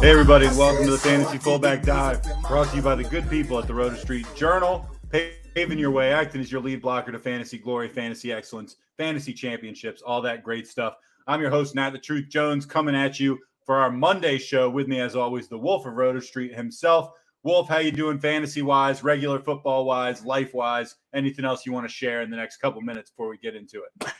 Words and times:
Hey, 0.00 0.12
everybody, 0.12 0.46
welcome 0.56 0.86
to 0.86 0.92
the 0.92 0.96
Fantasy 0.96 1.36
Fullback 1.36 1.82
Dive, 1.82 2.22
brought 2.48 2.70
to 2.70 2.76
you 2.76 2.80
by 2.80 2.94
the 2.94 3.04
good 3.04 3.28
people 3.28 3.58
at 3.58 3.66
the 3.66 3.74
Roto 3.74 3.96
Street 3.96 4.26
Journal, 4.34 4.88
paving 5.10 5.78
your 5.78 5.90
way, 5.90 6.10
acting 6.10 6.40
as 6.40 6.50
your 6.50 6.62
lead 6.62 6.80
blocker 6.80 7.12
to 7.12 7.18
fantasy 7.18 7.58
glory, 7.58 7.86
fantasy 7.86 8.32
excellence, 8.32 8.76
fantasy 8.96 9.34
championships, 9.34 10.00
all 10.00 10.22
that 10.22 10.42
great 10.42 10.66
stuff. 10.66 10.96
I'm 11.26 11.42
your 11.42 11.50
host, 11.50 11.74
Nat 11.74 11.90
the 11.90 11.98
Truth 11.98 12.30
Jones, 12.30 12.64
coming 12.64 12.96
at 12.96 13.20
you 13.20 13.40
for 13.66 13.76
our 13.76 13.90
Monday 13.90 14.38
show. 14.38 14.70
With 14.70 14.88
me, 14.88 15.00
as 15.00 15.16
always, 15.16 15.48
the 15.48 15.58
Wolf 15.58 15.84
of 15.84 15.92
Roto 15.92 16.20
Street 16.20 16.54
himself. 16.54 17.10
Wolf, 17.42 17.68
how 17.68 17.76
you 17.76 17.92
doing 17.92 18.18
fantasy 18.18 18.62
wise, 18.62 19.04
regular 19.04 19.38
football 19.38 19.84
wise, 19.84 20.24
life 20.24 20.54
wise? 20.54 20.96
Anything 21.12 21.44
else 21.44 21.66
you 21.66 21.74
want 21.74 21.86
to 21.86 21.92
share 21.92 22.22
in 22.22 22.30
the 22.30 22.38
next 22.38 22.56
couple 22.56 22.80
minutes 22.80 23.10
before 23.10 23.28
we 23.28 23.36
get 23.36 23.54
into 23.54 23.82
it? 23.82 24.12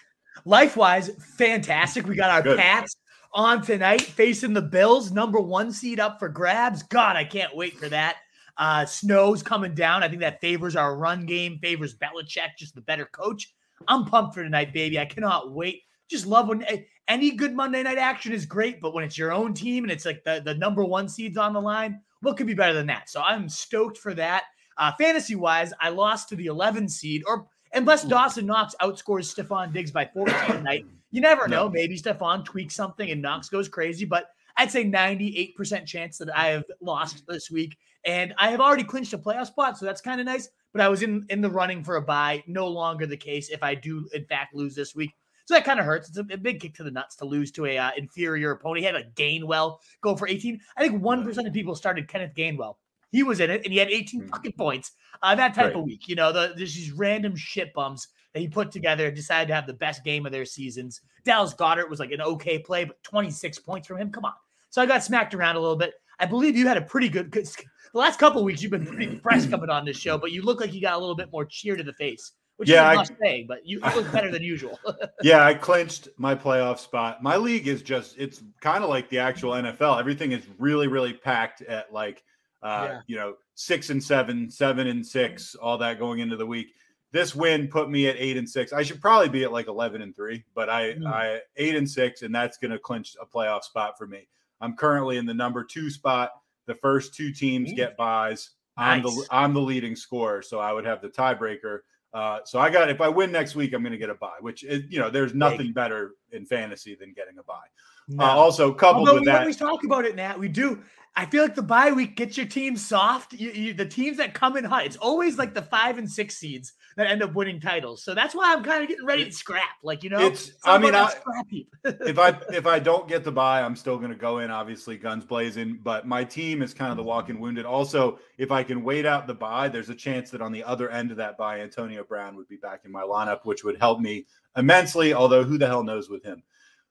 Life 0.45 0.77
wise, 0.77 1.11
fantastic. 1.37 2.06
We 2.06 2.17
got 2.17 2.31
our 2.31 2.42
Good. 2.42 2.59
Pats 2.59 2.97
on 3.33 3.62
tonight 3.62 4.02
facing 4.02 4.52
the 4.52 4.62
Bills, 4.62 5.12
number 5.12 5.41
one 5.41 5.73
seed 5.73 6.01
up 6.01 6.19
for 6.19 6.29
grabs. 6.29 6.83
God, 6.83 7.16
I 7.16 7.25
can't 7.25 7.55
wait 7.55 7.77
for 7.77 7.89
that. 7.89 8.16
Uh, 8.56 8.84
snow's 8.84 9.43
coming 9.43 9.75
down. 9.75 10.03
I 10.03 10.09
think 10.09 10.20
that 10.20 10.41
favors 10.41 10.77
our 10.77 10.97
run 10.97 11.25
game, 11.27 11.58
favors 11.62 11.97
Belichick, 11.97 12.56
just 12.58 12.75
the 12.75 12.81
better 12.81 13.06
coach. 13.06 13.55
I'm 13.89 14.05
pumped 14.05 14.34
for 14.34 14.42
tonight, 14.42 14.73
baby. 14.73 14.98
I 14.98 15.06
cannot 15.06 15.53
wait. 15.53 15.83
Just 16.11 16.27
love 16.27 16.48
when 16.48 16.64
eh, 16.64 16.83
any 17.08 17.31
good 17.31 17.55
Monday 17.55 17.83
night 17.83 17.98
action 17.98 18.33
is 18.33 18.45
great, 18.45 18.81
but 18.81 18.92
when 18.92 19.05
it's 19.05 19.17
your 19.17 19.33
own 19.33 19.55
team 19.55 19.84
and 19.84 19.91
it's 19.91 20.05
like 20.05 20.23
the, 20.25 20.42
the 20.45 20.55
number 20.55 20.84
one 20.84 21.08
seeds 21.08 21.39
on 21.39 21.53
the 21.53 21.61
line, 21.61 22.01
what 22.20 22.36
could 22.36 22.47
be 22.47 22.55
better 22.55 22.75
than 22.75 22.86
that? 22.89 23.08
So 23.08 23.23
I'm 23.23 23.48
stoked 23.48 23.97
for 23.97 24.12
that. 24.14 24.45
Uh, 24.77 24.92
fantasy 24.98 25.36
wise, 25.36 25.73
I 25.81 25.91
lost 25.91 26.28
to 26.31 26.36
the 26.36 26.47
11 26.47 26.89
seed, 26.89 27.23
or 27.27 27.47
unless 27.73 28.05
Dawson 28.05 28.47
Knox 28.47 28.75
outscores 28.81 29.33
Stefon 29.34 29.73
Diggs 29.73 29.91
by 29.91 30.05
14 30.06 30.56
tonight, 30.56 30.86
you 31.11 31.20
never 31.20 31.48
know. 31.48 31.64
No. 31.64 31.70
Maybe 31.70 31.97
Stefon 31.98 32.44
tweaks 32.44 32.75
something 32.75 33.11
and 33.11 33.20
Knox 33.22 33.48
goes 33.48 33.69
crazy, 33.69 34.05
but 34.05 34.27
I'd 34.56 34.70
say 34.70 34.84
98% 34.84 35.86
chance 35.86 36.19
that 36.19 36.36
I 36.36 36.48
have 36.48 36.64
lost 36.80 37.25
this 37.28 37.50
week. 37.50 37.77
And 38.05 38.34
I 38.39 38.50
have 38.50 38.61
already 38.61 38.84
clinched 38.84 39.12
a 39.12 39.19
playoff 39.19 39.47
spot, 39.48 39.77
so 39.78 39.84
that's 39.84 40.00
kind 40.00 40.20
of 40.20 40.27
nice. 40.27 40.48
But 40.72 40.80
I 40.80 40.89
was 40.89 41.02
in 41.02 41.27
in 41.28 41.41
the 41.41 41.50
running 41.50 41.83
for 41.84 41.97
a 41.97 42.02
buy. 42.02 42.42
No 42.47 42.67
longer 42.69 43.06
the 43.06 43.17
case 43.17 43.50
if 43.50 43.62
I 43.62 43.75
do 43.75 44.08
in 44.14 44.25
fact 44.25 44.55
lose 44.55 44.75
this 44.75 44.94
week. 44.94 45.11
So 45.47 45.55
that 45.55 45.64
kind 45.64 45.80
of 45.80 45.84
hurts. 45.84 46.08
It's 46.08 46.17
a, 46.19 46.25
a 46.33 46.39
big 46.39 46.61
kick 46.61 46.75
to 46.77 46.84
the 46.84 46.91
nuts 46.92 47.17
to 47.17 47.24
lose 47.24 47.50
to 47.52 47.67
a 47.67 47.77
uh, 47.77 47.91
inferior 47.97 48.52
opponent. 48.52 48.78
He 48.78 48.84
had 48.84 48.95
a 48.95 49.05
Gainwell 49.17 49.78
go 50.00 50.14
for 50.17 50.28
18. 50.28 50.61
I 50.77 50.86
think 50.86 51.02
one 51.02 51.24
percent 51.24 51.47
of 51.48 51.52
people 51.52 51.74
started 51.74 52.06
Kenneth 52.08 52.34
Gainwell. 52.36 52.77
He 53.11 53.22
was 53.24 53.41
in 53.41 53.50
it, 53.50 53.62
and 53.64 53.72
he 53.72 53.78
had 53.78 53.91
18 53.91 54.20
Hmm. 54.22 54.28
fucking 54.28 54.52
points. 54.52 54.92
Uh, 55.22 55.34
that 55.34 55.52
type 55.55 55.67
Right. 55.67 55.77
of 55.77 55.83
week, 55.84 56.06
you 56.08 56.14
know, 56.14 56.33
the, 56.33 56.55
there's 56.56 56.74
these 56.74 56.92
random 56.92 57.34
shit 57.36 57.74
bums 57.74 58.06
that 58.34 58.41
he 58.41 58.48
put 58.48 58.70
together 58.70 59.06
and 59.06 59.17
decided 59.17 59.48
to 59.48 59.55
have 59.55 59.67
the 59.67 59.73
best 59.75 60.05
game 60.05 60.27
of 60.27 60.33
their 60.33 60.45
seasons. 60.45 61.00
Dallas 61.25 61.55
Goedert 61.55 61.89
was 61.89 61.98
like 62.00 62.12
an 62.12 62.20
okay 62.20 62.59
play, 62.59 62.84
but 62.84 63.03
26 63.03 63.59
points 63.61 63.89
from 63.89 63.98
him. 63.98 64.11
Come 64.11 64.25
on. 64.25 64.33
So 64.70 64.81
I 64.81 64.86
got 64.86 65.03
smacked 65.03 65.34
around 65.34 65.56
a 65.56 65.61
little 65.61 65.77
bit. 65.77 65.95
I 66.19 66.27
believe 66.27 66.56
you 66.56 66.67
had 66.69 66.77
a 66.77 66.83
pretty 66.83 67.08
good. 67.08 67.33
The 67.33 67.48
last 67.95 68.19
couple 68.20 68.41
of 68.41 68.45
weeks, 68.45 68.62
you've 68.62 68.70
been 68.70 68.86
pretty 68.86 69.17
fresh 69.17 69.47
coming 69.51 69.70
on 69.70 69.84
this 69.84 69.97
show, 69.97 70.17
but 70.19 70.31
you 70.33 70.42
look 70.42 70.61
like 70.61 70.73
you 70.73 70.81
got 70.81 70.95
a 70.95 70.98
little 70.98 71.17
bit 71.17 71.33
more 71.33 71.45
cheer 71.45 71.77
to 71.77 71.83
the 71.83 71.95
face, 71.95 72.33
which 72.56 72.69
Yeah, 72.69 72.84
is 72.84 72.89
I- 72.89 72.92
a 72.92 72.97
must 72.97 73.12
say. 73.20 73.45
But 73.48 73.67
you, 73.67 73.81
look 73.81 74.12
better 74.12 74.31
than 74.31 74.42
usual. 74.42 74.78
yeah, 75.23 75.45
I 75.45 75.55
clinched 75.55 76.08
my 76.18 76.35
playoff 76.36 76.79
spot. 76.79 77.23
My 77.23 77.36
league 77.36 77.67
is 77.67 77.83
just 77.83 78.17
it's 78.18 78.42
kind 78.61 78.85
of 78.85 78.91
like 78.91 79.08
the 79.08 79.18
actual 79.18 79.52
NFL. 79.52 79.98
Everything 79.98 80.30
is 80.33 80.45
really, 80.58 80.86
really 80.86 81.14
packed 81.14 81.62
at 81.62 81.92
like 81.92 82.23
uh, 82.62 82.86
Yeah. 82.91 83.01
you 83.07 83.17
know, 83.17 83.35
six 83.55 83.91
and 83.91 84.02
seven, 84.02 84.51
seven 84.51 84.86
and 84.86 85.05
six, 85.05 85.55
all 85.57 85.79
that 85.79 85.98
going 85.98 86.20
into 86.20 86.36
the 86.36 86.47
week. 86.47 86.68
This 87.13 87.35
win 87.35 87.69
put 87.69 87.91
me 87.91 88.07
at 88.07 88.17
eight 88.19 88.37
and 88.37 88.48
six. 88.48 88.73
I 88.73 88.83
should 88.83 89.01
probably 89.01 89.29
be 89.29 89.45
at 89.45 89.53
like 89.53 89.67
eleven 89.67 90.03
and 90.03 90.15
three, 90.15 90.45
but 90.55 90.71
I 90.71 90.95
Mm. 90.95 91.07
I 91.07 91.41
eight 91.57 91.75
and 91.75 91.91
six, 91.91 92.23
and 92.23 92.35
that's 92.35 92.57
gonna 92.59 92.79
clinch 92.79 93.17
a 93.21 93.27
playoff 93.27 93.65
spot 93.65 93.98
for 93.98 94.07
me. 94.07 94.29
I'm 94.61 94.77
currently 94.77 95.17
in 95.17 95.27
the 95.27 95.35
number 95.35 95.65
two 95.65 95.91
spot. 95.91 96.33
The 96.67 96.75
first 96.77 97.15
two 97.15 97.33
teams 97.33 97.73
Ooh. 97.73 97.75
get 97.75 97.97
buys. 97.97 98.51
I'm 98.77 99.03
the 99.03 99.27
I'm 99.31 99.53
the 99.53 99.61
leading 99.61 99.97
scorer, 99.97 100.43
so 100.43 100.61
I 100.61 100.73
would 100.73 100.85
have 100.87 101.03
the 101.03 101.09
tiebreaker. 101.09 101.81
Uh, 102.13 102.41
so 102.45 102.59
I 102.59 102.71
got 102.71 102.91
if 102.91 103.01
I 103.01 103.09
win 103.09 103.31
next 103.31 103.55
week, 103.55 103.73
I'm 103.73 103.83
going 103.83 103.92
to 103.92 103.98
get 103.98 104.11
a 104.11 104.15
buy. 104.15 104.35
Which 104.41 104.65
is, 104.65 104.83
you 104.89 104.98
know, 104.98 105.11
there's 105.11 105.35
nothing 105.35 105.73
better 105.73 106.13
in 106.33 106.47
fantasy 106.47 106.95
than 106.95 107.13
getting 107.13 107.39
a 107.39 107.42
buy. 107.42 107.61
No. 108.09 108.25
Uh, 108.25 108.29
also, 108.29 108.73
coupled 108.73 109.09
Although 109.09 109.21
with 109.21 109.23
we 109.23 109.27
that, 109.27 109.41
always 109.41 109.57
talk 109.57 109.85
about 109.85 110.05
it, 110.05 110.17
Nat. 110.17 110.39
We 110.39 110.48
do. 110.48 110.83
I 111.17 111.27
feel 111.27 111.43
like 111.43 111.55
the 111.55 111.63
bye 111.63 111.91
week 111.91 112.17
gets 112.17 112.37
your 112.37 112.47
team 112.47 112.77
soft. 112.77 113.33
You, 113.33 113.51
you, 113.51 113.75
the 113.75 113.85
teams 113.85 114.17
that 114.19 114.33
come 114.33 114.57
in 114.57 114.65
hot, 114.65 114.87
it's 114.87 114.97
always 114.97 115.39
like 115.39 115.55
the 115.55 115.63
five 115.63 115.98
and 115.98 116.11
six 116.11 116.37
seeds 116.37 116.73
that 116.97 117.09
end 117.09 117.23
up 117.23 117.35
winning 117.35 117.61
titles. 117.61 118.05
So 118.05 118.15
that's 118.15 118.35
why 118.35 118.53
I'm 118.55 118.63
kind 118.63 118.83
of 118.83 118.89
getting 118.89 119.05
ready 119.05 119.25
to 119.25 119.33
scrap. 119.33 119.77
Like 119.83 120.05
you 120.05 120.11
know, 120.11 120.21
It's- 120.21 120.53
I 120.65 120.79
mean, 120.79 120.95
I- 120.95 121.05
that 121.05 121.21
scrap 121.21 121.47
heap. 121.48 121.75
if 121.85 122.19
I 122.19 122.39
if 122.53 122.67
I 122.67 122.79
don't 122.79 123.09
get 123.09 123.25
the 123.25 123.33
buy, 123.33 123.61
I'm 123.61 123.75
still 123.77 123.98
going 123.98 124.11
to 124.11 124.17
go 124.17 124.39
in, 124.39 124.51
obviously 124.51 124.97
guns 124.97 125.25
blazing. 125.25 125.81
But 125.83 126.07
my 126.07 126.25
team 126.25 126.63
is 126.63 126.73
kind 126.73 126.91
of 126.91 126.97
the 126.97 127.03
walking 127.03 127.41
wounded. 127.41 127.65
Also, 127.67 128.19
if 128.38 128.50
I 128.53 128.62
can 128.62 128.85
wait 128.85 129.05
out 129.05 129.27
the 129.27 129.35
buy, 129.35 129.69
there's 129.69 129.91
a 129.91 129.94
chance 129.94 130.31
that 130.31 130.41
on 130.41 130.53
the 130.53 130.62
other 130.65 130.91
end 130.91 131.11
of 131.11 131.17
that 131.17 131.37
buy, 131.37 131.61
Antonio 131.61 132.05
Brown 132.05 132.37
would 132.37 132.49
be 132.49 132.56
back 132.56 132.82
in 132.85 132.93
my 132.93 133.03
lineup, 133.03 133.41
which 133.44 133.65
would 133.65 133.79
help 133.79 134.00
me 134.00 134.27
immensely. 134.56 135.12
Although 135.12 135.43
who 135.43 135.59
the 135.59 135.67
hell 135.67 135.82
knows 135.82 136.09
with 136.09 136.23
him? 136.25 136.43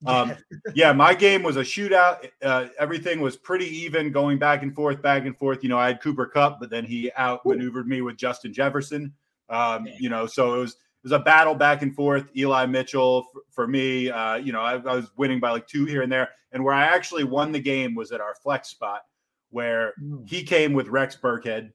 Um, 0.06 0.34
yeah, 0.76 0.92
my 0.94 1.14
game 1.14 1.44
was 1.44 1.58
a 1.58 1.62
shootout. 1.62 2.30
Uh, 2.42 2.68
everything 2.80 3.20
was 3.20 3.36
pretty 3.36 3.66
even, 3.66 4.12
going 4.12 4.38
back 4.38 4.64
and 4.64 4.74
forth, 4.74 5.02
back 5.02 5.26
and 5.26 5.38
forth. 5.38 5.64
You 5.64 5.70
know, 5.70 5.78
I 5.78 5.88
had 5.88 6.02
Cooper 6.02 6.26
Kupp, 6.26 6.60
but 6.60 6.70
then 6.70 6.86
he 6.86 7.12
outmaneuvered 7.18 7.88
me 7.88 8.02
with 8.02 8.18
Justin 8.18 8.54
Jefferson. 8.54 9.14
Um, 9.50 9.88
you 10.00 10.10
know, 10.10 10.26
so 10.26 10.56
it 10.56 10.60
was 10.60 10.72
it 10.74 11.04
was 11.04 11.12
a 11.14 11.20
battle 11.20 11.56
back 11.56 11.82
and 11.82 11.96
forth. 11.96 12.30
Eli 12.36 12.66
Mitchell 12.66 13.24
for, 13.34 13.42
for 13.52 13.68
me. 13.68 14.10
Uh, 14.10 14.36
you 14.36 14.52
know, 14.52 14.62
I, 14.62 14.74
I 14.74 14.96
was 14.96 15.12
winning 15.18 15.40
by 15.40 15.52
like 15.52 15.66
two 15.68 15.86
here 15.86 16.02
and 16.02 16.12
there, 16.12 16.30
and 16.52 16.64
where 16.64 16.74
I 16.74 16.86
actually 16.86 17.24
won 17.24 17.52
the 17.52 17.60
game 17.60 17.96
was 17.96 18.12
at 18.12 18.22
our 18.22 18.36
flex 18.36 18.70
spot, 18.70 19.02
where 19.50 19.94
Mm. 20.02 20.30
he 20.30 20.44
came 20.44 20.74
with 20.74 20.88
Rex 20.88 21.18
Burkhead, 21.22 21.72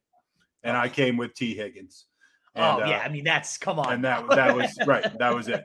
and 0.63 0.77
I 0.77 0.89
came 0.89 1.17
with 1.17 1.35
Tee 1.35 1.55
Higgins. 1.55 2.07
And, 2.55 2.65
oh 2.65 2.85
uh, 2.85 2.87
yeah, 2.89 3.03
I 3.05 3.09
mean 3.09 3.25
that's 3.25 3.59
come 3.59 3.81
on. 3.81 3.93
and 3.95 4.05
that 4.05 4.29
that 4.29 4.55
was 4.55 4.79
right. 4.87 5.05
That 5.19 5.35
was 5.35 5.49
it. 5.49 5.65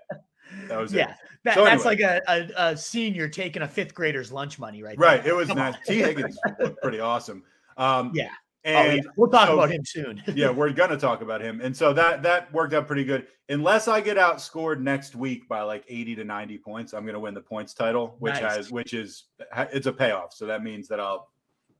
That 0.67 0.79
was 0.79 0.93
it. 0.93 0.97
yeah, 0.97 1.13
that, 1.43 1.55
So 1.55 1.63
that's 1.65 1.85
anyway. 1.85 2.03
like 2.03 2.21
a, 2.27 2.51
a, 2.57 2.69
a 2.71 2.77
senior 2.77 3.27
taking 3.27 3.61
a 3.61 3.67
fifth 3.67 3.93
grader's 3.93 4.31
lunch 4.31 4.59
money, 4.59 4.83
right? 4.83 4.97
Right. 4.97 5.23
there. 5.23 5.33
It 5.33 5.35
was 5.35 5.47
Come 5.47 5.57
nice. 5.57 5.75
on. 5.75 5.79
Tee 5.87 5.99
Higgins 5.99 6.37
looked 6.59 6.81
pretty 6.81 6.99
awesome. 6.99 7.43
Um, 7.77 8.11
Yeah. 8.13 8.29
Oh, 8.65 8.69
And 8.71 8.97
yeah. 8.97 9.09
We'll 9.15 9.29
talk 9.29 9.47
so- 9.47 9.53
about 9.53 9.71
him 9.71 9.85
soon. 9.85 10.21
yeah, 10.35 10.49
we're 10.51 10.71
gonna 10.71 10.97
talk 10.97 11.21
about 11.21 11.39
him. 11.41 11.61
And 11.61 11.75
so 11.75 11.93
that 11.93 12.21
that 12.23 12.51
worked 12.53 12.73
out 12.73 12.87
pretty 12.87 13.05
good. 13.05 13.25
Unless 13.47 13.87
I 13.87 14.01
get 14.01 14.17
outscored 14.17 14.81
next 14.81 15.15
week 15.15 15.47
by 15.47 15.61
like 15.61 15.85
80 15.87 16.15
to 16.15 16.23
90 16.25 16.57
points, 16.57 16.93
I'm 16.93 17.05
gonna 17.05 17.19
win 17.21 17.33
the 17.33 17.41
points 17.41 17.73
title, 17.73 18.15
which 18.19 18.33
Nice. 18.33 18.57
has 18.57 18.69
which 18.71 18.93
is 18.93 19.25
it's 19.71 19.87
a 19.87 19.93
payoff. 19.93 20.33
So 20.33 20.45
that 20.45 20.61
means 20.61 20.89
that 20.89 20.99
I'll 20.99 21.29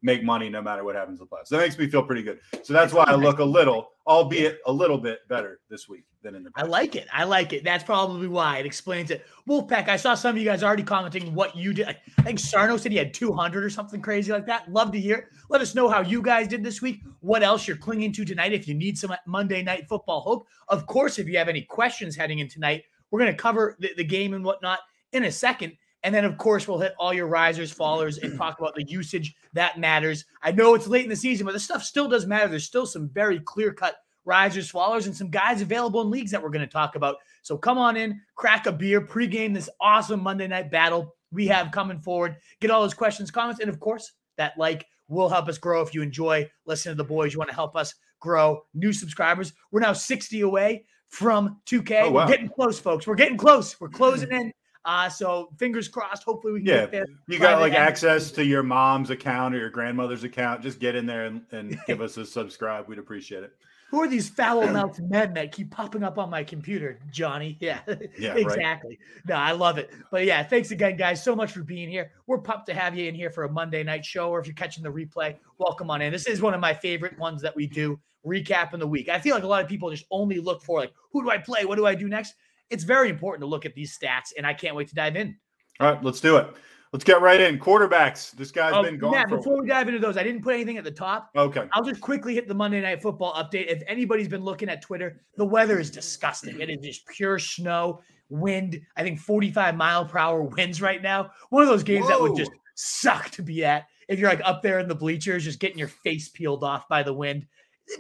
make 0.02 0.24
money 0.24 0.48
no 0.48 0.62
matter 0.62 0.86
what 0.86 0.96
happens 0.96 1.20
in 1.20 1.26
the 1.26 1.36
playoffs. 1.36 1.48
So 1.48 1.58
that 1.58 1.64
makes 1.64 1.78
me 1.78 1.90
feel 1.90 2.02
pretty 2.04 2.24
good. 2.24 2.40
So 2.64 2.72
that's 2.72 2.94
why 2.94 3.04
I 3.06 3.16
look 3.16 3.40
a 3.40 3.44
little, 3.44 3.90
albeit 4.08 4.60
a 4.66 4.72
little 4.72 4.98
bit 4.98 5.20
better 5.28 5.60
this 5.70 5.90
week 5.90 6.06
than 6.22 6.36
in 6.36 6.44
the 6.44 6.52
I 6.56 6.64
like 6.64 6.96
it. 6.96 7.08
I 7.14 7.24
like 7.24 7.54
it. 7.54 7.64
That's 7.64 7.84
probably 7.84 8.28
why 8.28 8.58
it 8.58 8.66
explains 8.66 9.12
it. 9.12 9.26
Wolfpack, 9.48 9.88
I 9.88 9.96
saw 9.96 10.16
some 10.16 10.36
of 10.36 10.42
you 10.42 10.46
guys 10.46 10.64
already 10.64 10.84
commenting 10.84 11.34
what 11.34 11.56
you 11.56 11.74
did. 11.74 11.88
I 11.88 12.22
think 12.22 12.40
Sarno 12.40 12.78
said 12.78 12.92
he 12.92 12.98
had 12.98 13.14
200 13.14 13.64
or 13.64 13.70
something 13.70 14.02
crazy 14.02 14.32
like 14.32 14.46
that. 14.48 14.72
Love 14.72 14.92
to 14.92 15.00
hear. 15.00 15.30
Let 15.50 15.62
us 15.62 15.76
know 15.76 15.88
how 15.88 16.02
you 16.02 16.22
guys 16.22 16.48
did 16.48 16.64
this 16.64 16.82
week. 16.82 17.02
What 17.22 17.44
else 17.44 17.68
you're 17.68 17.78
clinging 17.78 18.14
to 18.14 18.26
tonight 18.26 18.54
if 18.54 18.68
you 18.68 18.74
need 18.74 18.98
some 18.98 19.14
Monday 19.26 19.64
night 19.64 19.88
football 19.88 20.22
hope. 20.22 20.48
Of 20.68 20.86
course, 20.86 21.20
if 21.20 21.28
you 21.28 21.38
have 21.38 21.50
any 21.50 21.62
questions 21.62 22.16
heading 22.16 22.40
in 22.40 22.48
tonight, 22.48 22.84
we're 23.12 23.20
going 23.20 23.32
to 23.32 23.38
cover 23.38 23.76
the, 23.80 23.92
the 23.96 24.04
game 24.04 24.34
and 24.34 24.44
whatnot 24.44 24.80
in 25.14 25.24
a 25.26 25.32
second. 25.32 25.74
And 26.04 26.16
then, 26.16 26.24
of 26.24 26.38
course, 26.38 26.68
we'll 26.68 26.80
hit 26.80 26.96
all 26.98 27.14
your 27.14 27.28
risers, 27.28 27.76
fallers, 27.76 28.22
and 28.22 28.38
talk 28.38 28.60
about 28.60 28.74
the 28.76 28.86
usage 28.86 29.36
that 29.54 29.80
matters. 29.80 30.24
I 30.42 30.52
know 30.52 30.74
it's 30.74 30.88
late 30.88 31.04
in 31.04 31.10
the 31.10 31.16
season, 31.16 31.46
but 31.46 31.52
this 31.52 31.66
stuff 31.66 31.84
still 31.84 32.08
does 32.08 32.26
matter. 32.26 32.48
There's 32.48 32.66
still 32.66 32.86
some 32.86 33.10
very 33.10 33.40
clear 33.42 33.74
cut 33.74 33.98
risers, 34.30 34.72
fallers, 34.72 35.08
and 35.08 35.16
some 35.16 35.30
guys 35.30 35.62
available 35.62 36.02
in 36.02 36.10
leagues 36.10 36.32
that 36.32 36.42
we're 36.42 36.50
going 36.50 36.66
to 36.66 36.72
talk 36.72 36.96
about. 36.96 37.18
So 37.42 37.58
come 37.58 37.78
on 37.78 37.98
in, 37.98 38.22
crack 38.36 38.68
a 38.68 38.72
beer, 38.72 39.02
pregame 39.02 39.54
this 39.54 39.70
awesome 39.82 40.22
Monday 40.22 40.48
night 40.48 40.72
battle 40.72 41.16
we 41.32 41.48
have 41.48 41.72
coming 41.72 42.00
forward. 42.00 42.38
Get 42.62 42.72
all 42.72 42.82
those 42.82 42.94
questions, 42.94 43.32
comments, 43.32 43.60
and 43.60 43.70
of 43.70 43.80
course, 43.80 44.14
that 44.38 44.58
like 44.58 44.86
will 45.08 45.30
help 45.30 45.48
us 45.48 45.58
grow. 45.58 45.82
If 45.82 45.94
you 45.94 46.02
enjoy 46.02 46.50
listening 46.66 46.94
to 46.94 46.98
the 46.98 47.08
boys, 47.08 47.34
you 47.34 47.40
want 47.40 47.50
to 47.50 47.56
help 47.56 47.76
us 47.76 47.96
grow 48.20 48.64
new 48.74 48.94
subscribers. 48.94 49.54
We're 49.72 49.80
now 49.82 49.94
60 49.94 50.42
away 50.42 50.86
from 51.08 51.60
2K. 51.66 52.04
Oh, 52.04 52.12
wow. 52.12 52.26
We're 52.26 52.32
getting 52.32 52.50
close, 52.50 52.80
folks. 52.80 53.08
We're 53.08 53.16
getting 53.16 53.38
close. 53.38 53.80
We're 53.82 53.90
closing 53.90 54.32
in. 54.32 54.52
Uh, 54.86 55.10
so 55.10 55.50
fingers 55.58 55.88
crossed. 55.88 56.24
Hopefully 56.24 56.54
we 56.54 56.60
can 56.60 56.68
Yeah, 56.68 56.82
get 56.82 56.92
there. 56.92 57.06
You 57.28 57.40
got 57.40 57.60
like 57.60 57.74
access 57.74 58.32
to 58.32 58.46
your 58.46 58.64
mom's 58.64 59.10
account 59.10 59.54
or 59.54 59.60
your 59.60 59.70
grandmother's 59.70 60.24
account. 60.24 60.62
Just 60.62 60.80
get 60.80 60.96
in 60.96 61.06
there 61.06 61.26
and, 61.26 61.42
and 61.52 61.80
give 61.86 62.02
us 62.02 62.18
a 62.18 62.26
subscribe. 62.26 62.88
We'd 62.88 63.00
appreciate 63.00 63.44
it. 63.44 63.54
Who 63.90 64.02
are 64.04 64.08
these 64.08 64.30
foul 64.30 64.68
mouthed 64.68 65.02
men 65.10 65.34
that 65.34 65.52
keep 65.52 65.72
popping 65.72 66.04
up 66.04 66.20
on 66.20 66.30
my 66.30 66.44
computer, 66.44 67.00
Johnny? 67.12 67.58
Yeah, 67.60 67.80
Yeah, 68.18 68.34
right. 68.34 68.40
exactly. 68.40 69.00
No, 69.28 69.36
I 69.36 69.52
love 69.52 69.78
it. 69.78 69.92
But 70.12 70.26
yeah, 70.26 70.44
thanks 70.44 70.70
again, 70.72 70.96
guys, 70.96 71.24
so 71.24 71.36
much 71.36 71.52
for 71.52 71.64
being 71.64 71.90
here. 71.90 72.12
We're 72.28 72.38
pumped 72.38 72.68
to 72.68 72.74
have 72.76 72.96
you 72.96 73.08
in 73.08 73.16
here 73.16 73.32
for 73.32 73.46
a 73.46 73.52
Monday 73.52 73.84
night 73.84 74.06
show, 74.06 74.30
or 74.30 74.40
if 74.40 74.46
you're 74.46 74.54
catching 74.54 74.84
the 74.84 74.92
replay, 74.92 75.36
welcome 75.58 75.90
on 75.90 76.02
in. 76.02 76.12
This 76.12 76.28
is 76.28 76.42
one 76.42 76.54
of 76.54 76.60
my 76.60 76.74
favorite 76.74 77.18
ones 77.18 77.42
that 77.42 77.56
we 77.56 77.66
do, 77.66 78.00
recapping 78.26 78.80
the 78.80 78.88
week. 78.88 79.10
I 79.10 79.20
feel 79.20 79.34
like 79.34 79.44
a 79.44 79.48
lot 79.48 79.64
of 79.64 79.70
people 79.70 79.90
just 79.90 80.06
only 80.12 80.40
look 80.40 80.62
for 80.62 80.80
like, 80.80 80.94
who 81.12 81.24
do 81.24 81.32
I 81.32 81.40
play? 81.40 81.66
What 81.66 81.78
do 81.78 81.88
I 81.88 81.96
do 81.96 82.08
next? 82.08 82.36
It's 82.70 82.84
very 82.84 83.10
important 83.10 83.42
to 83.42 83.48
look 83.48 83.66
at 83.66 83.74
these 83.74 83.98
stats, 83.98 84.34
and 84.38 84.46
I 84.46 84.54
can't 84.54 84.76
wait 84.76 84.88
to 84.90 84.96
dive 84.96 85.16
in. 85.16 85.36
All 85.80 85.92
right, 85.92 86.04
let's 86.04 86.20
do 86.20 86.38
it. 86.38 86.48
Let's 86.92 87.04
get 87.06 87.22
right 87.22 87.40
in. 87.40 87.60
Quarterbacks. 87.60 88.32
This 88.32 88.50
guy's 88.52 88.74
Oh, 88.74 88.82
been 88.82 88.98
gone. 88.98 89.30
For- 89.30 89.38
before 89.38 89.62
we 89.62 89.68
dive 89.68 89.88
into 89.88 90.00
those, 90.00 90.18
I 90.18 90.24
didn't 90.24 90.42
put 90.42 90.56
anything 90.56 90.78
at 90.78 90.84
the 90.84 90.92
top. 90.92 91.30
okay. 91.36 91.68
I'll 91.74 91.84
just 91.84 92.02
quickly 92.02 92.34
hit 92.34 92.48
the 92.48 92.54
Monday 92.56 92.82
Night 92.82 93.02
Football 93.02 93.34
update. 93.36 93.68
If 93.68 93.84
anybody's 93.88 94.28
been 94.28 94.44
looking 94.44 94.70
at 94.70 94.82
Twitter, 94.82 95.22
the 95.38 95.46
weather 95.46 95.80
is 95.80 95.92
disgusting. 95.92 96.60
It 96.60 96.70
is 96.70 96.78
just 96.82 97.06
pure 97.08 97.38
snow, 97.38 98.02
wind. 98.30 98.82
I 98.98 99.04
think 99.04 99.20
45 99.20 99.76
mile 99.76 100.06
per 100.06 100.18
hour 100.18 100.42
winds 100.42 100.82
right 100.82 101.02
now. 101.02 101.30
One 101.50 101.62
of 101.62 101.70
those 101.70 101.84
games 101.84 102.08
that 102.08 102.20
would 102.20 102.36
just 102.36 102.52
suck 102.76 103.30
to 103.32 103.44
be 103.44 103.64
at 103.64 103.86
if 104.08 104.18
you're 104.18 104.30
like 104.30 104.42
up 104.44 104.64
there 104.64 104.80
in 104.80 104.88
the 104.88 104.96
bleachers, 104.96 105.44
just 105.44 105.60
getting 105.60 105.78
your 105.78 105.90
face 105.90 106.30
peeled 106.30 106.64
off 106.64 106.88
by 106.88 107.04
the 107.04 107.14
wind. 107.14 107.46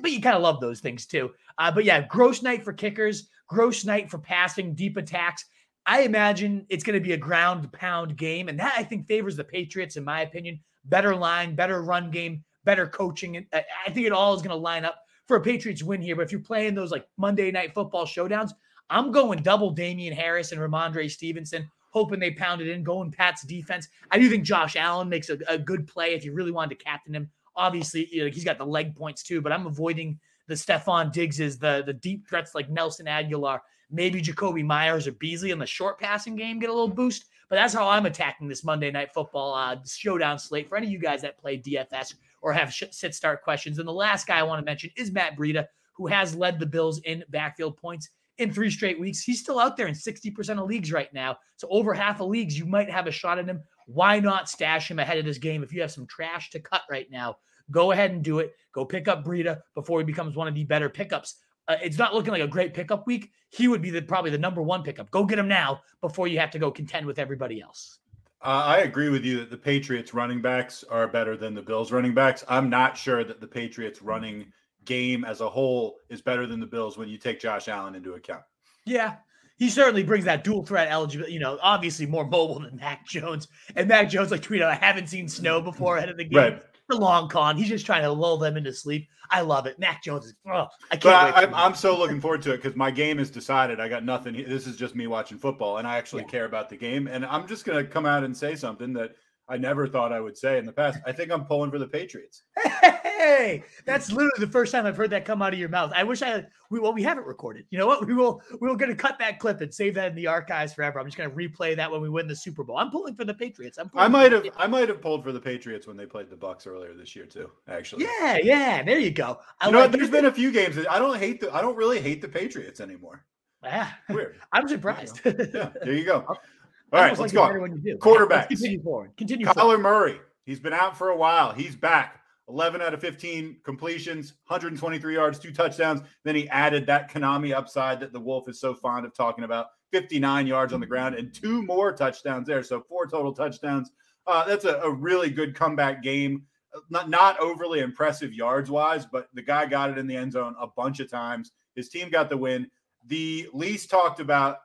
But 0.02 0.12
you 0.12 0.20
kind 0.22 0.36
of 0.36 0.42
love 0.42 0.62
those 0.62 0.80
things 0.80 1.06
too. 1.06 1.30
Uh, 1.60 1.72
but 1.72 1.84
yeah, 1.86 2.02
gross 2.08 2.42
night 2.42 2.64
for 2.64 2.74
kickers, 2.74 3.30
gross 3.48 3.86
night 3.86 4.10
for 4.10 4.18
passing, 4.18 4.74
deep 4.74 4.98
attacks. 4.98 5.46
I 5.90 6.02
imagine 6.02 6.68
it's 6.70 6.84
going 6.84 6.94
to 6.94 7.04
be 7.04 7.14
a 7.14 7.18
ground 7.18 7.72
pound 7.74 8.16
game, 8.16 8.48
and 8.48 8.60
that 8.60 8.76
I 8.78 8.84
think 8.84 9.08
favors 9.08 9.36
the 9.36 9.44
Patriots, 9.44 9.98
in 9.98 10.04
my 10.04 10.22
opinion. 10.22 10.60
Better 10.86 11.16
line, 11.16 11.56
better 11.56 11.82
run 11.82 12.12
game, 12.12 12.44
better 12.64 12.86
coaching, 12.86 13.44
I 13.52 13.58
uh, 13.58 13.62
I 13.88 13.90
think 13.90 14.06
it 14.06 14.12
all 14.12 14.36
is 14.36 14.44
going 14.44 14.52
to 14.52 14.56
line 14.56 14.86
up 14.86 15.00
for 15.28 15.38
a 15.38 15.42
Patriots 15.42 15.82
win 15.82 16.00
here. 16.00 16.16
But 16.16 16.26
if 16.26 16.32
you're 16.32 16.42
playing 16.42 16.76
those 16.76 16.92
like 16.92 17.08
Monday 17.18 17.50
night 17.50 17.74
football 17.74 18.06
showdowns, 18.06 18.52
I'm 18.92 19.12
going 19.12 19.42
double 19.42 19.72
Damien 19.72 20.14
Harris 20.14 20.52
and 20.52 20.62
Rhamondre 20.62 21.10
Stevenson, 21.10 21.68
hoping 21.90 22.20
they 22.20 22.32
pound 22.32 22.62
it 22.62 22.68
in, 22.68 22.84
going 22.84 23.12
Pat's 23.12 23.42
defense. 23.42 23.88
I 24.12 24.20
do 24.20 24.30
think 24.30 24.44
Josh 24.44 24.76
Allen 24.76 25.10
makes 25.10 25.32
a, 25.32 25.40
a 25.48 25.58
good 25.58 25.88
play 25.88 26.14
if 26.14 26.24
you 26.24 26.34
really 26.34 26.52
wanted 26.52 26.78
to 26.78 26.86
captain 26.86 27.16
him. 27.16 27.32
Obviously, 27.56 28.08
you 28.12 28.26
know, 28.26 28.32
he's 28.32 28.46
got 28.46 28.60
the 28.60 28.66
leg 28.66 28.96
points 28.96 29.24
too, 29.24 29.42
but 29.42 29.52
I'm 29.52 29.66
avoiding 29.66 30.20
the 30.46 30.54
Stefon 30.54 31.12
Diggses, 31.12 31.58
the 31.58 31.82
the 31.84 31.94
deep 31.94 32.28
threats 32.28 32.54
like 32.54 32.70
Nelson 32.70 33.08
Aguilar, 33.08 33.64
maybe 33.92 34.22
Jakobi 34.22 34.64
Meyers 34.64 35.08
or 35.08 35.14
Beasley 35.14 35.52
in 35.52 35.60
the 35.60 35.66
short 35.66 36.00
passing 36.00 36.36
game 36.36 36.60
get 36.60 36.70
a 36.70 36.74
little 36.74 36.88
boost. 36.88 37.26
But 37.50 37.56
that's 37.56 37.74
how 37.74 37.90
I'm 37.90 38.06
attacking 38.06 38.48
this 38.48 38.64
Monday 38.64 38.92
Night 38.92 39.12
Football 39.14 39.56
uh, 39.56 39.78
showdown 39.88 40.38
slate 40.38 40.70
for 40.70 40.78
any 40.78 40.88
of 40.88 40.94
you 40.94 41.00
guys 41.00 41.22
that 41.24 41.40
play 41.40 41.58
DFS 41.58 42.14
or 42.42 42.54
have 42.54 42.72
sh- 42.72 42.84
sit 42.92 43.16
start 43.16 43.44
questions. 43.44 43.80
And 43.80 43.88
the 43.88 43.94
last 43.94 44.28
guy 44.28 44.38
I 44.38 44.44
want 44.44 44.60
to 44.60 44.66
mention 44.66 44.92
is 44.96 45.12
Matt 45.12 45.36
Breida, 45.36 45.66
who 45.94 46.06
has 46.08 46.36
led 46.36 46.60
the 46.60 46.66
Bills 46.68 47.00
in 47.00 47.24
backfield 47.30 47.78
points 47.78 48.10
in 48.38 48.54
three 48.54 48.70
straight 48.70 49.00
weeks. 49.00 49.24
He's 49.24 49.42
still 49.42 49.60
out 49.60 49.78
there 49.78 49.88
in 49.88 49.96
60% 49.96 50.62
of 50.62 50.68
leagues 50.68 50.92
right 50.92 51.12
now. 51.14 51.38
So 51.58 51.68
over 51.70 51.94
half 51.94 52.22
of 52.22 52.30
leagues, 52.30 52.58
you 52.58 52.66
might 52.66 52.90
have 52.90 53.08
a 53.08 53.12
shot 53.12 53.40
at 53.40 53.48
him. 53.48 53.62
Why 53.88 54.20
not 54.20 54.48
stash 54.48 54.90
him 54.90 55.00
ahead 55.00 55.18
of 55.18 55.26
this 55.26 55.40
game? 55.40 55.64
If 55.64 55.74
you 55.74 55.82
have 55.82 55.92
some 55.92 56.06
trash 56.06 56.52
to 56.52 56.60
cut 56.60 56.84
right 56.90 57.10
now, 57.12 57.38
go 57.72 57.92
ahead 57.92 58.12
and 58.12 58.24
do 58.24 58.40
it. 58.40 58.56
Go 58.74 58.86
pick 58.86 59.08
up 59.08 59.26
Breida 59.26 59.60
before 59.74 60.00
he 60.00 60.06
becomes 60.06 60.36
one 60.36 60.48
of 60.48 60.54
the 60.54 60.64
better 60.64 60.90
pickups. 60.90 61.36
Uh, 61.70 61.78
it's 61.84 62.00
not 62.00 62.16
looking 62.16 62.32
like 62.32 62.42
a 62.42 62.48
great 62.48 62.74
pickup 62.74 63.06
week. 63.06 63.32
He 63.50 63.68
would 63.68 63.82
be 63.82 63.92
the 63.92 64.02
probably 64.02 64.32
the 64.32 64.40
number 64.40 64.62
one 64.62 64.82
pickup. 64.82 65.12
Go 65.12 65.24
get 65.24 65.38
him 65.38 65.48
now 65.48 65.82
before 66.02 66.28
you 66.28 66.40
have 66.40 66.50
to 66.52 66.60
go 66.60 66.72
contend 66.72 67.06
with 67.06 67.20
everybody 67.20 67.62
else. 67.62 68.00
Uh, 68.42 68.64
I 68.66 68.78
agree 68.80 69.10
with 69.10 69.24
you 69.24 69.38
that 69.40 69.52
the 69.52 69.58
Patriots 69.58 70.14
running 70.14 70.42
backs 70.42 70.84
are 70.90 71.08
better 71.08 71.38
than 71.38 71.54
the 71.54 71.62
Bills 71.62 71.92
running 71.92 72.14
backs. 72.14 72.44
I'm 72.48 72.70
not 72.70 72.98
sure 72.98 73.24
that 73.24 73.40
the 73.40 73.48
Patriots 73.48 74.02
running 74.02 74.52
game 74.86 75.26
as 75.26 75.42
a 75.42 75.50
whole 75.50 75.98
is 76.10 76.22
better 76.22 76.48
than 76.48 76.60
the 76.60 76.66
Bills 76.66 76.98
when 76.98 77.08
you 77.08 77.18
take 77.18 77.40
Josh 77.40 77.68
Allen 77.68 77.94
into 77.96 78.14
account. 78.14 78.44
Yeah. 78.86 79.18
He 79.58 79.70
certainly 79.70 80.04
brings 80.04 80.24
that 80.26 80.46
dual 80.46 80.66
threat 80.66 80.88
eligibility, 80.88 81.34
you 81.34 81.40
know, 81.40 81.60
obviously 81.62 82.06
more 82.06 82.24
mobile 82.26 82.60
than 82.62 82.78
Mac 82.78 83.06
Jones. 83.06 83.50
And 83.76 83.90
Mac 83.90 84.10
Jones, 84.10 84.32
like 84.32 84.42
tweeted, 84.42 84.64
I 84.64 84.74
haven't 84.74 85.08
seen 85.08 85.28
snow 85.28 85.62
before 85.62 85.98
ahead 85.98 86.10
of 86.10 86.18
the 86.18 86.24
game. 86.24 86.38
Right. 86.38 86.64
The 86.90 86.98
long 86.98 87.30
con. 87.30 87.56
He's 87.56 87.70
just 87.70 87.86
trying 87.86 88.02
to 88.02 88.12
lull 88.12 88.38
them 88.38 88.58
into 88.58 88.74
sleep. 88.74 89.08
I 89.30 89.42
love 89.42 89.68
it. 89.68 89.78
Mac 89.78 90.04
Jones 90.04 90.26
is, 90.26 90.34
oh, 90.48 90.66
I 90.92 90.96
can't 90.96 91.04
But. 91.04 91.14
I, 91.36 91.44
I'm. 91.44 91.54
I'm 91.54 91.76
so 91.76 91.96
looking 91.96 92.20
forward 92.20 92.42
to 92.42 92.54
it 92.54 92.58
because 92.64 92.76
my 92.76 92.90
game 92.90 93.20
is 93.20 93.30
decided. 93.30 93.80
I 93.80 93.88
got 93.88 94.04
nothing. 94.04 94.34
This 94.34 94.66
is 94.66 94.76
just 94.76 94.96
me 94.96 95.06
watching 95.06 95.38
football, 95.38 95.78
and 95.78 95.88
I 95.88 95.98
actually 95.98 96.24
Yeah. 96.24 96.30
care 96.30 96.46
about 96.46 96.68
the 96.68 96.78
game. 96.78 97.08
And 97.08 97.24
I'm 97.26 97.48
just 97.48 97.64
to 97.66 97.84
come 97.84 98.08
out 98.08 98.24
and 98.24 98.36
say 98.36 98.56
something 98.56 98.92
that 98.94 99.16
I 99.50 99.58
never 99.58 99.88
thought 99.88 100.14
I 100.14 100.20
would 100.20 100.38
say 100.38 100.58
in 100.58 100.66
the 100.66 100.72
past. 100.72 101.00
I 101.06 101.12
think 101.12 101.32
I'm 101.32 101.46
pulling 101.46 101.72
for 101.72 101.80
the 101.80 101.88
Patriots. 101.88 102.44
Hey, 103.20 103.64
that's 103.86 104.14
literally 104.14 104.32
the 104.40 104.48
first 104.48 104.72
time 104.72 104.86
I've 104.86 104.96
heard 104.96 105.10
that 105.10 105.26
come 105.26 105.42
out 105.42 105.52
of 105.52 105.60
your 105.60 105.68
mouth. 105.68 105.92
I 105.94 106.06
wish 106.06 106.22
I 106.22 106.28
had. 106.28 106.48
We 106.70 106.80
well, 106.80 106.94
we 106.94 107.04
haven't 107.04 107.26
recorded. 107.26 107.66
You 107.70 107.78
know 107.78 107.86
what? 107.86 108.08
We 108.08 108.14
will. 108.14 108.42
We 108.62 108.70
will 108.70 108.78
going 108.78 108.92
to 108.92 108.96
cut 108.96 109.20
that 109.20 109.40
clip 109.40 109.60
and 109.60 109.74
save 109.74 109.94
that 109.96 110.12
in 110.12 110.16
the 110.16 110.26
archives 110.26 110.74
forever. 110.74 111.02
I'm 111.02 111.06
just 111.06 111.18
going 111.18 111.30
to 111.30 111.36
replay 111.36 111.76
that 111.76 111.92
when 111.92 112.00
we 112.00 112.08
win 112.08 112.30
the 112.30 112.36
Super 112.36 112.64
Bowl. 112.64 112.78
I'm 112.78 112.90
pulling 112.90 113.16
for 113.16 113.26
the 113.26 113.34
Patriots. 113.34 113.78
I'm. 113.78 113.92
I 113.94 114.08
might 114.08 114.32
have. 114.32 114.48
I 114.56 114.68
might 114.68 114.88
have 114.88 115.02
pulled 115.02 115.26
for 115.26 115.34
the 115.34 115.40
Patriots 115.40 115.86
when 115.86 115.98
they 115.98 116.06
played 116.06 116.30
the 116.30 116.38
Bucks 116.38 116.66
earlier 116.66 116.94
this 116.94 117.14
year 117.14 117.26
too. 117.26 117.52
Actually, 117.68 118.06
Yeah, 118.06 118.38
yeah. 118.42 118.84
There 118.84 119.00
you 119.00 119.12
go. 119.12 119.40
I 119.60 119.66
You 119.66 119.74
know 119.74 119.80
like? 119.80 119.92
There's 119.92 120.10
been 120.10 120.26
a 120.26 120.34
few 120.34 120.52
games 120.52 120.78
that 120.78 120.90
I 120.90 120.98
don't 120.98 121.20
hate 121.20 121.42
the. 121.42 121.54
I 121.54 121.60
don't 121.60 121.76
really 121.76 122.00
hate 122.00 122.22
the 122.22 122.30
Patriots 122.30 122.80
anymore. 122.80 123.26
Yeah, 123.64 123.92
Weird. 124.08 124.38
I'm 124.54 124.68
surprised. 124.70 125.20
Yeah, 125.26 125.72
there 125.84 125.94
you 125.94 126.06
go. 126.06 126.26
All 126.92 127.00
I 127.00 127.10
let's 127.10 127.20
like 127.20 127.32
go. 127.34 127.60
When 127.60 127.74
you 127.74 127.94
do. 127.94 127.98
Quarterbacks. 127.98 128.30
Let's 128.30 128.48
Continue 128.48 128.82
forward. 128.82 129.12
Continue 129.18 129.46
forward. 129.46 129.60
Kyler 129.60 129.82
Murray. 129.82 130.20
He's 130.46 130.60
been 130.60 130.74
out 130.74 130.98
for 130.98 131.10
a 131.10 131.16
while. 131.16 131.54
He's 131.54 131.76
back. 131.76 132.20
11 132.50 132.82
out 132.82 132.96
of 132.96 133.02
15 133.02 133.58
completions, 133.64 134.34
123 134.48 135.14
yards, 135.14 135.38
two 135.38 135.52
touchdowns. 135.52 136.02
Then 136.24 136.36
he 136.36 136.50
added 136.50 136.88
that 136.88 137.12
Konami 137.12 137.54
upside 137.54 138.00
that 138.00 138.12
the 138.12 138.20
Wolf 138.20 138.50
is 138.50 138.60
so 138.60 138.74
fond 138.74 139.06
of 139.06 139.14
talking 139.14 139.44
about 139.44 139.68
59 139.92 140.48
yards 140.48 140.74
on 140.74 140.80
the 140.80 140.88
ground 140.88 141.16
and 141.16 141.34
two 141.34 141.62
more 141.62 141.92
touchdowns 141.92 142.48
there. 142.48 142.64
So 142.64 142.82
four 142.82 143.06
total 143.08 143.34
touchdowns. 143.34 143.92
Uh, 144.26 144.46
that's 144.46 144.66
a, 144.66 144.78
a 144.78 144.92
really 144.92 145.30
good 145.30 145.56
comeback 145.56 146.02
game. 146.02 146.44
Not, 146.90 147.10
not 147.10 147.40
overly 147.40 147.80
impressive 147.80 148.34
yards 148.34 148.70
wise, 148.70 149.06
but 149.06 149.28
the 149.34 149.42
guy 149.42 149.66
got 149.66 149.90
it 149.92 149.98
in 149.98 150.08
the 150.08 150.16
end 150.16 150.34
zone 150.34 150.56
a 150.60 150.68
bunch 150.68 151.00
of 151.00 151.10
times. 151.10 151.52
His 151.76 151.90
team 151.90 152.10
got 152.10 152.30
the 152.30 152.38
win. 152.38 152.70
The 153.06 153.48
least 153.54 153.90
talked 153.90 154.20
about, 154.20 154.58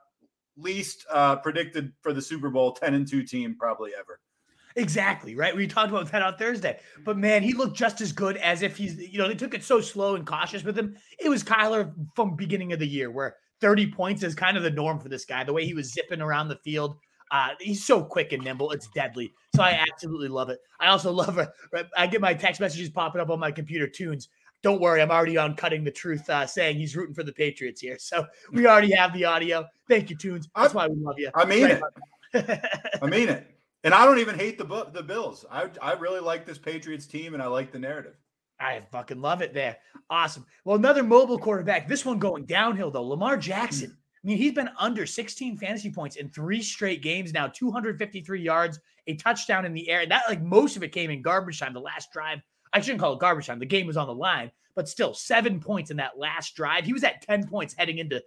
least 0.56 1.04
uh, 1.10 1.36
predicted 1.36 1.92
for 2.00 2.12
the 2.12 2.22
Super 2.22 2.50
Bowl 2.50 2.72
10 2.72 2.94
and 2.94 3.08
2 3.08 3.22
team 3.22 3.56
probably 3.58 3.92
ever. 3.98 4.20
Exactly, 4.76 5.36
right? 5.36 5.54
We 5.54 5.66
talked 5.66 5.90
about 5.90 6.10
that 6.10 6.22
on 6.22 6.36
Thursday. 6.36 6.80
But 7.04 7.16
man, 7.16 7.42
he 7.42 7.52
looked 7.52 7.76
just 7.76 8.00
as 8.00 8.12
good 8.12 8.36
as 8.38 8.62
if 8.62 8.76
he's, 8.76 8.96
you 8.96 9.18
know, 9.18 9.28
they 9.28 9.34
took 9.34 9.54
it 9.54 9.62
so 9.62 9.80
slow 9.80 10.16
and 10.16 10.26
cautious 10.26 10.64
with 10.64 10.76
him. 10.76 10.96
It 11.18 11.28
was 11.28 11.44
Kyler 11.44 11.92
from 12.16 12.34
beginning 12.34 12.72
of 12.72 12.80
the 12.80 12.86
year 12.86 13.10
where 13.10 13.36
30 13.60 13.92
points 13.92 14.22
is 14.22 14.34
kind 14.34 14.56
of 14.56 14.62
the 14.62 14.70
norm 14.70 14.98
for 14.98 15.08
this 15.08 15.24
guy. 15.24 15.44
The 15.44 15.52
way 15.52 15.64
he 15.64 15.74
was 15.74 15.92
zipping 15.92 16.20
around 16.20 16.48
the 16.48 16.56
field. 16.56 16.96
Uh, 17.30 17.50
he's 17.60 17.84
so 17.84 18.02
quick 18.02 18.32
and 18.32 18.42
nimble. 18.42 18.72
It's 18.72 18.88
deadly. 18.94 19.32
So 19.54 19.62
I 19.62 19.82
absolutely 19.90 20.28
love 20.28 20.50
it. 20.50 20.58
I 20.80 20.88
also 20.88 21.12
love 21.12 21.38
it. 21.38 21.48
I 21.96 22.06
get 22.06 22.20
my 22.20 22.34
text 22.34 22.60
messages 22.60 22.90
popping 22.90 23.20
up 23.20 23.30
on 23.30 23.38
my 23.38 23.52
computer 23.52 23.86
tunes. 23.86 24.28
Don't 24.64 24.80
worry, 24.80 25.02
I'm 25.02 25.10
already 25.10 25.36
on 25.36 25.54
cutting 25.56 25.84
the 25.84 25.90
truth, 25.90 26.28
uh, 26.30 26.46
saying 26.46 26.78
he's 26.78 26.96
rooting 26.96 27.14
for 27.14 27.22
the 27.22 27.34
Patriots 27.34 27.82
here. 27.82 27.98
So 27.98 28.26
we 28.50 28.66
already 28.66 28.92
have 28.92 29.12
the 29.12 29.26
audio. 29.26 29.66
Thank 29.90 30.08
you, 30.08 30.16
tunes. 30.16 30.48
That's 30.56 30.72
why 30.72 30.88
we 30.88 30.96
love 30.96 31.18
you. 31.18 31.30
I 31.34 31.44
mean 31.44 31.66
it. 31.66 31.82
it. 32.32 32.64
I 33.02 33.06
mean 33.06 33.28
it. 33.28 33.46
And 33.84 33.92
I 33.92 34.06
don't 34.06 34.18
even 34.18 34.38
hate 34.38 34.56
the 34.56 34.88
the 34.90 35.02
Bills. 35.02 35.44
I 35.50 35.68
I 35.82 35.92
really 35.92 36.20
like 36.20 36.46
this 36.46 36.56
Patriots 36.56 37.06
team, 37.06 37.34
and 37.34 37.42
I 37.42 37.46
like 37.46 37.72
the 37.72 37.78
narrative. 37.78 38.14
I 38.58 38.80
fucking 38.90 39.20
love 39.20 39.42
it 39.42 39.52
there. 39.52 39.76
Awesome. 40.08 40.46
Well, 40.64 40.76
another 40.76 41.02
mobile 41.02 41.38
quarterback. 41.38 41.86
This 41.86 42.06
one 42.06 42.18
going 42.18 42.46
downhill 42.46 42.90
though. 42.90 43.02
Lamar 43.02 43.36
Jackson. 43.36 43.94
I 43.94 44.26
mean, 44.26 44.38
he's 44.38 44.54
been 44.54 44.70
under 44.78 45.04
16 45.04 45.58
fantasy 45.58 45.90
points 45.90 46.16
in 46.16 46.30
three 46.30 46.62
straight 46.62 47.02
games 47.02 47.34
now. 47.34 47.48
253 47.48 48.40
yards, 48.40 48.80
a 49.06 49.14
touchdown 49.16 49.66
in 49.66 49.74
the 49.74 49.90
air. 49.90 50.06
That 50.06 50.22
like 50.26 50.40
most 50.40 50.76
of 50.76 50.82
it 50.82 50.92
came 50.92 51.10
in 51.10 51.20
garbage 51.20 51.60
time. 51.60 51.74
The 51.74 51.80
last 51.80 52.10
drive. 52.10 52.40
I 52.74 52.80
shouldn't 52.80 53.00
call 53.00 53.14
it 53.14 53.20
garbage 53.20 53.46
time. 53.46 53.58
The 53.60 53.66
game 53.66 53.86
was 53.86 53.96
on 53.96 54.08
the 54.08 54.14
line, 54.14 54.50
but 54.74 54.88
still 54.88 55.14
seven 55.14 55.60
points 55.60 55.90
in 55.92 55.96
that 55.98 56.18
last 56.18 56.56
drive. 56.56 56.84
He 56.84 56.92
was 56.92 57.04
at 57.04 57.22
10 57.22 57.46
points 57.46 57.74
heading 57.78 57.98
into 57.98 58.20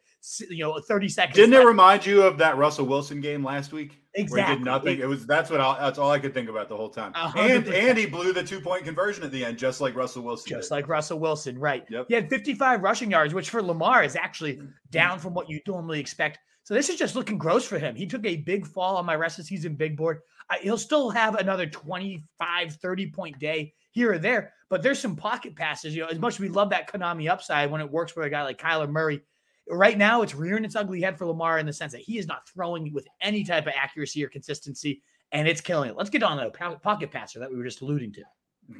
you 0.50 0.63
know 0.63 0.80
30 0.80 1.10
seconds. 1.10 1.36
Didn't 1.36 1.54
it 1.54 1.66
remind 1.66 2.06
you 2.06 2.24
of 2.24 2.38
that 2.38 2.58
Russell 2.58 2.86
Wilson 2.86 3.20
game 3.22 3.44
last 3.44 3.74
week? 3.74 3.89
Where 3.89 3.98
he 4.16 4.22
Exactly. 4.24 4.56
did 4.56 4.66
nothing. 4.66 5.00
It 5.00 5.08
was 5.08 5.27
that's 5.27 5.50
what 5.51 5.60
I, 5.60 5.77
that's 5.80 6.00
all 6.00 6.10
I 6.10 6.18
could 6.18 6.34
think 6.34 6.50
about 6.50 6.70
the 6.70 6.77
whole 6.77 6.89
time. 6.89 7.12
A 7.13 7.27
hundred 7.27 7.51
And 7.51 7.66
percent. 7.66 7.88
and 7.89 7.98
he 7.98 8.06
blew 8.06 8.34
the 8.34 8.44
two 8.44 8.62
point 8.62 8.86
conversion 8.86 9.24
at 9.24 9.32
the 9.32 9.44
end, 9.44 9.58
just 9.58 9.82
like 9.82 9.96
Russell 9.96 10.24
Wilson. 10.24 10.50
just 10.50 10.70
did. 10.70 10.75
like 10.75 10.88
Russell 10.88 11.20
Wilson, 11.20 11.60
right? 11.60 11.86
Yep. 11.89 12.06
He 12.08 12.16
had 12.16 12.30
55 12.30 12.82
rushing 12.82 13.12
yards, 13.12 13.34
which 13.34 13.50
for 13.50 13.62
Lamar 13.62 14.04
is 14.04 14.16
actually 14.16 14.56
mm-hmm. 14.56 14.68
down 14.92 15.20
from 15.20 15.34
what 15.34 15.50
you 15.50 15.60
normally 15.68 16.00
expect. 16.00 16.39
So 16.63 16.74
this 16.74 16.89
is 16.89 16.98
just 16.98 17.16
looking 17.16 17.38
gross 17.38 17.66
for 17.66 17.80
him. 17.80 17.96
He 17.96 18.08
took 18.08 18.25
a 18.25 18.38
big 18.38 18.66
fall 18.66 18.98
on 18.98 19.06
my 19.06 19.16
rest 19.16 19.39
of 19.39 19.46
season 19.46 19.75
big 19.75 19.96
board. 19.96 20.20
I, 20.50 20.58
he'll 20.62 20.77
still 20.77 21.10
have 21.10 21.36
another 21.36 21.66
25, 21.66 22.74
30 22.74 23.12
point 23.12 23.39
day 23.39 23.74
here 23.98 24.13
or 24.13 24.20
there, 24.20 24.54
but 24.70 24.82
there's 24.82 25.00
some 25.00 25.16
pocket 25.16 25.56
passes. 25.56 25.96
You 25.96 26.04
know, 26.04 26.08
as 26.08 26.20
much 26.20 26.36
as 26.36 26.39
we 26.39 26.50
love 26.50 26.70
that 26.70 26.89
Konami 26.89 27.30
upside 27.30 27.70
when 27.70 27.82
it 27.82 27.92
works 27.92 28.12
for 28.12 28.24
a 28.24 28.30
guy 28.30 28.44
like 28.44 28.62
Kyler 28.62 28.89
Murray, 28.89 29.22
right 29.70 29.98
now 29.98 30.22
it's 30.22 30.36
rearing 30.36 30.63
its 30.63 30.75
ugly 30.75 31.01
head 31.01 31.18
for 31.18 31.25
Lamar 31.25 31.60
in 31.60 31.66
the 31.66 31.74
sense 31.74 31.92
that 31.92 32.01
he 32.01 32.18
is 32.18 32.27
not 32.27 32.48
throwing 32.48 32.94
with 32.94 33.08
any 33.20 33.44
type 33.44 33.68
of 33.68 33.74
accuracy 33.75 34.24
or 34.24 34.30
consistency, 34.30 35.01
and 35.34 35.48
it's 35.48 35.62
killing 35.62 35.89
it. 35.89 35.98
Let's 35.98 36.10
get 36.10 36.24
on 36.24 36.38
the 36.38 36.51
pocket 36.51 37.12
passer 37.12 37.39
that 37.39 37.50
we 37.50 37.58
were 37.58 37.66
just 37.66 37.82
alluding 37.82 38.13
to. 38.13 38.24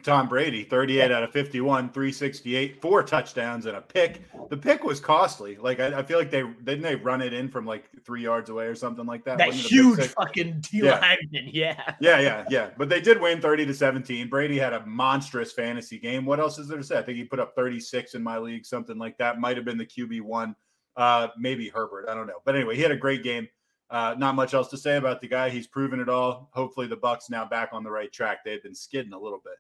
Tom 0.04 0.28
Brady, 0.28 0.64
38 0.64 1.12
out 1.12 1.24
of 1.24 1.32
51, 1.32 1.92
368, 1.92 2.82
four 2.82 3.04
touchdowns 3.04 3.66
and 3.68 3.78
a 3.78 3.82
pick. 3.82 4.22
The 4.50 4.58
pick 4.58 4.84
was 4.84 5.00
costly. 5.00 5.56
Like 5.56 5.80
I, 5.80 6.00
I, 6.00 6.04
feel 6.04 6.20
like 6.20 6.30
they 6.30 6.42
didn't 6.42 6.82
they 6.82 6.96
run 6.96 7.22
it 7.22 7.32
in 7.34 7.48
from 7.48 7.66
like 7.66 7.90
three 8.06 8.22
yards 8.22 8.50
away 8.50 8.66
or 8.66 8.76
something 8.76 9.06
like 9.06 9.24
that. 9.24 9.38
That 9.38 9.54
huge 9.54 10.08
fucking 10.08 10.60
D 10.60 10.80
yeah. 10.84 11.00
lineman, 11.00 11.50
yeah. 11.54 11.96
Yeah, 12.02 12.20
yeah, 12.20 12.46
yeah. 12.50 12.70
But 12.78 12.90
they 12.90 13.00
did 13.00 13.22
win 13.22 13.40
30 13.40 13.66
to 13.66 13.74
17. 13.74 14.28
Brady 14.28 14.58
had 14.58 14.74
a 14.74 14.86
monstrous 14.86 15.54
fantasy 15.54 15.98
game. 15.98 16.26
What 16.26 16.42
else 16.42 16.60
is 16.60 16.68
there 16.68 16.78
to 16.78 16.84
say? 16.84 16.98
I 16.98 17.02
think 17.02 17.18
he 17.18 17.24
put 17.24 17.40
up 17.40 17.56
36 17.56 18.14
in 18.14 18.22
my 18.22 18.38
league, 18.38 18.66
something 18.66 18.98
like 18.98 19.18
that. 19.20 19.40
Might 19.40 19.56
have 19.56 19.66
been 19.66 19.78
the 19.78 19.86
QB 19.86 20.22
one, 20.22 20.54
uh, 20.98 21.30
maybe 21.38 21.70
Herbert. 21.70 22.10
I 22.10 22.14
don't 22.14 22.28
know. 22.28 22.42
But 22.44 22.56
anyway, 22.56 22.76
he 22.76 22.82
had 22.82 22.92
a 22.92 22.98
great 22.98 23.24
game. 23.24 23.48
Uh, 23.90 24.16
not 24.18 24.36
much 24.36 24.54
else 24.54 24.68
to 24.68 24.78
say 24.78 24.98
about 24.98 25.22
the 25.22 25.30
guy. 25.30 25.50
He's 25.50 25.66
proven 25.66 26.02
it 26.02 26.10
all. 26.10 26.50
Hopefully, 26.52 26.88
the 26.88 26.98
Bucks 26.98 27.30
now 27.30 27.46
back 27.46 27.70
on 27.72 27.86
the 27.86 27.90
right 27.90 28.12
track. 28.12 28.44
They've 28.44 28.62
been 28.62 28.76
skidding 28.76 29.14
a 29.14 29.20
little 29.20 29.40
bit 29.42 29.54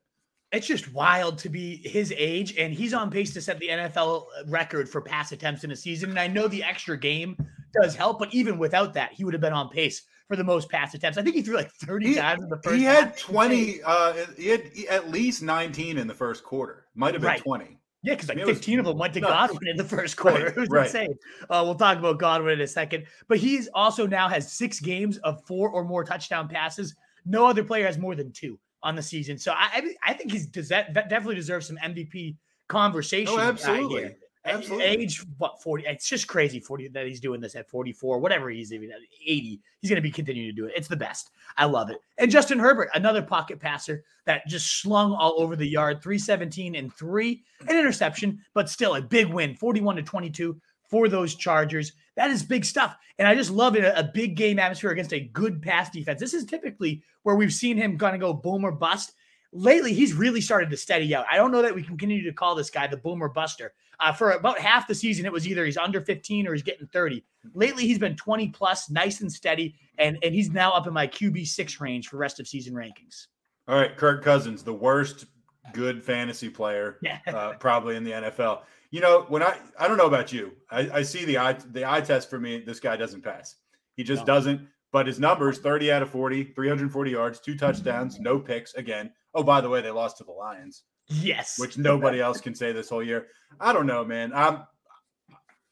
it's 0.52 0.68
just 0.68 0.94
wild 0.94 1.38
to 1.40 1.50
be 1.50 1.82
his 1.88 2.14
age, 2.16 2.56
and 2.58 2.74
he's 2.74 2.94
on 2.94 3.12
pace 3.12 3.34
to 3.34 3.42
set 3.42 3.60
the 3.60 3.68
NFL 3.68 4.26
record 4.48 4.88
for 4.88 5.02
pass 5.02 5.32
attempts 5.32 5.64
in 5.64 5.72
a 5.72 5.76
season. 5.76 6.10
And 6.10 6.20
I 6.20 6.28
know 6.28 6.48
the 6.48 6.64
extra 6.64 6.98
game 6.98 7.36
does 7.82 7.96
help, 7.96 8.20
but 8.20 8.34
even 8.34 8.58
without 8.58 8.94
that, 8.94 9.12
he 9.12 9.26
would 9.26 9.34
have 9.34 9.42
been 9.42 9.54
on 9.54 9.70
pace 9.70 10.04
for 10.28 10.36
the 10.36 10.44
most 10.44 10.70
pass 10.70 10.94
attempts. 10.94 11.18
I 11.18 11.22
think 11.22 11.36
he 11.36 11.42
threw 11.42 11.56
like 11.56 11.72
30 11.72 12.08
he, 12.08 12.16
times 12.16 12.44
in 12.44 12.50
the 12.50 12.62
first. 12.62 12.78
He 12.78 12.84
had 12.84 13.18
20. 13.18 13.82
Uh, 13.84 14.14
he 14.38 14.48
had 14.48 14.72
at 14.90 15.10
least 15.10 15.44
19 15.44 15.98
in 15.98 16.08
the 16.08 16.14
first 16.14 16.44
quarter. 16.44 16.86
Might 16.96 17.14
have 17.14 17.22
been 17.22 17.30
right. 17.30 17.42
20. 17.42 17.78
Yeah, 18.04 18.14
because 18.14 18.30
like 18.30 18.38
I 18.38 18.46
mean, 18.46 18.54
15 18.54 18.78
was, 18.78 18.80
of 18.80 18.86
them 18.86 18.98
went 19.00 19.14
to 19.16 19.20
nuts. 19.20 19.52
Godwin 19.52 19.68
in 19.70 19.76
the 19.76 19.84
first 19.84 20.16
quarter. 20.16 20.46
Right, 20.46 20.48
it 20.58 20.60
was 20.60 20.70
right. 20.70 20.86
insane. 20.86 21.16
Uh, 21.50 21.62
we'll 21.66 21.76
talk 21.76 21.98
about 21.98 22.20
Godwin 22.20 22.54
in 22.54 22.62
a 22.62 22.68
second. 22.68 23.06
But 23.28 23.40
he's 23.40 23.68
also 23.74 24.08
now 24.08 24.30
has 24.30 24.52
six 24.52 24.80
games 24.80 25.18
of 25.20 25.44
four 25.46 25.70
or 25.70 25.84
more 25.84 26.06
touchdown 26.06 26.48
passes. 26.48 26.96
No 27.26 27.46
other 27.46 27.66
player 27.66 27.86
has 27.86 27.98
more 27.98 28.16
than 28.16 28.32
two 28.32 28.58
on 28.84 28.96
the 28.96 29.04
season. 29.04 29.38
So 29.38 29.54
I 29.56 29.96
I 30.06 30.14
think 30.14 30.32
he's 30.32 30.48
does 30.48 30.70
that 30.70 30.94
definitely 30.94 31.36
deserves 31.36 31.68
some 31.68 31.78
MVP 31.78 32.36
conversation. 32.68 33.34
Oh, 33.36 33.40
absolutely. 33.40 34.06
Uh, 34.06 34.10
Absolutely. 34.48 34.86
Age 34.86 35.26
what 35.38 35.62
40? 35.62 35.84
It's 35.86 36.08
just 36.08 36.28
crazy 36.28 36.60
40 36.60 36.90
that 36.90 37.06
he's 37.06 37.20
doing 37.20 37.42
this 37.42 37.56
at 37.56 37.70
44, 37.70 38.20
whatever 38.20 38.50
he's 38.50 38.72
even 38.72 38.92
at 38.92 39.00
80. 39.26 39.60
He's 39.82 39.90
going 39.90 39.98
to 39.98 40.02
be 40.02 40.12
continuing 40.12 40.50
to 40.50 40.56
do 40.56 40.66
it. 40.66 40.74
It's 40.76 40.88
the 40.88 40.96
best. 40.96 41.32
I 41.58 41.66
love 41.66 41.90
it. 41.90 41.98
And 42.18 42.32
Justin 42.32 42.60
Herbert, 42.60 42.90
another 42.94 43.22
pocket 43.22 43.60
passer 43.60 44.04
that 44.26 44.48
just 44.48 44.82
slung 44.82 45.14
all 45.14 45.36
over 45.38 45.56
the 45.56 45.68
yard, 45.68 46.02
317 46.02 46.76
and 46.76 46.94
three, 46.94 47.44
an 47.68 47.78
interception, 47.78 48.40
but 48.54 48.70
still 48.70 48.96
a 48.96 49.02
big 49.02 49.28
win, 49.28 49.54
41 49.56 49.98
to 49.98 50.04
22 50.04 50.60
for 50.90 51.08
those 51.08 51.36
Chargers. 51.36 51.94
That 52.16 52.30
is 52.30 52.44
big 52.44 52.66
stuff. 52.66 52.98
And 53.20 53.28
I 53.28 53.36
just 53.36 53.52
love 53.52 53.76
it 53.76 53.84
a, 53.84 54.00
a 54.00 54.04
big 54.04 54.36
game 54.36 54.60
atmosphere 54.60 54.92
against 54.92 55.14
a 55.14 55.20
good 55.20 55.62
pass 55.62 55.90
defense. 55.90 56.20
This 56.20 56.34
is 56.34 56.46
typically 56.46 57.04
where 57.24 57.36
we've 57.36 57.54
seen 57.54 57.78
him 57.78 57.98
kind 57.98 58.16
of 58.16 58.22
go 58.22 58.34
boom 58.34 58.64
or 58.64 58.72
bust. 58.72 59.14
Lately, 59.54 59.94
he's 59.94 60.14
really 60.14 60.42
started 60.42 60.70
to 60.70 60.78
steady 60.78 61.16
out. 61.16 61.26
I 61.32 61.38
don't 61.38 61.52
know 61.52 61.62
that 61.62 61.74
we 61.74 61.84
can 61.84 61.98
continue 61.98 62.24
to 62.24 62.34
call 62.34 62.56
this 62.56 62.70
guy 62.70 62.88
the 62.88 62.98
boomer 62.98 63.30
buster. 63.30 63.74
Uh, 64.00 64.12
for 64.12 64.32
about 64.32 64.60
half 64.60 64.88
the 64.88 64.94
season, 64.94 65.26
it 65.26 65.32
was 65.32 65.48
either 65.48 65.66
he's 65.66 65.78
under 65.78 66.02
15 66.02 66.48
or 66.48 66.54
he's 66.54 66.62
getting 66.62 66.86
30. 66.88 67.24
Lately, 67.54 67.88
he's 67.88 67.98
been 67.98 68.16
20 68.16 68.50
plus, 68.50 68.90
nice 68.90 69.22
and 69.22 69.32
steady, 69.32 69.76
and, 69.98 70.20
and 70.22 70.36
he's 70.36 70.52
now 70.52 70.72
up 70.72 70.86
in 70.86 70.94
my 70.94 71.08
QB 71.08 71.48
six 71.48 71.80
range 71.80 72.08
for 72.08 72.18
rest 72.18 72.40
of 72.40 72.48
season 72.48 72.74
rankings. 72.74 73.28
All 73.68 73.76
right, 73.76 73.98
Kirk 73.98 74.24
Cousins, 74.24 74.64
the 74.64 74.74
worst 74.74 75.26
good 75.74 76.04
fantasy 76.04 76.50
player 76.50 76.98
yeah. 77.02 77.20
uh, 77.28 77.54
probably 77.54 77.96
in 77.96 78.04
the 78.04 78.12
NFL. 78.12 78.62
You 78.90 79.02
know, 79.02 79.26
when 79.28 79.44
I 79.44 79.58
I 79.80 79.88
don't 79.88 79.98
know 79.98 80.08
about 80.08 80.32
you, 80.32 80.54
I, 80.72 80.90
I 80.94 81.02
see 81.02 81.26
the 81.26 81.38
eye 81.38 81.54
the 81.72 81.90
eye 81.90 82.02
test 82.02 82.30
for 82.30 82.40
me. 82.40 82.60
This 82.60 82.80
guy 82.80 82.96
doesn't 82.96 83.24
pass. 83.24 83.56
He 83.96 84.04
just 84.04 84.22
no. 84.22 84.26
doesn't. 84.26 84.68
But 84.94 85.06
his 85.06 85.20
numbers 85.20 85.60
30 85.60 85.92
out 85.92 86.02
of 86.02 86.10
40, 86.10 86.54
340 86.56 87.12
yards, 87.12 87.40
two 87.42 87.58
touchdowns, 87.58 88.20
no 88.22 88.40
picks. 88.40 88.74
Again, 88.76 89.12
oh, 89.34 89.44
by 89.44 89.60
the 89.60 89.68
way, 89.70 89.82
they 89.82 89.92
lost 89.92 90.18
to 90.18 90.24
the 90.24 90.32
Lions. 90.32 90.84
Yes. 91.10 91.60
Which 91.60 91.78
nobody 91.78 92.22
else 92.22 92.40
can 92.40 92.56
say 92.56 92.72
this 92.72 92.90
whole 92.90 93.04
year. 93.04 93.28
I 93.60 93.74
don't 93.74 93.86
know, 93.86 94.06
man. 94.06 94.32
I'm 94.34 94.64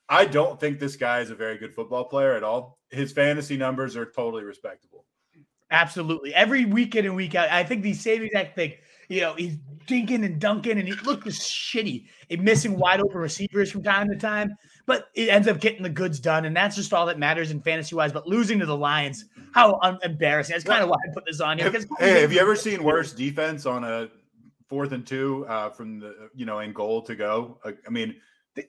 I 0.08 0.26
don't 0.26 0.60
think 0.60 0.80
this 0.80 0.96
guy 0.96 1.22
is 1.22 1.32
a 1.32 1.36
very 1.36 1.58
good 1.58 1.74
football 1.74 2.06
player 2.06 2.34
at 2.34 2.44
all. 2.44 2.78
His 2.90 3.12
fantasy 3.12 3.58
numbers 3.58 3.96
are 3.96 4.06
totally 4.06 4.44
respectable. 4.44 5.06
Absolutely. 5.72 6.34
Every 6.34 6.66
week 6.66 6.96
in 6.96 7.06
and 7.06 7.16
week 7.16 7.34
out, 7.34 7.50
I 7.50 7.64
think 7.64 7.82
the 7.82 7.94
same 7.94 8.22
exact 8.22 8.56
thing. 8.56 8.74
You 9.08 9.22
know, 9.22 9.34
he's 9.36 9.58
dinking 9.88 10.26
and 10.26 10.40
dunking, 10.40 10.78
and 10.78 10.88
he 10.88 10.94
looked 11.06 11.26
just 11.26 11.42
shitty 11.42 12.06
and 12.30 12.42
missing 12.42 12.78
wide 12.78 13.02
open 13.02 13.18
receivers 13.18 13.72
from 13.72 13.84
time 13.84 14.10
to 14.10 14.16
time. 14.16 14.56
But 14.86 15.08
it 15.16 15.30
ends 15.30 15.48
up 15.48 15.60
getting 15.60 15.84
the 15.84 15.90
goods 15.90 16.20
done, 16.20 16.46
and 16.46 16.56
that's 16.56 16.76
just 16.76 16.94
all 16.94 17.08
that 17.08 17.18
matters 17.18 17.52
in 17.52 17.62
fantasy 17.62 17.96
wise. 17.96 18.12
But 18.12 18.28
losing 18.28 18.60
to 18.60 18.66
the 18.66 18.78
Lions, 18.78 19.26
how 19.52 19.80
un- 19.82 20.00
embarrassing! 20.04 20.54
That's 20.54 20.64
kind 20.64 20.84
of 20.84 20.90
why 20.90 20.98
I 20.98 21.14
put 21.14 21.26
this 21.26 21.42
on 21.42 21.58
here. 21.58 21.72
Have, 21.72 21.86
hey, 22.00 22.22
have 22.22 22.32
you 22.32 22.40
ever 22.40 22.56
seen 22.56 22.84
worse 22.84 23.12
defense 23.12 23.66
on 23.66 23.84
a 23.84 24.10
fourth 24.70 24.92
and 24.92 25.06
two 25.06 25.46
uh, 25.48 25.72
from 25.72 26.00
the 26.00 26.30
you 26.36 26.46
know 26.46 26.60
in 26.60 26.72
goal 26.72 27.02
to 27.04 27.16
go? 27.16 27.60
I 27.66 27.90
mean, 27.90 28.16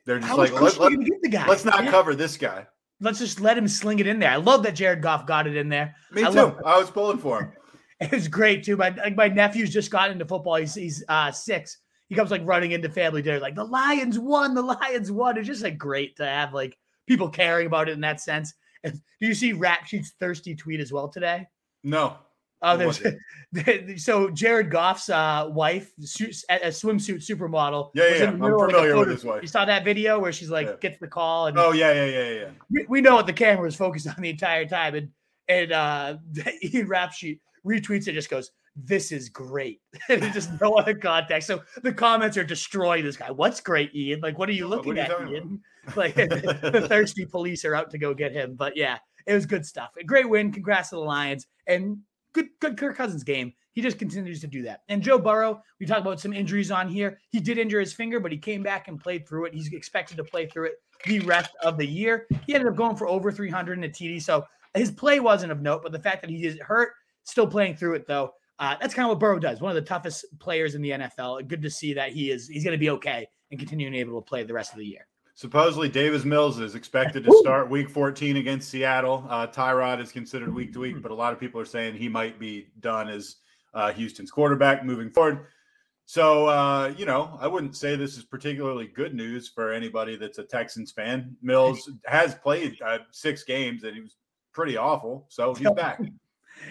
they're 0.04 0.18
just 0.18 0.36
like 0.36 0.52
let, 0.52 0.78
us 0.80 1.64
not 1.64 1.84
yeah. 1.84 1.90
cover 1.90 2.14
this 2.14 2.36
guy. 2.36 2.66
Let's 3.00 3.18
just 3.18 3.40
let 3.40 3.58
him 3.58 3.68
sling 3.68 3.98
it 3.98 4.06
in 4.06 4.18
there. 4.18 4.30
I 4.30 4.36
love 4.36 4.62
that 4.62 4.74
Jared 4.74 5.02
Goff 5.02 5.26
got 5.26 5.46
it 5.46 5.54
in 5.54 5.68
there. 5.68 5.94
Me 6.12 6.24
I 6.24 6.30
too. 6.30 6.56
I 6.64 6.78
was 6.78 6.90
pulling 6.90 7.18
for 7.18 7.42
him. 7.42 7.52
It 8.00 8.12
was 8.12 8.28
great 8.28 8.62
too. 8.62 8.76
My 8.76 8.90
like 8.90 9.16
my 9.16 9.28
nephew's 9.28 9.72
just 9.72 9.90
got 9.90 10.10
into 10.10 10.26
football. 10.26 10.56
He's 10.56 10.74
he's 10.74 11.02
uh, 11.08 11.32
six. 11.32 11.78
He 12.08 12.14
comes 12.14 12.30
like 12.30 12.42
running 12.44 12.72
into 12.72 12.90
family 12.90 13.22
dinner, 13.22 13.40
like 13.40 13.54
the 13.54 13.64
Lions 13.64 14.18
won, 14.18 14.54
the 14.54 14.60
Lions 14.62 15.10
won. 15.10 15.38
It's 15.38 15.46
just 15.46 15.62
like 15.62 15.78
great 15.78 16.16
to 16.16 16.26
have 16.26 16.52
like 16.52 16.76
people 17.06 17.30
caring 17.30 17.66
about 17.66 17.88
it 17.88 17.92
in 17.92 18.02
that 18.02 18.20
sense. 18.20 18.52
And 18.84 19.00
do 19.20 19.26
you 19.26 19.34
see 19.34 19.54
Rap 19.54 19.86
Sheet's 19.86 20.12
thirsty 20.20 20.54
tweet 20.54 20.80
as 20.80 20.92
well 20.92 21.08
today? 21.08 21.48
No. 21.82 22.18
Oh, 22.62 22.76
there's 22.76 23.02
so 24.04 24.30
Jared 24.30 24.70
Goff's 24.70 25.10
uh, 25.10 25.48
wife, 25.50 25.92
a 25.98 26.02
swimsuit 26.02 27.26
supermodel. 27.26 27.90
Yeah, 27.94 28.08
yeah, 28.14 28.28
I'm 28.28 28.38
familiar 28.38 28.96
with 28.96 29.08
his 29.08 29.24
wife. 29.24 29.42
You 29.42 29.48
saw 29.48 29.64
that 29.66 29.84
video 29.84 30.18
where 30.18 30.32
she's 30.32 30.50
like 30.50 30.66
yeah. 30.66 30.74
gets 30.80 30.98
the 30.98 31.06
call, 31.06 31.48
and 31.48 31.58
oh 31.58 31.72
yeah, 31.72 31.92
yeah, 31.92 32.06
yeah, 32.06 32.30
yeah. 32.30 32.48
We, 32.70 32.86
we 32.88 33.00
know 33.02 33.14
what 33.14 33.26
the 33.26 33.32
camera 33.32 33.64
was 33.64 33.76
focused 33.76 34.06
on 34.16 34.16
the 34.18 34.30
entire 34.30 34.66
time, 34.66 34.94
and 34.94 35.10
and 35.48 35.72
uh, 35.72 36.16
Ian 36.62 36.88
Rap 36.88 37.12
Sheet 37.12 37.40
retweets 37.66 38.08
it, 38.08 38.12
just 38.12 38.30
goes, 38.30 38.52
"This 38.76 39.12
is 39.12 39.28
great," 39.28 39.80
and 40.08 40.22
just 40.32 40.50
no 40.60 40.74
other 40.74 40.94
context. 40.94 41.48
So 41.48 41.62
the 41.82 41.92
comments 41.92 42.36
are 42.36 42.44
destroying 42.44 43.04
this 43.04 43.16
guy. 43.16 43.30
What's 43.30 43.60
great, 43.60 43.94
Ian? 43.94 44.20
Like, 44.20 44.38
what 44.38 44.48
are 44.48 44.52
you 44.52 44.68
looking 44.68 44.92
are 44.92 44.94
you 44.96 45.00
at, 45.02 45.30
Ian? 45.30 45.60
Like 45.94 46.14
the 46.14 46.86
thirsty 46.88 47.26
police 47.26 47.64
are 47.64 47.74
out 47.74 47.90
to 47.90 47.98
go 47.98 48.14
get 48.14 48.32
him. 48.32 48.54
But 48.54 48.76
yeah, 48.76 48.98
it 49.26 49.34
was 49.34 49.46
good 49.46 49.66
stuff. 49.66 49.90
A 49.98 50.04
great 50.04 50.28
win. 50.28 50.52
Congrats 50.52 50.90
to 50.90 50.96
the 50.96 51.02
Lions 51.02 51.46
and 51.66 51.98
good, 52.32 52.48
good 52.60 52.76
Kirk 52.76 52.96
Cousins 52.96 53.24
game. 53.24 53.52
He 53.72 53.82
just 53.82 53.98
continues 53.98 54.40
to 54.40 54.46
do 54.46 54.62
that. 54.62 54.80
And 54.88 55.02
Joe 55.02 55.18
Burrow, 55.18 55.62
we 55.78 55.86
talked 55.86 56.00
about 56.00 56.18
some 56.18 56.32
injuries 56.32 56.70
on 56.70 56.88
here. 56.88 57.18
He 57.28 57.40
did 57.40 57.58
injure 57.58 57.78
his 57.78 57.92
finger, 57.92 58.20
but 58.20 58.32
he 58.32 58.38
came 58.38 58.62
back 58.62 58.88
and 58.88 58.98
played 58.98 59.28
through 59.28 59.46
it. 59.46 59.54
He's 59.54 59.70
expected 59.70 60.16
to 60.16 60.24
play 60.24 60.46
through 60.46 60.66
it 60.66 60.74
the 61.04 61.20
rest 61.20 61.50
of 61.62 61.76
the 61.76 61.86
year. 61.86 62.26
He 62.46 62.54
ended 62.54 62.68
up 62.68 62.76
going 62.76 62.96
for 62.96 63.06
over 63.06 63.30
300 63.30 63.76
in 63.76 63.84
a 63.84 63.88
TD. 63.88 64.22
So 64.22 64.46
his 64.74 64.90
play 64.90 65.20
wasn't 65.20 65.52
of 65.52 65.60
note, 65.60 65.82
but 65.82 65.92
the 65.92 65.98
fact 65.98 66.22
that 66.22 66.30
he 66.30 66.46
is 66.46 66.58
hurt 66.60 66.92
Still 67.26 67.46
playing 67.46 67.76
through 67.76 67.94
it 67.94 68.06
though. 68.06 68.32
Uh, 68.58 68.76
that's 68.80 68.94
kind 68.94 69.04
of 69.04 69.10
what 69.10 69.18
Burrow 69.18 69.38
does. 69.38 69.60
One 69.60 69.70
of 69.70 69.74
the 69.74 69.86
toughest 69.86 70.24
players 70.38 70.74
in 70.74 70.80
the 70.80 70.90
NFL. 70.90 71.46
Good 71.46 71.60
to 71.60 71.70
see 71.70 71.92
that 71.92 72.12
he 72.12 72.30
is 72.30 72.48
he's 72.48 72.64
going 72.64 72.72
to 72.72 72.78
be 72.78 72.90
okay 72.90 73.28
and 73.50 73.60
continuing 73.60 73.94
able 73.94 74.20
to 74.20 74.24
play 74.24 74.44
the 74.44 74.54
rest 74.54 74.72
of 74.72 74.78
the 74.78 74.86
year. 74.86 75.06
Supposedly, 75.34 75.90
Davis 75.90 76.24
Mills 76.24 76.58
is 76.60 76.74
expected 76.74 77.24
to 77.24 77.38
start 77.40 77.68
Week 77.68 77.90
14 77.90 78.38
against 78.38 78.70
Seattle. 78.70 79.26
Uh, 79.28 79.46
Tyrod 79.46 80.00
is 80.00 80.10
considered 80.10 80.54
week 80.54 80.72
to 80.72 80.80
week, 80.80 81.02
but 81.02 81.10
a 81.10 81.14
lot 81.14 81.34
of 81.34 81.38
people 81.38 81.60
are 81.60 81.66
saying 81.66 81.94
he 81.94 82.08
might 82.08 82.38
be 82.38 82.68
done 82.80 83.10
as 83.10 83.36
uh, 83.74 83.92
Houston's 83.92 84.30
quarterback 84.30 84.82
moving 84.82 85.10
forward. 85.10 85.46
So, 86.06 86.46
uh, 86.46 86.94
you 86.96 87.04
know, 87.04 87.36
I 87.38 87.48
wouldn't 87.48 87.76
say 87.76 87.96
this 87.96 88.16
is 88.16 88.24
particularly 88.24 88.86
good 88.86 89.12
news 89.12 89.48
for 89.48 89.72
anybody 89.72 90.16
that's 90.16 90.38
a 90.38 90.44
Texans 90.44 90.90
fan. 90.92 91.36
Mills 91.42 91.90
has 92.06 92.34
played 92.36 92.80
uh, 92.80 92.98
six 93.10 93.42
games 93.42 93.82
and 93.82 93.94
he 93.94 94.00
was 94.00 94.16
pretty 94.52 94.76
awful. 94.76 95.26
So 95.28 95.52
he's 95.52 95.68
back. 95.72 96.00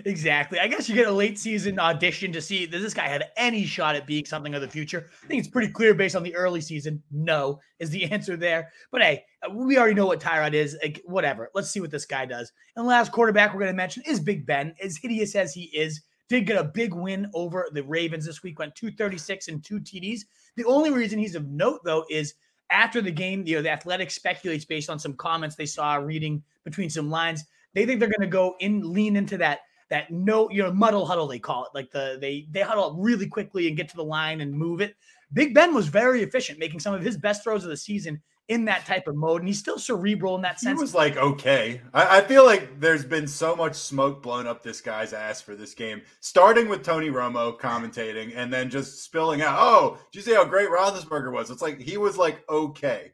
Exactly. 0.06 0.60
I 0.60 0.68
guess 0.68 0.89
you 0.89 0.96
get 0.96 1.08
a 1.08 1.12
late 1.12 1.39
season 1.39 1.80
audition 1.80 2.32
to 2.34 2.42
see 2.42 2.65
does 2.65 2.82
this 2.82 2.94
guy 2.94 3.08
have 3.08 3.24
any 3.38 3.65
shot 3.65 3.96
at 3.96 4.08
being 4.08 4.25
something 4.25 4.54
of 4.54 4.62
the 4.62 4.68
future? 4.68 5.10
I 5.24 5.27
think 5.27 5.39
it's 5.39 5.50
pretty 5.50 5.72
clear 5.72 5.94
based 5.94 6.15
on 6.15 6.24
the 6.24 6.36
early 6.36 6.62
season. 6.62 7.01
No 7.12 7.60
is 7.80 7.89
the 7.89 8.04
answer 8.12 8.36
there. 8.36 8.72
But 8.92 9.01
hey, 9.01 9.24
uh, 9.44 9.54
we 9.54 9.77
already 9.77 9.96
know 9.96 10.08
what 10.08 10.20
Tyrod 10.20 10.54
is. 10.54 10.77
Like, 10.82 11.01
whatever. 11.06 11.50
Let's 11.54 11.70
see 11.70 11.80
what 11.80 11.92
this 11.92 12.06
guy 12.06 12.25
does. 12.25 12.51
And 12.75 12.86
last 12.86 13.12
quarterback 13.12 13.54
we're 13.54 13.62
going 13.62 13.72
to 13.72 13.77
mention 13.77 14.04
is 14.06 14.20
Big 14.20 14.46
Ben. 14.46 14.75
As 14.82 14.98
hideous 14.98 15.36
as 15.36 15.54
he 15.54 15.65
is, 15.65 16.01
did 16.27 16.48
get 16.48 16.58
a 16.58 16.63
big 16.63 16.94
win 16.94 17.30
over 17.34 17.70
the 17.72 17.84
Ravens 17.84 18.25
this 18.25 18.44
week. 18.44 18.60
Went 18.60 18.75
236 18.75 19.48
and 19.48 19.63
two 19.63 19.80
TDs. 19.80 20.22
The 20.56 20.65
only 20.65 20.92
reason 20.92 21.20
he's 21.20 21.36
of 21.36 21.48
note 21.48 21.82
though 21.84 22.06
is 22.10 22.34
after 22.72 23.01
the 23.01 23.12
game, 23.12 23.46
you 23.46 23.56
know, 23.56 23.62
the 23.62 23.70
athletic 23.70 24.10
speculates 24.10 24.65
based 24.65 24.89
on 24.89 25.00
some 25.00 25.13
comments 25.13 25.56
they 25.56 25.65
saw 25.65 25.96
reading 25.96 26.44
between 26.63 26.89
some 26.89 27.10
lines. 27.10 27.44
They 27.74 27.86
think 27.86 28.00
they're 28.00 28.10
going 28.10 28.22
to 28.22 28.27
go 28.27 28.56
in, 28.60 28.94
lean 28.94 29.15
into 29.15 29.38
that 29.38 29.60
that 29.89 30.12
no, 30.12 30.50
you 30.50 30.63
know, 30.63 30.72
muddle 30.72 31.06
huddle 31.06 31.27
they 31.27 31.39
call 31.39 31.65
it. 31.65 31.72
Like 31.74 31.92
the 31.92 32.18
they 32.20 32.48
they 32.51 32.62
huddle 32.62 32.86
up 32.86 32.96
really 32.98 33.27
quickly 33.27 33.68
and 33.68 33.77
get 33.77 33.89
to 33.89 33.96
the 33.96 34.04
line 34.04 34.42
and 34.42 34.54
move 34.54 34.82
it. 34.82 34.96
Big 35.34 35.54
Ben 35.54 35.74
was 35.74 35.88
very 35.88 36.24
efficient, 36.24 36.60
making 36.60 36.80
some 36.80 36.94
of 36.94 37.01
his 37.01 37.18
best 37.18 37.44
throws 37.44 37.63
of 37.63 37.70
the 37.70 37.77
season 37.77 38.22
in 38.48 38.65
that 38.65 38.86
type 38.86 39.08
of 39.08 39.15
mode, 39.15 39.42
and 39.42 39.48
he's 39.48 39.58
still 39.58 39.80
cerebral 39.80 40.36
in 40.36 40.42
that 40.44 40.60
sense. 40.60 40.80
He 40.80 40.82
was 40.82 40.94
like 40.94 41.18
okay. 41.18 41.82
I, 41.94 42.18
I 42.18 42.22
feel 42.22 42.46
like 42.46 42.80
there's 42.80 43.06
been 43.06 43.27
so 43.27 43.56
much 43.56 43.75
smoke 43.75 44.22
blown 44.22 44.46
up 44.46 44.62
this 44.62 44.82
guy's 44.82 45.13
ass 45.13 45.42
for 45.42 45.56
this 45.56 45.74
game, 45.74 46.01
starting 46.20 46.68
with 46.68 46.84
Tony 46.84 47.10
Romo 47.10 47.58
commentating 47.58 48.34
and 48.36 48.54
then 48.54 48.70
just 48.70 49.04
spilling 49.04 49.42
out. 49.42 49.58
Oh, 49.60 49.98
did 50.12 50.20
you 50.20 50.24
see 50.24 50.36
how 50.36 50.46
great 50.46 50.70
Roethlisberger 50.70 51.32
was? 51.32 51.50
It's 51.50 51.62
like 51.62 51.80
he 51.80 51.98
was 51.98 52.18
like 52.18 52.48
okay. 52.50 53.13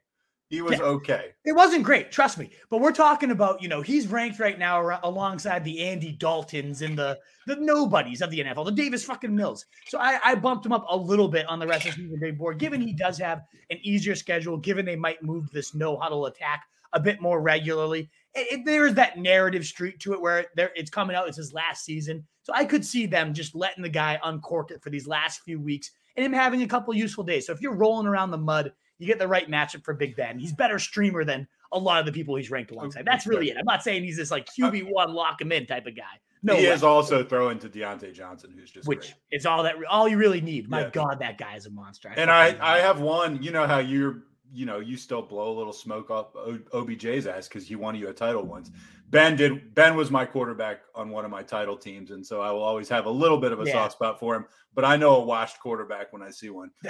He 0.51 0.62
was 0.62 0.74
Yeah. 0.74 0.84
okay. 0.84 1.31
It 1.46 1.53
wasn't 1.53 1.84
great, 1.84 2.12
trust 2.12 2.38
me. 2.38 2.50
But 2.70 2.81
we're 2.81 2.91
talking 2.91 3.31
about, 3.31 3.62
you 3.62 3.70
know, 3.70 3.81
he's 3.81 4.05
ranked 4.08 4.38
right 4.38 4.60
now 4.60 4.75
ar- 4.75 5.00
alongside 5.01 5.63
the 5.63 5.79
Andy 5.81 6.12
Daltons 6.15 6.81
and 6.81 6.98
the 7.00 7.17
the 7.48 7.55
nobodies 7.55 8.22
of 8.22 8.29
the 8.29 8.39
NFL, 8.43 8.65
the 8.65 8.72
Davis 8.72 9.03
fucking 9.05 9.34
Mills. 9.34 9.65
So 9.88 9.98
I, 9.98 10.20
I 10.24 10.36
bumped 10.36 10.65
him 10.65 10.74
up 10.74 10.86
a 10.89 10.96
little 10.96 11.27
bit 11.29 11.48
on 11.48 11.58
the 11.58 11.65
rest 11.65 11.88
of 11.88 11.96
the 11.96 12.01
season 12.03 12.20
big 12.20 12.38
board, 12.38 12.60
given 12.60 12.81
he 12.81 12.93
does 12.93 13.17
have 13.17 13.41
an 13.72 13.79
easier 13.81 14.13
schedule, 14.13 14.58
given 14.58 14.86
they 14.86 14.96
might 14.98 15.24
move 15.24 15.50
this 15.51 15.74
no 15.74 15.96
huddle 15.98 16.25
attack 16.27 16.65
a 16.93 17.00
bit 17.00 17.22
more 17.22 17.41
regularly. 17.41 18.10
It, 18.36 18.60
it- 18.60 18.65
there 18.65 18.86
is 18.86 18.93
that 18.96 19.17
narrative 19.17 19.65
streak 19.65 20.00
to 20.00 20.12
it 20.13 20.22
where 20.22 20.48
there 20.58 20.72
it's 20.75 20.91
coming 20.91 21.15
out. 21.15 21.29
It's 21.29 21.38
his 21.38 21.53
last 21.53 21.86
season, 21.86 22.27
so 22.43 22.51
I 22.53 22.65
could 22.65 22.84
see 22.86 23.05
them 23.05 23.34
just 23.34 23.55
letting 23.55 23.84
the 23.84 23.89
guy 23.89 24.20
uncork 24.22 24.70
it 24.72 24.84
for 24.84 24.89
these 24.89 25.08
last 25.08 25.41
few 25.46 25.62
weeks 25.62 25.91
and 26.17 26.25
him 26.25 26.34
having 26.34 26.62
a 26.62 26.67
couple 26.67 26.93
useful 26.93 27.24
days. 27.24 27.48
So 27.48 27.53
if 27.53 27.62
you're 27.62 27.74
rolling 27.74 28.05
around 28.05 28.31
the 28.31 28.38
mud, 28.38 28.74
you 29.01 29.08
get 29.08 29.20
the 29.20 29.27
right 29.27 29.50
matchup 29.50 29.84
for 29.84 29.93
Big 29.93 30.15
Ben. 30.15 30.38
He's 30.39 30.53
better 30.53 30.77
streamer 30.79 31.25
than 31.25 31.48
a 31.72 31.79
lot 31.79 32.00
of 32.00 32.05
the 32.05 32.12
people 32.12 32.36
he's 32.36 32.51
ranked 32.51 32.72
alongside. 32.72 33.03
That's 33.05 33.25
really 33.25 33.50
it. 33.50 33.58
I'm 33.58 33.65
not 33.65 33.81
saying 33.84 34.03
he's 34.03 34.17
this 34.17 34.29
like 34.31 34.48
uh, 34.62 34.70
QB 34.70 34.91
one 34.91 35.13
lock 35.13 35.41
him 35.41 35.51
in 35.51 35.65
type 35.65 35.88
of 35.88 35.96
guy. 35.96 36.03
No, 36.43 36.55
he 36.55 36.63
way. 36.67 36.72
is 36.74 36.84
also 36.84 37.24
throwing 37.24 37.60
to 37.60 37.70
Diontae 37.70 38.13
Johnson, 38.13 38.51
who's 38.55 38.72
just 38.72 38.88
which 38.88 39.00
great. 39.00 39.13
is 39.31 39.46
all 39.46 39.63
that 39.63 39.75
all 39.89 40.08
you 40.08 40.17
really 40.17 40.41
need. 40.41 40.70
My 40.70 40.81
Yeah. 40.81 40.89
God, 40.91 41.20
that 41.20 41.38
guy 41.38 41.55
is 41.55 41.65
a 41.65 41.70
monster. 41.72 42.12
And 42.15 42.29
I, 42.31 42.55
I 42.62 42.77
have 42.79 43.00
one. 43.01 43.41
You 43.41 43.51
know 43.51 43.65
how 43.67 43.79
you're, 43.79 44.24
you 44.53 44.65
know, 44.65 44.79
you 44.79 44.98
still 44.98 45.22
blow 45.22 45.51
a 45.51 45.55
little 45.58 45.74
smoke 45.74 46.10
up 46.12 46.36
OBJ's 46.74 47.25
ass 47.27 47.48
because 47.48 47.67
he 47.67 47.75
won 47.75 47.96
you 47.96 48.10
a 48.10 48.13
title 48.13 48.43
once. 48.43 48.72
Ben 49.10 49.36
did. 49.36 49.75
Ben 49.75 49.96
was 49.96 50.10
my 50.10 50.25
quarterback 50.25 50.81
on 50.96 51.10
one 51.10 51.25
of 51.25 51.31
my 51.31 51.43
title 51.43 51.77
teams, 51.77 52.12
and 52.12 52.25
so 52.25 52.41
I 52.41 52.51
will 52.51 52.63
always 52.63 52.89
have 52.89 53.05
a 53.05 53.10
little 53.12 53.38
bit 53.38 53.51
of 53.51 53.60
a 53.62 53.65
Yeah. 53.65 53.74
soft 53.74 53.93
spot 53.93 54.20
for 54.20 54.36
him. 54.36 54.46
But 54.74 54.86
I 54.86 54.96
know 54.98 55.17
a 55.17 55.24
washed 55.24 55.60
quarterback 55.60 56.12
when 56.13 56.22
I 56.22 56.31
see 56.31 56.50
one. 56.50 56.72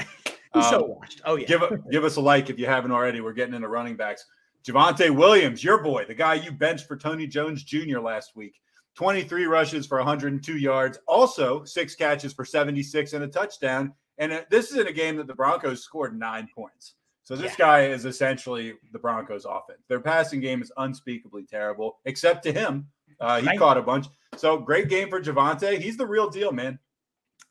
He's 0.54 0.70
so 0.70 0.84
Um, 0.84 0.90
washed. 0.92 1.22
Oh 1.26 1.36
yeah. 1.36 1.48
give 1.48 1.62
a, 1.64 1.78
give 1.92 2.04
us 2.04 2.16
a 2.18 2.22
like 2.22 2.50
if 2.50 2.60
you 2.60 2.66
haven't 2.66 2.92
already. 2.92 3.22
We're 3.22 3.34
getting 3.34 3.54
into 3.56 3.68
running 3.68 3.96
backs. 3.96 4.26
Javonte 4.66 5.10
Williams, 5.16 5.64
your 5.64 5.82
boy, 5.82 6.06
the 6.06 6.14
guy 6.14 6.36
you 6.36 6.52
benched 6.52 6.88
for 6.88 6.96
Tony 6.98 7.26
Jones 7.28 7.64
Jr. 7.64 8.00
last 8.00 8.36
week. 8.36 8.60
23 8.96 9.46
rushes 9.46 9.88
for 9.88 9.98
102 9.98 10.58
yards, 10.58 11.00
also 11.08 11.64
six 11.64 11.96
catches 11.96 12.34
for 12.34 12.44
76 12.46 13.14
and 13.14 13.24
a 13.24 13.28
touchdown. 13.28 13.94
And 14.18 14.34
uh, 14.34 14.42
this 14.52 14.70
is 14.72 14.78
in 14.78 14.88
a 14.88 14.92
game 14.92 15.16
that 15.16 15.28
the 15.28 15.34
Broncos 15.34 15.84
scored 15.84 16.18
nine 16.20 16.48
points. 16.54 16.96
So 17.24 17.36
this 17.36 17.52
Yeah. 17.54 17.58
guy 17.58 17.86
is 17.86 18.06
essentially 18.06 18.74
the 18.92 19.00
Broncos' 19.00 19.46
offense. 19.46 19.80
Their 19.88 20.02
passing 20.02 20.42
game 20.42 20.62
is 20.62 20.72
unspeakably 20.78 21.46
terrible, 21.46 22.00
except 22.06 22.44
to 22.44 22.52
him. 22.52 22.88
Uh, 23.20 23.40
he 23.40 23.48
Right. 23.48 23.58
caught 23.58 23.78
a 23.78 23.82
bunch. 23.82 24.08
So 24.36 24.58
great 24.58 24.90
game 24.90 25.10
for 25.10 25.22
Javonte. 25.22 25.80
He's 25.80 25.96
the 25.98 26.06
real 26.06 26.30
deal, 26.30 26.52
man. 26.52 26.78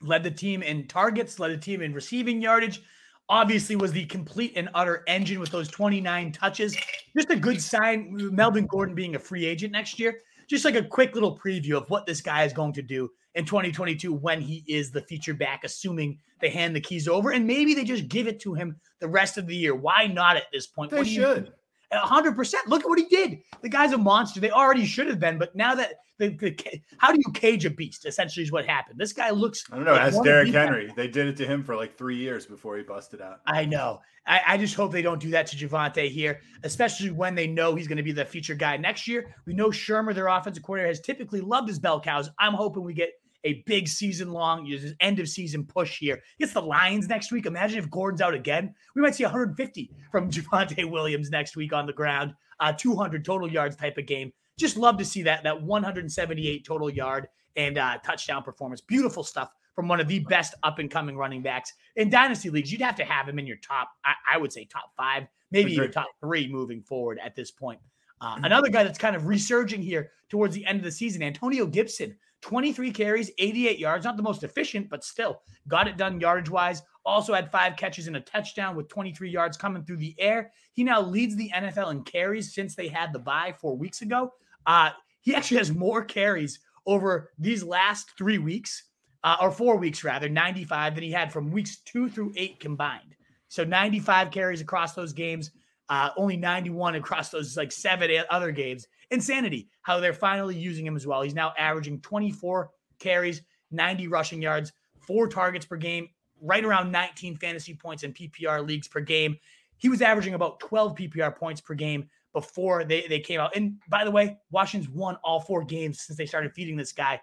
Led 0.01 0.23
the 0.23 0.31
team 0.31 0.63
in 0.63 0.87
targets, 0.87 1.39
led 1.39 1.53
the 1.53 1.57
team 1.57 1.83
in 1.83 1.93
receiving 1.93 2.41
yardage. 2.41 2.83
Obviously, 3.29 3.77
was 3.77 3.93
the 3.93 4.07
complete 4.07 4.53
and 4.57 4.69
utter 4.75 5.05
engine 5.07 5.39
with 5.39 5.51
those 5.51 5.69
29 5.69 6.33
touches. 6.33 6.77
Just 7.17 7.31
a 7.31 7.37
good 7.37 7.63
sign. 7.63 8.09
Melvin 8.35 8.67
Gordon 8.67 8.95
being 8.95 9.15
a 9.15 9.19
free 9.21 9.45
agent 9.47 9.73
next 9.73 10.01
year. 10.01 10.23
Just 10.49 10.65
like 10.65 10.75
a 10.75 10.83
quick 10.83 11.15
little 11.15 11.39
preview 11.39 11.75
of 11.75 11.89
what 11.91 12.07
this 12.07 12.21
guy 12.21 12.43
is 12.43 12.53
going 12.53 12.73
to 12.73 12.83
do 12.83 13.09
in 13.37 13.45
2022 13.45 14.13
when 14.13 14.41
he 14.41 14.65
is 14.67 14.91
the 14.91 15.03
feature 15.03 15.33
back, 15.35 15.63
assuming 15.63 16.19
they 16.41 16.51
hand 16.51 16.75
the 16.75 16.81
keys 16.81 17.07
over 17.07 17.31
and 17.31 17.47
maybe 17.47 17.73
they 17.75 17.85
just 17.85 18.09
give 18.09 18.27
it 18.27 18.41
to 18.41 18.55
him 18.55 18.75
the 18.99 19.07
rest 19.07 19.39
of 19.39 19.47
the 19.47 19.55
year. 19.55 19.77
Why 19.77 20.09
not 20.09 20.37
at 20.37 20.51
this 20.53 20.67
point? 20.67 20.91
They 20.91 20.97
What 20.97 21.07
do 21.07 21.13
you- 21.13 21.21
should. 21.23 21.53
A 21.93 21.99
hundred 21.99 22.37
percent. 22.37 22.69
Look 22.69 22.83
at 22.83 22.89
what 22.89 22.99
he 22.99 23.07
did. 23.07 23.41
The 23.63 23.69
guy's 23.69 23.93
a 23.93 23.99
monster. 23.99 24.41
They 24.41 24.51
already 24.51 24.87
should 24.87 25.09
have 25.09 25.19
been, 25.19 25.39
but 25.39 25.55
now 25.57 25.75
that 25.75 25.95
the, 26.19 26.29
the 26.29 26.81
how 26.99 27.13
do 27.13 27.19
you 27.19 27.33
cage 27.33 27.65
a 27.65 27.71
beast? 27.71 28.07
Essentially, 28.07 28.45
is 28.45 28.53
what 28.53 28.67
happened. 28.67 29.01
This 29.01 29.13
guy 29.13 29.31
looks. 29.31 29.65
I 29.73 29.77
don't 29.77 29.85
know. 29.85 29.93
like 29.95 30.13
of 30.13 30.23
Derrick 30.23 30.53
Henry. 30.53 30.93
They 30.95 31.09
did 31.09 31.27
it 31.27 31.37
to 31.39 31.47
him 31.47 31.65
for 31.65 31.75
like 31.75 31.97
three 31.97 32.17
years 32.17 32.47
before 32.47 32.77
he 32.77 32.83
busted 32.83 33.21
out. 33.21 33.41
I 33.47 33.65
know. 33.65 34.01
I, 34.27 34.41
I 34.47 34.59
just 34.59 34.75
hope 34.75 34.93
they 34.93 35.03
don't 35.03 35.21
do 35.21 35.31
that 35.31 35.47
to 35.49 35.57
Javonte 35.57 36.09
here, 36.11 36.41
especially 36.63 37.11
when 37.11 37.35
they 37.35 37.47
know 37.47 37.75
he's 37.75 37.89
going 37.89 37.97
to 37.97 38.03
be 38.03 38.13
the 38.13 38.25
feature 38.25 38.55
guy 38.55 38.77
next 38.77 39.09
year. 39.09 39.35
We 39.47 39.55
know 39.55 39.71
Shurmur, 39.71 40.15
their 40.15 40.29
offensive 40.29 40.63
coordinator, 40.63 40.89
has 40.89 41.01
typically 41.01 41.41
loved 41.41 41.69
his 41.69 41.79
bell 41.79 42.01
cows. 42.01 42.31
I'm 42.39 42.53
hoping 42.53 42.85
we 42.85 42.93
get 42.93 43.13
a 43.45 43.63
big 43.67 43.89
season 43.89 44.31
long, 44.31 44.69
this 44.69 44.93
end 45.01 45.19
of 45.19 45.29
season 45.29 45.65
push 45.65 45.99
here. 45.99 46.23
Gets 46.39 46.53
the 46.53 46.63
Lions 46.63 47.09
next 47.09 47.33
week. 47.33 47.47
Imagine 47.47 47.79
if 47.79 47.91
Gordon's 47.91 48.21
out 48.21 48.35
again. 48.35 48.75
We 48.95 49.03
might 49.03 49.15
see 49.15 49.25
150 49.25 49.91
from 50.11 50.31
Javonte 50.31 50.91
Williams 50.91 51.31
next 51.31 51.57
week 51.57 51.73
on 51.73 51.87
the 51.87 51.93
ground, 51.93 52.35
uh, 52.61 52.73
200 52.73 53.25
total 53.25 53.51
yards 53.51 53.77
type 53.77 53.99
of 53.99 54.07
game. 54.07 54.33
Just 54.59 54.77
love 54.77 54.99
to 54.99 55.05
see 55.05 55.23
that 55.23 55.43
that 55.45 55.63
178 55.63 56.65
total 56.65 56.91
yard 56.91 57.29
and 57.57 57.79
uh, 57.79 57.99
touchdown 58.05 58.43
performance. 58.43 58.81
Beautiful 58.81 59.25
stuff 59.25 59.51
from 59.75 59.89
one 59.89 60.01
of 60.01 60.09
the 60.09 60.19
best 60.21 60.55
up 60.63 60.79
and 60.79 60.91
coming 60.91 61.17
running 61.17 61.43
backs 61.43 61.73
in 61.97 62.11
dynasty 62.11 62.51
leagues. 62.51 62.71
You'd 62.71 62.83
have 62.83 62.97
to 62.97 63.05
have 63.05 63.29
him 63.29 63.39
in 63.39 63.47
your 63.47 63.57
top. 63.57 63.91
I, 64.05 64.15
I 64.35 64.39
would 64.39 64.53
say 64.53 64.67
top 64.67 64.93
five, 64.97 65.27
maybe 65.51 65.73
even 65.73 65.85
Agreed. 65.85 65.95
top 65.95 66.09
three 66.21 66.49
moving 66.53 66.83
forward 66.83 67.19
at 67.25 67.35
this 67.35 67.51
point. 67.51 67.81
Uh, 68.21 68.39
another 68.43 68.69
guy 68.69 68.85
that's 68.85 68.99
kind 68.99 69.17
of 69.17 69.27
resurging 69.27 69.81
here 69.81 70.11
towards 70.29 70.55
the 70.55 70.67
end 70.67 70.79
of 70.79 70.85
the 70.85 70.93
season, 70.93 71.23
Antonio 71.23 71.67
Gibson, 71.67 72.15
23 72.43 72.91
carries, 72.91 73.31
88 73.39 73.79
yards, 73.79 74.05
not 74.05 74.17
the 74.17 74.23
most 74.23 74.45
efficient, 74.45 74.89
but 74.89 75.05
still 75.05 75.43
got 75.69 75.89
it 75.89 75.97
done 75.97 76.21
yardage 76.21 76.51
wise. 76.51 76.83
Also 77.05 77.35
had 77.35 77.51
five 77.51 77.77
catches 77.77 78.07
and 78.07 78.17
a 78.17 78.21
touchdown 78.21 78.77
with 78.77 78.89
23 78.89 79.31
yards 79.31 79.57
coming 79.57 79.85
through 79.85 79.97
the 79.99 80.15
air. 80.19 80.53
He 80.73 80.85
now 80.85 81.01
leads 81.01 81.37
the 81.37 81.51
NFL 81.55 81.91
in 81.91 82.03
carries 82.05 82.55
since 82.55 82.75
they 82.75 82.89
had 82.89 83.13
the 83.13 83.19
bye 83.19 83.55
four 83.59 83.77
weeks 83.77 84.03
ago. 84.03 84.33
Uh, 84.67 84.91
he 85.21 85.35
actually 85.35 85.59
has 85.59 85.73
more 85.73 86.05
carries 86.05 86.61
over 86.87 87.31
these 87.39 87.63
last 87.63 88.11
three 88.17 88.39
weeks, 88.39 88.85
uh, 89.23 89.37
or 89.41 89.51
four 89.51 89.77
weeks 89.77 90.03
rather, 90.05 90.29
95 90.29 90.95
than 90.95 91.05
he 91.05 91.11
had 91.11 91.33
from 91.33 91.51
weeks 91.51 91.79
two 91.85 92.09
through 92.09 92.33
eight 92.37 92.59
combined. 92.61 93.17
So 93.49 93.65
95 93.65 94.31
carries 94.31 94.61
across 94.61 94.95
those 94.95 95.13
games, 95.13 95.51
uh, 95.89 96.11
only 96.17 96.37
91 96.37 96.95
across 96.95 97.31
those 97.31 97.57
like 97.57 97.73
seven 97.73 98.11
other 98.31 98.53
games. 98.53 98.87
Insanity 99.11 99.69
how 99.83 100.01
they're 100.01 100.13
finally 100.13 100.57
using 100.57 100.87
him 100.87 100.97
as 100.97 101.07
well. 101.07 101.23
He's 101.23 101.35
now 101.35 101.53
averaging 101.59 102.01
24 102.01 102.71
carries, 102.99 103.43
90 103.71 104.09
rushing 104.09 104.43
yards, 104.43 104.73
four 105.01 105.29
targets 105.29 105.67
per 105.67 105.77
game, 105.77 106.09
right 106.41 106.65
around 106.65 106.91
19 106.91 107.37
fantasy 107.37 107.75
points 107.75 108.03
in 108.03 108.13
PPR 108.13 108.67
leagues 108.67 108.89
per 108.89 109.01
game. 109.01 109.37
He 109.77 109.89
was 109.89 110.03
averaging 110.03 110.35
about 110.35 110.61
12 110.61 110.95
PPR 110.95 111.35
points 111.35 111.61
per 111.61 111.75
game 111.75 112.09
before 112.33 112.85
they, 112.85 113.07
they 113.09 113.21
came 113.21 113.41
out. 113.41 113.57
And 113.57 113.79
by 113.89 114.05
the 114.05 114.11
way, 114.11 114.39
Washington's 114.51 114.93
won 114.93 115.17
all 115.25 115.41
four 115.41 115.65
games 115.65 116.01
since 116.01 116.17
they 116.17 116.27
started 116.27 116.53
feeding 116.55 116.77
this 116.77 116.93
guy. 116.93 117.21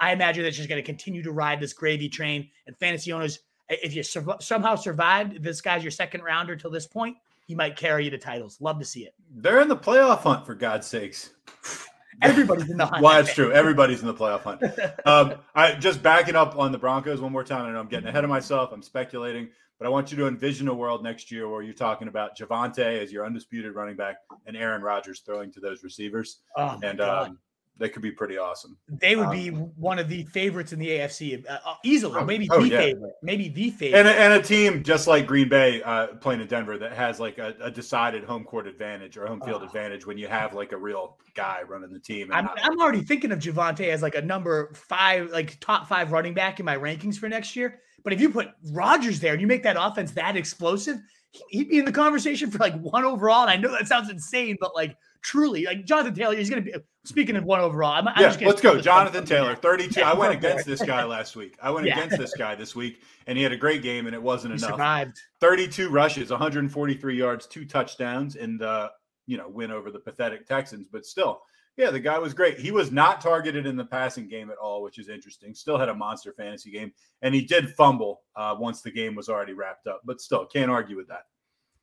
I 0.00 0.12
imagine 0.12 0.44
that's 0.44 0.56
just 0.56 0.68
going 0.68 0.80
to 0.80 0.86
continue 0.86 1.22
to 1.22 1.32
ride 1.32 1.60
this 1.60 1.72
gravy 1.72 2.08
train. 2.08 2.48
And 2.66 2.76
fantasy 2.78 3.12
owners, 3.12 3.40
if 3.68 3.94
you 3.94 4.02
sur- 4.02 4.36
somehow 4.40 4.76
survived, 4.76 5.42
this 5.42 5.60
guy's 5.60 5.82
your 5.82 5.90
second 5.90 6.22
rounder 6.22 6.56
till 6.56 6.70
this 6.70 6.86
point, 6.86 7.16
he 7.48 7.54
might 7.54 7.76
carry 7.76 8.04
you 8.04 8.10
to 8.10 8.18
titles. 8.18 8.60
Love 8.60 8.78
to 8.78 8.84
see 8.84 9.00
it. 9.06 9.14
They're 9.34 9.60
in 9.60 9.68
the 9.68 9.76
playoff 9.76 10.20
hunt 10.20 10.44
for 10.44 10.54
God's 10.54 10.86
sakes. 10.86 11.30
Everybody's 12.22 12.68
in 12.68 12.76
the 12.76 12.84
hunt. 12.84 13.02
Well, 13.02 13.14
that's 13.14 13.34
true. 13.34 13.50
Everybody's 13.52 14.00
in 14.02 14.06
the 14.06 14.14
playoff 14.14 14.42
hunt. 14.42 14.62
Um, 15.06 15.36
I 15.54 15.72
just 15.72 16.02
backing 16.02 16.36
up 16.36 16.58
on 16.58 16.72
the 16.72 16.78
Broncos 16.78 17.20
one 17.22 17.32
more 17.32 17.44
time. 17.44 17.64
I 17.64 17.72
know 17.72 17.80
I'm 17.80 17.88
getting 17.88 18.08
ahead 18.08 18.24
of 18.24 18.28
myself. 18.28 18.70
I'm 18.72 18.82
speculating, 18.82 19.48
but 19.78 19.86
I 19.86 19.88
want 19.88 20.10
you 20.10 20.18
to 20.18 20.26
envision 20.26 20.68
a 20.68 20.74
world 20.74 21.02
next 21.02 21.30
year 21.30 21.48
where 21.48 21.62
you're 21.62 21.72
talking 21.72 22.08
about 22.08 22.36
Javonte 22.36 23.00
as 23.02 23.10
your 23.10 23.24
undisputed 23.24 23.74
running 23.74 23.96
back 23.96 24.16
and 24.46 24.54
Aaron 24.54 24.82
Rodgers 24.82 25.20
throwing 25.20 25.50
to 25.52 25.60
those 25.60 25.82
receivers, 25.82 26.40
Oh, 26.56 26.78
and 26.82 27.00
um, 27.00 27.38
they 27.78 27.88
could 27.88 28.02
be 28.02 28.10
pretty 28.10 28.36
awesome. 28.38 28.76
they 28.88 29.14
would 29.16 29.26
um, 29.26 29.32
be 29.32 29.48
one 29.50 29.98
of 29.98 30.08
the 30.08 30.24
favorites 30.24 30.72
in 30.72 30.78
the 30.78 30.88
AFC, 30.88 31.48
uh, 31.48 31.58
uh, 31.64 31.74
easily, 31.84 32.14
Oh, 32.20 32.24
maybe 32.24 32.48
oh, 32.50 32.60
the 32.62 32.68
yeah. 32.68 32.78
favorite, 32.78 33.12
maybe 33.22 33.48
the 33.48 33.70
favorite. 33.70 33.98
And 34.00 34.08
a, 34.08 34.12
and 34.14 34.32
a 34.34 34.42
team 34.42 34.82
just 34.82 35.06
like 35.06 35.26
Green 35.26 35.48
Bay 35.48 35.82
uh, 35.82 36.08
playing 36.20 36.40
in 36.40 36.46
Denver 36.48 36.76
that 36.78 36.92
has 36.92 37.20
like 37.20 37.38
a, 37.38 37.54
a 37.60 37.70
decided 37.70 38.24
home 38.24 38.44
court 38.44 38.66
advantage 38.66 39.16
or 39.16 39.26
home 39.26 39.40
field 39.40 39.62
Oh. 39.62 39.66
advantage 39.66 40.06
when 40.06 40.18
you 40.18 40.26
have 40.28 40.54
like 40.54 40.72
a 40.72 40.76
real 40.76 41.16
guy 41.34 41.60
running 41.68 41.92
the 41.92 42.00
team. 42.00 42.30
And 42.30 42.34
I'm, 42.34 42.44
not- 42.46 42.58
I'm 42.62 42.80
already 42.80 43.02
thinking 43.02 43.30
of 43.32 43.38
Javonte 43.38 43.88
as 43.88 44.02
like 44.02 44.14
a 44.16 44.22
number 44.22 44.72
five, 44.74 45.30
like 45.30 45.58
top 45.60 45.88
five 45.88 46.10
running 46.12 46.34
back 46.34 46.58
in 46.60 46.66
my 46.66 46.76
rankings 46.76 47.16
for 47.16 47.28
next 47.28 47.54
year. 47.56 47.80
But 48.08 48.14
if 48.14 48.22
you 48.22 48.30
put 48.30 48.48
Rodgers 48.72 49.20
there 49.20 49.32
and 49.34 49.40
you 49.42 49.46
make 49.46 49.62
that 49.64 49.76
offense 49.78 50.12
that 50.12 50.34
explosive, 50.34 50.96
he- 51.32 51.44
he'd 51.50 51.68
be 51.68 51.78
in 51.78 51.84
the 51.84 51.92
conversation 51.92 52.50
for 52.50 52.56
like 52.56 52.74
one 52.80 53.04
overall. 53.04 53.42
And 53.42 53.50
I 53.50 53.56
know 53.56 53.70
that 53.70 53.86
sounds 53.86 54.08
insane, 54.08 54.56
but 54.58 54.74
like 54.74 54.96
truly, 55.20 55.64
like 55.66 55.84
Jonathan 55.84 56.14
Taylor, 56.14 56.34
he's 56.34 56.48
going 56.48 56.64
to 56.64 56.70
be. 56.72 56.78
Speaking 57.04 57.36
of 57.36 57.44
one 57.44 57.60
overall, 57.60 57.92
I'm, 57.92 58.08
I'm 58.08 58.14
yeah, 58.18 58.34
let's 58.48 58.62
go. 58.62 58.80
Jonathan 58.80 59.26
Taylor, 59.26 59.54
32. 59.54 60.00
Yeah, 60.00 60.10
I 60.10 60.14
went 60.14 60.32
against 60.38 60.64
this 60.64 60.80
guy 60.82 61.04
last 61.04 61.36
week. 61.36 61.58
I 61.62 61.70
went 61.70 61.86
Yeah. 61.86 61.98
against 61.98 62.16
this 62.16 62.34
guy 62.34 62.54
this 62.54 62.74
week, 62.74 63.02
and 63.26 63.36
he 63.36 63.44
had 63.44 63.52
a 63.52 63.58
great 63.58 63.82
game, 63.82 64.06
and 64.06 64.14
it 64.14 64.22
wasn't 64.22 64.54
He 64.54 64.58
enough. 64.58 64.70
survived. 64.70 65.20
32 65.42 65.90
rushes, 65.90 66.30
143 66.30 67.14
yards, 67.14 67.46
two 67.46 67.66
touchdowns, 67.66 68.36
and 68.36 68.62
uh, 68.62 68.88
you 69.26 69.36
know, 69.36 69.48
win 69.50 69.70
over 69.70 69.90
the 69.90 69.98
pathetic 69.98 70.46
Texans. 70.46 70.88
But 70.90 71.04
still, 71.04 71.42
yeah, 71.78 71.90
the 71.90 72.00
guy 72.00 72.18
was 72.18 72.34
great. 72.34 72.58
He 72.58 72.72
was 72.72 72.90
not 72.90 73.20
targeted 73.20 73.64
in 73.64 73.76
the 73.76 73.84
passing 73.84 74.28
game 74.28 74.50
at 74.50 74.58
all, 74.58 74.82
which 74.82 74.98
is 74.98 75.08
interesting. 75.08 75.54
Still 75.54 75.78
had 75.78 75.88
a 75.88 75.94
monster 75.94 76.32
fantasy 76.32 76.72
game, 76.72 76.92
and 77.22 77.32
he 77.32 77.40
did 77.40 77.70
fumble 77.76 78.22
uh, 78.34 78.56
once 78.58 78.82
the 78.82 78.90
game 78.90 79.14
was 79.14 79.28
already 79.28 79.52
wrapped 79.52 79.86
up. 79.86 80.02
But 80.04 80.20
still, 80.20 80.44
can't 80.44 80.72
argue 80.72 80.96
with 80.96 81.06
that. 81.06 81.26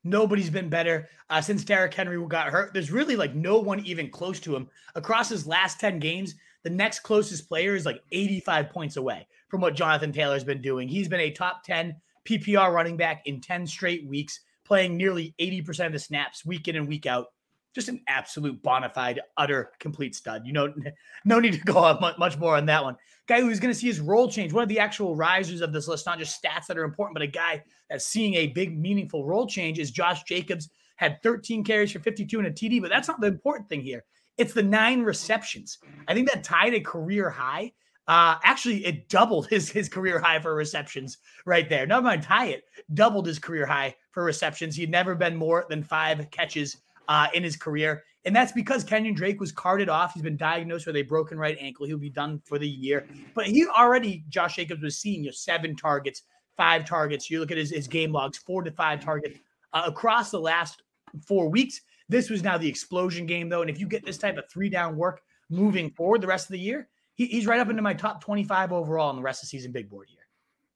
Nobody's 0.04 0.50
been 0.50 0.68
better 0.68 1.08
uh, 1.30 1.40
since 1.40 1.64
Derrick 1.64 1.94
Henry 1.94 2.24
got 2.28 2.50
hurt. 2.50 2.74
There's 2.74 2.92
really 2.92 3.16
like 3.16 3.36
no 3.36 3.58
one 3.58 3.80
even 3.86 4.10
close 4.10 4.42
to 4.42 4.54
him 4.54 4.70
across 4.96 5.30
his 5.30 5.48
last 5.48 5.80
10 5.80 6.00
games. 6.00 6.36
The 6.64 6.70
next 6.70 7.00
closest 7.00 7.48
player 7.48 7.74
is 7.74 7.86
like 7.86 8.04
85 8.12 8.70
points 8.72 8.98
away 8.98 9.26
from 9.48 9.62
what 9.62 9.76
Jonathan 9.76 10.12
Taylor's 10.12 10.44
been 10.44 10.62
doing. 10.62 10.90
He's 10.90 11.08
been 11.08 11.22
a 11.22 11.32
top 11.32 11.64
10 11.64 11.96
PPR 12.26 12.74
running 12.74 12.98
back 12.98 13.22
in 13.26 13.40
10 13.40 13.66
straight 13.66 14.06
weeks, 14.06 14.42
playing 14.66 14.98
nearly 14.98 15.34
80% 15.40 15.88
of 15.88 15.94
the 15.94 16.00
snaps 16.00 16.46
week 16.46 16.68
in 16.68 16.76
and 16.76 16.88
week 16.88 17.06
out. 17.06 17.28
Just 17.76 17.90
an 17.90 18.02
absolute 18.08 18.64
bona 18.64 18.90
fide, 18.90 19.20
utter, 19.38 19.72
complete 19.80 20.16
stud. 20.16 20.44
You 20.46 20.54
know, 20.54 20.74
no 21.26 21.40
need 21.40 21.54
to 21.54 21.60
go 21.60 21.78
on 21.78 22.16
much 22.18 22.38
more 22.38 22.56
on 22.56 22.66
that 22.68 22.84
one. 22.84 22.96
Guy 23.28 23.42
who's 23.42 23.60
going 23.60 23.74
to 23.74 23.80
see 23.80 23.88
his 23.88 24.00
role 24.00 24.30
change. 24.30 24.54
One 24.54 24.64
of 24.64 24.70
the 24.70 24.80
actual 24.80 25.16
risers 25.16 25.62
of 25.62 25.74
this 25.74 25.88
list, 25.88 26.06
not 26.06 26.18
just 26.18 26.42
stats 26.42 26.68
that 26.68 26.78
are 26.78 26.86
important, 26.86 27.16
but 27.16 27.22
a 27.22 27.28
guy 27.28 27.62
that's 27.90 28.08
seeing 28.08 28.36
a 28.36 28.48
big, 28.48 28.80
meaningful 28.80 29.26
role 29.26 29.46
change 29.46 29.78
is 29.78 29.92
Josh 29.92 30.24
Jacobs. 30.24 30.70
Had 30.96 31.22
13 31.22 31.64
carries 31.66 31.92
for 31.92 32.00
52 32.00 32.40
and 32.40 32.48
a 32.48 32.52
TD, 32.52 32.82
but 32.82 32.90
that's 32.90 33.10
not 33.10 33.20
the 33.20 33.28
important 33.28 33.68
thing 33.68 33.82
here. 33.82 34.06
It's 34.38 34.54
the 34.54 34.64
nine 34.64 35.02
receptions. 35.02 35.78
I 36.08 36.14
think 36.14 36.30
that 36.32 36.44
tied 36.44 36.74
a 36.74 36.80
career 36.80 37.30
high. 37.30 37.74
Uh, 38.08 38.36
actually, 38.44 38.86
it 38.86 39.10
doubled 39.10 39.48
his 39.50 39.70
his 39.70 39.90
career 39.90 40.20
high 40.20 40.40
for 40.40 40.56
receptions 40.56 41.18
right 41.46 41.68
there. 41.70 41.86
Never 41.86 42.04
mind, 42.04 42.24
tie 42.24 42.48
it 42.48 42.64
doubled 42.94 43.26
his 43.26 43.40
career 43.40 43.66
high 43.66 43.96
for 44.12 44.24
receptions. 44.24 44.76
He'd 44.76 44.92
never 44.92 45.16
been 45.16 45.36
more 45.36 45.66
than 45.70 45.84
five 45.84 46.30
catches 46.32 46.78
uh, 47.08 47.28
in 47.34 47.44
his 47.44 47.56
career, 47.56 48.04
and 48.26 48.36
that's 48.36 48.52
because 48.52 48.84
Kenyon 48.84 49.14
Drake 49.14 49.40
was 49.40 49.52
carted 49.52 49.90
off. 49.90 50.14
He's 50.14 50.24
been 50.24 50.38
diagnosed 50.38 50.88
with 50.88 50.96
a 50.96 51.04
broken 51.04 51.38
right 51.38 51.58
ankle. 51.60 51.86
He'll 51.86 51.98
be 51.98 52.10
done 52.10 52.42
for 52.46 52.58
the 52.58 52.68
year, 52.68 53.08
but 53.34 53.46
he 53.46 53.66
already 53.68 54.24
Josh 54.30 54.56
Jacobs 54.56 54.82
was 54.82 54.98
seeing 54.98 55.24
you 55.24 55.30
know, 55.30 55.34
seven 55.34 55.76
targets, 55.76 56.24
five 56.58 56.86
targets. 56.86 57.30
You 57.30 57.40
look 57.40 57.52
at 57.52 57.58
his, 57.58 57.72
his 57.72 57.88
game 57.88 58.12
logs, 58.12 58.38
four 58.38 58.64
to 58.64 58.72
five 58.72 59.00
targets 59.00 59.40
uh, 59.74 59.84
across 59.86 60.32
the 60.32 60.40
last 60.40 60.82
four 61.26 61.50
weeks. 61.50 61.82
This 62.10 62.30
was 62.30 62.44
now 62.44 62.58
the 62.58 62.68
explosion 62.68 63.26
game, 63.26 63.50
though. 63.50 63.62
And 63.62 63.70
if 63.70 63.80
you 63.80 63.88
get 63.88 64.06
this 64.06 64.18
type 64.18 64.38
of 64.38 64.50
three 64.50 64.70
down 64.70 64.96
work 64.96 65.22
moving 65.50 65.90
forward 65.92 66.22
the 66.22 66.28
rest 66.28 66.48
of 66.48 66.54
the 66.54 66.60
year, 66.60 66.88
he, 67.16 67.26
he's 67.28 67.48
right 67.48 67.60
up 67.60 67.70
into 67.70 67.82
my 67.82 67.94
top 67.94 68.24
25 68.24 68.72
overall 68.72 69.10
in 69.10 69.16
the 69.16 69.22
rest 69.22 69.44
of 69.44 69.48
the 69.48 69.58
season 69.58 69.72
big 69.72 69.90
board 69.90 70.08
here. 70.10 70.20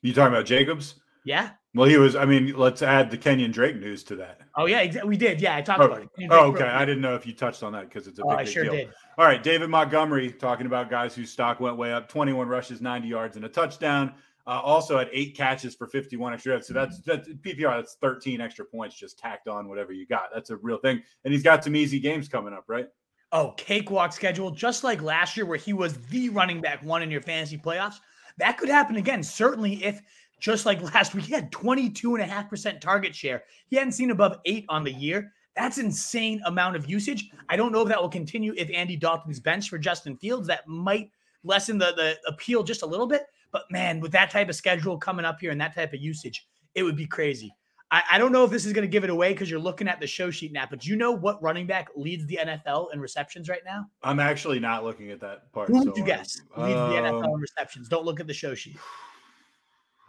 You 0.02 0.14
talking 0.14 0.34
about 0.34 0.46
Jacobs? 0.46 0.96
Yeah. 1.26 1.52
Well, 1.76 1.88
he 1.88 1.98
was. 1.98 2.16
I 2.16 2.26
mean, 2.26 2.56
let's 2.56 2.82
add 2.82 3.12
the 3.12 3.18
Kenyon 3.18 3.52
Drake 3.52 3.76
news 3.76 4.04
to 4.06 4.16
that. 4.16 4.42
Oh 4.56 4.66
yeah, 4.66 5.04
we 5.04 5.18
did. 5.18 5.40
Yeah, 5.40 5.56
I 5.56 5.62
talked 5.62 5.82
oh, 5.82 5.86
about 5.86 6.02
it. 6.02 6.10
Oh, 6.32 6.48
okay. 6.48 6.64
I 6.64 6.84
didn't 6.86 7.02
know 7.02 7.16
if 7.16 7.28
you 7.28 7.34
touched 7.34 7.62
on 7.62 7.74
that 7.74 7.90
because 7.90 8.08
it's 8.08 8.20
a 8.20 8.24
oh, 8.24 8.30
big, 8.30 8.40
I 8.40 8.44
big 8.44 8.54
sure 8.54 8.64
deal. 8.64 8.74
did. 8.74 8.94
All 9.18 9.26
right, 9.26 9.42
David 9.42 9.70
Montgomery 9.70 10.32
talking 10.32 10.66
about 10.66 10.90
guys 10.90 11.14
whose 11.14 11.30
stock 11.30 11.60
went 11.60 11.78
way 11.78 11.94
up. 11.94 12.10
Twenty-one 12.10 12.48
rushes, 12.48 12.82
ninety 12.82 13.08
yards, 13.08 13.36
and 13.36 13.46
a 13.46 13.50
touchdown. 13.50 14.14
Uh, 14.48 14.60
also 14.64 14.98
had 14.98 15.10
eight 15.14 15.38
catches 15.38 15.76
for 15.76 15.86
51 15.86 16.34
extra 16.34 16.54
yards. 16.54 16.66
So 16.66 16.74
that's 16.74 17.02
that's 17.02 17.30
PPR. 17.30 17.78
That's 17.78 17.98
13 18.02 18.42
extra 18.42 18.66
points 18.66 18.96
just 18.96 19.20
tacked 19.20 19.48
on 19.48 19.70
whatever 19.70 19.94
you 19.94 20.08
got. 20.08 20.30
That's 20.34 20.50
a 20.50 20.58
real 20.58 20.80
thing. 20.80 21.04
And 21.24 21.32
he's 21.32 21.44
got 21.44 21.64
some 21.64 21.76
easy 21.76 22.00
games 22.00 22.28
coming 22.28 22.52
up, 22.52 22.64
right? 22.68 22.88
Oh, 23.32 23.54
cakewalk 23.58 24.12
schedule, 24.12 24.50
just 24.50 24.84
like 24.84 25.04
last 25.04 25.38
year 25.38 25.46
where 25.46 25.58
he 25.58 25.72
was 25.72 25.98
the 26.08 26.30
running 26.30 26.62
back 26.62 26.84
one 26.84 27.04
in 27.04 27.12
your 27.12 27.22
fantasy 27.22 27.60
playoffs. 27.60 27.98
That 28.38 28.58
could 28.58 28.70
happen 28.70 28.96
again. 28.96 29.22
Certainly, 29.22 29.84
if 29.84 30.02
just 30.40 30.66
like 30.66 30.82
last 30.94 31.14
week, 31.14 31.26
he 31.26 31.34
had 31.34 31.52
22.5% 31.52 32.82
target 32.82 33.16
share. 33.16 33.44
He 33.68 33.76
hadn't 33.76 33.94
seen 33.94 34.12
above 34.12 34.38
eight 34.46 34.66
on 34.70 34.84
the 34.84 34.92
year. 34.92 35.34
That's 35.56 35.78
insane 35.78 36.42
amount 36.46 36.76
of 36.76 36.90
usage. 36.90 37.30
I 37.50 37.58
don't 37.58 37.72
know 37.72 37.82
if 37.82 37.90
that 37.90 38.02
will 38.02 38.10
continue 38.10 38.54
if 38.56 38.70
Andy 38.74 38.96
Dalton's 38.96 39.40
bench 39.40 39.70
for 39.70 39.78
Justin 39.78 40.16
Fields. 40.16 40.48
That 40.48 40.68
might 40.68 41.12
lessen 41.44 41.78
the, 41.78 41.94
the 41.96 42.18
appeal 42.28 42.64
just 42.64 42.82
a 42.82 42.86
little 42.86 43.08
bit. 43.08 43.24
But 43.52 43.64
man, 43.70 44.00
with 44.00 44.12
that 44.14 44.30
type 44.30 44.48
of 44.48 44.56
schedule 44.56 44.98
coming 44.98 45.26
up 45.26 45.40
here 45.42 45.52
and 45.52 45.60
that 45.60 45.76
type 45.76 45.94
of 45.94 46.00
usage, 46.00 46.48
it 46.76 46.84
would 46.84 46.96
be 46.96 47.08
crazy. 47.08 47.52
I, 47.92 48.04
I 48.12 48.18
don't 48.20 48.32
know 48.32 48.46
if 48.46 48.52
this 48.52 48.66
is 48.66 48.74
going 48.74 48.84
to 48.84 48.92
give 48.92 49.04
it 49.04 49.10
away 49.10 49.34
because 49.34 49.50
you're 49.50 49.60
looking 49.60 49.88
at 49.88 50.00
the 50.00 50.06
show 50.06 50.30
sheet 50.30 50.54
now, 50.54 50.66
but 50.70 50.82
do 50.82 50.90
you 50.90 50.96
know 50.96 51.12
what 51.12 51.42
running 51.42 51.66
back 51.66 51.90
leads 51.96 52.28
the 52.28 52.40
NFL 52.42 52.94
in 52.94 53.02
receptions 53.02 53.50
right 53.50 53.64
now? 53.66 53.88
I'm 54.04 54.20
actually 54.20 54.60
not 54.60 54.84
looking 54.84 55.10
at 55.10 55.20
that 55.22 55.52
part. 55.52 55.70
Who 55.70 55.80
so 55.80 55.86
would 55.86 55.98
you 55.98 56.06
guess 56.06 56.40
leads 56.56 56.78
um, 56.78 56.92
the 56.92 56.98
NFL 56.98 57.34
in 57.34 57.42
receptions? 57.42 57.90
Don't 57.90 58.06
look 58.06 58.20
at 58.20 58.28
the 58.28 58.34
show 58.34 58.54
sheet. 58.54 58.78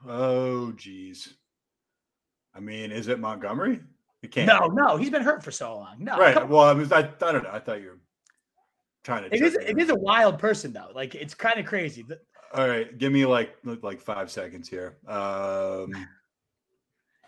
Oh, 0.09 0.73
geez. 0.73 1.35
I 2.55 2.61
mean, 2.61 2.91
is 2.91 3.09
it 3.09 3.19
Montgomery? 3.21 3.81
It 4.23 4.33
can't. 4.33 4.47
No, 4.47 4.67
no, 4.67 4.97
he's 4.97 5.11
been 5.11 5.23
hurt 5.23 5.43
for 5.43 5.51
so 5.51 5.77
long. 5.77 5.97
No, 5.99 6.19
Right. 6.19 6.49
Well, 6.49 6.61
I 6.65 6.73
was. 6.73 6.93
I, 6.93 6.99
I 7.01 7.03
don't 7.33 7.43
know. 7.45 7.51
I 7.53 7.59
thought 7.59 7.81
you 7.81 7.89
were 7.91 7.99
trying 9.05 9.29
to. 9.29 9.35
It 9.35 9.43
is 9.43 9.55
it 9.55 9.79
is 9.79 9.89
a 9.89 9.95
wild 9.95 10.39
person 10.39 10.73
though. 10.73 10.91
Like 10.95 11.15
it's 11.15 11.35
kind 11.35 11.59
of 11.59 11.65
crazy. 11.67 12.05
All 12.53 12.69
right, 12.69 12.97
give 12.99 13.13
me 13.13 13.25
like 13.25 13.55
like 13.65 14.01
five 14.01 14.31
seconds 14.31 14.69
here. 14.69 14.99
Um, 15.07 15.91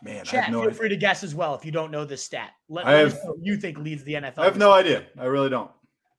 man, 0.03 0.21
I 0.21 0.23
Chat, 0.25 0.51
no 0.51 0.59
feel 0.61 0.69
idea. 0.69 0.79
free 0.79 0.89
to 0.91 0.97
guess 0.97 1.23
as 1.23 1.35
well 1.35 1.55
if 1.55 1.65
you 1.65 1.73
don't 1.73 1.91
know 1.91 2.05
this 2.05 2.23
stat. 2.25 2.51
Let, 2.69 2.87
I 2.87 2.93
have- 2.99 3.15
know 3.15 3.35
who 3.37 3.39
you 3.41 3.57
think 3.57 3.79
leads 3.79 4.03
the 4.05 4.15
NFL. 4.15 4.39
I 4.39 4.45
have 4.45 4.59
no 4.59 4.73
idea. 4.73 5.05
I 5.19 5.25
really 5.27 5.49
don't. 5.49 5.71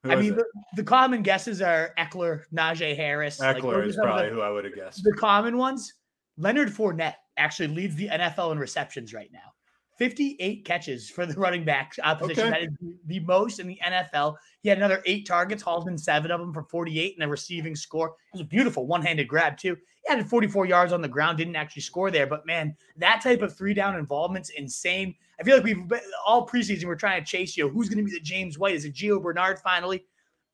Who 0.03 0.11
I 0.11 0.15
mean, 0.15 0.35
the, 0.35 0.45
the 0.75 0.83
common 0.83 1.21
guesses 1.21 1.61
are 1.61 1.93
Ekeler, 1.97 2.43
Najee 2.53 2.95
Harris. 2.95 3.39
Ekeler 3.39 3.75
are 3.75 3.83
is 3.83 3.95
probably 3.95 4.29
the, 4.29 4.33
who 4.35 4.41
I 4.41 4.49
would 4.49 4.65
have 4.65 4.75
guessed. 4.75 5.03
the 5.03 5.13
common 5.13 5.57
ones. 5.57 5.93
Leonard 6.37 6.69
Fournette 6.69 7.15
actually 7.37 7.67
leads 7.67 7.95
the 7.95 8.07
NFL 8.09 8.51
in 8.51 8.59
receptions 8.59 9.13
right 9.13 9.29
now. 9.31 9.53
58 9.99 10.65
catches 10.65 11.09
for 11.09 11.25
the 11.25 11.33
running 11.39 11.63
back 11.63 11.93
position. 12.19 12.47
Okay. 12.47 12.49
That 12.49 12.63
is 12.63 12.69
the- 13.07 13.19
most 13.19 13.59
in 13.59 13.67
the 13.67 13.79
NFL. 13.85 14.35
He 14.61 14.69
had 14.69 14.77
another 14.79 15.01
eight 15.05 15.27
targets, 15.27 15.61
Halsman 15.63 15.99
seven 15.99 16.31
of 16.31 16.39
them 16.39 16.51
for 16.53 16.63
48 16.63 17.15
and 17.15 17.23
a 17.23 17.27
receiving 17.27 17.75
score. 17.75 18.07
It 18.09 18.13
was 18.33 18.41
a 18.41 18.45
beautiful 18.45 18.87
one-handed 18.87 19.27
grab 19.27 19.57
too. 19.57 19.75
He 20.05 20.11
added 20.11 20.27
44 20.27 20.65
yards 20.65 20.91
on 20.93 21.01
the 21.01 21.07
ground, 21.07 21.37
didn't 21.37 21.55
actually 21.55 21.83
score 21.83 22.09
there, 22.11 22.25
but 22.27 22.45
man, 22.45 22.75
that 22.97 23.21
type 23.21 23.41
of 23.41 23.55
three 23.55 23.73
down 23.73 23.95
involvement's 23.95 24.49
insane. 24.49 25.15
I 25.39 25.43
feel 25.43 25.55
like 25.55 25.63
we've 25.63 25.87
been, 25.87 26.01
all 26.25 26.47
preseason 26.47 26.85
we're 26.85 26.95
trying 26.95 27.23
to 27.23 27.29
chase 27.29 27.55
you. 27.55 27.65
know, 27.65 27.69
who's 27.69 27.87
going 27.87 27.99
to 27.99 28.03
be 28.03 28.11
the 28.17 28.19
James 28.23 28.57
White? 28.57 28.75
Is 28.75 28.85
it 28.85 28.93
Gio 28.95 29.21
Bernard 29.21 29.59
finally? 29.59 30.05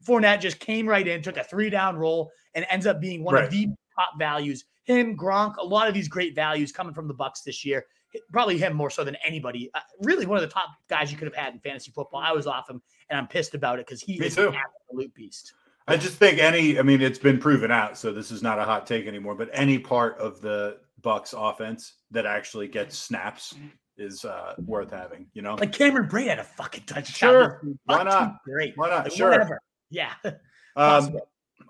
Fournette 0.05 0.41
just 0.41 0.59
came 0.59 0.87
right 0.87 1.07
in, 1.07 1.21
took 1.21 1.37
a 1.37 1.43
three 1.43 1.69
down 1.69 1.97
roll, 1.97 2.31
and 2.55 2.65
ends 2.69 2.85
up 2.85 2.99
being 3.01 3.23
one 3.23 3.35
Right. 3.35 3.45
of 3.45 3.51
the 3.51 3.67
top 3.97 4.11
values. 4.19 4.65
Him, 4.89 5.15
Gronk, 5.15 5.57
a 5.57 5.63
lot 5.63 5.87
of 5.87 5.93
these 5.93 6.07
great 6.07 6.33
values 6.33 6.71
coming 6.71 6.95
from 6.95 7.07
the 7.07 7.13
Bucks 7.13 7.41
this 7.41 7.63
year. 7.63 7.85
Probably 8.33 8.57
him 8.57 8.73
more 8.73 8.89
so 8.89 9.03
than 9.03 9.15
anybody. 9.23 9.69
Uh, 9.75 9.81
really, 10.01 10.25
one 10.25 10.35
of 10.37 10.41
the 10.41 10.47
top 10.51 10.69
guys 10.89 11.11
you 11.11 11.17
could 11.17 11.27
have 11.27 11.35
had 11.35 11.53
in 11.53 11.59
fantasy 11.59 11.91
football. 11.91 12.19
I 12.19 12.31
was 12.31 12.47
off 12.47 12.67
him, 12.67 12.81
and 13.09 13.19
I'm 13.19 13.27
pissed 13.27 13.53
about 13.53 13.77
it 13.77 13.85
because 13.85 14.01
he 14.01 14.17
Me 14.19 14.25
is 14.25 14.35
too. 14.35 14.47
an 14.47 14.55
absolute 14.55 15.13
beast. 15.13 15.53
I 15.87 15.95
just 15.95 16.15
think 16.15 16.39
any. 16.39 16.79
I 16.79 16.81
mean, 16.81 17.01
it's 17.01 17.19
been 17.19 17.37
proven 17.37 17.69
out, 17.69 17.99
so 17.99 18.11
this 18.11 18.31
is 18.31 18.41
not 18.41 18.57
a 18.57 18.63
hot 18.63 18.87
take 18.87 19.05
anymore. 19.05 19.35
But 19.35 19.49
any 19.53 19.77
part 19.77 20.17
of 20.17 20.41
the 20.41 20.77
Bucks 21.03 21.35
offense 21.37 21.93
that 22.09 22.25
actually 22.25 22.67
gets 22.67 22.97
snaps 22.97 23.53
is 23.95 24.25
uh, 24.25 24.55
worth 24.65 24.89
having. 24.89 25.27
You 25.33 25.43
know, 25.43 25.53
Like 25.53 25.71
Cameron 25.71 26.09
Brate 26.09 26.29
had 26.29 26.39
a 26.39 26.43
fucking 26.43 26.85
touchdown. 26.87 27.13
Sure. 27.13 27.61
Why 27.85 28.01
not? 28.01 28.37
Great. 28.43 28.73
why 28.75 28.89
not? 28.89 29.03
Like, 29.03 29.13
Sure. 29.13 29.29
Whatever. 29.29 29.59
Yeah. 29.91 30.13
Um, 30.75 31.17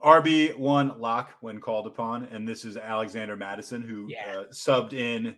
Possible. 0.02 0.22
RB 0.24 0.58
one 0.58 1.00
lock 1.00 1.32
when 1.42 1.60
called 1.60 1.88
upon, 1.88 2.26
and 2.26 2.48
this 2.48 2.66
is 2.66 2.78
Alexander 2.78 3.36
Mattison 3.36 3.82
who 3.82 4.08
Yeah. 4.10 4.40
uh, 4.40 4.44
subbed 4.46 4.94
in 4.94 5.36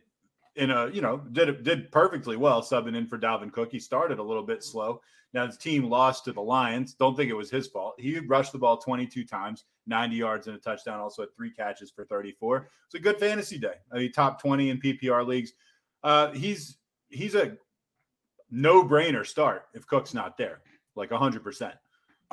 in 0.57 0.69
a 0.71 0.89
you 0.89 1.01
know 1.01 1.17
did 1.31 1.63
did 1.63 1.91
perfectly 1.91 2.35
well 2.35 2.61
subbing 2.61 2.95
in 2.95 3.07
for 3.07 3.17
Dalvin 3.17 3.51
Cook. 3.51 3.71
He 3.71 3.79
started 3.79 4.19
a 4.19 4.23
little 4.23 4.43
bit 4.43 4.63
slow. 4.63 5.01
Now 5.33 5.45
his 5.47 5.57
team 5.57 5.85
lost 5.85 6.25
to 6.25 6.33
the 6.33 6.41
Lions. 6.41 6.93
Don't 6.93 7.15
think 7.15 7.29
it 7.31 7.35
was 7.35 7.49
his 7.49 7.67
fault. 7.67 7.95
He 7.97 8.19
rushed 8.19 8.51
the 8.51 8.57
ball 8.57 8.77
22 8.77 9.23
times, 9.23 9.63
90 9.87 10.15
yards 10.17 10.47
and 10.47 10.57
a 10.57 10.59
touchdown. 10.59 10.99
Also 10.99 11.21
had 11.21 11.33
three 11.33 11.51
catches 11.51 11.89
for 11.89 12.03
34. 12.03 12.67
It's 12.87 12.95
a 12.95 12.99
good 12.99 13.17
fantasy 13.17 13.57
day. 13.57 13.75
I 13.93 13.97
mean, 13.99 14.11
top 14.11 14.41
20 14.41 14.69
in 14.71 14.81
PPR 14.81 15.25
leagues. 15.25 15.53
Uh, 16.03 16.31
he's 16.33 16.77
he's 17.09 17.35
a 17.35 17.55
no 18.49 18.83
brainer 18.83 19.25
start 19.25 19.67
if 19.73 19.87
Cook's 19.87 20.13
not 20.13 20.37
there, 20.37 20.61
like 20.95 21.11
100. 21.11 21.41
percent 21.43 21.75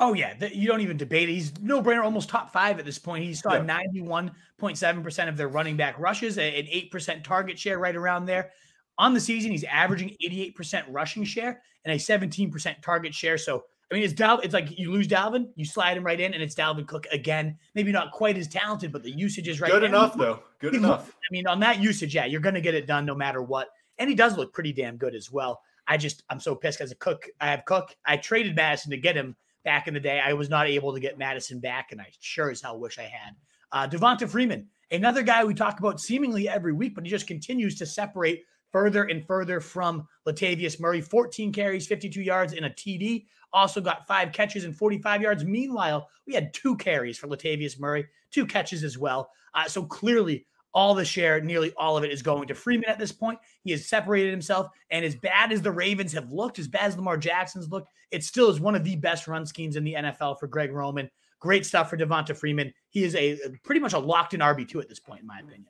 Oh 0.00 0.14
yeah, 0.14 0.32
th- 0.34 0.54
you 0.54 0.68
don't 0.68 0.80
even 0.80 0.96
debate 0.96 1.28
it. 1.28 1.32
He's 1.32 1.58
no 1.60 1.82
brainer, 1.82 2.04
almost 2.04 2.28
top 2.28 2.52
five 2.52 2.78
at 2.78 2.84
this 2.84 2.98
point. 2.98 3.24
He 3.24 3.34
saw 3.34 3.60
ninety-one 3.60 4.30
point 4.56 4.78
seven 4.78 5.02
percent 5.02 5.28
of 5.28 5.36
their 5.36 5.48
running 5.48 5.76
back 5.76 5.98
rushes, 5.98 6.38
an 6.38 6.44
eight 6.54 6.90
percent 6.90 7.24
target 7.24 7.58
share, 7.58 7.78
right 7.78 7.96
around 7.96 8.26
there. 8.26 8.52
On 8.96 9.12
the 9.12 9.20
season, 9.20 9.50
he's 9.50 9.64
averaging 9.64 10.16
eighty-eight 10.24 10.54
percent 10.54 10.86
rushing 10.88 11.24
share 11.24 11.62
and 11.84 11.94
a 11.94 11.98
seventeen 11.98 12.50
percent 12.50 12.78
target 12.80 13.12
share. 13.12 13.36
So 13.36 13.64
I 13.90 13.94
mean, 13.94 14.04
it's 14.04 14.12
Dal. 14.12 14.38
It's 14.40 14.54
like 14.54 14.78
you 14.78 14.92
lose 14.92 15.08
Dalvin, 15.08 15.48
you 15.56 15.64
slide 15.64 15.96
him 15.96 16.04
right 16.04 16.20
in, 16.20 16.34
and 16.34 16.42
it's 16.42 16.54
Dalvin 16.54 16.86
Cook 16.86 17.06
again. 17.10 17.58
Maybe 17.74 17.90
not 17.90 18.12
quite 18.12 18.36
as 18.36 18.46
talented, 18.46 18.92
but 18.92 19.02
the 19.02 19.10
usage 19.10 19.48
is 19.48 19.60
right. 19.60 19.70
Good 19.70 19.82
enough 19.82 20.16
though. 20.16 20.42
Good 20.58 20.74
He 20.74 20.78
enough. 20.78 21.10
I 21.10 21.32
mean, 21.32 21.46
on 21.46 21.58
that 21.60 21.80
usage, 21.80 22.14
yeah, 22.14 22.26
you're 22.26 22.40
going 22.40 22.54
to 22.54 22.60
get 22.60 22.74
it 22.74 22.86
done 22.86 23.06
no 23.06 23.14
matter 23.14 23.42
what. 23.42 23.68
And 23.98 24.08
he 24.08 24.14
does 24.14 24.36
look 24.36 24.52
pretty 24.52 24.72
damn 24.72 24.96
good 24.96 25.14
as 25.14 25.32
well. 25.32 25.62
I 25.86 25.96
just, 25.96 26.22
I'm 26.28 26.38
so 26.38 26.54
pissed 26.54 26.80
as 26.80 26.92
a 26.92 26.96
cook. 26.96 27.26
I 27.40 27.50
have 27.50 27.64
Cook. 27.64 27.96
I 28.04 28.16
traded 28.16 28.54
Mattison 28.54 28.90
to 28.90 28.96
get 28.96 29.16
him 29.16 29.34
back 29.68 29.86
in 29.86 29.92
the 29.92 30.00
day. 30.00 30.18
I 30.18 30.32
was 30.32 30.48
not 30.48 30.66
able 30.66 30.94
to 30.94 30.98
get 30.98 31.18
Mattison 31.18 31.60
back, 31.60 31.92
and 31.92 32.00
I 32.00 32.06
sure 32.20 32.50
as 32.50 32.62
hell 32.62 32.80
wish 32.80 32.98
I 32.98 33.02
had. 33.02 33.34
Uh, 33.70 33.86
Devonta 33.86 34.26
Freeman, 34.26 34.66
another 34.90 35.22
guy 35.22 35.44
we 35.44 35.52
talk 35.52 35.78
about 35.78 36.00
seemingly 36.00 36.48
every 36.48 36.72
week, 36.72 36.94
but 36.94 37.04
he 37.04 37.10
just 37.10 37.26
continues 37.26 37.76
to 37.76 37.84
separate 37.84 38.44
further 38.72 39.04
and 39.04 39.26
further 39.26 39.60
from 39.60 40.08
Latavius 40.26 40.80
Murray. 40.80 41.02
14 41.02 41.52
carries, 41.52 41.86
52 41.86 42.22
yards, 42.22 42.54
and 42.54 42.64
a 42.64 42.70
TD. 42.70 43.26
Also 43.52 43.82
got 43.82 44.06
five 44.06 44.32
catches 44.32 44.64
and 44.64 44.74
45 44.74 45.20
yards. 45.20 45.44
Meanwhile, 45.44 46.08
we 46.26 46.32
had 46.32 46.54
two 46.54 46.74
carries 46.78 47.18
for 47.18 47.28
Latavius 47.28 47.78
Murray, 47.78 48.06
two 48.30 48.46
catches 48.46 48.82
as 48.82 48.96
well. 48.96 49.28
Uh, 49.54 49.68
so 49.68 49.82
clearly, 49.82 50.46
all 50.78 50.94
the 50.94 51.04
share, 51.04 51.40
nearly 51.40 51.72
all 51.76 51.96
of 51.96 52.04
it 52.04 52.12
is 52.12 52.22
going 52.22 52.46
to 52.46 52.54
Freeman 52.54 52.88
at 52.88 53.00
this 53.00 53.10
point. 53.10 53.36
He 53.64 53.72
has 53.72 53.88
separated 53.88 54.30
himself. 54.30 54.68
And 54.92 55.04
as 55.04 55.16
bad 55.16 55.50
as 55.50 55.60
the 55.60 55.72
Ravens 55.72 56.12
have 56.12 56.30
looked, 56.30 56.60
as 56.60 56.68
bad 56.68 56.84
as 56.84 56.96
Lamar 56.96 57.16
Jackson's 57.16 57.68
looked, 57.68 57.90
it 58.12 58.22
still 58.22 58.48
is 58.48 58.60
one 58.60 58.76
of 58.76 58.84
the 58.84 58.94
best 58.94 59.26
run 59.26 59.44
schemes 59.44 59.74
in 59.74 59.82
the 59.82 59.94
NFL 59.94 60.38
for 60.38 60.46
Greg 60.46 60.70
Roman. 60.72 61.10
Great 61.40 61.66
stuff 61.66 61.90
for 61.90 61.96
Devonta 61.96 62.36
Freeman. 62.36 62.72
He 62.90 63.02
is 63.02 63.16
a 63.16 63.36
pretty 63.64 63.80
much 63.80 63.92
a 63.92 63.98
locked 63.98 64.34
in 64.34 64.40
RB2 64.40 64.80
at 64.80 64.88
this 64.88 65.00
point, 65.00 65.22
in 65.22 65.26
my 65.26 65.40
opinion. 65.40 65.66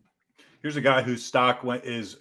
Here's 0.60 0.76
a 0.76 0.82
guy 0.82 1.00
whose 1.00 1.24
stock 1.24 1.64
went, 1.64 1.84
is 1.84 2.18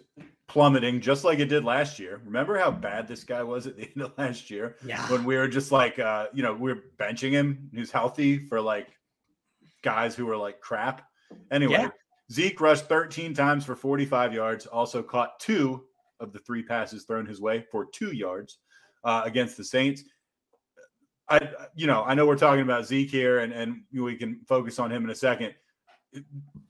plummeting 0.48 1.02
just 1.02 1.26
like 1.26 1.40
it 1.40 1.50
did 1.50 1.66
last 1.66 2.00
year. 2.00 2.22
Remember 2.24 2.58
how 2.58 2.72
bad 2.72 3.06
this 3.06 3.26
guy 3.26 3.44
was 3.44 3.68
at 3.68 3.76
the 3.76 3.84
end 3.84 4.02
of 4.02 4.18
last 4.18 4.50
year? 4.50 4.78
Yeah. 4.86 5.06
When 5.12 5.26
we 5.26 5.36
were 5.36 5.50
just 5.50 5.74
like, 5.74 6.00
uh, 6.00 6.28
you 6.34 6.42
know, 6.42 6.54
we 6.54 6.72
are 6.72 6.84
benching 6.98 7.32
him. 7.32 7.70
He's 7.74 7.92
healthy 7.92 8.48
for 8.48 8.62
like 8.62 8.88
guys 9.82 10.16
who 10.16 10.26
were 10.26 10.38
like 10.38 10.62
crap. 10.62 11.02
Anyway, 11.52 11.74
Yeah. 11.74 11.90
Zeke 12.32 12.60
rushed 12.60 12.86
13 12.88 13.34
times 13.34 13.66
for 13.66 13.76
45 13.76 14.34
yards, 14.34 14.66
also 14.66 15.02
caught 15.02 15.40
two 15.40 15.84
of 16.20 16.34
the 16.34 16.40
three 16.40 16.64
passes 16.64 17.04
thrown 17.04 17.26
his 17.26 17.40
way 17.40 17.66
for 17.72 17.86
two 17.86 18.12
yards 18.14 18.60
uh, 19.04 19.22
against 19.26 19.56
the 19.58 19.64
Saints. 19.64 20.04
I, 21.30 21.50
you 21.76 21.88
know, 21.88 22.04
I 22.04 22.14
know 22.14 22.26
we're 22.26 22.38
talking 22.38 22.62
about 22.62 22.86
Zeke 22.86 23.10
here, 23.10 23.40
and 23.40 23.52
and 23.52 23.82
we 23.94 24.16
can 24.16 24.40
focus 24.48 24.80
on 24.80 24.92
him 24.92 25.04
in 25.04 25.10
a 25.10 25.16
second. 25.16 25.54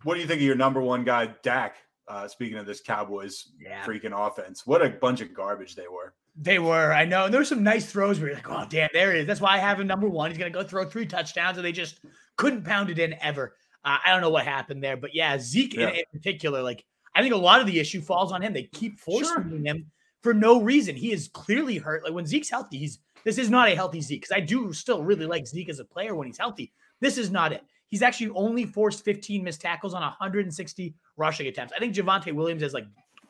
What 0.04 0.16
do 0.16 0.20
you 0.22 0.28
think 0.28 0.40
of 0.40 0.46
your 0.46 0.56
number 0.56 0.82
one 0.82 1.04
guy, 1.04 1.28
Dak? 1.44 1.76
Uh, 2.08 2.28
speaking 2.28 2.58
of 2.58 2.66
this 2.66 2.82
Cowboys 2.82 3.50
Yeah. 3.60 3.84
freaking 3.84 4.14
offense, 4.16 4.66
what 4.66 4.82
a 4.82 4.90
bunch 4.90 5.20
of 5.22 5.34
garbage 5.34 5.76
they 5.76 5.88
were. 5.90 6.14
They 6.38 6.58
were, 6.58 6.94
I 6.94 7.04
know. 7.04 7.26
And 7.26 7.34
there 7.34 7.42
were 7.42 7.46
some 7.46 7.64
nice 7.64 7.86
throws 7.92 8.20
where 8.20 8.30
you're 8.30 8.38
like, 8.38 8.50
oh, 8.50 8.66
damn, 8.70 8.90
there 8.94 9.12
it 9.14 9.22
is. 9.22 9.28
That's 9.28 9.42
why 9.42 9.56
I 9.56 9.58
have 9.58 9.80
him 9.80 9.88
number 9.88 10.08
one. 10.08 10.32
He's 10.32 10.38
going 10.38 10.52
to 10.52 10.58
go 10.58 10.66
throw 10.66 10.86
three 10.86 11.06
touchdowns, 11.06 11.58
and 11.58 11.66
they 11.66 11.72
just 11.74 12.00
couldn't 12.38 12.64
pound 12.64 12.90
it 12.90 12.98
in 12.98 13.16
ever. 13.22 13.56
Uh, 13.88 13.98
I 14.06 14.12
don't 14.12 14.20
know 14.22 14.30
what 14.30 14.44
happened 14.44 14.84
there. 14.84 14.98
But 14.98 15.16
yeah, 15.16 15.40
Zeke 15.40 15.76
in- 15.76 15.90
in, 15.90 16.04
particular, 16.12 16.62
like, 16.62 16.84
I 17.16 17.22
think 17.22 17.34
a 17.34 17.38
lot 17.38 17.62
of 17.62 17.68
the 17.68 17.80
issue 17.80 18.02
falls 18.02 18.34
on 18.34 18.42
him. 18.42 18.52
They 18.52 18.64
keep 18.64 19.00
forcing 19.00 19.34
Sure. 19.34 19.42
him 19.42 19.90
for 20.22 20.34
no 20.34 20.62
reason. 20.62 20.96
He 20.96 21.12
is 21.14 21.30
clearly 21.30 21.78
hurt. 21.78 22.04
Like, 22.04 22.14
when 22.14 22.26
Zeke's 22.26 22.50
healthy, 22.50 22.78
he's 22.80 23.00
this 23.24 23.38
is 23.38 23.50
not 23.50 23.70
a 23.70 23.76
healthy 23.76 24.02
Zeke 24.02 24.22
because 24.22 24.36
I 24.36 24.42
do 24.42 24.72
still 24.74 25.04
really 25.04 25.26
like 25.26 25.48
Zeke 25.48 25.70
as 25.70 25.80
a 25.80 25.86
player 25.86 26.16
when 26.16 26.28
he's 26.28 26.38
healthy. 26.38 26.72
This 27.00 27.18
is 27.18 27.32
not 27.32 27.52
it. 27.54 27.64
He's 27.88 28.02
actually 28.02 28.30
only 28.36 28.66
forced 28.66 29.04
15 29.06 29.44
missed 29.44 29.62
tackles 29.62 29.94
on 29.94 30.02
160 30.02 30.94
rushing 31.16 31.48
attempts. 31.48 31.74
I 31.74 31.80
think 31.80 31.96
Javonte 31.96 32.34
Williams 32.34 32.62
has 32.62 32.74
like 32.74 32.86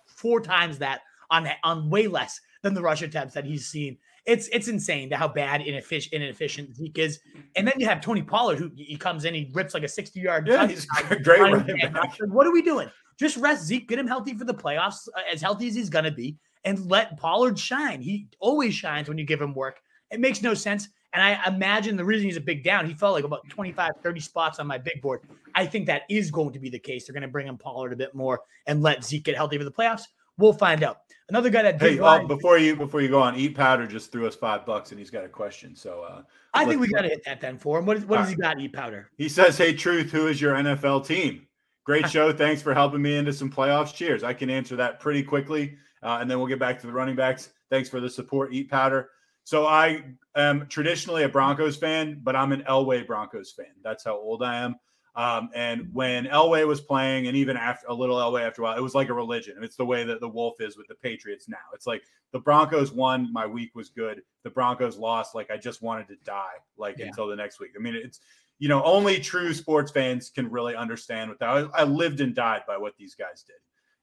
four 0.08 0.41
times 0.41 0.80
that 0.80 1.02
on 1.30 1.48
on 1.63 1.89
way 1.89 2.08
less 2.08 2.39
than 2.63 2.74
the 2.74 2.82
rush 2.82 3.02
attempts 3.04 3.34
that 3.36 3.46
he's 3.46 3.67
seen. 3.67 3.98
It's 4.28 4.50
it's 4.50 4.68
insane 4.68 5.10
how 5.10 5.30
bad 5.30 5.62
inefficient 5.62 6.13
inefficient 6.13 6.76
Zeke 6.76 6.98
is. 7.00 7.20
And 7.56 7.66
then 7.66 7.76
you 7.78 7.88
have 7.88 8.02
Tony 8.02 8.22
Pollard 8.22 8.60
who 8.60 8.70
he 8.76 8.98
comes 8.98 9.24
in, 9.24 9.34
he 9.34 9.50
rips 9.54 9.74
like 9.74 9.84
a 9.84 9.88
60 9.88 10.20
yard. 10.20 10.48
Yeah, 10.48 10.68
he's 10.68 10.86
great 11.24 11.40
running 11.40 11.78
back. 11.94 12.18
What 12.28 12.46
are 12.46 12.52
we 12.52 12.62
doing? 12.62 12.90
Just 13.18 13.38
rest 13.38 13.66
Zeke, 13.66 13.88
get 13.88 13.98
him 13.98 14.06
healthy 14.06 14.34
for 14.36 14.44
the 14.44 14.54
playoffs, 14.54 15.08
uh, 15.16 15.22
as 15.32 15.42
healthy 15.42 15.70
as 15.70 15.76
he's 15.76 15.90
gonna 15.90 16.12
be, 16.12 16.38
and 16.66 16.86
let 16.92 17.18
Pollard 17.18 17.58
shine. 17.58 18.02
He 18.02 18.28
always 18.40 18.76
shines 18.76 19.08
when 19.08 19.18
you 19.18 19.26
give 19.26 19.42
him 19.42 19.54
work. 19.54 19.80
It 20.12 20.20
makes 20.20 20.42
no 20.42 20.54
sense. 20.54 20.90
And 21.13 21.24
I 21.24 21.48
imagine 21.48 21.96
the 21.96 22.06
reason 22.06 22.28
he's 22.28 22.38
a 22.38 22.42
big 22.42 22.63
down, 22.63 22.86
he 22.86 22.94
felt 22.94 23.13
like 23.13 23.24
about 23.24 23.48
25, 23.50 23.92
30 24.04 24.20
spots 24.20 24.60
on 24.60 24.68
my 24.68 24.78
big 24.78 25.02
board. 25.02 25.22
I 25.56 25.66
think 25.66 25.88
that 25.88 26.04
is 26.10 26.30
going 26.30 26.52
to 26.52 26.60
be 26.60 26.70
the 26.70 26.78
case. 26.78 27.08
They're 27.08 27.13
going 27.13 27.22
to 27.22 27.28
bring 27.30 27.48
in 27.48 27.58
Pollard 27.58 27.94
a 27.94 27.96
bit 27.96 28.13
more 28.13 28.42
and 28.68 28.84
let 28.84 29.04
Zeke 29.04 29.24
get 29.24 29.36
healthy 29.36 29.58
for 29.58 29.63
the 29.63 29.72
playoffs. 29.72 30.04
We'll 30.38 30.54
find 30.54 30.84
out. 30.84 31.02
Another 31.30 31.50
guy 31.50 31.63
that 31.63 31.78
did 31.78 31.95
Hey, 31.95 32.00
uh, 32.00 32.23
before 32.23 32.58
you 32.58 32.76
before 32.76 33.02
you 33.02 33.10
go 33.10 33.21
on, 33.21 33.36
Eat 33.36 33.54
Powder 33.54 33.86
just 33.86 34.12
threw 34.12 34.26
us 34.28 34.36
five 34.36 34.65
bucks 34.65 34.91
and 34.91 35.00
he's 35.00 35.10
got 35.10 35.26
a 35.26 35.30
question. 35.30 35.76
So 35.76 36.04
uh, 36.10 36.21
I 36.54 36.65
think 36.65 36.80
we 36.80 36.88
got 36.88 37.02
to 37.02 37.10
hit 37.10 37.23
that 37.26 37.41
then 37.41 37.58
for 37.58 37.80
him. 37.80 37.86
What, 37.86 37.97
is, 37.97 38.06
what 38.06 38.17
does 38.17 38.30
he 38.30 38.36
got, 38.36 38.60
eat 38.60 38.73
powder? 38.73 39.10
He 39.17 39.28
says, 39.28 39.58
"Hey, 39.58 39.73
Truth, 39.73 40.12
who 40.12 40.28
is 40.28 40.39
your 40.39 40.56
NFL 40.56 41.06
team?" 41.06 41.47
Great 41.84 42.10
show. 42.10 42.34
Thanks 42.34 42.62
for 42.62 42.73
helping 42.73 43.02
me 43.02 43.17
into 43.17 43.34
some 43.34 43.50
playoffs. 43.50 43.93
Cheers. 43.93 44.23
I 44.23 44.34
can 44.34 44.50
answer 44.50 44.76
that 44.78 45.00
pretty 45.00 45.23
quickly, 45.23 45.78
uh, 46.02 46.17
and 46.21 46.30
then 46.30 46.38
we'll 46.38 46.47
get 46.47 46.60
back 46.60 46.80
to 46.82 46.88
the 46.88 46.93
running 46.93 47.15
backs. 47.15 47.50
Thanks 47.69 47.89
for 47.89 48.00
the 48.00 48.10
support, 48.10 48.54
Eat 48.54 48.69
Powder. 48.69 49.10
So 49.43 49.65
I 49.65 50.04
am 50.36 50.67
traditionally 50.67 51.23
a 51.23 51.30
Broncos 51.30 51.78
fan, 51.78 52.19
but 52.23 52.36
I'm 52.36 52.52
an 52.52 52.63
Elway 52.63 53.08
Broncos 53.08 53.52
fan. 53.52 53.67
That's 53.84 54.04
how 54.04 54.17
old 54.17 54.43
I 54.43 54.58
am. 54.58 54.76
Um, 55.17 55.49
and 55.56 55.89
when 55.93 56.25
Elway 56.25 56.65
was 56.67 56.80
playing, 56.80 57.27
and 57.27 57.36
even 57.36 57.58
after 57.58 57.88
a 57.88 57.93
little 57.93 58.17
Elway 58.17 58.43
after 58.45 58.62
a 58.62 58.65
while, 58.65 58.77
it 58.77 58.82
was 58.82 58.93
like 58.93 59.10
a 59.10 59.13
religion. 59.13 59.56
It's 59.63 59.75
the 59.75 59.84
way 59.86 60.03
that 60.03 60.21
the 60.21 60.30
Wolf 60.30 60.62
is 60.62 60.77
with 60.77 60.88
the 60.88 60.93
Patriots 60.95 61.49
now. 61.49 61.58
It's 61.73 61.88
like 61.88 62.03
the 62.32 62.39
Broncos 62.39 62.91
won, 62.91 63.34
my 63.34 63.47
week 63.47 63.71
was 63.73 63.89
good. 63.89 64.21
The 64.43 64.51
Broncos 64.51 64.95
lost, 64.95 65.34
like 65.34 65.49
I 65.49 65.58
just 65.58 65.82
wanted 65.82 66.08
to 66.10 66.17
die, 66.23 66.53
like 66.77 66.99
Yeah. 66.99 67.08
until 67.08 67.27
the 67.27 67.36
next 67.36 67.60
week. 67.60 67.71
I 67.75 67.82
mean, 67.82 67.95
it's 67.95 68.19
you 68.60 68.69
know, 68.69 68.84
only 68.84 69.19
true 69.19 69.53
sports 69.53 69.91
fans 69.91 70.30
can 70.30 70.49
really 70.49 70.75
understand 70.75 71.30
what 71.30 71.39
that. 71.39 71.49
I, 71.49 71.82
I 71.82 71.84
lived 71.84 72.21
and 72.21 72.34
died 72.36 72.62
by 72.67 72.77
what 72.77 72.95
these 72.97 73.13
guys 73.15 73.43
did, 73.43 73.56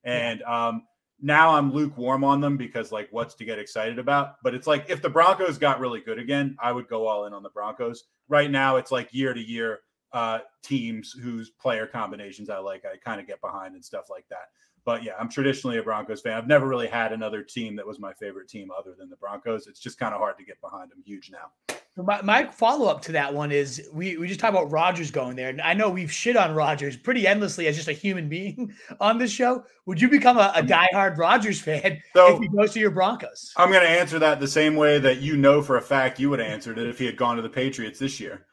and 0.05 0.43
um, 0.43 0.83
now 1.21 1.55
I'm 1.57 1.73
lukewarm 1.73 2.23
on 2.25 2.41
them 2.41 2.57
because 2.57 2.93
like, 2.93 3.09
what's 3.11 3.35
to 3.37 3.45
get 3.45 3.59
excited 3.59 3.99
about? 3.99 4.37
But 4.43 4.55
it's 4.55 4.67
like 4.67 4.87
if 4.89 5.01
the 5.03 5.09
Broncos 5.11 5.59
got 5.59 5.81
really 5.81 6.01
good 6.01 6.19
again, 6.19 6.57
I 6.61 6.73
would 6.73 6.89
go 6.89 7.07
all 7.07 7.27
in 7.27 7.33
on 7.33 7.43
the 7.43 7.51
Broncos. 7.51 8.05
Right 8.29 8.51
now, 8.51 8.77
it's 8.77 8.91
like 8.93 9.13
year 9.13 9.33
to 9.35 9.41
year 9.41 9.81
uh, 10.15 10.39
teams 10.63 11.13
whose 11.13 11.51
player 11.51 11.87
combinations 11.87 12.49
I 12.49 12.59
like, 12.59 12.85
I 12.87 12.97
kind 12.97 13.21
of 13.21 13.27
get 13.27 13.41
behind 13.43 13.75
and 13.75 13.85
stuff 13.85 14.05
like 14.09 14.25
that. 14.31 14.49
But 14.85 15.03
yeah, 15.03 15.13
I'm 15.19 15.29
traditionally 15.29 15.79
a 15.79 15.83
Broncos 15.83 16.21
fan. 16.21 16.35
I've 16.37 16.47
never 16.47 16.69
really 16.69 16.87
had 16.87 17.13
another 17.13 17.43
team 17.43 17.75
that 17.77 17.87
was 17.87 17.99
my 17.99 18.13
favorite 18.13 18.49
team 18.49 18.69
other 18.79 18.95
than 18.97 19.09
the 19.11 19.17
Broncos. 19.17 19.67
It's 19.67 19.81
just 19.81 19.99
kind 19.99 20.15
of 20.15 20.21
hard 20.21 20.37
to 20.39 20.45
get 20.45 20.61
behind 20.61 20.91
them. 20.91 21.03
Huge 21.05 21.31
now. 21.33 21.75
My, 21.97 22.21
my 22.23 22.47
follow 22.47 22.87
up 22.87 23.01
to 23.03 23.13
that 23.13 23.33
one 23.33 23.51
is 23.51 23.89
we, 23.93 24.17
we 24.19 24.27
just 24.29 24.41
talked 24.41 24.53
about 24.53 24.71
Rodgers 24.71 25.11
going 25.11 25.37
there. 25.37 25.49
And 25.49 25.61
I 25.63 25.75
know 25.75 25.89
we've 25.89 26.13
shit 26.13 26.37
on 26.37 26.55
Rodgers 26.55 26.97
pretty 26.97 27.27
endlessly 27.27 27.67
as 27.67 27.77
just 27.77 27.89
a 27.89 27.93
human 27.93 28.29
being 28.29 28.75
on 29.01 29.17
this 29.17 29.31
show. 29.31 29.65
Would 29.87 30.01
you 30.01 30.09
become 30.09 30.37
a, 30.37 30.53
a 30.55 30.63
diehard 30.63 31.17
Rodgers 31.17 31.61
fan 31.61 32.01
So- 32.15 32.35
if 32.37 32.41
he 32.41 32.49
goes 32.49 32.73
to 32.75 32.81
your 32.81 32.91
Broncos? 32.91 33.53
I'm 33.57 33.71
going 33.71 33.83
to 33.85 33.89
answer 33.89 34.19
that 34.19 34.39
the 34.39 34.49
same 34.49 34.77
way 34.77 34.99
that 34.99 35.21
you 35.23 35.37
know 35.37 35.63
for 35.63 35.77
a 35.77 35.83
fact 35.83 36.21
you 36.21 36.31
would 36.31 36.41
have 36.41 36.49
answered 36.49 36.79
it 36.79 36.87
if 36.89 36.99
he 36.99 37.07
had 37.07 37.17
gone 37.17 37.37
to 37.37 37.43
the 37.43 37.49
Patriots 37.49 37.99
this 37.99 38.21
year. 38.21 38.45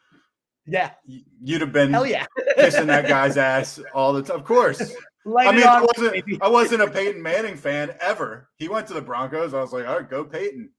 Yeah. 0.71 0.91
You'd 1.43 1.61
have 1.61 1.73
been 1.73 1.91
Hell 1.91 2.05
yeah. 2.05 2.25
kissing 2.55 2.87
that 2.87 3.07
guy's 3.07 3.37
ass 3.51 3.79
all 3.93 4.13
the 4.13 4.23
time. 4.23 4.37
Of 4.37 4.45
course. 4.45 4.93
Light 5.25 5.47
I 5.47 5.51
mean, 5.51 5.67
I 5.67 5.81
wasn't, 5.81 6.13
baby. 6.13 6.39
I 6.41 6.47
wasn't 6.47 6.81
a 6.81 6.89
Peyton 6.89 7.21
Manning 7.21 7.55
fan 7.55 7.93
ever. 7.99 8.49
He 8.57 8.67
went 8.69 8.87
to 8.87 8.93
the 8.93 9.01
Broncos. 9.01 9.53
I 9.53 9.59
was 9.61 9.73
like, 9.73 9.85
all 9.87 9.97
right, 9.99 10.09
go 10.09 10.23
Peyton. 10.23 10.69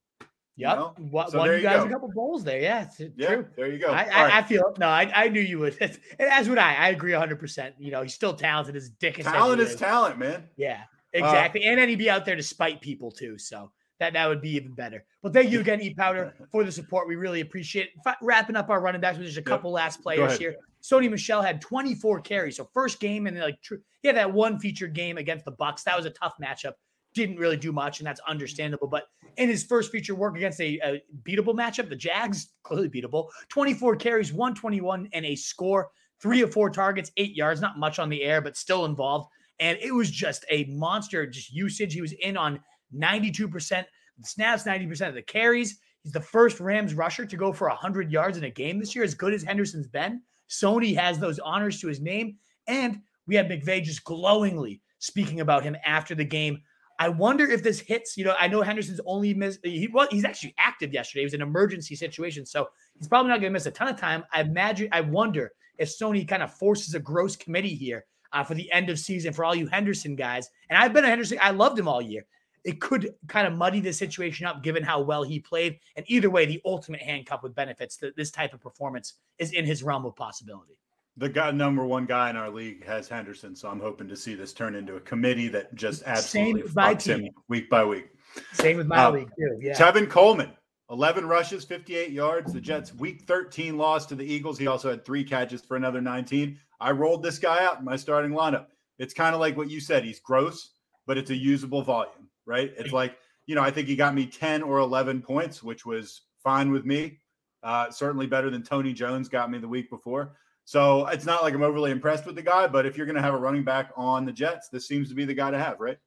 Yep. 0.56 0.76
know? 0.76 0.94
Won, 0.98 1.30
So 1.30 1.38
won 1.38 1.46
there 1.48 1.56
you 1.56 1.62
you 1.62 1.68
guys 1.68 1.82
go. 1.82 1.88
a 1.88 1.90
couple 1.90 2.10
bowls 2.14 2.42
there. 2.44 2.60
Yeah. 2.60 2.82
It's 2.82 3.00
Yeah, 3.16 3.26
true. 3.34 3.46
there 3.56 3.68
you 3.68 3.78
go. 3.78 3.88
I, 3.88 4.02
I, 4.02 4.22
right. 4.24 4.34
I 4.34 4.42
feel 4.42 4.74
no, 4.78 4.88
I, 4.88 5.10
I 5.14 5.28
knew 5.28 5.40
you 5.40 5.58
would. 5.60 5.76
and 5.80 5.98
as 6.18 6.48
would 6.48 6.58
I. 6.58 6.74
I 6.74 6.88
agree 6.88 7.12
100%. 7.12 7.72
You 7.78 7.90
know, 7.92 8.02
he's 8.02 8.14
still 8.14 8.34
talented 8.34 8.76
as 8.76 8.90
dick 8.90 9.18
as 9.18 9.26
talent 9.26 9.60
he 9.60 9.66
is 9.66 9.76
talent, 9.76 10.18
man. 10.18 10.48
Yeah, 10.56 10.80
uh, 11.14 11.18
exactly. 11.18 11.64
and 11.64 11.78
then 11.78 11.88
he'd 11.88 11.98
be 11.98 12.10
out 12.10 12.24
there 12.24 12.36
to 12.36 12.42
spite 12.42 12.80
people 12.80 13.10
too. 13.12 13.38
So 13.38 13.70
that, 14.02 14.14
that 14.14 14.28
would 14.28 14.42
be 14.42 14.50
even 14.50 14.72
better. 14.72 15.04
But 15.22 15.32
thank 15.32 15.50
you 15.50 15.60
again, 15.66 15.80
E 15.80 15.94
Powder, 15.94 16.34
for 16.50 16.64
the 16.64 16.72
support. 16.72 17.06
We 17.06 17.14
really 17.14 17.40
appreciate 17.40 17.84
it. 17.86 17.90
Fi- 18.02 18.16
wrapping 18.20 18.56
up 18.56 18.68
our 18.68 18.80
running 18.80 19.00
backs 19.00 19.16
with 19.16 19.26
just 19.26 19.38
a 19.38 19.42
couple 19.42 19.70
last 19.70 20.02
players 20.02 20.32
here. 20.38 20.56
Sony 20.82 21.08
Michel 21.08 21.40
had 21.40 21.60
24 21.60 22.20
carries. 22.22 22.56
So 22.56 22.68
first 22.74 22.98
game 22.98 23.28
and 23.28 23.38
like 23.38 23.62
tr- 23.62 23.76
he 24.02 24.08
had 24.08 24.16
that 24.16 24.32
one 24.32 24.58
featured 24.58 24.94
game 24.94 25.16
against 25.16 25.44
the 25.44 25.52
Bucks. 25.52 25.84
That 25.84 25.96
was 25.96 26.06
a 26.06 26.10
tough 26.10 26.34
matchup. 26.42 26.72
Didn't 27.14 27.36
really 27.36 27.56
do 27.56 27.70
much, 27.70 28.00
and 28.00 28.06
that's 28.06 28.20
understandable. 28.26 28.88
But 28.88 29.04
in 29.36 29.48
his 29.48 29.62
first 29.62 29.92
feature 29.92 30.14
work 30.16 30.36
against 30.36 30.60
a, 30.60 30.80
a 30.82 31.02
beatable 31.22 31.54
matchup, 31.54 31.88
the 31.88 31.96
Jags 31.96 32.48
clearly 32.64 32.88
beatable. 32.88 33.28
24 33.48 33.96
carries, 33.96 34.32
121, 34.32 35.08
and 35.12 35.24
a 35.24 35.36
score. 35.36 35.90
Three 36.20 36.40
of 36.42 36.52
four 36.52 36.70
targets, 36.70 37.12
eight 37.16 37.36
yards. 37.36 37.60
Not 37.60 37.78
much 37.78 37.98
on 37.98 38.08
the 38.08 38.22
air, 38.22 38.40
but 38.40 38.56
still 38.56 38.84
involved. 38.86 39.28
And 39.60 39.78
it 39.80 39.94
was 39.94 40.10
just 40.10 40.44
a 40.50 40.64
monster 40.64 41.26
just 41.26 41.52
usage. 41.52 41.94
He 41.94 42.00
was 42.00 42.12
in 42.12 42.36
on 42.36 42.58
92% 42.94 43.84
the 44.18 44.26
snaps, 44.26 44.64
90% 44.64 45.08
of 45.08 45.14
the 45.14 45.22
carries. 45.22 45.78
He's 46.02 46.12
the 46.12 46.20
first 46.20 46.60
Rams 46.60 46.94
rusher 46.94 47.24
to 47.24 47.36
go 47.36 47.52
for 47.52 47.68
100 47.68 48.10
yards 48.10 48.38
in 48.38 48.44
a 48.44 48.50
game 48.50 48.78
this 48.78 48.94
year, 48.94 49.04
as 49.04 49.14
good 49.14 49.32
as 49.32 49.42
Henderson's 49.42 49.86
been. 49.86 50.22
Sony 50.48 50.96
has 50.96 51.18
those 51.18 51.38
honors 51.38 51.80
to 51.80 51.88
his 51.88 52.00
name. 52.00 52.36
And 52.66 53.00
we 53.26 53.34
had 53.34 53.48
McVay 53.48 53.82
just 53.82 54.04
glowingly 54.04 54.80
speaking 54.98 55.40
about 55.40 55.62
him 55.62 55.76
after 55.84 56.14
the 56.14 56.24
game. 56.24 56.60
I 56.98 57.08
wonder 57.08 57.48
if 57.50 57.62
this 57.62 57.80
hits. 57.80 58.16
You 58.16 58.24
know, 58.24 58.34
I 58.38 58.48
know 58.48 58.62
Henderson's 58.62 59.00
only 59.06 59.34
missed. 59.34 59.60
He 59.64 59.88
well, 59.92 60.06
he's 60.10 60.24
actually 60.24 60.54
active 60.58 60.92
yesterday. 60.92 61.22
It 61.22 61.26
was 61.26 61.34
an 61.34 61.42
emergency 61.42 61.96
situation, 61.96 62.46
so 62.46 62.68
he's 62.96 63.08
probably 63.08 63.30
not 63.30 63.40
going 63.40 63.50
to 63.50 63.54
miss 63.54 63.66
a 63.66 63.70
ton 63.70 63.88
of 63.88 63.98
time. 63.98 64.22
I 64.32 64.42
imagine. 64.42 64.88
I 64.92 65.00
wonder 65.00 65.52
if 65.78 65.88
Sony 65.88 66.28
kind 66.28 66.42
of 66.42 66.54
forces 66.54 66.94
a 66.94 67.00
gross 67.00 67.34
committee 67.34 67.74
here 67.74 68.04
uh, 68.32 68.44
for 68.44 68.54
the 68.54 68.70
end 68.70 68.90
of 68.90 68.98
season 68.98 69.32
for 69.32 69.44
all 69.44 69.54
you 69.54 69.66
Henderson 69.66 70.14
guys. 70.14 70.48
And 70.68 70.78
I've 70.78 70.92
been 70.92 71.04
a 71.04 71.08
Henderson. 71.08 71.38
I 71.40 71.50
loved 71.50 71.78
him 71.78 71.88
all 71.88 72.02
year. 72.02 72.24
It 72.64 72.80
could 72.80 73.14
kind 73.26 73.46
of 73.46 73.54
muddy 73.54 73.80
the 73.80 73.92
situation 73.92 74.46
up, 74.46 74.62
given 74.62 74.82
how 74.82 75.00
well 75.00 75.22
he 75.22 75.40
played. 75.40 75.78
And 75.96 76.04
either 76.08 76.30
way, 76.30 76.46
the 76.46 76.60
ultimate 76.64 77.00
handcuff 77.00 77.42
with 77.42 77.54
benefits. 77.54 77.96
That 77.96 78.16
this 78.16 78.30
type 78.30 78.54
of 78.54 78.60
performance 78.60 79.14
is 79.38 79.52
in 79.52 79.64
his 79.64 79.82
realm 79.82 80.06
of 80.06 80.14
possibility. 80.14 80.78
The 81.18 81.28
guy, 81.28 81.50
number 81.50 81.84
one 81.84 82.06
guy 82.06 82.30
in 82.30 82.36
our 82.36 82.48
league 82.48 82.86
has 82.86 83.08
Henderson, 83.08 83.54
so 83.54 83.68
I'm 83.68 83.80
hoping 83.80 84.08
to 84.08 84.16
see 84.16 84.34
this 84.34 84.54
turn 84.54 84.74
into 84.74 84.96
a 84.96 85.00
committee 85.00 85.48
that 85.48 85.74
just 85.74 86.02
absolutely 86.06 86.62
fucks 86.62 87.06
him 87.06 87.28
week 87.48 87.68
by 87.68 87.84
week. 87.84 88.08
Same 88.54 88.78
with 88.78 88.86
my 88.86 89.04
Uh, 89.04 89.10
league 89.10 89.28
too. 89.38 89.58
Yeah. 89.60 89.74
Tevin 89.74 90.08
Coleman, 90.08 90.50
11 90.88 91.26
rushes, 91.26 91.64
58 91.64 92.12
yards. 92.12 92.52
The 92.52 92.62
Jets' 92.62 92.94
week 92.94 93.24
13 93.26 93.76
loss 93.76 94.06
to 94.06 94.14
the 94.14 94.24
Eagles. 94.24 94.58
He 94.58 94.68
also 94.68 94.88
had 94.88 95.04
three 95.04 95.22
catches 95.22 95.60
for 95.60 95.76
another 95.76 96.00
19. 96.00 96.58
I 96.80 96.92
rolled 96.92 97.22
this 97.22 97.38
guy 97.38 97.62
out 97.62 97.80
in 97.80 97.84
my 97.84 97.96
starting 97.96 98.30
lineup. 98.30 98.66
It's 98.98 99.12
kind 99.12 99.34
of 99.34 99.40
like 99.40 99.56
what 99.56 99.68
you 99.68 99.80
said. 99.80 100.04
He's 100.04 100.18
gross, 100.20 100.70
but 101.06 101.18
it's 101.18 101.30
a 101.30 101.36
usable 101.36 101.82
volume, 101.82 102.21
right? 102.46 102.72
It's 102.76 102.92
like, 102.92 103.16
you 103.46 103.54
know, 103.54 103.62
I 103.62 103.70
think 103.70 103.88
he 103.88 103.96
got 103.96 104.14
me 104.14 104.26
10 104.26 104.62
or 104.62 104.78
11 104.78 105.22
points, 105.22 105.62
which 105.62 105.84
was 105.84 106.22
fine 106.42 106.70
with 106.70 106.84
me. 106.84 107.18
Uh, 107.62 107.90
certainly 107.90 108.26
better 108.26 108.50
than 108.50 108.62
Tony 108.62 108.92
Jones 108.92 109.28
got 109.28 109.50
me 109.50 109.58
the 109.58 109.68
week 109.68 109.88
before. 109.88 110.36
So 110.64 111.06
it's 111.06 111.24
not 111.24 111.42
like 111.42 111.54
I'm 111.54 111.62
overly 111.62 111.90
impressed 111.90 112.26
with 112.26 112.36
the 112.36 112.42
guy, 112.42 112.66
but 112.66 112.86
if 112.86 112.96
you're 112.96 113.06
going 113.06 113.16
to 113.16 113.22
have 113.22 113.34
a 113.34 113.38
running 113.38 113.64
back 113.64 113.90
on 113.96 114.24
the 114.24 114.32
Jets, 114.32 114.68
this 114.68 114.86
seems 114.86 115.08
to 115.08 115.14
be 115.14 115.24
the 115.24 115.34
guy 115.34 115.50
to 115.50 115.58
have, 115.58 115.80
right? 115.80 115.98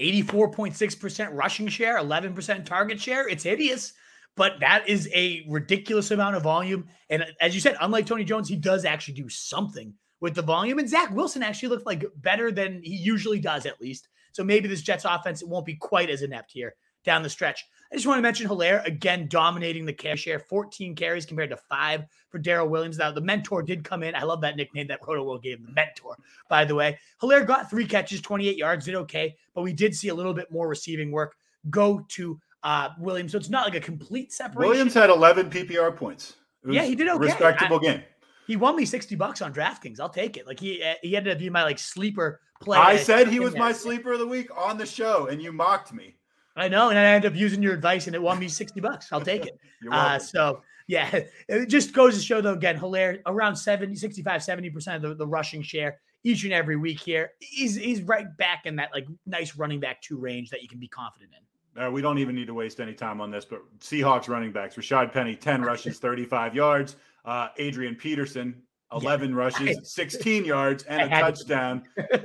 84.6% 0.00 1.28
rushing 1.32 1.68
share, 1.68 1.98
11% 1.98 2.64
target 2.64 3.00
share. 3.00 3.28
It's 3.28 3.42
hideous, 3.42 3.92
but 4.36 4.60
that 4.60 4.88
is 4.88 5.08
a 5.12 5.44
ridiculous 5.48 6.10
amount 6.10 6.36
of 6.36 6.42
volume. 6.42 6.86
And 7.10 7.24
as 7.40 7.54
you 7.54 7.60
said, 7.60 7.76
unlike 7.80 8.06
Tony 8.06 8.24
Jones, 8.24 8.48
he 8.48 8.56
does 8.56 8.84
actually 8.84 9.14
do 9.14 9.28
something 9.28 9.92
with 10.20 10.34
the 10.34 10.42
volume. 10.42 10.78
And 10.78 10.88
Zach 10.88 11.10
Wilson 11.10 11.42
actually 11.42 11.70
looked 11.70 11.86
like 11.86 12.04
better 12.16 12.52
than 12.52 12.82
he 12.82 12.94
usually 12.94 13.40
does, 13.40 13.66
at 13.66 13.80
least. 13.80 14.08
So 14.32 14.44
maybe 14.44 14.68
this 14.68 14.82
Jets 14.82 15.04
offense 15.04 15.42
it 15.42 15.48
won't 15.48 15.66
be 15.66 15.74
quite 15.74 16.10
as 16.10 16.22
inept 16.22 16.52
here 16.52 16.74
down 17.04 17.22
the 17.22 17.30
stretch. 17.30 17.64
I 17.90 17.94
just 17.94 18.06
want 18.06 18.18
to 18.18 18.22
mention 18.22 18.48
Helaire 18.48 18.84
again 18.84 19.28
dominating 19.28 19.86
the 19.86 19.94
carry 19.94 20.16
share, 20.16 20.38
14 20.38 20.94
carries 20.94 21.24
compared 21.24 21.50
to 21.50 21.56
five 21.56 22.04
for 22.28 22.38
Darrel 22.38 22.68
Williams. 22.68 22.98
Now 22.98 23.10
the 23.10 23.22
mentor 23.22 23.62
did 23.62 23.82
come 23.82 24.02
in. 24.02 24.14
I 24.14 24.24
love 24.24 24.42
that 24.42 24.56
nickname 24.56 24.88
that 24.88 25.00
Roto 25.06 25.24
Will 25.24 25.38
gave 25.38 25.64
the 25.64 25.72
mentor. 25.72 26.16
By 26.50 26.66
the 26.66 26.74
way, 26.74 26.98
Helaire 27.22 27.46
got 27.46 27.70
three 27.70 27.86
catches, 27.86 28.20
28 28.20 28.56
yards, 28.56 28.84
did 28.84 28.94
okay, 28.94 29.36
but 29.54 29.62
we 29.62 29.72
did 29.72 29.94
see 29.94 30.08
a 30.08 30.14
little 30.14 30.34
bit 30.34 30.50
more 30.50 30.68
receiving 30.68 31.10
work 31.10 31.34
go 31.70 32.04
to 32.08 32.38
uh, 32.62 32.90
Williams. 32.98 33.32
So 33.32 33.38
it's 33.38 33.48
not 33.48 33.64
like 33.64 33.74
a 33.74 33.80
complete 33.80 34.32
separation. 34.32 34.68
Williams 34.68 34.94
had 34.94 35.10
11 35.10 35.50
PPR 35.50 35.96
points. 35.96 36.34
Yeah, 36.68 36.84
he 36.84 36.94
did 36.94 37.08
okay. 37.08 37.26
Respectable 37.26 37.78
I, 37.78 37.82
game. 37.82 38.02
He 38.48 38.56
won 38.56 38.76
me 38.76 38.86
60 38.86 39.14
bucks 39.14 39.42
on 39.42 39.52
DraftKings. 39.52 40.00
I'll 40.00 40.08
take 40.08 40.38
it. 40.38 40.46
Like 40.46 40.58
he 40.58 40.82
he 41.02 41.16
ended 41.16 41.34
up 41.34 41.38
being 41.38 41.52
my 41.52 41.64
like 41.64 41.78
sleeper 41.78 42.40
play. 42.62 42.78
I 42.78 42.96
said 42.96 43.28
he 43.28 43.40
was 43.40 43.54
my 43.54 43.72
sleeper 43.72 44.14
of 44.14 44.18
the 44.18 44.26
week 44.26 44.48
on 44.56 44.78
the 44.78 44.86
show, 44.86 45.26
and 45.26 45.40
you 45.40 45.52
mocked 45.52 45.92
me. 45.92 46.16
I 46.56 46.66
know, 46.66 46.88
and 46.88 46.98
I 46.98 47.04
ended 47.04 47.30
up 47.30 47.38
using 47.38 47.62
your 47.62 47.74
advice, 47.74 48.06
and 48.06 48.16
it 48.16 48.22
won 48.22 48.38
me 48.38 48.48
sixty 48.48 48.80
bucks. 48.80 49.12
I'll 49.12 49.20
take 49.20 49.44
it. 49.44 49.60
uh, 49.92 50.18
so 50.18 50.62
yeah, 50.86 51.20
it 51.48 51.66
just 51.66 51.92
goes 51.92 52.16
to 52.16 52.22
show 52.22 52.40
though 52.40 52.54
again, 52.54 52.78
Helaire 52.78 53.20
around 53.26 53.54
70, 53.54 53.94
65, 53.94 54.42
70 54.42 54.70
percent 54.70 55.04
of 55.04 55.10
the, 55.10 55.14
the 55.14 55.26
rushing 55.26 55.60
share 55.62 56.00
each 56.24 56.42
and 56.44 56.52
every 56.54 56.76
week 56.76 56.98
here. 56.98 57.32
He's 57.40 57.76
he's 57.76 58.00
right 58.00 58.34
back 58.38 58.64
in 58.64 58.76
that 58.76 58.90
like 58.94 59.06
nice 59.26 59.56
running 59.56 59.78
back 59.78 60.00
two 60.00 60.16
range 60.16 60.48
that 60.50 60.62
you 60.62 60.68
can 60.68 60.80
be 60.80 60.88
confident 60.88 61.32
in. 61.36 61.82
Uh, 61.82 61.90
we 61.90 62.00
don't 62.00 62.18
even 62.18 62.34
need 62.34 62.46
to 62.46 62.54
waste 62.54 62.80
any 62.80 62.94
time 62.94 63.20
on 63.20 63.30
this, 63.30 63.44
but 63.44 63.62
Seahawks 63.78 64.26
running 64.28 64.52
backs: 64.52 64.74
Rashad 64.74 65.12
Penny, 65.12 65.36
ten 65.36 65.60
rushes, 65.60 65.98
thirty-five 66.00 66.54
yards. 66.54 66.96
Uh, 67.28 67.48
Adrian 67.58 67.94
Peterson, 67.94 68.62
11 68.90 69.30
yeah. 69.30 69.36
rushes, 69.36 69.78
16 69.94 70.46
yards, 70.46 70.84
and 70.84 71.12
a 71.12 71.20
touchdown. 71.20 71.82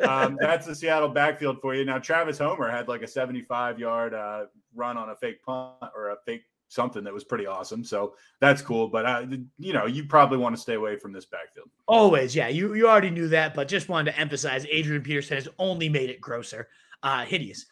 Um, 0.07 0.37
that's 0.41 0.65
the 0.65 0.73
Seattle 0.73 1.09
backfield 1.09 1.59
for 1.61 1.75
you. 1.75 1.83
Now, 1.83 1.99
Travis 1.99 2.37
Homer 2.37 2.71
had 2.71 2.87
like 2.87 3.01
a 3.01 3.07
75 3.07 3.79
yard 3.79 4.13
uh, 4.13 4.45
run 4.73 4.95
on 4.95 5.09
a 5.09 5.15
fake 5.17 5.43
punt 5.43 5.91
or 5.93 6.11
a 6.11 6.15
fake 6.25 6.43
something 6.69 7.03
that 7.03 7.13
was 7.13 7.25
pretty 7.25 7.45
awesome. 7.45 7.83
So 7.83 8.15
that's 8.39 8.61
cool. 8.61 8.87
But, 8.87 9.05
uh, 9.05 9.25
you 9.59 9.73
know, 9.73 9.87
you 9.87 10.05
probably 10.05 10.37
want 10.37 10.55
to 10.55 10.61
stay 10.61 10.75
away 10.75 10.97
from 10.97 11.11
this 11.11 11.25
backfield. 11.25 11.69
Always. 11.85 12.33
Yeah. 12.33 12.47
You, 12.47 12.73
you 12.73 12.87
already 12.87 13.09
knew 13.09 13.27
that, 13.27 13.53
but 13.53 13.67
just 13.67 13.89
wanted 13.89 14.13
to 14.13 14.17
emphasize 14.17 14.65
Adrian 14.71 15.03
Peterson 15.03 15.35
has 15.35 15.49
only 15.59 15.89
made 15.89 16.09
it 16.09 16.21
grosser, 16.21 16.69
uh, 17.03 17.25
hideous. 17.25 17.65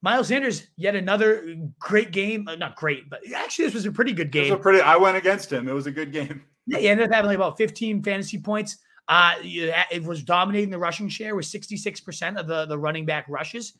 Miles 0.00 0.28
Sanders, 0.28 0.68
yet 0.76 0.94
another 0.94 1.56
great 1.78 2.12
game. 2.12 2.46
Uh, 2.48 2.54
not 2.54 2.76
great, 2.76 3.10
but 3.10 3.20
actually, 3.34 3.64
this 3.64 3.74
was 3.74 3.84
a 3.86 3.92
pretty 3.92 4.12
good 4.12 4.30
game. 4.30 4.56
pretty. 4.60 4.80
I 4.80 4.96
went 4.96 5.16
against 5.16 5.52
him. 5.52 5.68
It 5.68 5.72
was 5.72 5.86
a 5.86 5.90
good 5.90 6.12
game. 6.12 6.44
He 6.70 6.88
ended 6.88 7.06
up 7.06 7.14
having 7.14 7.28
like 7.28 7.36
about 7.36 7.56
15 7.56 8.02
fantasy 8.02 8.38
points. 8.38 8.78
Uh, 9.08 9.34
it 9.40 10.02
was 10.02 10.22
dominating 10.22 10.70
the 10.70 10.78
rushing 10.78 11.08
share 11.08 11.34
with 11.34 11.46
66% 11.46 12.36
of 12.36 12.46
the, 12.46 12.66
the 12.66 12.78
running 12.78 13.06
back 13.06 13.26
rushes. 13.28 13.72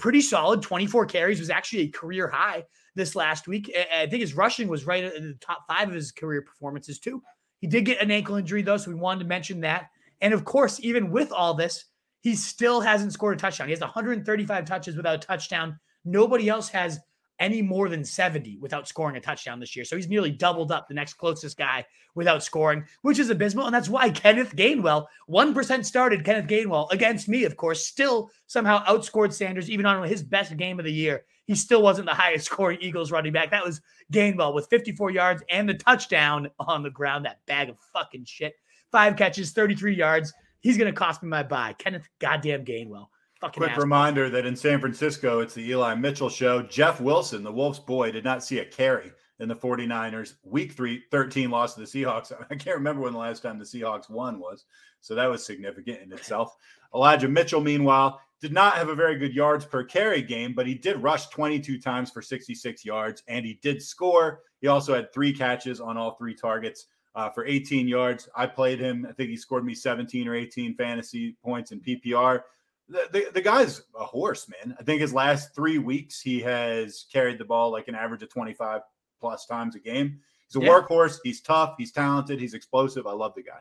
Pretty 0.00 0.20
solid. 0.20 0.62
24 0.62 1.06
carries 1.06 1.38
was 1.38 1.50
actually 1.50 1.82
a 1.82 1.88
career 1.88 2.28
high 2.28 2.64
this 2.96 3.14
last 3.14 3.46
week. 3.46 3.72
I 3.94 4.06
think 4.06 4.22
his 4.22 4.34
rushing 4.34 4.66
was 4.66 4.86
right 4.86 5.04
in 5.04 5.28
the 5.28 5.38
top 5.40 5.64
five 5.68 5.88
of 5.88 5.94
his 5.94 6.10
career 6.10 6.42
performances, 6.42 6.98
too. 6.98 7.22
He 7.60 7.68
did 7.68 7.84
get 7.84 8.02
an 8.02 8.10
ankle 8.10 8.36
injury, 8.36 8.62
though, 8.62 8.76
so 8.76 8.90
we 8.90 8.96
wanted 8.96 9.20
to 9.20 9.26
mention 9.26 9.60
that. 9.60 9.86
And 10.20 10.34
of 10.34 10.44
course, 10.44 10.80
even 10.82 11.10
with 11.10 11.30
all 11.30 11.54
this, 11.54 11.84
he 12.20 12.34
still 12.34 12.80
hasn't 12.80 13.12
scored 13.12 13.36
a 13.36 13.40
touchdown. 13.40 13.68
He 13.68 13.72
has 13.72 13.80
135 13.80 14.64
touches 14.64 14.96
without 14.96 15.14
a 15.14 15.18
touchdown. 15.18 15.78
Nobody 16.04 16.48
else 16.48 16.68
has 16.70 16.98
any 17.38 17.62
more 17.62 17.88
than 17.88 18.04
70 18.04 18.58
without 18.58 18.88
scoring 18.88 19.16
a 19.16 19.20
touchdown 19.20 19.60
this 19.60 19.76
year. 19.76 19.84
So 19.84 19.96
he's 19.96 20.08
nearly 20.08 20.30
doubled 20.30 20.72
up 20.72 20.88
the 20.88 20.94
next 20.94 21.14
closest 21.14 21.56
guy 21.56 21.84
without 22.14 22.42
scoring, 22.42 22.84
which 23.02 23.18
is 23.18 23.30
abysmal. 23.30 23.66
And 23.66 23.74
that's 23.74 23.88
why 23.88 24.10
Kenneth 24.10 24.56
Gainwell, 24.56 25.06
1% 25.30 25.84
started 25.84 26.24
Kenneth 26.24 26.48
Gainwell 26.48 26.90
against 26.90 27.28
me, 27.28 27.44
of 27.44 27.56
course, 27.56 27.86
still 27.86 28.30
somehow 28.46 28.84
outscored 28.84 29.32
Sanders, 29.32 29.70
even 29.70 29.86
on 29.86 30.06
his 30.08 30.22
best 30.22 30.56
game 30.56 30.78
of 30.78 30.84
the 30.84 30.92
year. 30.92 31.24
He 31.46 31.54
still 31.54 31.82
wasn't 31.82 32.06
the 32.06 32.14
highest 32.14 32.46
scoring 32.46 32.78
Eagles 32.80 33.12
running 33.12 33.32
back. 33.32 33.50
That 33.50 33.64
was 33.64 33.80
Gainwell 34.12 34.54
with 34.54 34.68
54 34.68 35.10
yards 35.10 35.42
and 35.48 35.68
the 35.68 35.74
touchdown 35.74 36.50
on 36.58 36.82
the 36.82 36.90
ground. 36.90 37.24
That 37.24 37.44
bag 37.46 37.68
of 37.68 37.76
fucking 37.92 38.24
shit. 38.24 38.54
Five 38.90 39.16
catches, 39.16 39.52
33 39.52 39.94
yards. 39.94 40.32
He's 40.60 40.78
going 40.78 40.92
to 40.92 40.98
cost 40.98 41.22
me 41.22 41.28
my 41.28 41.42
buy. 41.42 41.74
Kenneth 41.78 42.08
goddamn 42.18 42.64
Gainwell. 42.64 43.08
Fucking 43.46 43.62
Quick 43.62 43.76
reminder 43.76 44.28
that 44.28 44.44
in 44.44 44.56
San 44.56 44.80
Francisco, 44.80 45.38
it's 45.38 45.54
the 45.54 45.70
Eli 45.70 45.94
Mitchell 45.94 46.28
show. 46.28 46.62
Jeff 46.62 47.00
Wilson, 47.00 47.44
the 47.44 47.52
Wolves 47.52 47.78
boy, 47.78 48.10
did 48.10 48.24
not 48.24 48.42
see 48.42 48.58
a 48.58 48.64
carry 48.64 49.12
in 49.38 49.48
the 49.48 49.54
49ers 49.54 50.34
week 50.42 50.72
three, 50.72 51.04
13 51.12 51.48
loss 51.48 51.74
to 51.74 51.80
the 51.80 51.86
Seahawks. 51.86 52.32
I 52.50 52.56
can't 52.56 52.76
remember 52.76 53.02
when 53.02 53.12
the 53.12 53.20
last 53.20 53.44
time 53.44 53.56
the 53.56 53.64
Seahawks 53.64 54.10
won 54.10 54.40
was. 54.40 54.64
So 55.00 55.14
that 55.14 55.30
was 55.30 55.46
significant 55.46 56.00
in 56.02 56.12
itself. 56.12 56.56
Elijah 56.92 57.28
Mitchell, 57.28 57.60
meanwhile, 57.60 58.20
did 58.40 58.52
not 58.52 58.74
have 58.74 58.88
a 58.88 58.96
very 58.96 59.16
good 59.16 59.32
yards 59.32 59.64
per 59.64 59.84
carry 59.84 60.22
game, 60.22 60.52
but 60.52 60.66
he 60.66 60.74
did 60.74 61.00
rush 61.00 61.28
22 61.28 61.80
times 61.80 62.10
for 62.10 62.22
66 62.22 62.84
yards 62.84 63.22
and 63.28 63.46
he 63.46 63.60
did 63.62 63.80
score. 63.80 64.40
He 64.60 64.66
also 64.66 64.92
had 64.92 65.12
three 65.12 65.32
catches 65.32 65.80
on 65.80 65.96
all 65.96 66.16
three 66.16 66.34
targets 66.34 66.86
uh, 67.14 67.30
for 67.30 67.46
18 67.46 67.86
yards. 67.86 68.28
I 68.34 68.46
played 68.46 68.80
him. 68.80 69.06
I 69.08 69.12
think 69.12 69.30
he 69.30 69.36
scored 69.36 69.64
me 69.64 69.74
17 69.76 70.26
or 70.26 70.34
18 70.34 70.74
fantasy 70.74 71.36
points 71.44 71.70
in 71.70 71.80
PPR 71.80 72.40
the, 72.88 73.08
the, 73.12 73.30
the 73.34 73.40
guy's 73.40 73.82
a 73.98 74.04
horse, 74.04 74.48
man. 74.48 74.76
I 74.78 74.82
think 74.82 75.00
his 75.00 75.12
last 75.12 75.54
three 75.54 75.78
weeks 75.78 76.20
he 76.20 76.40
has 76.40 77.06
carried 77.12 77.38
the 77.38 77.44
ball 77.44 77.70
like 77.70 77.88
an 77.88 77.94
average 77.94 78.22
of 78.22 78.28
25 78.30 78.82
plus 79.20 79.46
times 79.46 79.74
a 79.74 79.80
game. 79.80 80.20
He's 80.46 80.56
a 80.56 80.64
yeah. 80.64 80.70
workhorse. 80.70 81.18
He's 81.24 81.40
tough. 81.40 81.74
He's 81.78 81.92
talented. 81.92 82.40
He's 82.40 82.54
explosive. 82.54 83.06
I 83.06 83.12
love 83.12 83.34
the 83.34 83.42
guy. 83.42 83.58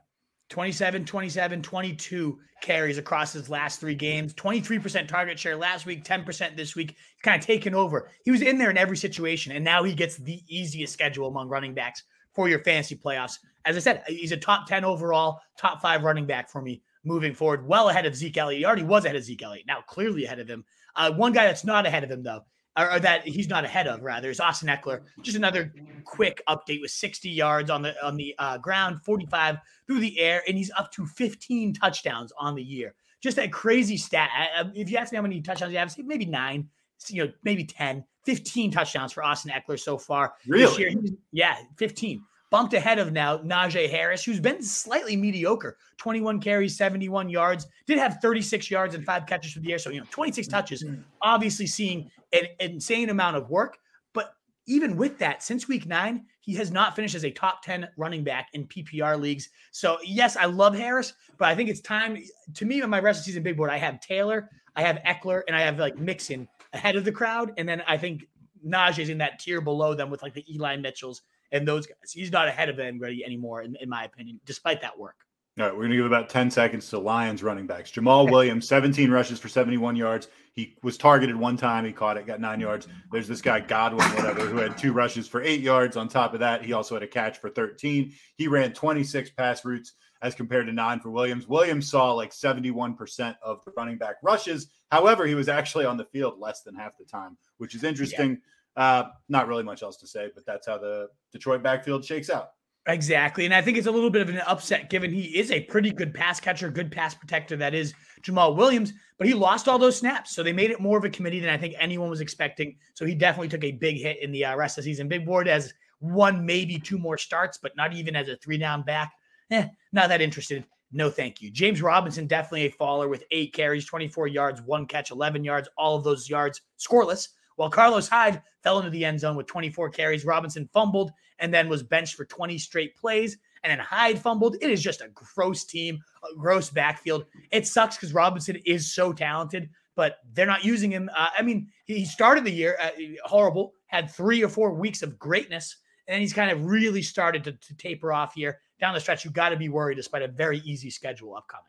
27, 0.49 1.05
27, 1.05 1.61
22 1.63 2.39
carries 2.61 2.99
across 2.99 3.33
his 3.33 3.49
last 3.49 3.79
three 3.79 3.95
games, 3.95 4.31
23% 4.35 5.07
target 5.07 5.39
share 5.39 5.55
last 5.55 5.87
week, 5.87 6.03
10% 6.03 6.55
this 6.55 6.75
week. 6.75 6.91
He's 6.91 7.21
kind 7.23 7.41
of 7.41 7.45
taken 7.45 7.73
over. 7.73 8.11
He 8.23 8.31
was 8.31 8.43
in 8.43 8.59
there 8.59 8.69
in 8.69 8.77
every 8.77 8.97
situation, 8.97 9.53
and 9.53 9.65
now 9.65 9.83
he 9.83 9.95
gets 9.95 10.17
the 10.17 10.41
easiest 10.47 10.93
schedule 10.93 11.27
among 11.27 11.49
running 11.49 11.73
backs 11.73 12.03
for 12.33 12.47
your 12.47 12.59
fantasy 12.59 12.95
playoffs. 12.95 13.39
As 13.65 13.75
I 13.75 13.79
said, 13.79 14.03
he's 14.07 14.31
a 14.31 14.37
top 14.37 14.67
10 14.67 14.85
overall, 14.85 15.39
top 15.57 15.81
five 15.81 16.03
running 16.03 16.27
back 16.27 16.51
for 16.51 16.61
me 16.61 16.83
moving 17.05 17.33
forward, 17.33 17.65
well 17.65 17.89
ahead 17.89 18.05
of 18.05 18.15
Zeke 18.15 18.37
Elliott. 18.37 18.59
He 18.59 18.65
already 18.65 18.83
was 18.83 19.05
ahead 19.05 19.15
of 19.15 19.23
Zeke 19.23 19.43
Elliott, 19.43 19.65
now 19.67 19.81
clearly 19.81 20.25
ahead 20.25 20.39
of 20.39 20.47
him. 20.47 20.65
Uh, 20.95 21.11
one 21.11 21.33
guy 21.33 21.45
that's 21.45 21.63
not 21.63 21.85
ahead 21.85 22.03
of 22.03 22.11
him, 22.11 22.23
though, 22.23 22.41
or, 22.77 22.93
or, 22.93 22.99
that 22.99 23.27
he's 23.27 23.47
not 23.47 23.65
ahead 23.65 23.87
of, 23.87 24.01
rather, 24.01 24.29
is 24.29 24.39
Austin 24.39 24.69
Ekeler. 24.69 25.01
Just 25.21 25.37
another 25.37 25.73
quick 26.03 26.41
update 26.47 26.81
with 26.81 26.91
60 26.91 27.29
yards 27.29 27.69
on 27.69 27.81
the 27.81 27.95
on 28.05 28.15
the 28.17 28.35
uh, 28.39 28.57
ground, 28.57 29.01
45 29.03 29.57
through 29.87 29.99
the 29.99 30.19
air, 30.19 30.41
and 30.47 30.57
he's 30.57 30.71
up 30.77 30.91
to 30.93 31.05
15 31.05 31.73
touchdowns 31.73 32.31
on 32.37 32.55
the 32.55 32.63
year. 32.63 32.95
Just 33.21 33.37
a 33.37 33.47
crazy 33.47 33.97
stat. 33.97 34.29
I, 34.33 34.69
if 34.75 34.89
you 34.89 34.97
ask 34.97 35.11
me 35.11 35.17
how 35.17 35.21
many 35.21 35.41
touchdowns 35.41 35.71
he 35.71 35.77
has, 35.77 35.97
maybe 35.97 36.25
nine, 36.25 36.69
you 37.09 37.25
know, 37.25 37.31
maybe 37.43 37.63
10, 37.63 38.03
15 38.25 38.71
touchdowns 38.71 39.13
for 39.13 39.23
Austin 39.23 39.51
Ekeler 39.51 39.79
so 39.79 39.97
far. 39.97 40.33
Really? 40.47 40.79
Year, 40.79 40.93
yeah, 41.31 41.55
15 41.77 42.21
bumped 42.51 42.73
ahead 42.73 42.99
of 42.99 43.11
now 43.11 43.37
Najee 43.37 43.89
Harris, 43.89 44.23
who's 44.23 44.39
been 44.39 44.61
slightly 44.61 45.15
mediocre. 45.15 45.77
21 45.97 46.39
carries, 46.39 46.77
71 46.77 47.29
yards, 47.29 47.67
did 47.87 47.97
have 47.97 48.19
36 48.21 48.69
yards 48.69 48.95
and 48.95 49.05
five 49.05 49.25
catches 49.25 49.53
for 49.53 49.59
the 49.59 49.71
air. 49.71 49.79
So, 49.79 49.89
you 49.89 49.99
know, 49.99 50.07
26 50.11 50.47
touches, 50.47 50.83
mm-hmm. 50.83 51.01
obviously 51.21 51.67
seeing 51.67 52.09
an 52.33 52.45
insane 52.59 53.09
amount 53.09 53.37
of 53.37 53.49
work. 53.49 53.77
But 54.13 54.33
even 54.67 54.97
with 54.97 55.17
that, 55.19 55.43
since 55.43 55.67
week 55.67 55.85
nine, 55.85 56.25
he 56.41 56.53
has 56.55 56.71
not 56.71 56.95
finished 56.95 57.15
as 57.15 57.25
a 57.25 57.31
top 57.31 57.63
10 57.63 57.87
running 57.97 58.23
back 58.23 58.49
in 58.53 58.67
PPR 58.67 59.19
leagues. 59.19 59.49
So, 59.71 59.97
yes, 60.03 60.37
I 60.37 60.45
love 60.45 60.75
Harris, 60.75 61.13
but 61.37 61.47
I 61.47 61.55
think 61.55 61.69
it's 61.69 61.81
time 61.81 62.17
to 62.53 62.65
me 62.65 62.81
on 62.81 62.89
my 62.89 62.99
rest 62.99 63.19
of 63.19 63.25
season 63.25 63.43
big 63.43 63.57
board. 63.57 63.71
I 63.71 63.77
have 63.77 63.99
Taylor, 63.99 64.49
I 64.75 64.83
have 64.83 64.99
Ekeler, 65.05 65.41
and 65.47 65.55
I 65.55 65.61
have 65.61 65.79
like 65.79 65.97
Mixon 65.97 66.47
ahead 66.73 66.95
of 66.95 67.03
the 67.03 67.11
crowd. 67.11 67.53
And 67.57 67.67
then 67.67 67.81
I 67.87 67.97
think 67.97 68.25
Najee's 68.65 69.09
in 69.09 69.17
that 69.19 69.39
tier 69.39 69.61
below 69.61 69.93
them 69.93 70.09
with 70.09 70.21
like 70.21 70.33
the 70.33 70.45
Eli 70.53 70.75
Mitchells 70.77 71.21
and 71.51 71.67
those 71.67 71.87
guys. 71.87 72.11
He's 72.11 72.31
not 72.31 72.47
ahead 72.47 72.69
of 72.69 72.79
anybody 72.79 73.23
anymore, 73.25 73.61
in, 73.61 73.75
in 73.81 73.89
my 73.89 74.05
opinion, 74.05 74.39
despite 74.45 74.81
that 74.81 74.97
work. 74.97 75.15
All 75.57 75.65
right, 75.65 75.73
we're 75.73 75.83
going 75.83 75.91
to 75.91 75.97
give 75.97 76.05
about 76.05 76.27
10 76.27 76.51
seconds 76.51 76.89
to 76.89 76.99
Lions 76.99 77.41
running 77.41 77.65
backs. 77.65 77.89
Jamaal 77.89 78.29
Williams, 78.29 78.67
17 78.67 79.09
rushes 79.09 79.39
for 79.39 79.47
71 79.47 79.95
yards. 79.95 80.27
He 80.51 80.75
was 80.83 80.97
targeted 80.97 81.33
one 81.33 81.55
time. 81.55 81.85
He 81.85 81.93
caught 81.93 82.17
it, 82.17 82.27
got 82.27 82.41
nine 82.41 82.59
yards. 82.59 82.89
There's 83.09 83.29
this 83.29 83.41
guy, 83.41 83.61
Godwin, 83.61 84.05
whatever, 84.15 84.41
who 84.41 84.57
had 84.57 84.77
two 84.77 84.91
rushes 84.91 85.29
for 85.29 85.41
eight 85.41 85.61
yards. 85.61 85.95
On 85.95 86.09
top 86.09 86.33
of 86.33 86.41
that, 86.41 86.65
he 86.65 86.73
also 86.73 86.93
had 86.95 87.03
a 87.03 87.07
catch 87.07 87.37
for 87.37 87.49
13. 87.49 88.13
He 88.35 88.49
ran 88.49 88.73
26 88.73 89.29
pass 89.29 89.63
routes 89.63 89.93
as 90.21 90.35
compared 90.35 90.65
to 90.67 90.73
nine 90.73 90.99
for 90.99 91.09
Williams. 91.09 91.47
Williams 91.47 91.89
saw 91.89 92.11
like 92.11 92.31
71% 92.31 93.35
of 93.41 93.63
the 93.63 93.71
running 93.77 93.97
back 93.97 94.15
rushes. 94.23 94.67
However, 94.91 95.25
he 95.25 95.35
was 95.35 95.47
actually 95.47 95.85
on 95.85 95.95
the 95.95 96.05
field 96.05 96.37
less 96.37 96.63
than 96.63 96.75
half 96.75 96.97
the 96.97 97.05
time, 97.05 97.37
which 97.59 97.75
is 97.75 97.83
interesting. 97.85 98.31
Yeah. 98.31 98.37
Uh, 98.75 99.05
not 99.29 99.47
really 99.47 99.63
much 99.63 99.83
else 99.83 99.97
to 99.97 100.07
say, 100.07 100.29
but 100.33 100.45
that's 100.45 100.67
how 100.67 100.77
the 100.77 101.07
Detroit 101.31 101.63
backfield 101.63 102.03
shakes 102.03 102.29
out. 102.29 102.49
Exactly. 102.87 103.45
And 103.45 103.53
I 103.53 103.61
think 103.61 103.77
it's 103.77 103.87
a 103.87 103.91
little 103.91 104.11
bit 104.11 104.21
of 104.21 104.29
an 104.29 104.41
upset 104.45 104.91
given 104.91 105.11
he 105.11 105.37
is 105.39 105.49
a 105.49 105.61
pretty 105.61 105.91
good 105.91 106.13
pass 106.13 106.39
catcher, 106.39 106.69
good 106.69 106.91
pass 106.91 107.15
protector. 107.15 107.55
That 107.55 107.73
is 107.73 107.93
Jamaal 108.21 108.55
Williams, 108.55 108.93
but 109.17 109.27
he 109.27 109.33
lost 109.33 109.67
all 109.67 109.79
those 109.79 109.97
snaps. 109.97 110.35
So 110.35 110.43
they 110.43 110.53
made 110.53 110.69
it 110.69 110.79
more 110.79 110.97
of 110.97 111.03
a 111.03 111.09
committee 111.09 111.39
than 111.39 111.49
I 111.49 111.57
think 111.57 111.73
anyone 111.79 112.09
was 112.11 112.21
expecting. 112.21 112.77
So 112.93 113.05
he 113.05 113.15
definitely 113.15 113.47
took 113.47 113.63
a 113.63 113.71
big 113.71 113.97
hit 113.97 114.21
in 114.21 114.31
the 114.31 114.45
uh, 114.45 114.55
rest 114.55 114.77
of 114.77 114.83
the 114.83 114.91
season. 114.91 115.07
Big 115.07 115.25
board 115.25 115.47
has 115.47 115.73
one, 115.99 116.45
maybe 116.45 116.77
two 116.77 116.99
more 116.99 117.17
starts, 117.17 117.57
but 117.57 117.75
not 117.75 117.93
even 117.93 118.15
as 118.15 118.27
a 118.27 118.35
three 118.37 118.57
down 118.57 118.83
back. 118.83 119.13
Eh, 119.49 119.67
not 119.91 120.09
that 120.09 120.21
interested. 120.21 120.63
No, 120.91 121.09
thank 121.09 121.41
you. 121.41 121.49
James 121.49 121.81
Robinson, 121.81 122.27
definitely 122.27 122.67
a 122.67 122.71
faller 122.71 123.09
with 123.09 123.23
eight 123.31 123.53
carries, 123.53 123.85
24 123.85 124.27
yards, 124.27 124.61
one 124.61 124.85
catch, 124.85 125.09
11 125.09 125.43
yards, 125.43 125.67
all 125.77 125.95
of 125.95 126.03
those 126.03 126.29
yards 126.29 126.61
scoreless. 126.79 127.29
While 127.55 127.69
Carlos 127.69 128.07
Hyde 128.07 128.41
fell 128.63 128.79
into 128.79 128.89
the 128.89 129.05
end 129.05 129.19
zone 129.19 129.35
with 129.35 129.47
24 129.47 129.89
carries, 129.89 130.25
Robinson 130.25 130.69
fumbled 130.73 131.11
and 131.39 131.53
then 131.53 131.69
was 131.69 131.83
benched 131.83 132.15
for 132.15 132.25
20 132.25 132.57
straight 132.57 132.95
plays. 132.95 133.37
And 133.63 133.71
then 133.71 133.79
Hyde 133.79 134.19
fumbled. 134.19 134.57
It 134.61 134.69
is 134.69 134.81
just 134.81 135.01
a 135.01 135.09
gross 135.09 135.63
team, 135.63 135.99
a 136.23 136.35
gross 136.37 136.69
backfield. 136.69 137.25
It 137.51 137.65
sucks 137.65 137.95
because 137.95 138.13
Robinson 138.13 138.57
is 138.65 138.93
so 138.93 139.11
talented, 139.11 139.69
but 139.95 140.17
they're 140.33 140.45
not 140.45 140.63
using 140.63 140.91
him. 140.91 141.09
Uh, 141.15 141.29
I 141.37 141.41
mean, 141.41 141.69
he 141.85 142.05
started 142.05 142.43
the 142.43 142.51
year 142.51 142.77
uh, 142.81 142.89
horrible, 143.23 143.73
had 143.87 144.11
three 144.11 144.43
or 144.43 144.49
four 144.49 144.71
weeks 144.73 145.01
of 145.01 145.17
greatness, 145.17 145.77
and 146.07 146.13
then 146.13 146.21
he's 146.21 146.33
kind 146.33 146.51
of 146.51 146.65
really 146.65 147.01
started 147.01 147.43
to, 147.45 147.53
to 147.53 147.75
taper 147.75 148.13
off 148.13 148.35
here. 148.35 148.59
Down 148.79 148.93
the 148.93 148.99
stretch, 148.99 149.23
You've 149.23 149.33
got 149.33 149.49
to 149.49 149.57
be 149.57 149.69
worried 149.69 149.95
despite 149.95 150.21
a 150.21 150.27
very 150.27 150.59
easy 150.59 150.89
schedule 150.89 151.35
upcoming. 151.35 151.65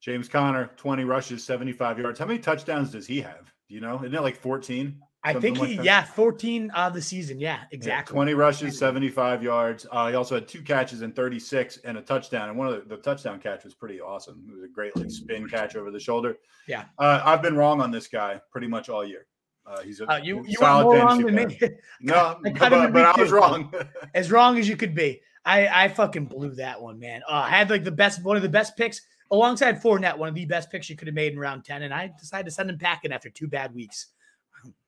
James 0.00 0.28
Conner, 0.28 0.70
20 0.76 1.04
rushes, 1.04 1.42
75 1.42 1.98
yards. 1.98 2.18
How 2.18 2.26
many 2.26 2.38
touchdowns 2.38 2.92
does 2.92 3.06
he 3.06 3.22
have? 3.22 3.52
Do 3.68 3.74
you 3.74 3.80
know? 3.80 3.96
Isn't 3.96 4.14
it 4.14 4.20
like 4.20 4.36
14? 4.36 5.00
I 5.24 5.32
think 5.32 5.56
he, 5.56 5.78
like 5.78 5.86
yeah, 5.86 6.04
14 6.04 6.70
of 6.70 6.92
the 6.92 7.00
season. 7.00 7.40
Yeah, 7.40 7.60
exactly. 7.70 8.12
Yeah, 8.12 8.16
20 8.16 8.34
rushes, 8.34 8.78
75 8.78 9.42
yards. 9.42 9.86
Uh, 9.90 10.08
he 10.10 10.14
also 10.14 10.34
had 10.34 10.46
two 10.46 10.60
catches 10.60 11.00
and 11.00 11.16
36 11.16 11.78
and 11.78 11.96
a 11.96 12.02
touchdown. 12.02 12.50
And 12.50 12.58
one 12.58 12.68
of 12.68 12.74
the, 12.74 12.96
the, 12.96 13.02
touchdown 13.02 13.40
catch 13.40 13.64
was 13.64 13.74
pretty 13.74 14.02
awesome. 14.02 14.44
It 14.50 14.54
was 14.54 14.64
a 14.64 14.68
great 14.68 14.94
like 14.96 15.10
spin 15.10 15.48
catch 15.48 15.76
over 15.76 15.90
the 15.90 15.98
shoulder. 15.98 16.36
Yeah. 16.68 16.84
Uh, 16.98 17.22
I've 17.24 17.40
been 17.40 17.56
wrong 17.56 17.80
on 17.80 17.90
this 17.90 18.06
guy 18.06 18.38
pretty 18.50 18.66
much 18.66 18.90
all 18.90 19.02
year. 19.02 19.26
Uh, 19.66 19.80
he's 19.80 20.00
a 20.00 20.12
uh, 20.12 20.16
you, 20.18 20.44
you 20.46 20.58
solid 20.58 20.84
more 20.84 21.06
wrong 21.06 21.24
than 21.24 21.34
me. 21.34 21.58
no, 22.00 22.38
I 22.44 22.50
but, 22.68 22.92
but 22.92 23.04
I 23.04 23.20
was 23.20 23.32
wrong. 23.32 23.72
as 24.14 24.30
wrong 24.30 24.58
as 24.58 24.68
you 24.68 24.76
could 24.76 24.94
be. 24.94 25.22
I, 25.46 25.84
I 25.84 25.88
fucking 25.88 26.26
blew 26.26 26.54
that 26.56 26.80
one, 26.80 26.98
man. 26.98 27.22
Uh, 27.28 27.44
I 27.46 27.50
had 27.50 27.70
like 27.70 27.84
the 27.84 27.90
best, 27.90 28.22
one 28.22 28.36
of 28.36 28.42
the 28.42 28.48
best 28.48 28.76
picks 28.76 29.00
alongside 29.30 29.82
Fournette, 29.82 30.16
one 30.16 30.28
of 30.28 30.34
the 30.34 30.44
best 30.44 30.70
picks 30.70 30.88
you 30.88 30.96
could 30.96 31.08
have 31.08 31.14
made 31.14 31.32
in 31.32 31.38
round 31.38 31.64
10. 31.64 31.82
And 31.82 31.94
I 31.94 32.12
decided 32.18 32.44
to 32.46 32.50
send 32.50 32.70
him 32.70 32.78
packing 32.78 33.12
after 33.12 33.30
two 33.30 33.48
bad 33.48 33.74
weeks. 33.74 34.08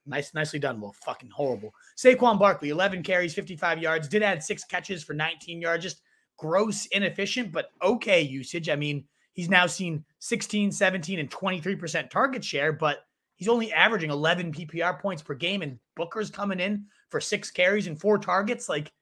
Nice, 0.06 0.34
nicely 0.34 0.58
done. 0.58 0.80
Well, 0.80 0.94
fucking 1.04 1.30
horrible. 1.30 1.74
Saquon 1.96 2.38
Barkley, 2.38 2.70
11 2.70 3.02
carries, 3.02 3.34
55 3.34 3.78
yards, 3.80 4.08
did 4.08 4.22
add 4.22 4.42
six 4.42 4.64
catches 4.64 5.02
for 5.02 5.14
19 5.14 5.60
yards. 5.60 5.82
Just 5.82 6.02
gross, 6.36 6.86
inefficient, 6.86 7.52
but 7.52 7.70
okay 7.82 8.20
usage. 8.22 8.68
I 8.68 8.76
mean, 8.76 9.04
he's 9.32 9.50
now 9.50 9.66
seen 9.66 10.04
16, 10.20 10.72
17, 10.72 11.18
and 11.18 11.30
23% 11.30 12.10
target 12.10 12.44
share, 12.44 12.72
but 12.72 12.98
he's 13.36 13.48
only 13.48 13.72
averaging 13.72 14.10
11 14.10 14.52
PPR 14.52 15.00
points 15.00 15.22
per 15.22 15.34
game, 15.34 15.62
and 15.62 15.78
Booker's 15.96 16.30
coming 16.30 16.60
in 16.60 16.86
for 17.10 17.20
six 17.20 17.50
carries 17.50 17.86
and 17.86 18.00
four 18.00 18.18
targets. 18.18 18.68
Like, 18.68 18.92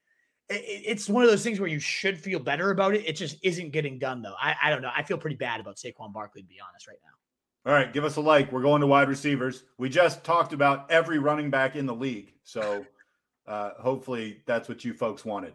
it's 0.47 1.09
one 1.09 1.23
of 1.23 1.29
those 1.29 1.43
things 1.43 1.59
where 1.59 1.69
you 1.69 1.79
should 1.79 2.19
feel 2.19 2.39
better 2.39 2.69
about 2.69 2.93
it. 2.93 3.03
It 3.07 3.13
just 3.13 3.37
isn't 3.41 3.71
getting 3.71 3.97
done, 3.97 4.21
though. 4.21 4.35
I, 4.39 4.55
I 4.63 4.69
don't 4.69 4.83
know. 4.83 4.91
I 4.95 5.01
feel 5.01 5.17
pretty 5.17 5.37
bad 5.37 5.59
about 5.59 5.77
Saquon 5.77 6.13
Barkley, 6.13 6.43
to 6.43 6.47
be 6.47 6.59
honest, 6.65 6.87
right 6.87 6.99
now. 7.03 7.14
All 7.65 7.73
right, 7.73 7.91
give 7.91 8.05
us 8.05 8.15
a 8.15 8.21
like. 8.21 8.51
We're 8.51 8.61
going 8.61 8.81
to 8.81 8.87
wide 8.87 9.09
receivers. 9.09 9.63
We 9.79 9.89
just 9.89 10.23
talked 10.23 10.53
about 10.53 10.91
every 10.91 11.17
running 11.17 11.49
back 11.49 11.75
in 11.75 11.87
the 11.87 11.95
league. 11.95 12.33
So 12.43 12.85
uh, 13.47 13.71
hopefully 13.79 14.43
that's 14.45 14.69
what 14.69 14.85
you 14.85 14.93
folks 14.93 15.25
wanted. 15.25 15.53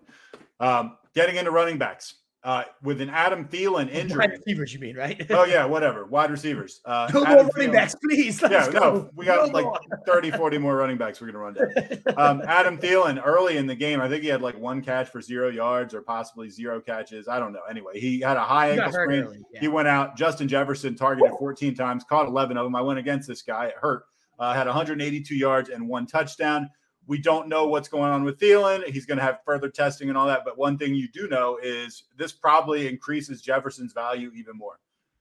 Um, 0.58 0.96
getting 1.14 1.36
into 1.36 1.52
running 1.52 1.78
backs. 1.78 2.14
Uh, 2.42 2.62
with 2.82 3.02
an 3.02 3.10
Adam 3.10 3.46
Thielen 3.46 3.90
injury. 3.90 4.18
Wide 4.18 4.30
receivers, 4.30 4.72
you 4.72 4.80
mean, 4.80 4.96
right? 4.96 5.26
oh, 5.30 5.44
yeah, 5.44 5.66
whatever. 5.66 6.06
Wide 6.06 6.30
receivers. 6.30 6.80
Uh, 6.86 7.10
no 7.12 7.22
more 7.22 7.36
running 7.36 7.50
Thielen. 7.50 7.72
backs, 7.72 7.94
please. 7.96 8.40
Let's 8.42 8.52
yeah, 8.52 8.72
go. 8.72 8.80
no, 8.80 9.10
we 9.14 9.26
got 9.26 9.52
like 9.52 9.66
30, 10.06 10.30
40 10.30 10.56
more 10.56 10.74
running 10.74 10.96
backs 10.96 11.20
we're 11.20 11.30
going 11.30 11.54
to 11.54 11.60
run 11.60 12.02
down. 12.06 12.16
Um, 12.16 12.42
Adam 12.46 12.78
Thielen, 12.78 13.20
early 13.22 13.58
in 13.58 13.66
the 13.66 13.74
game, 13.74 14.00
I 14.00 14.08
think 14.08 14.22
he 14.22 14.30
had 14.30 14.40
like 14.40 14.58
one 14.58 14.80
catch 14.80 15.10
for 15.10 15.20
zero 15.20 15.50
yards 15.50 15.92
or 15.92 16.00
possibly 16.00 16.48
zero 16.48 16.80
catches. 16.80 17.28
I 17.28 17.38
don't 17.38 17.52
know. 17.52 17.60
Anyway, 17.68 18.00
he 18.00 18.20
had 18.20 18.38
a 18.38 18.44
high 18.44 18.70
ankle 18.70 18.90
sprain. 18.90 19.44
Yeah. 19.52 19.60
He 19.60 19.68
went 19.68 19.88
out. 19.88 20.16
Justin 20.16 20.48
Jefferson 20.48 20.94
targeted 20.96 21.32
14 21.38 21.74
times, 21.74 22.04
caught 22.04 22.26
11 22.26 22.56
of 22.56 22.64
them. 22.64 22.74
I 22.74 22.80
went 22.80 22.98
against 22.98 23.28
this 23.28 23.42
guy. 23.42 23.66
It 23.66 23.74
hurt. 23.78 24.04
Uh, 24.38 24.54
had 24.54 24.66
182 24.66 25.34
yards 25.34 25.68
and 25.68 25.86
one 25.86 26.06
touchdown. 26.06 26.70
We 27.06 27.18
don't 27.18 27.48
know 27.48 27.66
what's 27.66 27.88
going 27.88 28.10
on 28.10 28.22
with 28.22 28.38
Thielen. 28.38 28.84
He's 28.86 29.06
going 29.06 29.18
to 29.18 29.24
have 29.24 29.40
further 29.44 29.68
testing 29.68 30.08
and 30.08 30.16
all 30.16 30.26
that. 30.26 30.44
But 30.44 30.58
one 30.58 30.78
thing 30.78 30.94
you 30.94 31.08
do 31.08 31.28
know 31.28 31.58
is 31.62 32.04
this 32.16 32.32
probably 32.32 32.86
increases 32.86 33.42
Jefferson's 33.42 33.92
value 33.92 34.30
even 34.36 34.56
more. 34.56 34.78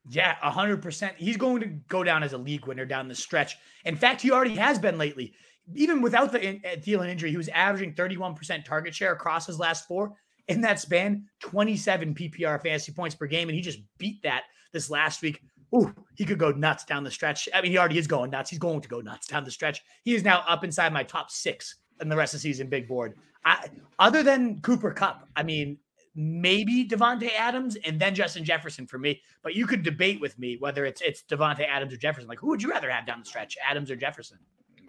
Yeah, 0.07 0.35
100%. 0.43 1.15
He's 1.17 1.37
going 1.37 1.61
to 1.61 1.67
go 1.67 2.03
down 2.03 2.23
as 2.23 2.33
a 2.33 2.37
league 2.37 2.65
winner 2.65 2.85
down 2.85 3.07
the 3.07 3.15
stretch. 3.15 3.57
In 3.85 3.95
fact, 3.95 4.21
he 4.21 4.31
already 4.31 4.55
has 4.55 4.79
been 4.79 4.97
lately. 4.97 5.33
Even 5.75 6.01
without 6.01 6.31
the 6.31 6.39
uh, 6.39 6.77
Thielen 6.77 7.09
injury, 7.09 7.29
he 7.29 7.37
was 7.37 7.49
averaging 7.49 7.93
31% 7.93 8.65
target 8.65 8.95
share 8.95 9.13
across 9.13 9.45
his 9.45 9.59
last 9.59 9.87
four. 9.87 10.13
In 10.47 10.61
that 10.61 10.79
span, 10.79 11.25
27 11.41 12.15
PPR 12.15 12.61
fantasy 12.61 12.91
points 12.91 13.15
per 13.15 13.27
game. 13.27 13.49
And 13.49 13.55
he 13.55 13.61
just 13.61 13.79
beat 13.99 14.23
that 14.23 14.43
this 14.73 14.89
last 14.89 15.21
week. 15.21 15.41
Ooh, 15.75 15.93
he 16.15 16.25
could 16.25 16.39
go 16.39 16.51
nuts 16.51 16.83
down 16.83 17.03
the 17.03 17.11
stretch. 17.11 17.47
I 17.53 17.61
mean, 17.61 17.71
he 17.71 17.77
already 17.77 17.97
is 17.97 18.07
going 18.07 18.31
nuts. 18.31 18.49
He's 18.49 18.59
going 18.59 18.81
to 18.81 18.89
go 18.89 19.01
nuts 19.01 19.27
down 19.27 19.43
the 19.43 19.51
stretch. 19.51 19.83
He 20.03 20.15
is 20.15 20.23
now 20.23 20.43
up 20.47 20.63
inside 20.63 20.91
my 20.93 21.03
top 21.03 21.29
six 21.29 21.75
in 22.01 22.09
the 22.09 22.15
rest 22.15 22.33
of 22.33 22.39
the 22.39 22.41
season, 22.41 22.67
big 22.67 22.87
board. 22.87 23.15
I, 23.45 23.67
other 23.99 24.23
than 24.23 24.61
Cooper 24.61 24.91
Kupp, 24.91 25.27
I 25.35 25.43
mean, 25.43 25.77
maybe 26.15 26.87
Davante 26.87 27.29
Adams 27.37 27.77
and 27.85 27.99
then 27.99 28.15
Justin 28.15 28.43
Jefferson 28.43 28.87
for 28.87 28.97
me. 28.97 29.21
But 29.43 29.55
you 29.55 29.67
could 29.67 29.83
debate 29.83 30.19
with 30.19 30.37
me 30.39 30.57
whether 30.59 30.85
it's 30.85 31.01
it's 31.01 31.23
Davante 31.23 31.67
Adams 31.67 31.93
or 31.93 31.97
Jefferson. 31.97 32.27
Like, 32.27 32.39
who 32.39 32.47
would 32.47 32.61
you 32.61 32.69
rather 32.69 32.89
have 32.89 33.05
down 33.05 33.19
the 33.19 33.25
stretch, 33.25 33.57
Adams 33.67 33.91
or 33.91 33.95
Jefferson? 33.95 34.39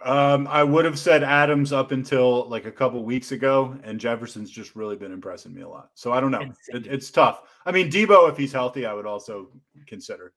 Um, 0.03 0.47
I 0.47 0.63
would 0.63 0.83
have 0.85 0.97
said 0.97 1.23
Adams 1.23 1.71
up 1.71 1.91
until 1.91 2.49
like 2.49 2.65
a 2.65 2.71
couple 2.71 3.03
weeks 3.03 3.31
ago, 3.31 3.77
and 3.83 3.99
Jefferson's 3.99 4.49
just 4.49 4.75
really 4.75 4.95
been 4.95 5.11
impressing 5.11 5.53
me 5.53 5.61
a 5.61 5.69
lot. 5.69 5.91
So 5.93 6.11
I 6.11 6.19
don't 6.19 6.31
know. 6.31 6.51
It, 6.69 6.87
it's 6.87 7.11
tough. 7.11 7.43
I 7.65 7.71
mean, 7.71 7.89
Deebo, 7.89 8.29
if 8.29 8.35
he's 8.35 8.51
healthy, 8.51 8.85
I 8.85 8.93
would 8.93 9.05
also 9.05 9.49
consider. 9.85 10.33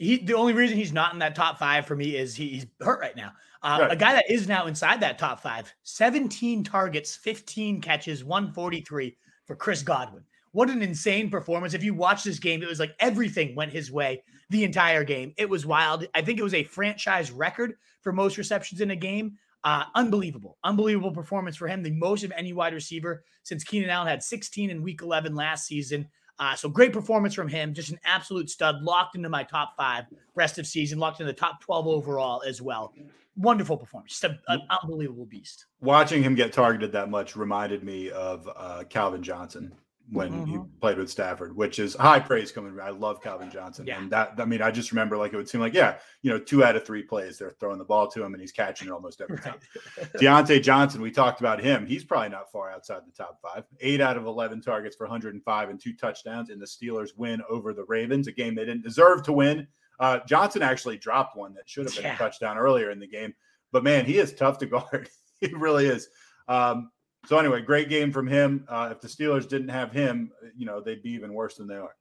He 0.00 0.16
the 0.16 0.34
only 0.34 0.54
reason 0.54 0.78
he's 0.78 0.94
not 0.94 1.12
in 1.12 1.18
that 1.18 1.34
top 1.34 1.58
five 1.58 1.86
for 1.86 1.94
me 1.94 2.16
is 2.16 2.34
he, 2.34 2.48
he's 2.48 2.66
hurt 2.80 3.00
right 3.00 3.14
now. 3.14 3.32
Uh, 3.62 3.78
right. 3.82 3.92
A 3.92 3.96
guy 3.96 4.14
that 4.14 4.30
is 4.30 4.48
now 4.48 4.66
inside 4.66 4.98
that 5.00 5.18
top 5.18 5.40
five, 5.40 5.72
17 5.82 6.64
targets, 6.64 7.14
15 7.16 7.82
catches, 7.82 8.24
143 8.24 9.14
for 9.44 9.54
Chris 9.54 9.82
Godwin. 9.82 10.24
What 10.52 10.70
an 10.70 10.80
insane 10.80 11.28
performance. 11.28 11.74
If 11.74 11.84
you 11.84 11.92
watch 11.92 12.24
this 12.24 12.38
game, 12.38 12.62
it 12.62 12.68
was 12.68 12.80
like 12.80 12.96
everything 12.98 13.54
went 13.54 13.72
his 13.72 13.92
way 13.92 14.22
the 14.48 14.64
entire 14.64 15.04
game. 15.04 15.34
It 15.36 15.48
was 15.48 15.66
wild. 15.66 16.06
I 16.14 16.22
think 16.22 16.38
it 16.38 16.44
was 16.44 16.54
a 16.54 16.64
franchise 16.64 17.30
record 17.30 17.74
for 18.00 18.10
most 18.10 18.38
receptions 18.38 18.80
in 18.80 18.92
a 18.92 18.96
game. 18.96 19.36
Uh, 19.64 19.84
unbelievable, 19.94 20.56
unbelievable 20.64 21.12
performance 21.12 21.56
for 21.56 21.68
him. 21.68 21.82
The 21.82 21.90
most 21.90 22.24
of 22.24 22.32
any 22.34 22.54
wide 22.54 22.72
receiver 22.72 23.22
since 23.42 23.64
Keenan 23.64 23.90
Allen 23.90 24.08
had 24.08 24.22
16 24.22 24.70
in 24.70 24.82
week 24.82 25.02
11 25.02 25.34
last 25.34 25.66
season. 25.66 26.08
Uh, 26.40 26.56
so 26.56 26.70
great 26.70 26.92
performance 26.92 27.34
from 27.34 27.48
him. 27.48 27.74
Just 27.74 27.90
an 27.90 28.00
absolute 28.04 28.48
stud, 28.48 28.82
locked 28.82 29.14
into 29.14 29.28
my 29.28 29.44
top 29.44 29.76
five 29.76 30.06
rest 30.34 30.58
of 30.58 30.66
season, 30.66 30.98
locked 30.98 31.20
into 31.20 31.30
the 31.30 31.38
top 31.38 31.60
12 31.60 31.86
overall 31.86 32.42
as 32.46 32.62
well. 32.62 32.94
Wonderful 33.36 33.76
performance. 33.76 34.18
Just 34.18 34.24
a, 34.24 34.38
an 34.48 34.62
unbelievable 34.82 35.26
beast. 35.26 35.66
Watching 35.82 36.22
him 36.22 36.34
get 36.34 36.52
targeted 36.54 36.92
that 36.92 37.10
much 37.10 37.36
reminded 37.36 37.84
me 37.84 38.10
of 38.10 38.48
uh, 38.56 38.84
Calvin 38.88 39.22
Johnson 39.22 39.74
when 40.12 40.32
mm-hmm. 40.32 40.50
he 40.50 40.58
played 40.80 40.98
with 40.98 41.08
Stafford, 41.08 41.54
which 41.54 41.78
is 41.78 41.94
high 41.94 42.18
praise 42.18 42.50
coming. 42.50 42.78
I 42.80 42.90
love 42.90 43.22
Calvin 43.22 43.50
Johnson. 43.50 43.86
Yeah. 43.86 43.98
And 43.98 44.10
that, 44.10 44.34
I 44.38 44.44
mean, 44.44 44.60
I 44.60 44.70
just 44.70 44.90
remember 44.90 45.16
like 45.16 45.32
it 45.32 45.36
would 45.36 45.48
seem 45.48 45.60
like, 45.60 45.74
yeah, 45.74 45.98
you 46.22 46.30
know, 46.30 46.38
two 46.38 46.64
out 46.64 46.74
of 46.74 46.84
three 46.84 47.02
plays, 47.02 47.38
they're 47.38 47.54
throwing 47.60 47.78
the 47.78 47.84
ball 47.84 48.08
to 48.08 48.24
him 48.24 48.34
and 48.34 48.40
he's 48.40 48.50
catching 48.50 48.88
it 48.88 48.90
almost 48.90 49.20
every 49.20 49.38
time. 49.38 49.58
Diontae 50.16 50.62
Johnson, 50.62 51.00
we 51.00 51.10
talked 51.10 51.40
about 51.40 51.60
him. 51.60 51.86
He's 51.86 52.04
probably 52.04 52.30
not 52.30 52.50
far 52.50 52.70
outside 52.70 53.02
the 53.06 53.12
top 53.12 53.40
five. 53.40 53.64
Eight 53.80 54.00
out 54.00 54.16
of 54.16 54.26
11 54.26 54.62
targets 54.62 54.96
for 54.96 55.04
105 55.04 55.70
and 55.70 55.80
two 55.80 55.92
touchdowns 55.92 56.50
in 56.50 56.58
the 56.58 56.66
Steelers 56.66 57.10
win 57.16 57.40
over 57.48 57.72
the 57.72 57.84
Ravens, 57.84 58.26
a 58.26 58.32
game 58.32 58.54
they 58.54 58.64
didn't 58.64 58.82
deserve 58.82 59.22
to 59.24 59.32
win. 59.32 59.66
Uh, 60.00 60.18
Johnson 60.26 60.62
actually 60.62 60.96
dropped 60.96 61.36
one 61.36 61.54
that 61.54 61.68
should 61.68 61.84
have 61.84 61.94
been 61.94 62.04
yeah. 62.04 62.14
a 62.14 62.18
touchdown 62.18 62.58
earlier 62.58 62.90
in 62.90 62.98
the 62.98 63.06
game. 63.06 63.34
But 63.70 63.84
man, 63.84 64.04
he 64.04 64.18
is 64.18 64.34
tough 64.34 64.58
to 64.58 64.66
guard. 64.66 65.08
he 65.40 65.48
really 65.54 65.86
is. 65.86 66.08
Um, 66.48 66.90
so 67.26 67.38
anyway, 67.38 67.62
great 67.62 67.88
game 67.88 68.10
from 68.10 68.26
him. 68.26 68.64
Uh, 68.68 68.88
if 68.90 69.00
the 69.00 69.08
Steelers 69.08 69.48
didn't 69.48 69.68
have 69.68 69.92
him, 69.92 70.32
you 70.56 70.66
know, 70.66 70.80
they'd 70.80 71.02
be 71.02 71.10
even 71.10 71.34
worse 71.34 71.56
than 71.56 71.66
they 71.66 71.76
are. 71.76 71.94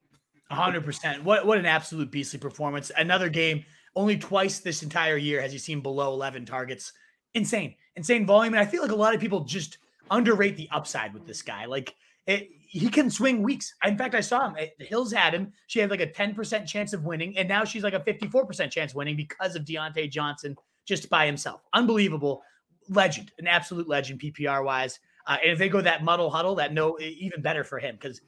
100%. 0.52 1.24
What 1.24 1.46
what 1.46 1.58
an 1.58 1.66
absolute 1.66 2.12
beastly 2.12 2.40
performance. 2.40 2.92
Another 2.98 3.30
game. 3.30 3.64
Only 3.96 4.18
twice 4.18 4.60
this 4.60 4.84
entire 4.84 5.18
year 5.18 5.42
has 5.42 5.52
he 5.52 5.58
seen 5.58 5.82
below 5.82 6.14
11 6.14 6.46
targets. 6.46 6.94
Insane. 7.34 7.76
Insane 7.96 8.26
volume 8.26 8.54
and 8.54 8.62
I 8.62 8.66
feel 8.66 8.82
like 8.82 8.92
a 8.92 8.96
lot 8.96 9.14
of 9.14 9.22
people 9.22 9.42
just 9.42 9.78
underrate 10.10 10.58
the 10.58 10.70
upside 10.72 11.14
with 11.14 11.26
this 11.26 11.42
guy. 11.42 11.66
Like 11.66 11.96
it, 12.26 12.50
he 12.70 12.88
can 12.88 13.10
swing 13.10 13.42
weeks. 13.42 13.74
In 13.84 13.98
fact, 13.98 14.14
I 14.14 14.22
saw 14.22 14.48
him. 14.48 14.68
The 14.78 14.86
Hills 14.86 15.12
had 15.12 15.34
him. 15.34 15.54
She 15.66 15.80
had 15.80 15.90
like 15.90 16.02
a 16.02 16.08
10% 16.08 16.68
chance 16.68 16.94
of 16.94 17.04
winning, 17.04 17.36
and 17.36 17.50
now 17.50 17.64
she's 17.64 17.82
like 17.82 17.96
a 17.96 18.00
54% 18.00 18.70
chance 18.70 18.92
of 18.92 18.96
winning 18.96 19.16
because 19.16 19.56
of 19.56 19.66
Diontae 19.66 20.12
Johnson 20.12 20.56
just 20.86 21.10
by 21.10 21.26
himself. 21.26 21.62
Unbelievable. 21.74 22.44
Legend, 22.88 23.32
an 23.40 23.48
absolute 23.48 23.88
legend, 23.88 24.20
PPR 24.20 24.64
wise. 24.64 25.00
Uh, 25.30 25.38
and 25.44 25.52
if 25.54 25.60
they 25.60 25.70
go 25.70 25.80
that 25.80 26.04
muddle 26.04 26.30
huddle, 26.32 26.56
that 26.56 26.74
no, 26.74 26.98
even 27.00 27.42
better 27.42 27.64
for 27.64 27.78
him. 27.80 27.96
Because 27.96 28.20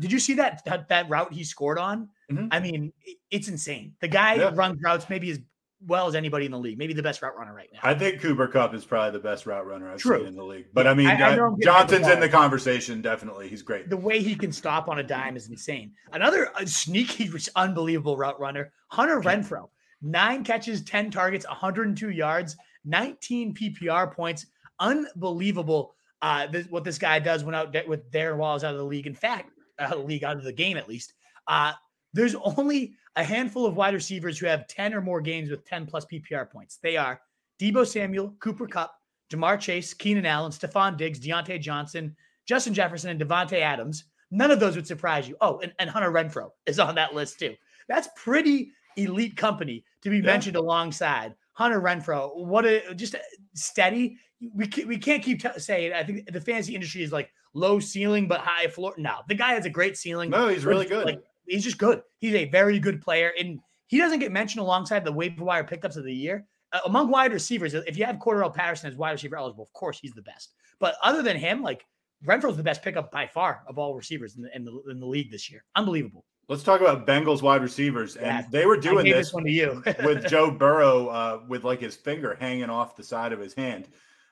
did 0.00 0.10
you 0.10 0.18
see 0.18 0.34
that, 0.34 0.62
that 0.64 0.88
that 0.88 1.08
route 1.08 1.32
he 1.32 1.44
scored 1.44 1.78
on? 1.78 2.08
Mhm. 2.30 2.48
I 2.50 2.58
mean, 2.58 2.92
it- 3.06 3.18
it's 3.30 3.48
insane. 3.48 3.94
The 4.00 4.08
guy 4.08 4.34
Yeah. 4.34 4.50
runs 4.52 4.82
routes 4.82 5.08
maybe 5.08 5.30
as 5.30 5.38
well 5.86 6.08
as 6.08 6.14
anybody 6.14 6.46
in 6.46 6.50
the 6.52 6.58
league, 6.58 6.78
maybe 6.78 6.92
the 6.94 7.02
best 7.02 7.20
route 7.22 7.36
runner 7.36 7.54
right 7.54 7.68
now. 7.72 7.78
I 7.82 7.94
think 7.94 8.20
Cooper 8.20 8.48
Kupp 8.48 8.74
is 8.74 8.84
probably 8.84 9.12
the 9.12 9.22
best 9.22 9.44
route 9.46 9.66
runner 9.66 9.92
I've 9.92 9.98
True. 10.00 10.18
seen 10.18 10.26
in 10.28 10.34
the 10.34 10.42
league. 10.44 10.66
But 10.72 10.86
I 10.88 10.94
mean, 10.94 11.06
I- 11.06 11.34
I 11.34 11.38
uh, 11.38 11.50
Johnson's 11.62 12.08
in 12.08 12.18
the 12.20 12.28
conversation. 12.28 13.00
Definitely, 13.00 13.48
he's 13.48 13.62
great. 13.62 13.88
the 13.88 13.96
way 13.96 14.20
he 14.20 14.34
can 14.34 14.50
stop 14.50 14.88
on 14.88 14.98
a 14.98 15.02
dime 15.04 15.36
is 15.36 15.48
insane. 15.48 15.92
Another 16.12 16.50
uh, 16.56 16.64
sneaky, 16.66 17.30
unbelievable 17.56 18.16
route 18.16 18.40
runner, 18.40 18.72
Hunter 18.88 19.20
Renfrow. 19.20 19.68
Nine 20.02 20.42
catches, 20.42 20.82
10 20.82 21.10
targets, 21.12 21.46
102 21.48 22.10
yards, 22.10 22.56
19 22.84 23.54
PPR 23.54 24.12
points. 24.12 24.46
Unbelievable 24.80 25.94
uh, 26.24 26.46
this, 26.46 26.66
what 26.70 26.84
this 26.84 26.96
guy 26.96 27.18
does 27.18 27.44
when 27.44 27.54
out 27.54 27.76
with 27.86 28.10
Darren 28.10 28.38
Wallace 28.38 28.64
out 28.64 28.72
of 28.72 28.78
the 28.78 28.84
league. 28.84 29.06
In 29.06 29.14
fact, 29.14 29.50
out 29.78 29.92
of 29.92 29.98
the 29.98 30.06
league, 30.06 30.24
out 30.24 30.38
of 30.38 30.42
the 30.42 30.54
game 30.54 30.78
at 30.78 30.88
least. 30.88 31.12
Uh, 31.46 31.74
there's 32.14 32.34
only 32.34 32.94
a 33.16 33.22
handful 33.22 33.66
of 33.66 33.76
wide 33.76 33.92
receivers 33.92 34.38
who 34.38 34.46
have 34.46 34.66
10 34.66 34.94
or 34.94 35.02
more 35.02 35.20
games 35.20 35.50
with 35.50 35.66
10 35.66 35.84
plus 35.84 36.06
PPR 36.06 36.50
points. 36.50 36.78
They 36.82 36.96
are 36.96 37.20
Deebo 37.60 37.86
Samuel, 37.86 38.34
Cooper 38.40 38.66
Kupp, 38.66 38.94
Ja'Marr 39.30 39.60
Chase, 39.60 39.92
Keenan 39.92 40.24
Allen, 40.24 40.50
Stefon 40.50 40.96
Diggs, 40.96 41.20
Diontae 41.20 41.60
Johnson, 41.60 42.16
Justin 42.46 42.72
Jefferson, 42.72 43.10
and 43.10 43.20
Davante 43.20 43.60
Adams. 43.60 44.04
None 44.30 44.50
of 44.50 44.60
those 44.60 44.76
would 44.76 44.86
surprise 44.86 45.28
you. 45.28 45.36
Oh, 45.42 45.58
and, 45.60 45.74
and 45.78 45.90
Hunter 45.90 46.10
Renfrow 46.10 46.48
is 46.64 46.78
on 46.80 46.94
that 46.94 47.14
list 47.14 47.38
too. 47.38 47.54
That's 47.86 48.08
pretty 48.16 48.70
elite 48.96 49.36
company 49.36 49.84
to 50.00 50.08
be 50.08 50.16
Yeah. 50.18 50.22
mentioned 50.22 50.56
alongside 50.56 51.34
Hunter 51.52 51.82
Renfrow. 51.82 52.34
What 52.34 52.64
a 52.64 52.94
just 52.94 53.12
a 53.12 53.20
steady. 53.52 54.16
We 54.54 54.66
can't, 54.66 54.88
we 54.88 54.98
can't 54.98 55.22
keep 55.22 55.40
t- 55.40 55.48
saying. 55.58 55.92
I 55.92 56.02
think 56.02 56.30
the 56.32 56.40
fantasy 56.40 56.74
industry 56.74 57.02
is 57.02 57.12
like 57.12 57.30
low 57.54 57.78
ceiling 57.80 58.28
but 58.28 58.40
high 58.40 58.66
floor. 58.68 58.94
No, 58.98 59.18
the 59.28 59.34
guy 59.34 59.54
has 59.54 59.64
a 59.64 59.70
great 59.70 59.96
ceiling. 59.96 60.30
No, 60.30 60.48
he's 60.48 60.64
really 60.64 60.86
good. 60.86 61.06
Like 61.06 61.22
he's 61.46 61.64
just 61.64 61.78
good. 61.78 62.02
He's 62.18 62.34
a 62.34 62.46
very 62.46 62.78
good 62.78 63.00
player, 63.00 63.32
and 63.38 63.60
he 63.86 63.98
doesn't 63.98 64.18
get 64.18 64.32
mentioned 64.32 64.60
alongside 64.60 65.04
the 65.04 65.12
waiver 65.12 65.44
wire 65.44 65.64
pickups 65.64 65.96
of 65.96 66.04
the 66.04 66.14
year. 66.14 66.46
Uh, 66.72 66.80
among 66.86 67.08
wide 67.08 67.32
receivers, 67.32 67.74
if 67.74 67.96
you 67.96 68.04
have 68.04 68.16
Cordell 68.16 68.52
Patterson 68.52 68.90
as 68.90 68.96
wide 68.96 69.12
receiver 69.12 69.36
eligible, 69.36 69.62
of 69.64 69.72
course 69.72 69.98
he's 70.00 70.12
the 70.12 70.22
best. 70.22 70.54
But 70.80 70.96
other 71.02 71.22
than 71.22 71.36
him, 71.36 71.62
like 71.62 71.86
Renfrow's 72.24 72.56
the 72.56 72.62
best 72.62 72.82
pickup 72.82 73.12
by 73.12 73.26
far 73.26 73.62
of 73.68 73.78
all 73.78 73.94
receivers 73.94 74.36
in 74.36 74.42
the, 74.42 74.56
in 74.56 74.64
the, 74.64 74.82
in 74.90 74.98
the 75.00 75.06
league 75.06 75.30
this 75.30 75.50
year. 75.50 75.64
Unbelievable. 75.76 76.24
Let's 76.48 76.62
talk 76.62 76.80
about 76.82 77.06
Bengals 77.06 77.40
wide 77.40 77.62
receivers, 77.62 78.16
and 78.16 78.26
Yeah, 78.26 78.44
they 78.50 78.66
were 78.66 78.76
doing 78.76 79.04
this 79.06 79.14
this 79.28 79.32
one 79.32 79.44
to 79.44 79.50
you. 79.50 79.82
with 80.04 80.26
Joe 80.28 80.50
Burrow 80.50 81.06
uh, 81.08 81.40
with 81.48 81.64
like 81.64 81.80
his 81.80 81.96
finger 81.96 82.36
hanging 82.38 82.68
off 82.68 82.96
the 82.96 83.02
side 83.02 83.32
of 83.32 83.40
his 83.40 83.54
hand. 83.54 83.88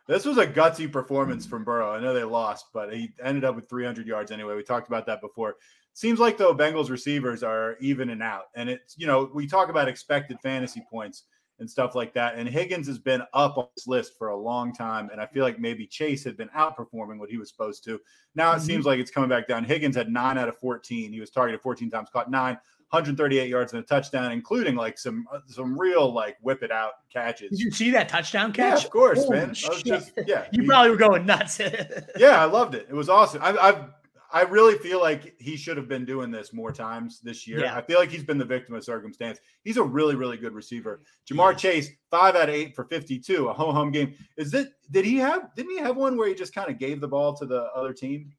This 0.09 0.25
was 0.25 0.39
a 0.39 0.47
gutsy 0.47 0.91
performance 0.91 1.47
from 1.47 1.65
Burrow. 1.65 1.93
I 1.93 2.01
know 2.01 2.13
they 2.13 2.25
lost, 2.25 2.67
but 2.75 2.93
he 2.93 3.13
ended 3.23 3.45
up 3.45 3.55
with 3.55 3.69
300 3.69 4.07
yards 4.07 4.31
anyway. 4.33 4.57
We 4.57 4.63
talked 4.63 4.89
about 4.89 5.07
that 5.07 5.21
before. 5.21 5.57
Seems 5.95 6.19
like 6.19 6.37
though 6.39 6.55
Bengals 6.55 6.91
receivers 6.91 7.43
are 7.43 7.77
even 7.81 8.11
and 8.11 8.23
out, 8.23 8.45
and 8.57 8.69
it's 8.69 8.97
you 8.99 9.07
know 9.07 9.31
we 9.35 9.47
talk 9.47 9.69
about 9.69 9.89
expected 9.89 10.39
fantasy 10.43 10.83
points 10.91 11.25
and 11.59 11.71
stuff 11.71 11.95
like 11.95 12.13
that. 12.15 12.35
And 12.37 12.49
Higgins 12.49 12.89
has 12.89 12.99
been 12.99 13.23
up 13.35 13.59
on 13.59 13.69
this 13.77 13.87
list 13.87 14.19
for 14.19 14.29
a 14.29 14.37
long 14.37 14.73
time, 14.75 15.11
and 15.13 15.21
I 15.21 15.27
feel 15.27 15.45
like 15.45 15.61
maybe 15.61 15.87
Chase 15.87 16.25
had 16.25 16.37
been 16.37 16.49
outperforming 16.57 17.19
what 17.19 17.31
he 17.31 17.37
was 17.37 17.51
supposed 17.51 17.85
to. 17.85 18.01
Now 18.35 18.53
it 18.53 18.57
Mhm. 18.57 18.61
seems 18.63 18.87
like 18.87 18.99
it's 18.99 19.11
coming 19.11 19.29
back 19.29 19.47
down. 19.47 19.63
Higgins 19.65 19.95
had 19.95 20.11
nine 20.11 20.39
out 20.39 20.49
of 20.49 20.57
14. 20.59 21.13
He 21.13 21.21
was 21.21 21.31
targeted 21.31 21.61
14 21.61 21.91
times, 21.91 22.09
caught 22.11 22.31
nine. 22.31 22.59
138 22.93 23.49
yards 23.49 23.73
and 23.73 23.83
a 23.83 23.87
touchdown, 23.87 24.33
including 24.33 24.75
like 24.75 24.99
some 24.99 25.27
uh, 25.33 25.39
some 25.47 25.79
real 25.81 26.13
like 26.13 26.37
whip 26.43 26.63
it 26.63 26.71
out 26.71 26.93
catches. 27.11 27.49
Did 27.51 27.61
you 27.61 27.71
see 27.71 27.91
that 27.91 28.07
touchdown 28.09 28.53
catch? 28.53 28.81
Yeah, 28.81 28.85
of 28.85 28.91
course, 28.91 29.25
Holy 29.25 29.39
man. 29.39 29.55
Just 29.55 30.13
yeah. 30.27 30.47
You 30.53 30.61
he- 30.63 30.69
probably 30.69 30.91
were 30.91 30.97
going 30.99 31.25
nuts. 31.25 31.59
yeah, 32.19 32.41
I 32.43 32.45
loved 32.45 32.75
it. 32.75 32.87
It 32.91 32.95
was 32.95 33.09
awesome. 33.09 33.41
I 33.43 33.51
I 33.57 33.85
I 34.35 34.43
really 34.43 34.77
feel 34.79 35.01
like 35.01 35.35
he 35.39 35.57
should 35.57 35.79
have 35.79 35.89
been 35.89 36.05
doing 36.05 36.31
this 36.31 36.53
more 36.53 36.71
times 36.71 37.21
this 37.21 37.47
year. 37.47 37.61
Yeah. 37.61 37.77
I 37.77 37.81
feel 37.81 37.99
like 37.99 38.11
he's 38.11 38.25
been 38.25 38.39
the 38.39 38.45
victim 38.45 38.75
of 38.75 38.85
circumstance. 38.85 39.39
He's 39.65 39.79
a 39.79 39.83
really 39.83 40.15
really 40.15 40.37
good 40.37 40.53
receiver. 40.53 41.01
Ja'Marr 41.31 41.57
Chase, 41.57 41.89
five 42.11 42.37
out 42.37 42.51
of 42.51 42.55
eight 42.55 42.75
for 42.77 42.85
52, 42.85 43.49
a 43.49 43.53
home 43.55 43.75
home 43.75 43.91
game. 43.91 44.15
Is 44.37 44.53
it? 44.53 44.69
Did 44.91 45.07
he 45.07 45.17
have? 45.17 45.55
Didn't 45.55 45.73
he 45.73 45.79
have 45.79 45.97
one 45.97 46.19
where 46.19 46.29
he 46.29 46.35
just 46.35 46.55
kind 46.55 46.69
of 46.71 46.79
gave 46.79 47.01
the 47.01 47.09
ball 47.09 47.33
to 47.37 47.47
the 47.47 47.63
other 47.75 47.95
team? 47.95 48.35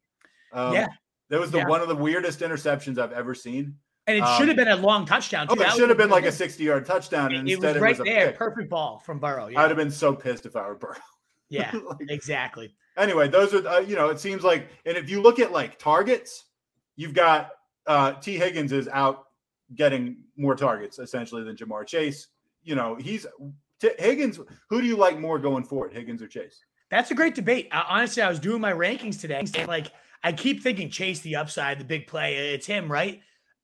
Um, 0.52 0.74
Yeah. 0.74 0.88
That 1.30 1.40
was 1.40 1.50
the 1.50 1.58
Yeah. 1.60 1.68
one 1.68 1.82
of 1.82 1.88
the 1.88 1.96
weirdest 1.96 2.42
interceptions 2.42 3.00
I've 3.00 3.14
ever 3.14 3.34
seen. 3.34 3.76
And 4.08 4.18
it 4.18 4.22
Um, 4.22 4.38
should 4.38 4.48
have 4.50 4.58
been 4.58 4.68
a 4.68 4.76
long 4.76 5.06
touchdown. 5.06 5.48
Oh, 5.50 5.54
it 5.54 5.60
That 5.60 5.74
should 5.78 5.88
have 5.90 5.98
been 5.98 6.10
like 6.10 6.26
a 6.26 6.32
60 6.32 6.64
yard 6.64 6.86
touchdown. 6.86 7.32
It, 7.34 7.48
it 7.48 7.60
was 7.60 7.78
right 7.78 7.94
it 7.96 8.00
was 8.00 8.08
there. 8.08 8.28
pick. 8.30 8.38
Perfect 8.38 8.70
ball 8.70 9.00
from 9.00 9.20
Burrow. 9.20 9.48
I'd 9.48 9.56
have 9.70 9.78
been 9.78 9.92
so 9.92 10.14
pissed 10.14 10.46
if 10.46 10.56
I 10.56 10.68
were 10.68 10.76
Burrow. 10.76 10.96
yeah. 11.50 11.72
Like, 11.74 11.98
Exactly. 12.10 12.74
anyway, 12.98 13.28
those 13.30 13.54
are 13.54 13.66
uh, 13.68 13.80
you 13.80 13.96
know, 13.96 14.10
it 14.10 14.20
seems 14.20 14.44
like, 14.44 14.68
and 14.86 14.98
if 14.98 15.10
you 15.10 15.22
look 15.22 15.40
at 15.40 15.52
like 15.52 15.80
targets, 15.80 16.46
you've 16.96 17.14
got 17.14 17.52
uh 17.88 18.14
Tee 18.14 18.38
Higgins 18.38 18.72
is 18.72 18.88
out 18.90 19.26
getting 19.76 20.18
more 20.38 20.56
targets 20.56 21.00
essentially 21.00 21.44
than 21.44 21.56
Ja'Marr 21.56 21.88
Chase. 21.88 22.28
You 22.64 22.76
know, 22.76 22.96
he's 22.96 23.26
T- 23.80 23.90
Higgins. 24.00 24.40
Who 24.70 24.82
do 24.82 24.88
you 24.88 24.96
like 24.98 25.20
more 25.20 25.40
going 25.40 25.64
forward, 25.64 25.94
Higgins 25.94 26.22
or 26.22 26.28
Chase? 26.28 26.60
That's 26.92 27.10
a 27.12 27.16
great 27.16 27.36
debate. 27.36 27.70
Uh, 27.72 27.84
honestly, 27.90 28.22
I 28.22 28.30
was 28.30 28.40
doing 28.40 28.62
my 28.62 28.72
rankings 28.72 29.20
today. 29.20 29.40
And 29.58 29.68
like, 29.68 29.88
I 30.24 30.32
keep 30.32 30.62
thinking 30.62 30.90
Chase 30.90 31.22
the 31.22 31.36
upside, 31.38 31.80
the 31.80 31.84
big 31.86 32.06
play. 32.08 32.54
It's 32.54 32.68
him, 32.68 32.90
right? 32.92 33.22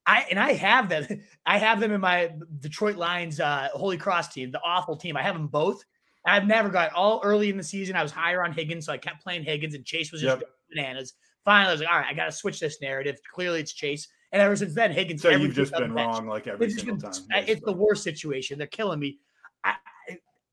I 0.09 0.25
and 0.29 0.39
I 0.39 0.53
have 0.53 0.89
them. 0.89 1.05
I 1.45 1.57
have 1.57 1.79
them 1.79 1.91
in 1.91 2.01
my 2.01 2.31
Detroit 2.59 2.97
Lions 2.97 3.39
uh, 3.39 3.69
Holy 3.73 3.97
Cross 3.97 4.33
team, 4.33 4.51
the 4.51 4.61
awful 4.63 4.95
team. 4.97 5.15
I 5.17 5.21
have 5.23 5.35
them 5.35 5.47
both. 5.47 5.83
I've 6.25 6.45
never 6.45 6.69
got 6.69 6.91
all 6.93 7.21
early 7.23 7.49
in 7.49 7.57
the 7.57 7.63
season. 7.63 7.95
I 7.95 8.03
was 8.03 8.11
higher 8.11 8.43
on 8.43 8.51
Higgins, 8.51 8.85
so 8.85 8.93
I 8.93 8.97
kept 8.97 9.23
playing 9.23 9.43
Higgins, 9.43 9.73
and 9.75 9.85
Chase 9.85 10.11
was 10.11 10.21
just 10.21 10.39
Yep. 10.39 10.49
bananas. 10.75 11.13
Finally, 11.45 11.69
I 11.69 11.71
was 11.71 11.81
like, 11.81 11.89
all 11.89 11.97
right, 11.97 12.07
I 12.09 12.13
got 12.13 12.25
to 12.25 12.31
switch 12.31 12.59
this 12.59 12.81
narrative. 12.81 13.17
Clearly, 13.33 13.61
it's 13.61 13.71
Chase. 13.73 14.07
And 14.31 14.41
ever 14.41 14.55
since 14.55 14.75
then, 14.75 14.91
Higgins. 14.91 15.21
So 15.21 15.29
you've 15.29 15.55
just 15.55 15.71
been 15.73 15.93
wrong 15.93 16.27
like 16.27 16.45
every 16.47 16.67
It's, 16.67 16.75
single 16.75 16.97
been- 16.97 17.11
time. 17.11 17.23
it's 17.47 17.61
the 17.63 17.71
worst 17.71 18.03
situation. 18.03 18.57
They're 18.57 18.67
killing 18.67 18.99
me. 18.99 19.19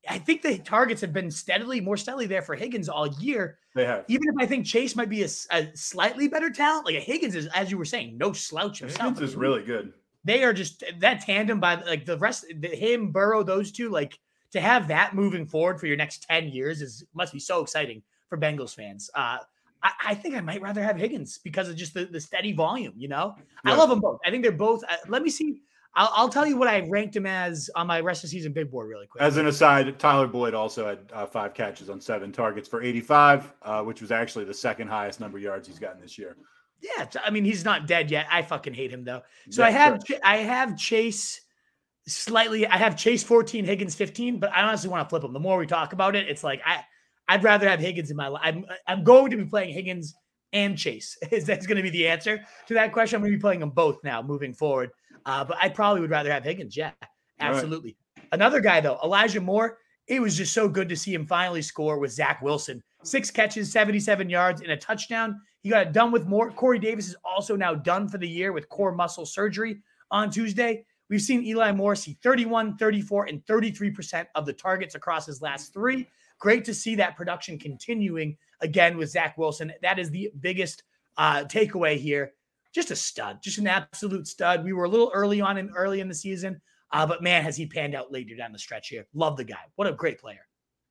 I, 0.07 0.17
think 0.17 0.41
the 0.41 0.57
targets 0.57 1.01
have 1.01 1.13
been 1.13 1.31
steadily 1.31 1.81
more 1.81 1.97
steadily 1.97 2.25
there 2.25 2.41
for 2.41 2.55
Higgins 2.55 2.89
all 2.89 3.07
year. 3.07 3.59
They 3.75 3.85
have. 3.85 4.05
Even 4.07 4.23
if 4.29 4.35
I 4.39 4.45
think 4.45 4.65
Chase 4.65 4.95
might 4.95 5.09
be 5.09 5.23
a 5.23 5.27
slightly 5.75 6.27
better 6.27 6.49
talent, 6.49 6.85
like 6.85 6.95
a 6.95 6.99
Higgins 6.99 7.35
is, 7.35 7.47
as 7.47 7.71
you 7.71 7.77
were 7.77 7.85
saying, 7.85 8.17
no 8.17 8.33
slouch 8.33 8.79
himself. 8.79 9.15
Higgins 9.15 9.31
is 9.31 9.35
really 9.35 9.63
good. 9.63 9.93
They 10.23 10.43
are 10.43 10.53
just 10.53 10.83
that 10.99 11.21
tandem 11.21 11.59
by 11.59 11.75
like 11.75 12.05
the 12.05 12.17
rest, 12.17 12.45
the, 12.59 12.67
him, 12.67 13.11
Burrow, 13.11 13.43
those 13.43 13.71
two, 13.71 13.89
like 13.89 14.19
to 14.51 14.59
have 14.59 14.87
that 14.87 15.13
moving 15.13 15.45
forward 15.45 15.79
for 15.79 15.87
your 15.87 15.97
next 15.97 16.23
10 16.29 16.49
years 16.49 16.81
is 16.81 17.05
must 17.13 17.33
be 17.33 17.39
so 17.39 17.61
exciting 17.61 18.01
for 18.27 18.37
Bengals 18.37 18.75
fans. 18.75 19.09
Uh, 19.13 19.37
I, 19.83 19.91
I 20.07 20.15
think 20.15 20.35
I 20.35 20.41
might 20.41 20.61
rather 20.61 20.83
have 20.83 20.97
Higgins 20.97 21.37
because 21.37 21.69
of 21.69 21.75
just 21.75 21.93
the, 21.93 22.05
the 22.05 22.19
steady 22.19 22.53
volume, 22.53 22.93
you 22.97 23.07
know? 23.07 23.35
I 23.63 23.75
love 23.75 23.89
them 23.89 23.99
both. 23.99 24.19
I 24.25 24.31
think 24.31 24.43
they're 24.43 24.51
both. 24.51 24.83
Uh, 24.87 24.95
let 25.07 25.23
me 25.23 25.29
see. 25.29 25.61
I'll, 25.97 26.11
I'll 26.13 26.29
tell 26.29 26.45
you 26.45 26.57
what 26.57 26.67
I 26.67 26.87
ranked 26.87 27.15
him 27.15 27.25
as 27.25 27.69
on 27.75 27.87
my 27.87 27.99
rest 27.99 28.23
of 28.23 28.29
season 28.29 28.53
big 28.53 28.69
board 28.69 28.87
really 28.87 29.07
quick. 29.07 29.21
As 29.21 29.37
an 29.37 29.47
aside, 29.47 29.97
Tyler 29.99 30.27
Boyd 30.27 30.53
also 30.53 30.87
had 30.87 30.99
uh, 31.11 31.25
five 31.25 31.55
catches 31.55 31.89
on 31.89 31.99
seven 31.99 32.31
targets 32.31 32.69
for 32.69 32.83
85, 32.83 33.51
uh, 33.63 33.81
which 33.81 33.99
was 33.99 34.11
actually 34.11 34.45
the 34.45 34.53
second 34.53 34.87
highest 34.87 35.19
number 35.19 35.39
of 35.39 35.43
yards 35.43 35.67
he's 35.67 35.79
gotten 35.79 35.99
this 35.99 36.17
year. 36.17 36.37
yeah, 36.81 37.05
I 37.25 37.31
mean 37.31 37.43
he's 37.43 37.65
not 37.65 37.87
dead 37.87 38.11
yet. 38.11 38.27
I 38.31 38.43
fucking 38.43 38.75
hate 38.75 38.91
him 38.91 39.03
though. 39.03 39.23
So 39.49 39.63
Yeah, 39.63 39.67
I 39.67 39.71
have 39.71 40.03
sure. 40.05 40.17
I 40.23 40.37
have 40.37 40.77
Chase 40.77 41.41
slightly. 42.07 42.67
I 42.67 42.77
have 42.77 42.95
Chase 42.95 43.23
14, 43.23 43.65
Higgins 43.65 43.95
15, 43.95 44.39
but 44.39 44.51
I 44.53 44.61
honestly 44.61 44.89
want 44.89 45.03
to 45.03 45.09
flip 45.09 45.23
him. 45.23 45.33
The 45.33 45.39
more 45.39 45.57
we 45.57 45.65
talk 45.65 45.93
about 45.93 46.15
it, 46.15 46.29
it's 46.29 46.43
like 46.43 46.61
I 46.63 46.83
I'd 47.27 47.43
rather 47.43 47.67
have 47.67 47.79
Higgins 47.79 48.11
in 48.11 48.17
my 48.17 48.27
life. 48.27 48.41
I'm 48.45 48.65
I'm 48.87 49.03
going 49.03 49.31
to 49.31 49.37
be 49.37 49.45
playing 49.45 49.73
Higgins 49.73 50.13
and 50.53 50.77
Chase. 50.77 51.17
Is 51.31 51.45
that's 51.45 51.65
going 51.65 51.77
to 51.77 51.83
be 51.83 51.89
the 51.89 52.07
answer 52.07 52.39
to 52.67 52.73
that 52.75 52.93
question? 52.93 53.17
I'm 53.17 53.21
going 53.23 53.33
to 53.33 53.37
be 53.37 53.41
playing 53.41 53.59
them 53.61 53.71
both 53.71 54.03
now 54.03 54.21
moving 54.21 54.53
forward. 54.53 54.91
Uh, 55.27 55.43
but 55.43 55.57
I 55.61 55.69
probably 55.69 56.01
would 56.01 56.09
rather 56.09 56.31
have 56.31 56.43
Higgins. 56.43 56.75
Yeah, 56.75 56.91
All 57.01 57.49
right. 57.49 57.55
absolutely. 57.55 57.97
Another 58.31 58.61
guy 58.61 58.81
though, 58.81 58.97
Elijah 59.03 59.41
Moore. 59.41 59.77
It 60.07 60.21
was 60.21 60.37
just 60.37 60.53
so 60.53 60.69
good 60.69 60.87
to 60.87 60.95
see 60.95 61.13
him 61.13 61.27
finally 61.27 61.61
score 61.61 61.99
with 61.99 62.13
Zach 62.13 62.41
Wilson. 62.41 62.81
Six 63.03 63.29
catches, 63.29 63.73
77 63.73 64.29
yards, 64.29 64.61
and 64.61 64.71
a 64.71 64.77
touchdown. 64.77 65.39
He 65.61 65.69
got 65.69 65.85
it 65.85 65.91
done 65.91 66.13
with 66.13 66.25
more. 66.27 66.49
Corey 66.49 66.79
Davis 66.79 67.09
is 67.09 67.15
also 67.25 67.57
now 67.57 67.75
done 67.75 68.07
for 68.07 68.17
the 68.17 68.27
year 68.27 68.53
with 68.53 68.69
core 68.69 68.93
muscle 68.93 69.25
surgery 69.25 69.81
on 70.09 70.29
Tuesday. 70.31 70.85
We've 71.09 71.21
seen 71.21 71.43
Eli 71.43 71.73
Moore 71.73 71.95
see 71.95 72.17
31, 72.23 72.77
34, 72.77 73.25
and 73.25 73.45
33% 73.45 74.27
of 74.35 74.45
the 74.45 74.53
targets 74.53 74.95
across 74.95 75.25
his 75.25 75.41
last 75.41 75.73
three. 75.73 76.07
Great 76.39 76.63
to 76.65 76.73
see 76.73 76.95
that 76.95 77.17
production 77.17 77.59
continuing 77.59 78.37
again 78.61 78.97
with 78.97 79.09
Zach 79.09 79.37
Wilson. 79.37 79.73
That 79.81 79.99
is 79.99 80.09
the 80.09 80.31
biggest 80.39 80.83
uh, 81.17 81.43
takeaway 81.45 81.97
here. 81.97 82.31
Just 82.77 82.91
a 82.91 82.95
stud, 82.95 83.39
just 83.41 83.57
an 83.57 83.65
absolute 83.65 84.27
stud. 84.27 84.63
We 84.63 84.71
were 84.71 84.83
a 84.83 84.89
little 84.89 85.09
early 85.15 85.41
on 85.41 85.57
in 85.57 85.71
early 85.75 85.99
in 85.99 86.07
the 86.07 86.13
season, 86.13 86.61
uh, 86.93 87.07
but 87.07 87.23
man, 87.23 87.41
has 87.41 87.57
he 87.57 87.65
panned 87.65 87.95
out 87.95 88.11
later 88.11 88.35
down 88.35 88.51
the 88.51 88.59
stretch 88.59 88.89
here. 88.89 89.07
Love 89.15 89.35
the 89.35 89.43
guy. 89.43 89.57
What 89.77 89.87
a 89.87 89.93
great 89.93 90.19
player. 90.19 90.41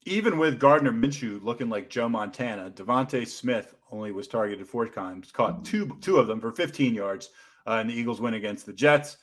even 0.04 0.36
with 0.36 0.58
Gardner 0.58 0.90
Minshew 0.90 1.40
looking 1.44 1.68
like 1.68 1.88
Joe 1.88 2.08
Montana, 2.08 2.72
DeVonta 2.72 3.24
Smith 3.24 3.76
only 3.92 4.10
was 4.10 4.26
targeted 4.26 4.66
four 4.66 4.88
times, 4.88 5.30
caught 5.30 5.64
two 5.64 5.96
two 6.00 6.16
of 6.16 6.26
them 6.26 6.40
for 6.40 6.50
15 6.50 6.92
yards, 6.92 7.30
uh, 7.68 7.74
and 7.74 7.88
the 7.88 7.94
Eagles 7.94 8.20
win 8.20 8.34
against 8.34 8.66
the 8.66 8.72
Jets. 8.72 9.18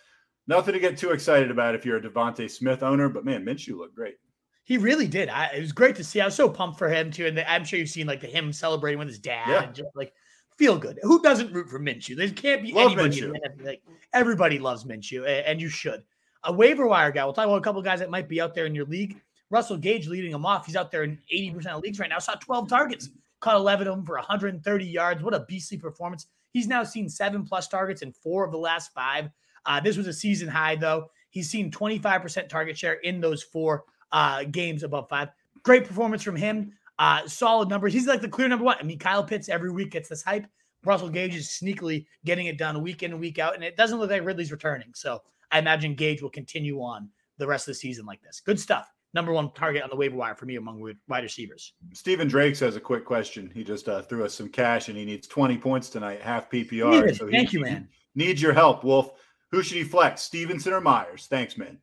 Nothing 0.47 0.73
to 0.73 0.79
get 0.79 0.97
too 0.97 1.11
excited 1.11 1.51
about 1.51 1.75
if 1.75 1.85
you're 1.85 1.97
a 1.97 2.01
DeVonta 2.01 2.49
Smith 2.49 2.81
owner, 2.81 3.09
but 3.09 3.25
man, 3.25 3.43
Minshew 3.45 3.77
looked 3.77 3.95
great. 3.95 4.15
He 4.63 4.77
really 4.77 5.07
did. 5.07 5.27
I, 5.27 5.47
it 5.47 5.59
was 5.59 5.73
great 5.73 5.97
to 5.97 6.03
see. 6.05 6.21
I 6.21 6.25
was 6.25 6.35
so 6.35 6.47
pumped 6.47 6.79
for 6.79 6.87
him 6.87 7.11
too, 7.11 7.25
and 7.25 7.37
the, 7.37 7.43
I'm 7.51 7.65
sure 7.65 7.77
you've 7.77 7.89
seen 7.89 8.07
like 8.07 8.21
the 8.21 8.27
him 8.27 8.53
celebrating 8.53 8.99
with 8.99 9.09
his 9.09 9.19
dad, 9.19 9.49
Yeah. 9.49 9.63
and 9.63 9.75
just 9.75 9.89
like 9.95 10.13
feel 10.57 10.77
good. 10.77 10.99
Who 11.03 11.21
doesn't 11.21 11.51
root 11.53 11.69
for 11.69 11.79
Minshew? 11.79 12.15
There 12.15 12.29
can't 12.29 12.63
be 12.63 12.73
Love 12.73 12.93
anybody. 12.93 13.21
Minshew. 13.21 13.63
Like, 13.63 13.81
everybody 14.13 14.59
loves 14.59 14.83
Minshew, 14.83 15.43
and 15.45 15.61
you 15.61 15.69
should. 15.69 16.03
A 16.45 16.51
waiver 16.51 16.87
wire 16.87 17.11
guy. 17.11 17.23
We'll 17.23 17.33
talk 17.33 17.45
about 17.45 17.57
a 17.57 17.61
couple 17.61 17.79
of 17.79 17.85
guys 17.85 17.99
that 17.99 18.09
might 18.09 18.27
be 18.27 18.41
out 18.41 18.53
there 18.53 18.65
in 18.65 18.75
your 18.75 18.85
league. 18.85 19.19
Russell 19.49 19.77
Gage 19.77 20.07
leading 20.07 20.31
him 20.31 20.45
off. 20.45 20.65
He's 20.65 20.75
out 20.75 20.91
there 20.91 21.03
in 21.03 21.19
80% 21.31 21.67
of 21.67 21.83
leagues 21.83 21.99
right 21.99 22.09
now. 22.09 22.19
Saw 22.19 22.33
12 22.35 22.67
targets, 22.67 23.09
caught 23.39 23.55
11 23.55 23.87
of 23.87 23.95
them 23.95 24.05
for 24.05 24.15
130 24.15 24.85
yards. 24.85 25.23
What 25.23 25.33
a 25.33 25.45
beastly 25.47 25.77
performance. 25.77 26.27
He's 26.51 26.67
now 26.67 26.83
seen 26.83 27.07
seven 27.07 27.43
plus 27.43 27.67
targets 27.67 28.01
in 28.01 28.11
four 28.11 28.43
of 28.45 28.51
the 28.51 28.57
last 28.57 28.93
five. 28.93 29.29
Uh, 29.65 29.79
this 29.79 29.95
was 29.95 30.07
a 30.07 30.13
season 30.13 30.47
high, 30.47 30.75
though. 30.75 31.09
He's 31.29 31.49
seen 31.49 31.71
25% 31.71 32.49
target 32.49 32.77
share 32.77 32.95
in 32.95 33.21
those 33.21 33.43
four 33.43 33.85
uh, 34.11 34.43
games 34.45 34.83
above 34.83 35.09
five. 35.09 35.29
Great 35.63 35.85
performance 35.87 36.23
from 36.23 36.35
him. 36.35 36.73
Uh, 36.99 37.27
solid 37.27 37.69
numbers. 37.69 37.93
He's 37.93 38.07
like 38.07 38.21
the 38.21 38.29
clear 38.29 38.47
number 38.47 38.65
one. 38.65 38.77
I 38.79 38.83
mean, 38.83 38.99
Kyle 38.99 39.23
Pitts 39.23 39.49
every 39.49 39.71
week 39.71 39.91
gets 39.91 40.09
this 40.09 40.23
hype. 40.23 40.45
Russell 40.85 41.09
Gage 41.09 41.35
is 41.35 41.47
sneakily 41.47 42.05
getting 42.25 42.47
it 42.47 42.57
done 42.57 42.81
week 42.83 43.03
in 43.03 43.11
and 43.11 43.19
week 43.19 43.39
out, 43.39 43.55
and 43.55 43.63
it 43.63 43.77
doesn't 43.77 43.99
look 43.99 44.09
like 44.11 44.25
Ridley's 44.25 44.51
returning. 44.51 44.89
So 44.93 45.21
I 45.51 45.59
imagine 45.59 45.95
Gage 45.95 46.21
will 46.21 46.29
continue 46.29 46.79
on 46.81 47.09
the 47.37 47.47
rest 47.47 47.67
of 47.67 47.71
the 47.71 47.75
season 47.79 48.05
like 48.05 48.21
this. 48.21 48.41
Good 48.41 48.59
stuff. 48.59 48.91
Number 49.15 49.31
one 49.31 49.51
target 49.53 49.83
on 49.83 49.89
the 49.89 49.95
waiver 49.95 50.15
wire 50.15 50.35
for 50.35 50.45
me 50.45 50.55
among 50.55 50.81
wide 51.07 51.23
receivers. 51.23 51.73
Steven 51.93 52.27
Drake 52.27 52.55
says 52.55 52.75
a 52.75 52.79
quick 52.79 53.05
question. 53.05 53.49
He 53.53 53.63
just 53.63 53.87
uh, 53.87 54.01
threw 54.01 54.25
us 54.25 54.33
some 54.33 54.49
cash 54.49 54.87
and 54.89 54.97
he 54.97 55.05
needs 55.05 55.27
20 55.27 55.57
points 55.57 55.89
tonight, 55.89 56.19
half 56.21 56.49
PPR. 56.49 57.15
So 57.15 57.27
he- 57.27 57.31
Thank 57.31 57.53
you, 57.53 57.59
man. 57.61 57.87
Needs 58.15 58.41
your 58.41 58.53
help, 58.53 58.83
Wolf. 58.83 59.11
Who 59.51 59.61
should 59.61 59.77
he 59.77 59.83
flex? 59.83 60.23
Stevenson 60.23 60.73
or 60.73 60.81
Meyers? 60.81 61.27
Thanks, 61.27 61.57
man. 61.59 61.77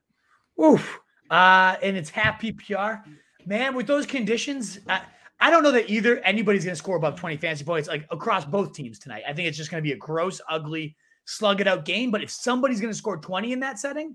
Oof. 0.61 0.99
Uh, 1.31 1.77
and 1.83 1.97
it's 1.97 2.11
half 2.11 2.41
PPR. 2.41 3.03
Man, 3.51 3.75
with 3.75 3.89
those 3.89 4.07
conditions, 4.07 4.79
I, 4.89 5.03
I 5.41 5.51
don't 5.51 5.65
know 5.65 5.73
that 5.73 5.91
either 5.91 6.19
anybody's 6.19 6.65
going 6.65 6.73
to 6.73 6.79
score 6.79 6.95
above 6.95 7.19
20 7.19 7.37
fantasy 7.39 7.65
points 7.65 7.89
like 7.89 8.07
across 8.09 8.45
both 8.45 8.73
teams 8.73 9.01
tonight. 9.01 9.25
I 9.29 9.33
think 9.33 9.49
it's 9.49 9.57
just 9.57 9.73
going 9.73 9.83
to 9.83 9.87
be 9.87 9.91
a 9.91 9.97
gross, 9.97 10.41
ugly, 10.49 10.95
slug 11.25 11.61
it 11.61 11.67
out 11.67 11.85
game. 11.85 12.13
But 12.13 12.23
if 12.23 12.31
somebody's 12.31 12.81
going 12.81 12.93
to 12.93 12.97
score 12.97 13.17
20 13.17 13.53
in 13.53 13.59
that 13.59 13.81
setting, 13.81 14.15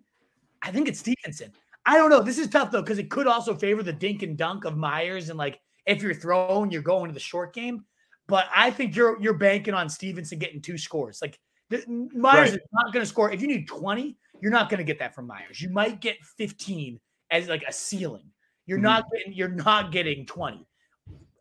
I 0.61 0.71
think 0.71 0.87
it's 0.87 0.99
Stevenson. 0.99 1.51
I 1.85 1.97
don't 1.97 2.09
know. 2.09 2.21
This 2.21 2.37
is 2.37 2.47
tough 2.47 2.71
though, 2.71 2.81
because 2.81 2.97
it 2.97 3.09
could 3.09 3.27
also 3.27 3.53
favor 3.53 3.83
the 3.83 3.91
dink 3.91 4.23
and 4.23 4.37
dunk 4.37 4.63
of 4.63 4.77
Meyers. 4.77 5.27
And 5.27 5.37
like 5.37 5.59
if 5.85 6.01
you're 6.01 6.13
throwing, 6.13 6.71
you're 6.71 6.81
going 6.81 7.09
to 7.09 7.13
the 7.13 7.19
short 7.19 7.53
game. 7.53 7.83
But 8.27 8.45
I 8.55 8.71
think 8.71 8.95
you're 8.95 9.21
you're 9.21 9.33
banking 9.33 9.73
on 9.73 9.89
Stevenson 9.89 10.39
getting 10.39 10.61
two 10.61 10.77
scores. 10.77 11.21
Like 11.21 11.37
the, 11.69 11.83
Meyers 11.87 12.51
Right. 12.51 12.53
is 12.53 12.67
not 12.71 12.93
going 12.93 13.03
to 13.03 13.09
score. 13.09 13.33
If 13.33 13.41
you 13.41 13.47
need 13.49 13.67
20, 13.67 14.15
you're 14.41 14.49
not 14.49 14.69
going 14.69 14.77
to 14.77 14.85
get 14.85 14.97
that 14.99 15.13
from 15.13 15.27
Meyers. 15.27 15.59
You 15.59 15.71
might 15.71 15.99
get 15.99 16.23
15 16.37 17.01
as 17.31 17.49
like 17.49 17.65
a 17.67 17.73
ceiling. 17.73 18.31
You're 18.65 18.79
Mhm. 18.79 18.83
not 18.83 19.05
getting 19.11 19.33
you're 19.33 19.49
not 19.49 19.91
getting 19.91 20.25
20 20.25 20.65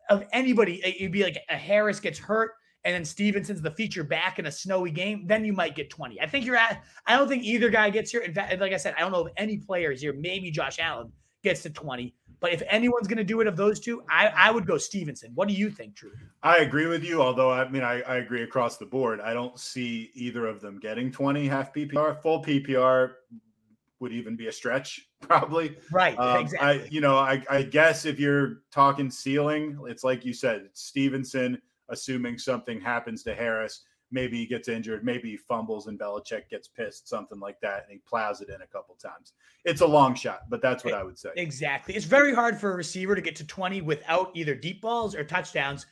of 0.09 0.25
anybody. 0.31 0.75
it- 0.85 0.95
It'd 0.97 1.11
be 1.11 1.23
like 1.23 1.37
a 1.49 1.55
Harris 1.57 1.99
gets 1.99 2.19
hurt 2.19 2.51
and 2.83 2.93
then 2.93 3.03
Stevenson's 3.03 3.61
the 3.61 3.71
feature 3.71 4.03
back 4.03 4.37
in 4.37 4.45
a 4.45 4.51
snowy 4.51 4.91
game. 4.91 5.25
Then 5.25 5.43
you 5.43 5.53
might 5.53 5.75
get 5.75 5.89
20. 5.89 6.21
I 6.21 6.27
think 6.27 6.45
you're 6.45 6.55
at. 6.55 6.83
I 7.07 7.17
don't 7.17 7.27
think 7.27 7.43
either 7.43 7.69
guy 7.69 7.89
gets 7.89 8.11
here. 8.11 8.21
In 8.21 8.33
fact, 8.33 8.59
like 8.59 8.73
I 8.73 8.77
said, 8.77 8.93
I 8.95 8.99
don't 9.01 9.11
know 9.11 9.25
if 9.25 9.33
any 9.37 9.57
players 9.57 10.01
here. 10.01 10.13
Maybe 10.13 10.51
Josh 10.51 10.77
Allen 10.79 11.11
gets 11.43 11.63
to 11.63 11.71
20. 11.71 12.13
But 12.41 12.53
if 12.53 12.61
anyone's 12.67 13.07
going 13.07 13.17
to 13.17 13.23
do 13.23 13.41
it 13.41 13.47
of 13.47 13.55
those 13.55 13.79
two, 13.79 14.03
I, 14.07 14.27
I 14.27 14.51
would 14.51 14.67
go 14.67 14.77
Stevenson. 14.77 15.31
What 15.33 15.47
do 15.47 15.55
you 15.55 15.71
think, 15.71 15.95
Drew? 15.95 16.11
I 16.43 16.57
agree 16.57 16.85
with 16.85 17.03
you, 17.03 17.21
although 17.23 17.49
I 17.51 17.67
mean 17.69 17.81
I, 17.81 18.01
I 18.01 18.17
agree 18.17 18.43
across 18.43 18.77
the 18.77 18.85
board. 18.85 19.19
I 19.21 19.33
don't 19.33 19.57
see 19.59 20.11
either 20.13 20.45
of 20.45 20.61
them 20.61 20.79
getting 20.79 21.11
20 21.11 21.47
half 21.47 21.73
PPR. 21.73 22.21
Full 22.21 22.43
PPR 22.43 23.13
would 23.99 24.11
even 24.11 24.35
be 24.35 24.47
a 24.47 24.51
stretch, 24.51 25.07
probably. 25.27 25.77
Right. 25.91 26.17
Um, 26.17 26.41
exactly. 26.41 26.83
I 26.83 26.87
you 26.89 27.01
know, 27.01 27.17
I, 27.17 27.43
I 27.49 27.63
guess 27.63 28.05
if 28.05 28.19
you're 28.19 28.61
talking 28.71 29.09
ceiling, 29.09 29.77
it's 29.87 30.03
like 30.03 30.25
you 30.25 30.33
said, 30.33 30.69
Stevenson, 30.73 31.61
assuming 31.89 32.37
something 32.37 32.79
happens 32.79 33.23
to 33.23 33.35
Harris. 33.35 33.83
Maybe 34.11 34.37
he 34.37 34.45
gets 34.45 34.67
injured, 34.67 35.03
maybe 35.03 35.31
he 35.31 35.37
fumbles 35.37 35.87
and 35.87 35.99
Belichick 35.99 36.47
gets 36.49 36.67
pissed, 36.67 37.09
something 37.09 37.39
like 37.39 37.59
that, 37.61 37.83
and 37.83 37.91
he 37.91 37.97
plows 38.07 38.39
it 38.39 38.49
in 38.49 38.61
a 38.61 38.67
couple 38.67 38.95
times. 38.95 39.33
It's 39.65 39.81
a 39.81 39.85
long 39.85 40.13
shot, 40.13 40.41
but 40.47 40.61
that's 40.61 40.85
what 40.85 40.93
I 40.93 41.03
would 41.03 41.17
say. 41.17 41.31
Exactly. 41.35 41.95
It's 41.95 42.05
very 42.05 42.33
hard 42.33 42.57
for 42.57 42.71
a 42.71 42.75
receiver 42.75 43.15
to 43.15 43.21
get 43.21 43.35
to 43.37 43.47
20 43.47 43.81
without 43.81 44.29
either 44.35 44.53
deep 44.53 44.81
balls 44.81 45.15
or 45.15 45.23
touchdowns. 45.23 45.87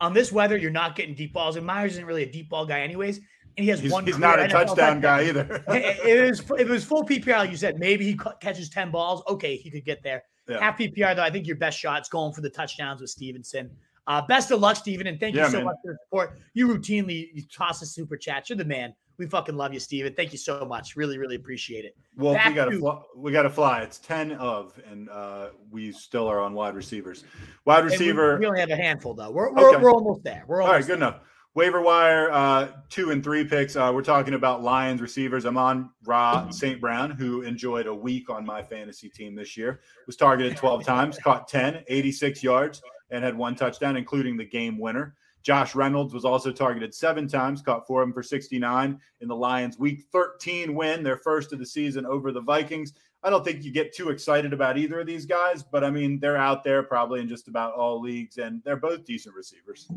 On 0.00 0.12
this 0.12 0.32
weather, 0.32 0.56
you're 0.56 0.70
not 0.70 0.96
getting 0.96 1.14
deep 1.14 1.32
balls, 1.32 1.56
and 1.56 1.66
Meyers 1.66 1.92
isn't 1.92 2.06
really 2.06 2.22
a 2.22 2.30
deep 2.30 2.48
ball 2.48 2.64
guy, 2.64 2.80
anyways. 2.80 3.20
And 3.58 3.64
he 3.64 3.70
has 3.70 3.80
He's, 3.80 3.90
one. 3.90 4.06
he's 4.06 4.18
not 4.18 4.38
a 4.38 4.44
NFL 4.44 4.50
touchdown 4.50 5.00
guy 5.00 5.24
either. 5.28 5.64
it, 5.68 5.98
it 6.06 6.30
was 6.30 6.38
if 6.40 6.50
it 6.60 6.68
was 6.68 6.84
full 6.84 7.04
PPR, 7.04 7.50
you 7.50 7.56
said, 7.56 7.80
maybe 7.80 8.04
he 8.04 8.16
catches 8.40 8.70
10 8.70 8.92
balls. 8.92 9.20
Okay, 9.28 9.56
he 9.56 9.68
could 9.68 9.84
get 9.84 10.00
there. 10.04 10.22
Yeah. 10.48 10.60
Half 10.60 10.78
PPR, 10.78 11.16
though, 11.16 11.22
I 11.24 11.30
think 11.30 11.46
your 11.48 11.56
best 11.56 11.76
shot's 11.76 12.08
going 12.08 12.32
for 12.32 12.40
the 12.40 12.50
touchdowns 12.50 13.00
with 13.00 13.10
Stevenson. 13.10 13.68
Uh, 14.06 14.22
best 14.28 14.52
of 14.52 14.60
luck, 14.60 14.76
Steven, 14.76 15.08
and 15.08 15.18
thank 15.18 15.34
Yeah, 15.34 15.46
you 15.46 15.50
so 15.50 15.56
man. 15.58 15.64
much 15.66 15.76
for 15.84 15.92
the 15.92 15.98
support. 16.06 16.38
You 16.54 16.68
routinely 16.68 17.28
you 17.34 17.42
toss 17.52 17.82
a 17.82 17.86
super 17.86 18.16
chat. 18.16 18.48
You're 18.48 18.56
the 18.58 18.64
man. 18.64 18.94
We 19.18 19.26
fucking 19.26 19.56
love 19.56 19.74
you, 19.74 19.80
Steven. 19.80 20.14
Thank 20.14 20.30
you 20.30 20.38
so 20.38 20.64
much. 20.64 20.94
Really, 20.94 21.18
really 21.18 21.34
appreciate 21.34 21.84
it. 21.84 21.96
Well, 22.16 22.34
Back 22.34 22.50
we 22.50 22.54
got 22.54 22.64
to 22.66 22.70
to- 22.70 22.78
fly, 22.78 23.00
we 23.16 23.32
got 23.32 23.42
to 23.42 23.50
fly. 23.50 23.80
It's 23.82 23.98
ten 23.98 24.32
of, 24.34 24.80
and 24.88 25.10
uh, 25.10 25.48
we 25.72 25.90
still 25.90 26.28
are 26.28 26.38
on 26.38 26.54
wide 26.54 26.76
receivers. 26.76 27.24
Wide 27.64 27.80
And 27.80 27.86
we- 27.88 27.92
receiver. 27.92 28.38
We, 28.38 28.46
only 28.46 28.60
have 28.60 28.70
a 28.70 28.76
handful, 28.76 29.14
though. 29.14 29.32
We're, 29.32 29.52
we're, 29.52 29.70
Okay. 29.74 29.82
we're 29.82 29.90
almost 29.92 30.22
there. 30.22 30.44
We're 30.46 30.62
all 30.62 30.68
almost 30.68 30.88
right, 30.88 30.94
good 30.94 31.02
enough. 31.02 31.20
Waiver 31.58 31.82
wire, 31.82 32.30
uh, 32.30 32.68
two 32.88 33.10
and 33.10 33.20
three 33.20 33.44
picks. 33.44 33.74
Uh, 33.74 33.90
we're 33.92 34.00
talking 34.00 34.34
about 34.34 34.62
Lions 34.62 35.00
receivers. 35.00 35.44
Amon 35.44 35.90
Ra 36.04 36.48
St. 36.50 36.80
Brown, 36.80 37.10
who 37.10 37.42
enjoyed 37.42 37.88
a 37.88 37.94
week 37.94 38.30
on 38.30 38.46
my 38.46 38.62
fantasy 38.62 39.08
team 39.08 39.34
this 39.34 39.56
year, 39.56 39.80
was 40.06 40.14
targeted 40.14 40.56
12 40.56 40.84
times, 40.84 41.18
caught 41.18 41.48
10, 41.48 41.82
86 41.88 42.44
yards, 42.44 42.80
and 43.10 43.24
had 43.24 43.36
one 43.36 43.56
touchdown, 43.56 43.96
including 43.96 44.36
the 44.36 44.44
game 44.44 44.78
winner. 44.78 45.16
Josh 45.42 45.74
Reynolds 45.74 46.14
was 46.14 46.24
also 46.24 46.52
targeted 46.52 46.94
seven 46.94 47.26
times, 47.26 47.60
caught 47.60 47.88
four 47.88 48.02
of 48.02 48.06
them 48.06 48.12
for 48.12 48.22
69 48.22 49.00
in 49.20 49.26
the 49.26 49.34
Lions' 49.34 49.80
week 49.80 50.04
13 50.12 50.76
win, 50.76 51.02
their 51.02 51.16
first 51.16 51.52
of 51.52 51.58
the 51.58 51.66
season 51.66 52.06
over 52.06 52.30
the 52.30 52.40
Vikings. 52.40 52.92
I 53.22 53.30
don't 53.30 53.44
think 53.44 53.64
you 53.64 53.72
get 53.72 53.92
too 53.92 54.10
excited 54.10 54.52
about 54.52 54.78
either 54.78 55.00
of 55.00 55.06
these 55.06 55.26
guys, 55.26 55.62
but 55.62 55.82
I 55.82 55.90
mean, 55.90 56.20
they're 56.20 56.36
out 56.36 56.62
there 56.62 56.82
probably 56.84 57.20
in 57.20 57.28
just 57.28 57.48
about 57.48 57.74
all 57.74 58.00
leagues, 58.00 58.38
and 58.38 58.62
they're 58.64 58.76
both 58.76 59.04
decent 59.04 59.34
receivers. 59.34 59.90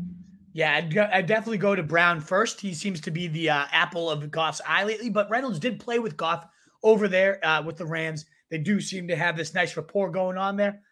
Yeah, 0.52 0.74
I'd, 0.74 0.92
go, 0.92 1.08
I'd 1.10 1.26
definitely 1.26 1.58
go 1.58 1.74
to 1.74 1.82
Brown 1.82 2.20
first. 2.20 2.60
He 2.60 2.74
seems 2.74 3.00
to 3.02 3.10
be 3.10 3.28
the 3.28 3.50
uh, 3.50 3.64
apple 3.70 4.10
of 4.10 4.30
Goff's 4.30 4.60
eye 4.66 4.84
lately, 4.84 5.08
but 5.08 5.30
Reynolds 5.30 5.58
did 5.58 5.80
play 5.80 5.98
with 5.98 6.16
Goff 6.16 6.46
over 6.82 7.08
there 7.08 7.44
uh, 7.46 7.62
with 7.62 7.76
the 7.76 7.86
Rams. 7.86 8.26
They 8.50 8.58
do 8.58 8.80
seem 8.80 9.08
to 9.08 9.16
have 9.16 9.36
this 9.36 9.54
nice 9.54 9.76
rapport 9.76 10.10
going 10.10 10.36
on 10.36 10.56
there. 10.56 10.82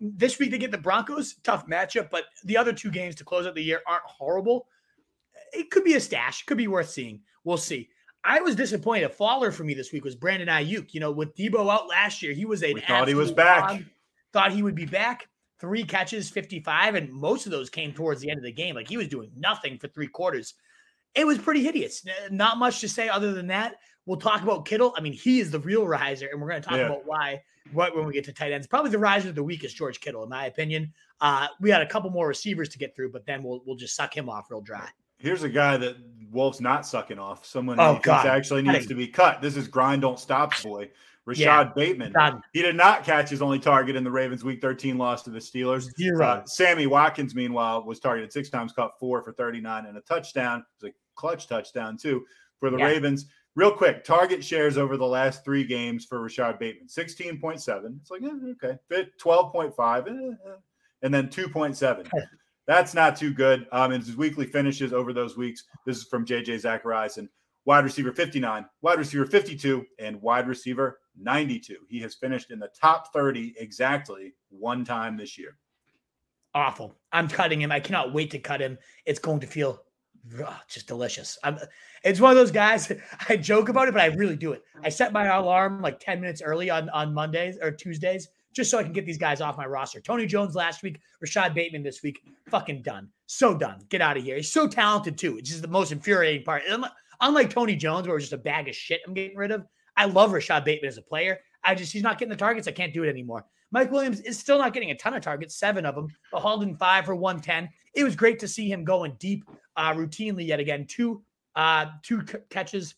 This 0.00 0.38
week 0.38 0.50
they 0.50 0.58
get 0.58 0.70
the 0.70 0.78
Broncos, 0.78 1.34
tough 1.42 1.66
matchup, 1.66 2.10
but 2.10 2.24
the 2.44 2.56
other 2.56 2.72
two 2.72 2.90
games 2.90 3.14
to 3.16 3.24
close 3.24 3.46
out 3.46 3.54
the 3.54 3.62
year 3.62 3.82
aren't 3.86 4.02
horrible. 4.06 4.66
It 5.52 5.70
could 5.70 5.84
be 5.84 5.94
a 5.94 6.00
stash, 6.00 6.44
could 6.44 6.56
be 6.56 6.68
worth 6.68 6.88
seeing. 6.88 7.20
We'll 7.44 7.58
see. 7.58 7.90
I 8.24 8.40
was 8.40 8.54
disappointed. 8.54 9.04
A 9.04 9.08
faller 9.08 9.50
for 9.50 9.64
me 9.64 9.74
this 9.74 9.92
week 9.92 10.04
was 10.04 10.14
Brandon 10.14 10.48
Aiyuk. 10.48 10.94
You 10.94 11.00
know, 11.00 11.10
with 11.10 11.34
Debo 11.34 11.72
out 11.72 11.88
last 11.88 12.22
year, 12.22 12.32
he 12.32 12.44
was 12.44 12.62
a 12.62 12.72
thought 12.74 13.08
he 13.08 13.14
was 13.14 13.32
back. 13.32 13.82
Thought 14.32 14.52
he 14.52 14.62
would 14.62 14.74
be 14.74 14.86
back 14.86 15.28
three 15.62 15.84
catches, 15.84 16.28
55, 16.28 16.96
and 16.96 17.12
most 17.12 17.46
of 17.46 17.52
those 17.52 17.70
came 17.70 17.92
towards 17.92 18.20
the 18.20 18.28
end 18.28 18.38
of 18.38 18.44
the 18.44 18.50
game. 18.52 18.74
Like 18.74 18.88
he 18.88 18.96
was 18.96 19.06
doing 19.06 19.30
nothing 19.36 19.78
for 19.78 19.86
three 19.88 20.08
quarters. 20.08 20.54
It 21.14 21.24
was 21.24 21.38
pretty 21.38 21.62
hideous. 21.62 22.04
Not 22.30 22.58
much 22.58 22.80
to 22.80 22.88
say 22.88 23.08
other 23.08 23.32
than 23.32 23.46
that. 23.46 23.76
We'll 24.04 24.18
talk 24.18 24.42
about 24.42 24.64
Kittle. 24.66 24.92
I 24.96 25.00
mean, 25.00 25.12
he 25.12 25.38
is 25.38 25.52
the 25.52 25.60
real 25.60 25.86
riser, 25.86 26.26
and 26.32 26.40
we're 26.40 26.48
going 26.48 26.62
to 26.62 26.68
talk 26.68 26.78
Yeah. 26.78 26.86
about 26.86 27.06
why 27.06 27.42
right 27.72 27.94
when 27.94 28.06
we 28.06 28.12
get 28.12 28.24
to 28.24 28.32
tight 28.32 28.50
ends. 28.50 28.66
Probably 28.66 28.90
the 28.90 28.98
riser 28.98 29.28
of 29.28 29.36
the 29.36 29.42
week 29.44 29.62
is 29.62 29.72
George 29.72 30.00
Kittle, 30.00 30.24
in 30.24 30.28
my 30.30 30.46
opinion. 30.46 30.92
Uh, 31.20 31.46
we 31.60 31.70
had 31.70 31.80
a 31.82 31.86
couple 31.86 32.10
more 32.10 32.26
receivers 32.26 32.68
to 32.70 32.78
get 32.78 32.96
through, 32.96 33.12
but 33.12 33.24
then 33.26 33.44
we'll 33.44 33.62
we'll 33.64 33.76
just 33.76 33.94
suck 33.94 34.16
him 34.16 34.28
off 34.28 34.50
real 34.50 34.60
dry. 34.62 34.88
Here's 35.22 35.44
a 35.44 35.48
guy 35.48 35.76
that 35.76 35.96
Wolf's 36.32 36.60
not 36.60 36.84
sucking 36.84 37.18
off. 37.18 37.46
Someone 37.46 37.78
Oh, 37.78 38.00
God. 38.02 38.26
actually 38.26 38.62
needs 38.62 38.86
to 38.88 38.94
be 38.94 39.06
cut. 39.06 39.40
This 39.40 39.56
is 39.56 39.68
grind 39.68 40.02
don't 40.02 40.18
stop 40.18 40.52
boy. 40.62 40.90
Rashad 41.28 41.36
Yeah. 41.38 41.64
Bateman. 41.76 42.12
Done. 42.12 42.42
He 42.52 42.62
did 42.62 42.74
not 42.74 43.04
catch 43.04 43.30
his 43.30 43.40
only 43.40 43.60
target 43.60 43.94
in 43.94 44.02
the 44.02 44.10
Ravens 44.10 44.42
week 44.42 44.60
13 44.60 44.98
loss 44.98 45.22
to 45.22 45.30
the 45.30 45.38
Steelers. 45.38 45.88
Zero. 45.96 46.24
Uh, 46.26 46.44
Sammy 46.46 46.88
Watkins, 46.88 47.36
meanwhile, 47.36 47.84
was 47.84 48.00
targeted 48.00 48.32
six 48.32 48.50
times, 48.50 48.72
caught 48.72 48.98
four 48.98 49.22
for 49.22 49.32
39 49.32 49.86
and 49.86 49.96
a 49.96 50.00
touchdown. 50.00 50.58
It 50.80 50.84
was 50.84 50.90
a 50.90 50.94
clutch 51.14 51.46
touchdown, 51.46 51.96
too, 51.96 52.24
for 52.58 52.70
the 52.70 52.78
Yeah. 52.78 52.86
Ravens. 52.86 53.26
Real 53.54 53.70
quick, 53.70 54.02
target 54.02 54.42
shares 54.42 54.76
over 54.78 54.96
the 54.96 55.06
last 55.06 55.44
three 55.44 55.62
games 55.62 56.04
for 56.06 56.18
Rashad 56.18 56.58
Bateman 56.58 56.88
16.7. 56.88 57.98
It's 58.00 58.10
like, 58.10 58.22
eh, 58.22 58.30
okay. 58.64 58.78
Fit 58.88 59.16
12.5, 59.18 60.08
eh, 60.08 60.10
eh, 60.50 60.54
and 61.02 61.14
then 61.14 61.28
2.7. 61.28 62.08
That's 62.66 62.94
not 62.94 63.16
too 63.16 63.32
good. 63.32 63.66
Um, 63.72 63.92
and 63.92 64.04
his 64.04 64.16
weekly 64.16 64.46
finishes 64.46 64.92
over 64.92 65.12
those 65.12 65.36
weeks. 65.36 65.64
This 65.84 65.98
is 65.98 66.04
from 66.04 66.24
JJ 66.24 66.62
Zachariason. 66.62 67.28
wide 67.64 67.84
receiver 67.84 68.12
59, 68.12 68.66
wide 68.82 68.98
receiver 68.98 69.26
52, 69.26 69.84
and 69.98 70.20
wide 70.22 70.46
receiver 70.46 71.00
92. 71.18 71.76
He 71.88 72.00
has 72.00 72.14
finished 72.14 72.50
in 72.50 72.58
the 72.58 72.70
top 72.80 73.12
30 73.12 73.54
exactly 73.58 74.34
one 74.50 74.84
time 74.84 75.16
this 75.16 75.36
year. 75.36 75.56
Awful. 76.54 76.94
I'm 77.12 77.28
cutting 77.28 77.60
him. 77.60 77.72
I 77.72 77.80
cannot 77.80 78.12
wait 78.12 78.30
to 78.32 78.38
cut 78.38 78.60
him. 78.60 78.78
It's 79.06 79.18
going 79.18 79.40
to 79.40 79.46
feel 79.46 79.82
just 80.68 80.86
delicious. 80.86 81.38
I'm, 81.42 81.58
it's 82.04 82.20
one 82.20 82.30
of 82.30 82.36
those 82.36 82.52
guys. 82.52 82.92
I 83.28 83.36
joke 83.36 83.68
about 83.68 83.88
it, 83.88 83.94
but 83.94 84.02
I 84.02 84.06
really 84.06 84.36
do 84.36 84.52
it. 84.52 84.62
I 84.84 84.88
set 84.88 85.12
my 85.12 85.26
alarm 85.26 85.80
like 85.80 85.98
10 85.98 86.20
minutes 86.20 86.42
early 86.42 86.70
on 86.70 86.88
on 86.90 87.14
Mondays 87.14 87.58
or 87.60 87.70
Tuesdays 87.72 88.28
just 88.54 88.70
so 88.70 88.78
I 88.78 88.82
can 88.82 88.92
get 88.92 89.06
these 89.06 89.18
guys 89.18 89.40
off 89.40 89.56
my 89.56 89.66
roster. 89.66 90.00
Tony 90.00 90.26
Jones 90.26 90.54
last 90.54 90.82
week, 90.82 91.00
Rashad 91.24 91.54
Bateman 91.54 91.82
this 91.82 92.02
week, 92.02 92.20
fucking 92.50 92.82
done. 92.82 93.08
So 93.26 93.56
done. 93.56 93.80
Get 93.88 94.00
out 94.00 94.16
of 94.16 94.22
here. 94.22 94.36
He's 94.36 94.52
so 94.52 94.68
talented 94.68 95.16
too. 95.18 95.38
It's 95.38 95.48
just 95.48 95.62
the 95.62 95.68
most 95.68 95.92
infuriating 95.92 96.44
part. 96.44 96.62
Unlike 97.20 97.50
Tony 97.50 97.76
Jones, 97.76 98.06
where 98.06 98.16
it's 98.16 98.26
just 98.26 98.32
a 98.32 98.38
bag 98.38 98.68
of 98.68 98.74
shit 98.74 99.00
I'm 99.06 99.14
getting 99.14 99.36
rid 99.36 99.52
of, 99.52 99.64
I 99.96 100.06
love 100.06 100.30
Rashad 100.30 100.64
Bateman 100.64 100.88
as 100.88 100.98
a 100.98 101.02
player. 101.02 101.38
I 101.64 101.74
just 101.74 101.92
he's 101.92 102.02
not 102.02 102.18
getting 102.18 102.30
the 102.30 102.36
targets. 102.36 102.68
I 102.68 102.72
can't 102.72 102.92
do 102.92 103.04
it 103.04 103.08
anymore. 103.08 103.44
Mike 103.70 103.90
Williams 103.90 104.20
is 104.20 104.38
still 104.38 104.58
not 104.58 104.74
getting 104.74 104.90
a 104.90 104.96
ton 104.96 105.14
of 105.14 105.22
targets, 105.22 105.56
seven 105.58 105.86
of 105.86 105.94
them, 105.94 106.08
but 106.30 106.40
hauled 106.40 106.62
in 106.62 106.76
five 106.76 107.06
for 107.06 107.14
110. 107.14 107.68
It 107.94 108.04
was 108.04 108.14
great 108.14 108.38
to 108.40 108.48
see 108.48 108.70
him 108.70 108.84
going 108.84 109.16
deep 109.18 109.44
uh, 109.76 109.94
routinely 109.94 110.46
yet 110.46 110.60
again. 110.60 110.86
Two 110.86 111.22
uh, 111.56 111.86
two 112.02 112.26
c- 112.26 112.38
catches, 112.50 112.94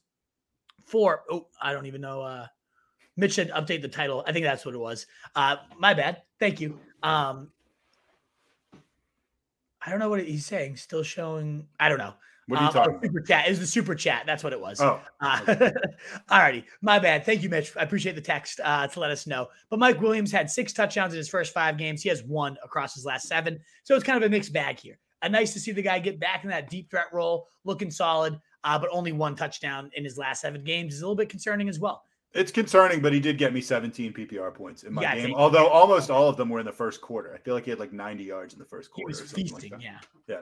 four. 0.87 1.23
Oh, 1.31 1.47
I 1.61 1.73
don't 1.73 1.87
even 1.87 2.01
know. 2.01 2.23
Uh, 2.23 2.47
Mitch 3.17 3.35
said 3.35 3.51
update 3.51 3.83
the 3.83 3.89
title. 3.89 4.25
I 4.27 4.33
think 4.33 4.45
that's 4.45 4.65
what 4.65 4.75
it 4.75 4.79
was. 4.79 5.07
Uh, 5.35 5.57
my 5.79 5.95
bad. 5.95 6.23
Thank 6.41 6.61
you. 6.61 6.79
Um, 7.03 7.51
I 9.85 9.91
don't 9.91 9.99
know 9.99 10.09
what 10.09 10.25
he's 10.25 10.47
saying. 10.47 10.77
Still 10.77 11.03
showing. 11.03 11.67
I 11.79 11.89
don't 11.89 11.99
know. 11.99 12.15
What 12.47 12.59
are 12.59 12.63
you 12.63 12.69
Uh, 12.69 12.73
talking 12.73 13.01
oh, 13.03 13.09
about? 13.09 13.27
Chat. 13.27 13.47
It 13.47 13.51
was 13.51 13.61
the 13.61 13.67
super 13.67 13.95
chat. 13.95 14.25
That's 14.27 14.45
what 14.45 14.53
it 14.53 14.61
was. 14.61 14.81
Oh, 14.81 15.01
Uh, 15.21 15.39
alrighty, 16.31 16.65
my 16.83 16.99
bad. 16.99 17.25
Thank 17.25 17.43
you, 17.43 17.49
Mitch. 17.49 17.75
I 17.77 17.83
appreciate 17.83 18.17
the 18.17 18.21
text 18.21 18.61
uh, 18.63 18.87
to 18.87 19.01
let 19.01 19.11
us 19.11 19.27
know. 19.27 19.49
But 19.71 19.79
Mike 19.79 20.01
Williams 20.01 20.31
had 20.31 20.51
six 20.51 20.73
touchdowns 20.73 21.15
in 21.15 21.19
his 21.19 21.29
first 21.29 21.55
five 21.55 21.79
games. 21.79 22.03
He 22.03 22.09
has 22.11 22.23
one 22.23 22.57
across 22.63 22.95
his 22.95 23.05
last 23.07 23.29
seven, 23.29 23.61
so 23.85 23.95
it's 23.95 24.05
kind 24.05 24.23
of 24.23 24.27
a 24.27 24.31
mixed 24.31 24.53
bag 24.53 24.79
here. 24.79 24.99
Uh, 25.23 25.29
nice 25.29 25.55
to 25.55 25.61
see 25.61 25.73
the 25.73 25.81
guy 25.81 25.99
get 25.99 26.21
back 26.21 26.45
in 26.45 26.51
that 26.51 26.69
deep 26.69 26.91
threat 26.91 27.07
role, 27.13 27.49
looking 27.65 27.91
solid. 27.91 28.39
Uh, 28.63 28.79
but 28.79 28.89
only 28.93 29.13
one 29.13 29.37
touchdown 29.37 29.91
in 29.95 30.05
his 30.05 30.17
last 30.19 30.41
seven 30.41 30.65
games 30.65 30.95
is 30.95 31.01
a 31.01 31.05
little 31.05 31.17
bit 31.17 31.29
concerning 31.29 31.69
as 31.69 31.79
well. 31.79 32.03
It's 32.35 32.51
concerning, 32.53 33.01
but 33.01 33.13
he 33.13 33.21
did 33.21 33.39
get 33.39 33.53
me 33.53 33.61
17 33.61 34.13
PPR 34.13 34.53
points 34.55 34.83
in 34.83 34.93
my 34.93 35.03
Yeah, 35.03 35.15
game. 35.17 35.35
Although 35.35 35.69
almost 35.69 36.11
all 36.11 36.29
of 36.29 36.37
them 36.37 36.49
were 36.49 36.61
in 36.61 36.67
the 36.67 36.73
first 36.73 37.01
quarter. 37.01 37.33
I 37.35 37.39
feel 37.39 37.55
like 37.55 37.65
he 37.65 37.71
had 37.71 37.79
like 37.79 37.93
90 37.93 38.25
yards 38.25 38.53
in 38.55 38.59
the 38.59 38.65
first 38.65 38.91
He 38.95 39.03
quarter. 39.03 39.11
was 39.13 39.21
or 39.23 39.27
something 39.27 39.53
like 39.53 39.63
feasting. 39.63 39.79
that. 39.81 40.07
yeah. 40.29 40.41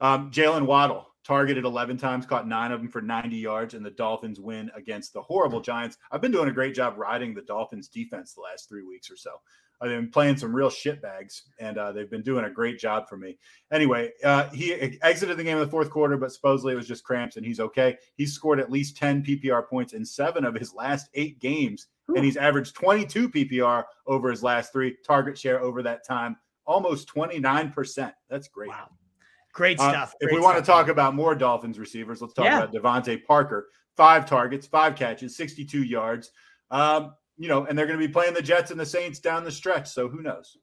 Um, 0.00 0.30
Jalen 0.30 0.64
Waddle 0.66 1.06
targeted 1.24 1.64
11 1.64 1.96
times, 1.98 2.24
caught 2.24 2.46
nine 2.48 2.72
of 2.72 2.80
them 2.80 2.88
for 2.88 3.02
90 3.02 3.36
yards, 3.36 3.74
and 3.74 3.84
the 3.84 3.90
Dolphins 3.90 4.40
win 4.40 4.70
against 4.74 5.12
the 5.12 5.20
horrible 5.20 5.60
Giants. 5.60 5.98
I've 6.10 6.20
been 6.20 6.32
doing 6.32 6.48
a 6.48 6.52
great 6.52 6.74
job 6.74 6.94
riding 6.96 7.34
the 7.34 7.42
Dolphins 7.42 7.88
defense 7.88 8.32
the 8.32 8.40
last 8.40 8.68
three 8.68 8.84
weeks 8.84 9.10
or 9.10 9.16
so. 9.16 9.32
I've 9.80 9.90
been 9.90 10.10
playing 10.10 10.36
some 10.36 10.54
real 10.54 10.70
shit 10.70 11.00
bags, 11.00 11.44
and 11.60 11.78
uh, 11.78 11.92
they've 11.92 12.10
been 12.10 12.22
doing 12.22 12.44
a 12.44 12.50
great 12.50 12.78
job 12.78 13.08
for 13.08 13.16
me. 13.16 13.38
Anyway, 13.70 14.10
uh, 14.24 14.48
he 14.50 14.72
exited 15.02 15.36
the 15.36 15.44
game 15.44 15.56
in 15.58 15.62
the 15.64 15.70
fourth 15.70 15.90
quarter, 15.90 16.16
but 16.16 16.32
supposedly 16.32 16.72
it 16.72 16.76
was 16.76 16.88
just 16.88 17.04
cramps, 17.04 17.36
and 17.36 17.46
he's 17.46 17.60
okay. 17.60 17.96
He's 18.16 18.32
scored 18.32 18.58
at 18.60 18.70
least 18.72 18.96
10 18.96 19.22
PPR 19.22 19.68
points 19.68 19.92
in 19.92 20.04
seven 20.04 20.44
of 20.44 20.54
his 20.54 20.74
last 20.74 21.08
eight 21.14 21.38
games, 21.38 21.86
and 22.08 22.24
he's 22.24 22.36
averaged 22.36 22.74
22 22.74 23.28
PPR 23.30 23.84
over 24.06 24.30
his 24.30 24.42
last 24.42 24.72
three. 24.72 24.96
Target 25.06 25.38
share 25.38 25.60
over 25.60 25.82
that 25.82 26.04
time, 26.06 26.36
almost 26.66 27.08
29%. 27.14 28.12
That's 28.28 28.48
great. 28.48 28.70
Wow. 28.70 28.88
Great 29.52 29.78
Uh, 29.80 29.90
stuff. 29.90 30.14
if 30.20 30.28
Great 30.28 30.34
we 30.38 30.40
want 30.44 30.56
to 30.58 30.62
talk 30.64 30.88
about 30.88 31.14
more 31.14 31.34
Dolphins 31.34 31.78
receivers, 31.78 32.20
let's 32.20 32.34
talk 32.34 32.44
Yeah. 32.44 32.62
about 32.64 32.72
DeVante 32.72 33.24
Parker. 33.24 33.68
Five 33.96 34.26
targets, 34.26 34.66
five 34.66 34.94
catches, 34.94 35.36
62 35.36 35.82
yards. 35.82 36.30
Um, 36.70 37.14
you 37.38 37.48
know, 37.48 37.64
and 37.64 37.78
they're 37.78 37.86
going 37.86 37.98
to 37.98 38.06
be 38.06 38.12
playing 38.12 38.34
the 38.34 38.42
Jets 38.42 38.70
and 38.70 38.78
the 38.78 38.86
Saints 38.86 39.18
down 39.18 39.44
the 39.44 39.50
stretch. 39.50 39.88
So 39.88 40.08
who 40.08 40.22
knows? 40.22 40.58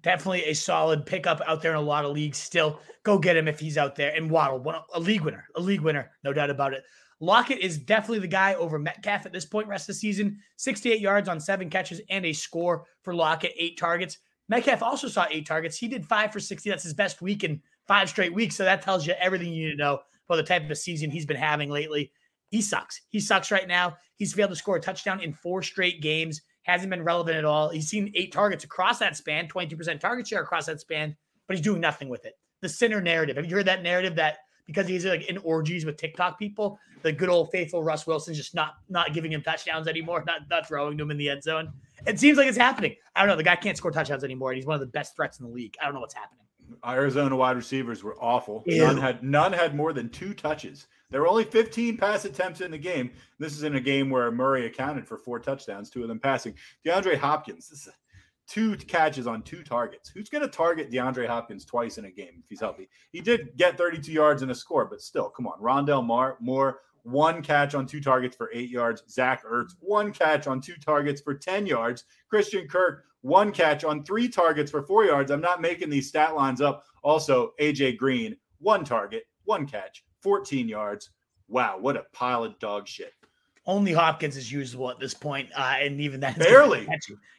definitely 0.00 0.44
a 0.44 0.54
solid 0.54 1.04
pickup 1.04 1.40
out 1.46 1.62
there 1.62 1.72
in 1.72 1.78
a 1.78 1.82
lot 1.82 2.04
of 2.04 2.12
leagues. 2.12 2.38
Still, 2.38 2.80
go 3.02 3.18
get 3.18 3.36
him 3.36 3.48
if 3.48 3.60
he's 3.60 3.78
out 3.78 3.96
there. 3.96 4.14
And 4.14 4.30
Waddle, 4.30 4.84
a 4.94 5.00
league 5.00 5.22
winner, 5.22 5.46
a 5.54 5.60
league 5.60 5.80
winner, 5.80 6.10
no 6.24 6.32
doubt 6.32 6.50
about 6.50 6.72
it. 6.72 6.84
Lockett 7.20 7.60
is 7.60 7.78
definitely 7.78 8.18
the 8.18 8.26
guy 8.26 8.54
over 8.54 8.78
Metcalf 8.78 9.26
at 9.26 9.32
this 9.32 9.44
point, 9.44 9.68
rest 9.68 9.84
of 9.84 9.94
the 9.94 10.00
season. 10.00 10.38
68 10.56 11.00
yards 11.00 11.28
on 11.28 11.38
seven 11.38 11.70
catches 11.70 12.00
and 12.10 12.26
a 12.26 12.32
score 12.32 12.84
for 13.02 13.14
Lockett, 13.14 13.52
eight 13.56 13.78
targets. 13.78 14.18
Metcalf 14.48 14.82
also 14.82 15.06
saw 15.06 15.26
eight 15.30 15.46
targets. 15.46 15.78
He 15.78 15.86
did 15.86 16.04
five 16.04 16.32
for 16.32 16.40
60. 16.40 16.68
That's 16.68 16.82
his 16.82 16.94
best 16.94 17.22
week 17.22 17.44
in 17.44 17.62
five 17.86 18.08
straight 18.08 18.34
weeks. 18.34 18.56
So 18.56 18.64
that 18.64 18.82
tells 18.82 19.06
you 19.06 19.14
everything 19.20 19.52
you 19.52 19.66
need 19.66 19.72
to 19.72 19.76
know 19.76 20.00
about 20.28 20.36
the 20.36 20.42
type 20.42 20.68
of 20.68 20.78
season 20.78 21.10
he's 21.10 21.26
been 21.26 21.36
having 21.36 21.70
lately. 21.70 22.10
He 22.52 22.60
sucks. 22.60 23.00
He 23.08 23.18
sucks 23.18 23.50
right 23.50 23.66
now. 23.66 23.96
He's 24.16 24.34
failed 24.34 24.50
to 24.50 24.56
score 24.56 24.76
a 24.76 24.80
touchdown 24.80 25.20
in 25.20 25.32
four 25.32 25.62
straight 25.62 26.02
games. 26.02 26.42
Hasn't 26.64 26.90
been 26.90 27.02
relevant 27.02 27.38
at 27.38 27.46
all. 27.46 27.70
He's 27.70 27.88
seen 27.88 28.12
eight 28.14 28.30
targets 28.30 28.62
across 28.62 28.98
that 28.98 29.16
span, 29.16 29.48
22% 29.48 29.98
target 29.98 30.28
share 30.28 30.42
across 30.42 30.66
that 30.66 30.78
span, 30.78 31.16
but 31.48 31.56
he's 31.56 31.64
doing 31.64 31.80
nothing 31.80 32.10
with 32.10 32.26
it. 32.26 32.34
The 32.60 32.68
sinner 32.68 33.00
narrative. 33.00 33.36
Have 33.36 33.46
you 33.46 33.56
heard 33.56 33.66
that 33.66 33.82
narrative 33.82 34.14
that 34.16 34.36
because 34.66 34.86
he's 34.86 35.06
like 35.06 35.30
in 35.30 35.38
orgies 35.38 35.86
with 35.86 35.96
TikTok 35.96 36.38
people, 36.38 36.78
the 37.00 37.10
good 37.10 37.30
old 37.30 37.50
faithful 37.50 37.82
Russ 37.82 38.06
Wilson's 38.06 38.36
just 38.36 38.54
not 38.54 38.74
not 38.90 39.14
giving 39.14 39.32
him 39.32 39.42
touchdowns 39.42 39.88
anymore, 39.88 40.22
not 40.26 40.42
not 40.50 40.68
throwing 40.68 40.98
to 40.98 41.04
him 41.04 41.10
in 41.10 41.16
the 41.16 41.30
end 41.30 41.42
zone. 41.42 41.72
It 42.06 42.20
seems 42.20 42.36
like 42.36 42.48
it's 42.48 42.58
happening. 42.58 42.94
I 43.16 43.20
don't 43.20 43.28
know. 43.28 43.36
The 43.36 43.42
guy 43.42 43.56
can't 43.56 43.78
score 43.78 43.90
touchdowns 43.90 44.24
anymore, 44.24 44.50
and 44.50 44.56
he's 44.56 44.66
one 44.66 44.74
of 44.74 44.80
the 44.80 44.86
best 44.86 45.16
threats 45.16 45.40
in 45.40 45.46
the 45.46 45.52
league. 45.52 45.74
I 45.80 45.86
don't 45.86 45.94
know 45.94 46.00
what's 46.00 46.14
happening. 46.14 46.44
Arizona 46.86 47.34
wide 47.34 47.56
receivers 47.56 48.04
were 48.04 48.16
awful. 48.20 48.62
Ew. 48.66 48.84
None 48.84 48.98
had 48.98 49.24
none 49.24 49.52
had 49.54 49.74
more 49.74 49.94
than 49.94 50.10
two 50.10 50.34
touches. 50.34 50.86
There 51.12 51.20
were 51.20 51.28
only 51.28 51.44
15 51.44 51.98
pass 51.98 52.24
attempts 52.24 52.62
in 52.62 52.70
the 52.70 52.78
game. 52.78 53.12
This 53.38 53.52
is 53.52 53.64
in 53.64 53.76
a 53.76 53.80
game 53.80 54.08
where 54.08 54.32
Murray 54.32 54.64
accounted 54.64 55.06
for 55.06 55.18
four 55.18 55.38
touchdowns, 55.38 55.90
two 55.90 56.00
of 56.00 56.08
them 56.08 56.18
passing. 56.18 56.54
DeAndre 56.86 57.18
Hopkins, 57.18 57.68
this 57.68 57.86
is 57.86 57.92
two 58.48 58.76
catches 58.76 59.26
on 59.26 59.42
two 59.42 59.62
targets. 59.62 60.08
Who's 60.08 60.30
going 60.30 60.40
to 60.42 60.48
target 60.48 60.90
DeAndre 60.90 61.26
Hopkins 61.26 61.66
twice 61.66 61.98
in 61.98 62.06
a 62.06 62.10
game 62.10 62.42
if 62.42 62.48
he's 62.48 62.60
healthy? 62.60 62.88
He 63.12 63.20
did 63.20 63.56
get 63.58 63.76
32 63.76 64.10
yards 64.10 64.40
and 64.40 64.50
a 64.50 64.54
score, 64.54 64.86
but 64.86 65.02
still, 65.02 65.28
come 65.28 65.46
on. 65.46 65.60
Rondell 65.60 66.04
Mar- 66.04 66.38
Moore, 66.40 66.80
one 67.02 67.42
catch 67.42 67.74
on 67.74 67.84
two 67.84 68.00
targets 68.00 68.34
for 68.34 68.50
eight 68.54 68.70
yards. 68.70 69.02
Zach 69.10 69.44
Ertz, 69.44 69.72
one 69.80 70.12
catch 70.12 70.46
on 70.46 70.62
two 70.62 70.76
targets 70.76 71.20
for 71.20 71.34
10 71.34 71.66
yards. 71.66 72.04
Christian 72.30 72.66
Kirk, 72.66 73.04
one 73.20 73.52
catch 73.52 73.84
on 73.84 74.02
three 74.02 74.30
targets 74.30 74.70
for 74.70 74.82
four 74.82 75.04
yards. 75.04 75.30
I'm 75.30 75.42
not 75.42 75.60
making 75.60 75.90
these 75.90 76.08
stat 76.08 76.34
lines 76.34 76.62
up. 76.62 76.84
Also, 77.02 77.52
AJ 77.60 77.98
Green, 77.98 78.34
one 78.60 78.82
target, 78.82 79.24
one 79.44 79.66
catch, 79.66 80.04
14 80.22 80.68
yards. 80.68 81.10
Wow, 81.48 81.78
what 81.78 81.96
a 81.96 82.04
pile 82.12 82.44
of 82.44 82.58
dog 82.58 82.88
shit. 82.88 83.12
Only 83.64 83.92
Hopkins 83.92 84.36
is 84.36 84.50
usable 84.50 84.90
at 84.90 84.98
this 84.98 85.14
point, 85.14 85.48
uh, 85.56 85.76
and 85.78 86.00
even 86.00 86.18
that 86.20 86.36
Barely. 86.36 86.88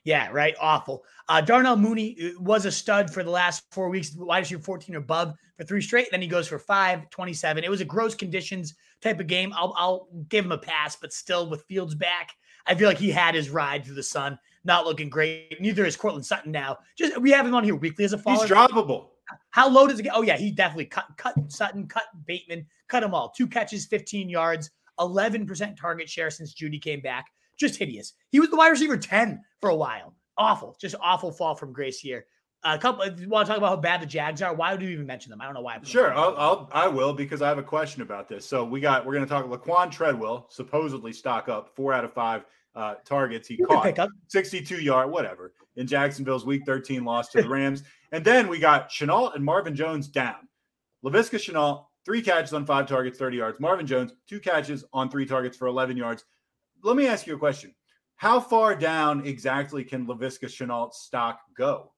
Yeah, 0.06 0.30
right. 0.32 0.56
Awful. 0.60 1.04
Uh, 1.28 1.42
Darnell 1.42 1.76
Mooney 1.76 2.16
uh, 2.24 2.42
was 2.42 2.66
a 2.66 2.72
stud 2.72 3.12
for 3.12 3.24
the 3.24 3.30
last 3.30 3.64
four 3.72 3.90
weeks, 3.90 4.16
Why 4.16 4.26
wide 4.26 4.40
receiver 4.40 4.62
14 4.62 4.96
or 4.96 5.00
above 5.00 5.34
for 5.58 5.66
three 5.66 5.82
straight. 5.82 6.08
Then 6.12 6.22
he 6.22 6.28
goes 6.28 6.48
for 6.48 6.60
five, 6.60 7.10
27. 7.10 7.64
It 7.64 7.70
was 7.70 7.82
a 7.82 7.86
gross 7.86 8.16
conditions 8.16 8.76
type 9.02 9.20
of 9.20 9.28
game. 9.28 9.54
I'll, 9.54 9.74
I'll 9.78 10.08
give 10.30 10.46
him 10.46 10.54
a 10.54 10.58
pass, 10.58 10.96
but 10.96 11.12
still 11.12 11.50
with 11.50 11.64
Fields 11.64 11.96
back, 11.96 12.32
I 12.66 12.76
feel 12.76 12.88
like 12.88 12.98
he 12.98 13.12
had 13.12 13.36
his 13.36 13.50
ride 13.50 13.84
through 13.84 13.96
the 13.96 14.04
sun. 14.04 14.40
Not 14.64 14.86
looking 14.86 15.10
great. 15.10 15.60
Neither 15.60 15.86
is 15.86 15.98
Courtland 15.98 16.26
Sutton 16.26 16.54
now. 16.54 16.78
Just 16.98 17.18
we 17.20 17.32
have 17.32 17.46
him 17.46 17.54
on 17.54 17.66
here 17.66 17.76
weekly 17.76 18.06
as 18.06 18.14
a 18.14 18.18
fall. 18.18 18.40
He's 18.40 18.50
droppable. 18.50 19.08
How 19.52 19.70
low 19.70 19.88
does 19.88 20.00
it 20.00 20.04
get? 20.04 20.14
Oh, 20.16 20.22
yeah, 20.22 20.38
he 20.38 20.52
definitely 20.52 20.86
cut 20.86 21.06
cut 21.18 21.36
Sutton, 21.48 21.88
cut 21.88 22.04
Bateman, 22.26 22.66
cut 22.88 23.02
them 23.02 23.14
all. 23.14 23.30
Two 23.36 23.48
catches, 23.48 23.86
15 23.86 24.30
yards, 24.30 24.70
11% 25.00 25.78
target 25.80 26.10
share 26.10 26.30
since 26.30 26.54
Jeudy 26.54 26.82
came 26.82 27.02
back. 27.02 27.26
Just 27.58 27.78
hideous. 27.78 28.14
He 28.30 28.40
was 28.40 28.50
the 28.50 28.56
wide 28.56 28.70
receiver 28.70 28.98
10 28.98 29.42
for 29.62 29.70
a 29.70 29.76
while. 29.76 30.16
Awful. 30.38 30.76
Just 30.80 30.96
awful 31.02 31.32
fall 31.32 31.56
from 31.56 31.74
grace 31.74 32.00
here. 32.00 32.26
A 32.66 32.78
couple 32.78 33.04
if 33.04 33.20
you 33.20 33.28
want 33.28 33.46
to 33.46 33.50
talk 33.50 33.58
about 33.58 33.70
how 33.70 33.76
bad 33.76 34.02
the 34.02 34.06
Jags 34.06 34.42
are, 34.42 34.54
why 34.54 34.72
would 34.72 34.82
you 34.82 34.90
even 34.90 35.06
mention 35.06 35.30
them? 35.30 35.42
I 35.42 35.46
don't 35.46 35.54
know 35.54 35.62
why. 35.62 35.74
I 35.74 35.78
put 35.80 35.84
them 35.84 35.92
Sure. 35.92 36.14
I'll, 36.14 36.36
I'll 36.38 36.70
I 36.72 36.88
will 36.88 37.14
because 37.14 37.42
I 37.42 37.50
have 37.50 37.58
a 37.58 37.64
question 37.64 38.02
about 38.02 38.30
this. 38.30 38.46
So 38.46 38.64
we 38.64 38.80
got 38.80 39.06
we're 39.06 39.14
going 39.14 39.26
to 39.26 39.30
talk 39.30 39.46
Laquan 39.46 39.92
Treadwell 39.92 40.48
supposedly 40.50 41.12
stock 41.12 41.50
up 41.50 41.76
four 41.76 41.94
out 41.94 42.06
of 42.06 42.14
five 42.14 42.46
uh, 42.76 42.96
targets 43.06 43.48
he 43.48 43.58
caught. 43.58 43.84
pick 43.84 44.00
up. 44.00 44.10
62 44.28 44.82
yard, 44.82 45.12
whatever, 45.12 45.54
in 45.76 45.88
Jacksonville's 45.88 46.46
week 46.46 46.64
13 46.66 47.04
loss 47.04 47.30
to 47.30 47.42
the 47.42 47.50
Rams. 47.58 47.84
and 48.12 48.24
then 48.24 48.48
we 48.48 48.60
got 48.60 48.90
Shenault 48.90 49.36
and 49.36 49.44
Marvin 49.44 49.76
Jones 49.76 50.08
down. 50.08 50.48
Laviska 51.04 51.38
Shenault, 51.38 51.86
three 52.06 52.22
catches 52.22 52.54
on 52.54 52.66
five 52.66 52.88
targets, 52.88 53.18
30 53.18 53.38
yards. 53.38 53.60
Marvin 53.60 53.86
Jones, 53.86 54.14
two 54.28 54.40
catches 54.40 54.84
on 54.94 55.10
three 55.10 55.26
targets 55.26 55.58
for 55.58 55.68
11 55.68 55.98
yards. 55.98 56.26
Let 56.84 56.96
me 56.96 57.08
ask 57.08 57.28
you 57.28 57.36
a 57.36 57.40
question. 57.40 57.74
How 58.16 58.40
far 58.40 58.76
down 58.76 59.26
exactly 59.26 59.84
can 59.84 60.06
Laviska 60.08 60.46
Shenault's 60.46 61.02
stock 61.02 61.40
go? 61.58 61.92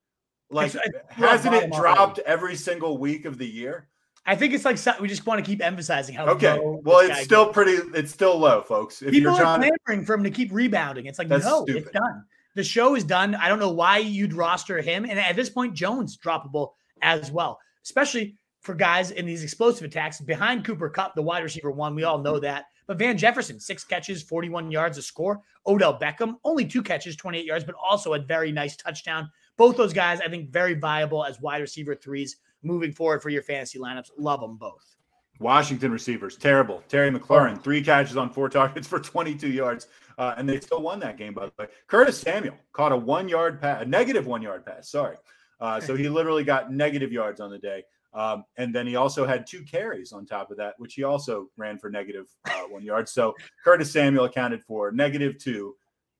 Like, 0.49 0.73
hasn't 1.09 1.55
it 1.55 1.71
dropped 1.71 2.19
every 2.19 2.55
single 2.55 2.97
week 2.97 3.25
of 3.25 3.37
the 3.37 3.47
year? 3.47 3.89
I 4.27 4.35
think 4.35 4.53
it's 4.53 4.65
like 4.65 4.77
we 4.99 5.07
just 5.07 5.25
want 5.25 5.43
to 5.43 5.49
keep 5.49 5.63
emphasizing 5.63 6.15
how 6.15 6.27
Okay. 6.29 6.59
Well, 6.59 6.99
it's 6.99 7.23
still 7.23 7.45
goes. 7.45 7.53
pretty, 7.53 7.71
it's 7.93 8.11
still 8.11 8.37
low, 8.37 8.61
folks. 8.61 9.01
If 9.01 9.11
People 9.11 9.33
you're 9.35 9.45
are 9.45 9.59
to, 9.59 9.69
clamoring 9.85 10.05
for 10.05 10.15
him 10.15 10.23
to 10.23 10.31
keep 10.31 10.51
rebounding. 10.51 11.05
It's 11.05 11.19
like, 11.19 11.27
no, 11.27 11.39
stupid. 11.39 11.75
it's 11.83 11.91
done. 11.91 12.23
The 12.55 12.63
show 12.63 12.95
is 12.95 13.03
done. 13.03 13.35
I 13.35 13.49
don't 13.49 13.59
know 13.59 13.71
why 13.71 13.99
you'd 13.99 14.33
roster 14.33 14.81
him. 14.81 15.05
And 15.05 15.19
at 15.19 15.35
this 15.35 15.49
point, 15.49 15.75
Jones 15.75 16.17
droppable 16.17 16.71
as 17.01 17.31
well, 17.31 17.59
especially 17.83 18.35
for 18.61 18.73
guys 18.73 19.11
in 19.11 19.25
these 19.25 19.43
explosive 19.43 19.83
attacks 19.85 20.19
behind 20.19 20.65
Cooper 20.65 20.89
Kupp, 20.89 21.13
the 21.13 21.21
wide 21.21 21.43
receiver 21.43 21.69
one. 21.69 21.93
We 21.93 22.03
all 22.03 22.17
know 22.17 22.39
that. 22.39 22.65
But 22.87 22.97
Van 22.97 23.17
Jefferson, 23.17 23.59
six 23.59 23.83
catches, 23.83 24.23
41 24.23 24.71
yards 24.71 24.97
a 24.97 25.01
score. 25.01 25.41
Odell 25.67 25.99
Beckham, 25.99 26.35
only 26.43 26.65
two 26.65 26.81
catches, 26.81 27.15
28 27.15 27.45
yards, 27.45 27.65
but 27.65 27.75
also 27.75 28.13
a 28.13 28.19
very 28.19 28.51
nice 28.51 28.75
touchdown. 28.75 29.29
Both 29.57 29.77
those 29.77 29.93
guys, 29.93 30.19
I 30.21 30.29
think, 30.29 30.49
very 30.49 30.73
viable 30.75 31.23
as 31.25 31.39
wide 31.39 31.61
receiver 31.61 31.95
threes 31.95 32.37
moving 32.65 32.91
forward 32.91 33.21
for 33.21 33.29
your 33.29 33.43
fantasy 33.43 33.79
lineups. 33.79 34.11
Love 34.17 34.41
them 34.41 34.57
both. 34.57 34.95
Washington 35.39 35.91
receivers, 35.91 36.37
terrible. 36.37 36.81
Terry 36.87 37.11
McLaurin, 37.11 37.61
three 37.61 37.81
catches 37.81 38.17
on 38.17 38.29
four 38.29 38.49
targets 38.49 38.87
for 38.87 38.99
22 38.99 39.49
yards, 39.49 39.87
uh, 40.17 40.33
and 40.37 40.47
they 40.47 40.59
still 40.59 40.81
won 40.81 40.99
that 41.01 41.17
game, 41.17 41.33
by 41.33 41.45
the 41.45 41.51
way. 41.59 41.67
Curtis 41.87 42.17
Samuel 42.17 42.55
caught 42.71 42.91
a 42.91 42.97
one 42.97 43.27
yard 43.27 43.61
pass, 43.61 43.81
a 43.81 43.85
negative 43.85 44.25
one 44.25 44.41
yard 44.41 44.65
pass, 44.65 44.89
sorry. 44.89 45.17
Uh, 45.59 45.79
so 45.79 45.95
he 45.95 46.09
literally 46.09 46.43
got 46.43 46.71
negative 46.71 47.11
yards 47.11 47.39
on 47.41 47.49
the 47.49 47.59
day. 47.59 47.83
Um, 48.13 48.45
and 48.55 48.73
then 48.73 48.87
he 48.87 48.95
also 48.95 49.25
had 49.25 49.45
two 49.45 49.61
carries 49.63 50.13
on 50.13 50.25
top 50.25 50.49
of 50.49 50.55
that, 50.57 50.75
which 50.77 50.93
he 50.93 51.03
also 51.03 51.49
ran 51.57 51.77
for 51.77 51.89
negative 51.89 52.27
uh, 52.49 52.61
one 52.69 52.83
yard. 52.83 53.09
So 53.09 53.35
Curtis 53.61 53.91
Samuel 53.91 54.23
accounted 54.23 54.63
for 54.63 54.89
negative 54.91 55.37
two. 55.37 55.75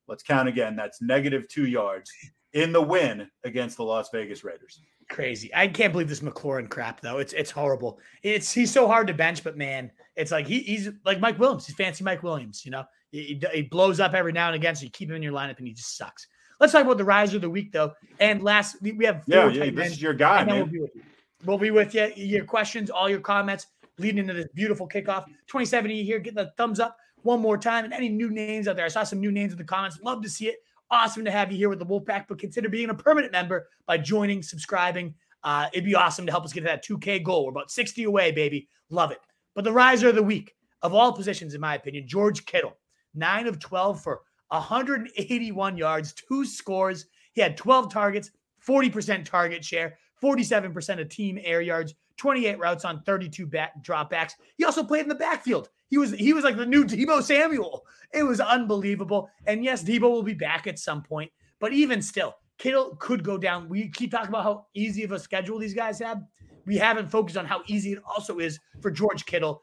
Let's 0.06 0.22
count 0.22 0.46
again. 0.46 0.76
That's 0.76 1.00
negative 1.00 1.48
two 1.48 1.66
yards 1.66 2.12
in 2.52 2.72
the 2.72 2.82
win 2.82 3.30
against 3.44 3.78
the 3.78 3.84
Las 3.84 4.10
Vegas 4.12 4.44
Raiders. 4.44 4.80
Crazy. 5.08 5.50
I 5.54 5.68
can't 5.68 5.92
believe 5.92 6.08
this 6.08 6.20
McLaurin 6.20 6.68
crap 6.68 7.00
though. 7.00 7.18
It's 7.18 7.32
it's 7.32 7.50
horrible. 7.50 8.00
It's 8.22 8.52
he's 8.52 8.72
so 8.72 8.88
hard 8.88 9.06
to 9.06 9.14
bench, 9.14 9.44
but 9.44 9.56
man, 9.56 9.90
it's 10.16 10.32
like 10.32 10.46
he, 10.46 10.60
he's 10.60 10.90
like 11.04 11.20
Mike 11.20 11.38
Williams. 11.38 11.66
He's 11.66 11.76
fancy 11.76 12.02
Mike 12.02 12.24
Williams. 12.24 12.64
You 12.64 12.72
know, 12.72 12.84
he, 13.12 13.40
he 13.52 13.62
blows 13.62 14.00
up 14.00 14.14
every 14.14 14.32
now 14.32 14.48
and 14.48 14.56
again, 14.56 14.74
so 14.74 14.84
you 14.84 14.90
keep 14.90 15.08
him 15.08 15.16
in 15.16 15.22
your 15.22 15.32
lineup, 15.32 15.58
and 15.58 15.66
he 15.66 15.74
just 15.74 15.96
sucks. 15.96 16.26
Let's 16.58 16.72
talk 16.72 16.84
about 16.84 16.98
the 16.98 17.04
riser 17.04 17.36
of 17.36 17.42
the 17.42 17.50
week 17.50 17.70
though. 17.72 17.92
And 18.18 18.42
last 18.42 18.76
we 18.82 19.04
have 19.04 19.22
yeah, 19.26 19.48
yeah 19.48 19.70
this 19.70 19.92
is 19.92 20.02
your 20.02 20.14
guy, 20.14 20.44
man. 20.44 20.56
We'll 20.56 20.66
be, 20.66 20.80
with 20.80 20.90
you. 20.94 21.02
we'll 21.44 21.58
be 21.58 21.70
with 21.70 21.94
you. 21.94 22.12
Your 22.16 22.44
questions, 22.44 22.90
all 22.90 23.08
your 23.08 23.20
comments 23.20 23.66
leading 23.98 24.18
into 24.18 24.34
this 24.34 24.48
beautiful 24.54 24.88
kickoff. 24.88 25.26
2070 25.46 26.02
here. 26.04 26.18
Get 26.18 26.34
the 26.34 26.52
thumbs 26.56 26.80
up 26.80 26.96
one 27.22 27.40
more 27.40 27.58
time. 27.58 27.84
And 27.84 27.92
any 27.92 28.08
new 28.08 28.30
names 28.30 28.68
out 28.68 28.76
there. 28.76 28.84
I 28.84 28.88
saw 28.88 29.04
some 29.04 29.20
new 29.20 29.32
names 29.32 29.52
in 29.52 29.58
the 29.58 29.64
comments. 29.64 29.98
Love 30.02 30.22
to 30.22 30.28
see 30.28 30.48
it. 30.48 30.56
Awesome 30.90 31.24
to 31.24 31.30
have 31.32 31.50
you 31.50 31.58
here 31.58 31.68
with 31.68 31.80
the 31.80 31.86
Wolfpack, 31.86 32.26
but 32.28 32.38
consider 32.38 32.68
being 32.68 32.90
a 32.90 32.94
permanent 32.94 33.32
member 33.32 33.68
by 33.86 33.98
joining, 33.98 34.42
subscribing. 34.42 35.14
Uh, 35.42 35.66
it'd 35.72 35.84
be 35.84 35.96
awesome 35.96 36.26
to 36.26 36.32
help 36.32 36.44
us 36.44 36.52
get 36.52 36.60
to 36.60 36.66
that 36.66 36.84
2K 36.84 37.24
goal. 37.24 37.44
We're 37.44 37.50
about 37.50 37.70
60 37.70 38.04
away, 38.04 38.30
baby. 38.30 38.68
Love 38.88 39.10
it. 39.10 39.18
But 39.54 39.64
the 39.64 39.72
riser 39.72 40.08
of 40.08 40.14
the 40.14 40.22
week, 40.22 40.54
of 40.82 40.94
all 40.94 41.12
positions, 41.12 41.54
in 41.54 41.60
my 41.60 41.74
opinion, 41.74 42.06
George 42.06 42.46
Kittle, 42.46 42.76
nine 43.14 43.48
of 43.48 43.58
12 43.58 44.00
for 44.00 44.20
181 44.48 45.76
yards, 45.76 46.12
two 46.12 46.44
scores. 46.44 47.06
He 47.32 47.40
had 47.40 47.56
12 47.56 47.92
targets, 47.92 48.30
40% 48.66 49.24
target 49.24 49.64
share, 49.64 49.98
47% 50.22 51.00
of 51.00 51.08
team 51.08 51.38
air 51.42 51.60
yards, 51.60 51.94
28 52.16 52.58
routes 52.58 52.84
on 52.84 53.02
32 53.02 53.46
back 53.46 53.72
dropbacks. 53.82 54.32
He 54.56 54.64
also 54.64 54.84
played 54.84 55.02
in 55.02 55.08
the 55.08 55.14
backfield. 55.16 55.68
He 55.88 55.98
was 55.98 56.12
he 56.12 56.32
was 56.32 56.44
like 56.44 56.56
the 56.56 56.66
new 56.66 56.84
Deebo 56.84 57.22
Samuel. 57.22 57.86
It 58.12 58.22
was 58.22 58.40
unbelievable. 58.40 59.28
And 59.46 59.64
yes, 59.64 59.82
Deebo 59.82 60.02
will 60.02 60.22
be 60.22 60.34
back 60.34 60.66
at 60.66 60.78
some 60.78 61.02
point, 61.02 61.30
but 61.60 61.72
even 61.72 62.02
still, 62.02 62.36
Kittle 62.58 62.96
could 62.96 63.22
go 63.22 63.38
down. 63.38 63.68
We 63.68 63.88
keep 63.88 64.10
talking 64.10 64.28
about 64.28 64.44
how 64.44 64.66
easy 64.74 65.04
of 65.04 65.12
a 65.12 65.18
schedule 65.18 65.58
these 65.58 65.74
guys 65.74 65.98
have. 66.00 66.22
We 66.64 66.76
haven't 66.76 67.08
focused 67.08 67.36
on 67.36 67.46
how 67.46 67.62
easy 67.66 67.92
it 67.92 68.02
also 68.04 68.38
is 68.38 68.58
for 68.80 68.90
George 68.90 69.24
Kittle. 69.26 69.62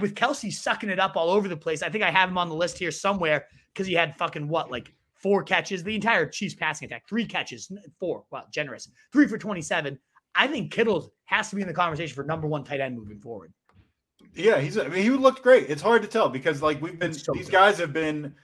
With 0.00 0.14
Kelce 0.14 0.50
sucking 0.52 0.88
it 0.88 0.98
up 0.98 1.16
all 1.16 1.30
over 1.30 1.46
the 1.46 1.56
place, 1.56 1.82
I 1.82 1.90
think 1.90 2.02
I 2.02 2.10
have 2.10 2.30
him 2.30 2.38
on 2.38 2.48
the 2.48 2.54
list 2.54 2.78
here 2.78 2.90
somewhere 2.90 3.46
because 3.74 3.86
he 3.86 3.92
had 3.92 4.16
fucking 4.16 4.48
what, 4.48 4.70
like 4.70 4.94
four 5.14 5.42
catches, 5.42 5.82
the 5.82 5.94
entire 5.94 6.26
Chiefs 6.26 6.54
passing 6.54 6.86
attack, 6.86 7.06
three 7.06 7.26
catches, 7.26 7.70
four, 8.00 8.24
well, 8.30 8.46
generous, 8.50 8.88
three 9.12 9.26
for 9.26 9.36
27. 9.36 9.98
I 10.34 10.46
think 10.46 10.72
Kittle 10.72 11.12
has 11.24 11.50
to 11.50 11.56
be 11.56 11.62
in 11.62 11.68
the 11.68 11.74
conversation 11.74 12.14
for 12.14 12.24
number 12.24 12.46
one 12.46 12.64
tight 12.64 12.80
end 12.80 12.96
moving 12.96 13.20
forward. 13.20 13.52
Yeah, 14.38 14.60
he's. 14.60 14.78
I 14.78 14.88
mean, 14.88 15.02
he 15.02 15.10
looked 15.10 15.42
great. 15.42 15.68
It's 15.68 15.82
hard 15.82 16.02
to 16.02 16.08
tell 16.08 16.28
because 16.28 16.62
like 16.62 16.80
we've 16.80 16.98
been, 16.98 17.12
so 17.12 17.32
these 17.32 17.46
good. 17.46 17.52
guys 17.52 17.78
have 17.78 17.92
been 17.92 18.34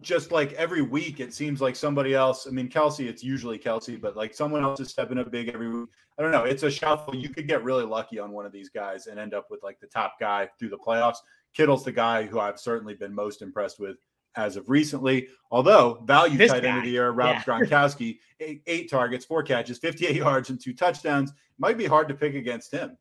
just 0.00 0.32
like 0.32 0.52
every 0.54 0.82
week. 0.82 1.20
It 1.20 1.34
seems 1.34 1.60
like 1.60 1.76
somebody 1.76 2.14
else. 2.14 2.46
I 2.46 2.50
mean, 2.50 2.68
Kelce, 2.68 3.06
it's 3.06 3.22
usually 3.22 3.58
Kelce, 3.58 4.00
but 4.00 4.16
like 4.16 4.34
someone 4.34 4.62
else 4.62 4.80
is 4.80 4.88
stepping 4.88 5.18
up 5.18 5.30
big 5.30 5.48
every 5.48 5.68
week. 5.68 5.88
I 6.18 6.22
don't 6.22 6.32
know. 6.32 6.44
It's 6.44 6.62
a 6.62 6.70
shuffle. 6.70 7.14
You 7.14 7.28
could 7.28 7.46
get 7.46 7.62
really 7.62 7.84
lucky 7.84 8.18
on 8.18 8.32
one 8.32 8.46
of 8.46 8.52
these 8.52 8.70
guys 8.70 9.06
and 9.06 9.20
end 9.20 9.34
up 9.34 9.46
with 9.50 9.62
like 9.62 9.78
the 9.80 9.86
top 9.86 10.14
guy 10.18 10.48
through 10.58 10.70
the 10.70 10.78
playoffs. 10.78 11.18
Kittle's 11.54 11.84
the 11.84 11.92
guy 11.92 12.24
who 12.24 12.40
I've 12.40 12.58
certainly 12.58 12.94
been 12.94 13.14
most 13.14 13.42
impressed 13.42 13.78
with 13.78 13.96
as 14.36 14.56
of 14.56 14.68
recently. 14.68 15.28
Although 15.50 16.02
value 16.04 16.38
this 16.38 16.52
tight 16.52 16.62
guy. 16.62 16.68
end 16.68 16.78
of 16.78 16.84
the 16.84 16.90
year, 16.90 17.10
Rob 17.10 17.36
yeah. 17.36 17.42
Gronkowski, 17.44 18.18
eight, 18.40 18.62
eight, 18.66 18.90
targets, 18.90 19.24
four 19.24 19.42
catches, 19.42 19.78
58 19.78 20.16
yards, 20.16 20.50
and 20.50 20.60
two 20.60 20.74
touchdowns. 20.74 21.32
Might 21.58 21.78
be 21.78 21.86
hard 21.86 22.08
to 22.08 22.14
pick 22.14 22.34
against 22.34 22.70
him. 22.70 22.96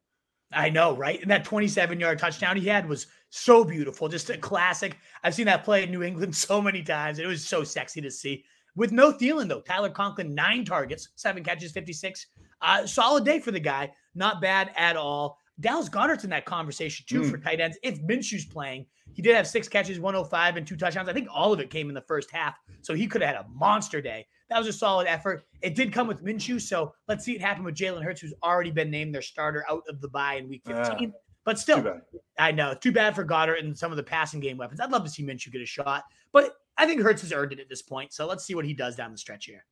I 0.56 0.70
know, 0.70 0.96
right? 0.96 1.22
And 1.22 1.30
that 1.30 1.44
27 1.44 2.00
yard 2.00 2.18
touchdown 2.18 2.58
he 2.58 2.68
had 2.68 2.88
was 2.88 3.08
so 3.30 3.64
beautiful, 3.64 4.08
just 4.08 4.30
a 4.30 4.38
classic. 4.38 4.98
I've 5.24 5.36
seen 5.36 5.46
that 5.48 5.64
play 5.66 5.84
in 5.84 5.92
New 5.92 6.04
England 6.04 6.36
so 6.36 6.62
many 6.62 6.82
times. 6.82 7.20
It 7.20 7.28
was 7.28 7.46
so 7.46 7.64
sexy 7.64 8.02
to 8.02 8.10
see. 8.10 8.44
With 8.76 8.92
no 8.92 9.14
Thielen, 9.14 9.48
though, 9.48 9.62
Tyler 9.62 9.90
Conklin, 9.90 10.34
nine 10.36 10.66
targets, 10.66 11.10
seven 11.16 11.44
catches, 11.44 11.72
56. 11.72 12.28
Uh, 12.62 12.86
solid 12.86 13.24
day 13.24 13.40
for 13.40 13.52
the 13.52 13.60
guy. 13.60 13.92
Not 14.16 14.42
bad 14.42 14.72
at 14.76 14.98
all. 14.98 15.38
Dallas 15.60 15.88
Goedert's 15.88 16.24
in 16.24 16.30
that 16.32 16.46
conversation 16.46 17.06
too 17.08 17.22
mm. 17.22 17.32
for 17.32 17.38
tight 17.38 17.62
ends. 17.62 17.78
If 17.84 18.02
Minshew's 18.02 18.46
playing, 18.46 18.86
he 19.14 19.22
did 19.22 19.36
have 19.36 19.48
six 19.48 19.70
catches, 19.70 20.00
105, 20.00 20.58
and 20.58 20.68
two 20.68 20.76
touchdowns. 20.76 21.08
I 21.08 21.14
think 21.14 21.30
all 21.34 21.54
of 21.54 21.60
it 21.62 21.70
came 21.70 21.88
in 21.88 21.96
the 21.96 22.02
first 22.02 22.30
half. 22.32 22.56
So 22.82 22.94
he 22.94 23.08
could 23.08 23.22
have 23.22 23.36
had 23.36 23.46
a 23.46 23.48
monster 23.50 24.02
day. 24.02 24.28
That 24.50 24.60
was 24.60 24.68
a 24.68 24.74
solid 24.74 25.08
effort. 25.08 25.46
It 25.62 25.76
did 25.76 25.92
come 25.92 26.08
with 26.08 26.24
Minshew. 26.24 26.62
So 26.62 26.94
let's 27.08 27.26
see 27.26 27.36
it 27.36 27.42
happen 27.42 27.64
with 27.64 27.76
Jalen 27.76 28.04
Hurts, 28.04 28.22
who's 28.22 28.34
already 28.44 28.72
been 28.72 28.92
named 28.92 29.14
their 29.14 29.22
starter 29.22 29.66
out 29.70 29.84
of 29.90 30.02
the 30.02 30.08
bye 30.08 30.36
in 30.36 30.48
week 30.48 30.62
15. 30.66 31.10
Uh, 31.10 31.12
but 31.44 31.60
still, 31.60 32.02
I 32.40 32.52
know. 32.52 32.74
Too 32.74 32.92
bad 32.92 33.16
for 33.16 33.24
Goedert 33.24 33.60
and 33.60 33.78
some 33.78 33.92
of 33.92 33.98
the 33.98 34.04
passing 34.04 34.40
game 34.40 34.58
weapons. 34.58 34.80
I'd 34.80 34.92
love 34.92 35.04
to 35.04 35.10
see 35.10 35.24
Minshew 35.24 35.52
get 35.52 35.62
a 35.62 35.66
shot. 35.66 36.04
But 36.32 36.56
I 36.78 36.86
think 36.86 37.02
Hurts 37.02 37.22
has 37.22 37.32
earned 37.32 37.54
it 37.54 37.60
at 37.60 37.70
this 37.70 37.82
point. 37.82 38.14
So 38.14 38.26
let's 38.26 38.44
see 38.44 38.56
what 38.56 38.66
he 38.66 38.74
does 38.74 38.96
down 38.96 39.12
the 39.12 39.18
stretch 39.18 39.46
here. 39.46 39.64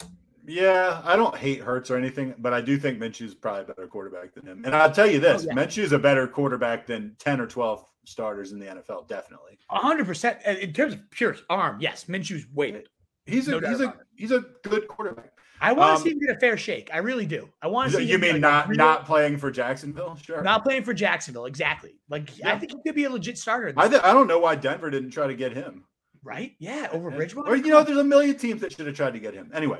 Yeah, 0.45 1.01
I 1.05 1.15
don't 1.15 1.35
hate 1.35 1.61
Hurts 1.61 1.89
or 1.89 1.97
anything, 1.97 2.35
but 2.39 2.53
I 2.53 2.61
do 2.61 2.77
think 2.77 2.99
Minshew's 2.99 3.33
probably 3.33 3.61
a 3.61 3.65
better 3.65 3.87
quarterback 3.87 4.33
than 4.33 4.45
him. 4.45 4.63
And 4.65 4.75
I'll 4.75 4.91
tell 4.91 5.09
you 5.09 5.19
this: 5.19 5.43
oh, 5.43 5.45
yeah. 5.47 5.53
Minshew's 5.53 5.93
a 5.93 5.99
better 5.99 6.27
quarterback 6.27 6.85
than 6.85 7.15
ten 7.17 7.39
or 7.39 7.47
twelve 7.47 7.85
starters 8.03 8.51
in 8.51 8.59
the 8.59 8.65
NFL. 8.65 9.07
Definitely, 9.07 9.57
hundred 9.69 10.05
percent 10.05 10.39
in 10.45 10.73
terms 10.73 10.93
of 10.93 11.09
pure 11.11 11.37
arm. 11.49 11.77
Yes, 11.79 12.05
Minshew's 12.05 12.45
way. 12.53 12.83
He's 13.25 13.47
a 13.47 13.59
he's 13.67 13.81
a 13.81 13.95
he's 14.15 14.31
a 14.31 14.43
good 14.63 14.87
quarterback. 14.87 15.31
I 15.61 15.71
want 15.71 15.91
to 15.91 15.95
um, 15.95 16.01
see 16.01 16.11
him 16.11 16.19
get 16.19 16.35
a 16.35 16.39
fair 16.39 16.57
shake. 16.57 16.89
I 16.93 16.97
really 16.97 17.25
do. 17.25 17.47
I 17.61 17.67
want 17.67 17.91
to 17.91 17.97
see. 17.97 18.03
You 18.03 18.17
mean 18.17 18.33
like 18.33 18.41
not 18.41 18.67
real, 18.67 18.77
not 18.77 19.05
playing 19.05 19.37
for 19.37 19.49
Jacksonville? 19.49 20.17
Sure. 20.21 20.41
Not 20.43 20.63
playing 20.65 20.83
for 20.83 20.93
Jacksonville. 20.93 21.45
Exactly. 21.45 21.95
Like 22.09 22.37
yeah. 22.37 22.53
I 22.53 22.59
think 22.59 22.73
he 22.73 22.77
could 22.85 22.95
be 22.95 23.05
a 23.05 23.09
legit 23.09 23.37
starter. 23.37 23.73
I 23.77 23.87
th- 23.87 24.01
I 24.03 24.13
don't 24.13 24.27
know 24.27 24.39
why 24.39 24.55
Denver 24.55 24.89
didn't 24.89 25.11
try 25.11 25.25
to 25.25 25.35
get 25.35 25.53
him. 25.53 25.85
Right? 26.21 26.53
Yeah, 26.59 26.89
over 26.91 27.11
Bridgewater. 27.11 27.49
Or 27.49 27.55
you 27.55 27.69
know, 27.69 27.83
there's 27.83 27.97
a 27.97 28.03
million 28.03 28.37
teams 28.37 28.61
that 28.61 28.73
should 28.73 28.87
have 28.87 28.95
tried 28.95 29.13
to 29.13 29.19
get 29.19 29.33
him. 29.33 29.51
Anyway, 29.53 29.79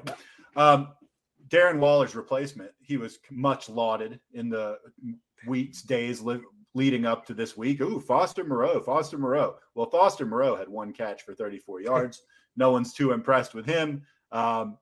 um, 0.56 0.90
Darren 1.50 1.80
Waller's 1.80 2.16
replacement, 2.16 2.72
he 2.82 2.98
was 2.98 3.20
much 3.30 3.70
lauded 3.70 4.20
in 4.34 4.50
the 4.50 4.78
weeks, 5.48 5.82
days 5.82 6.22
li- 6.22 6.42
leading 6.74 7.06
up 7.06 7.26
to 7.28 7.34
this 7.34 7.56
week. 7.56 7.82
Ooh, 7.82 8.00
Foster 8.00 8.44
Moreau, 8.44 8.82
Foster 8.82 9.18
Moreau. 9.18 9.56
Well, 9.76 9.90
Foster 9.90 10.26
Moreau 10.26 10.56
had 10.56 10.68
one 10.68 10.94
catch 10.94 11.24
for 11.24 11.34
34 11.34 11.82
yards. 11.82 12.22
No 12.56 12.72
one's 12.72 12.94
too 12.94 13.12
impressed 13.12 13.54
with 13.54 13.66
him. 13.66 14.04
Um, 14.32 14.78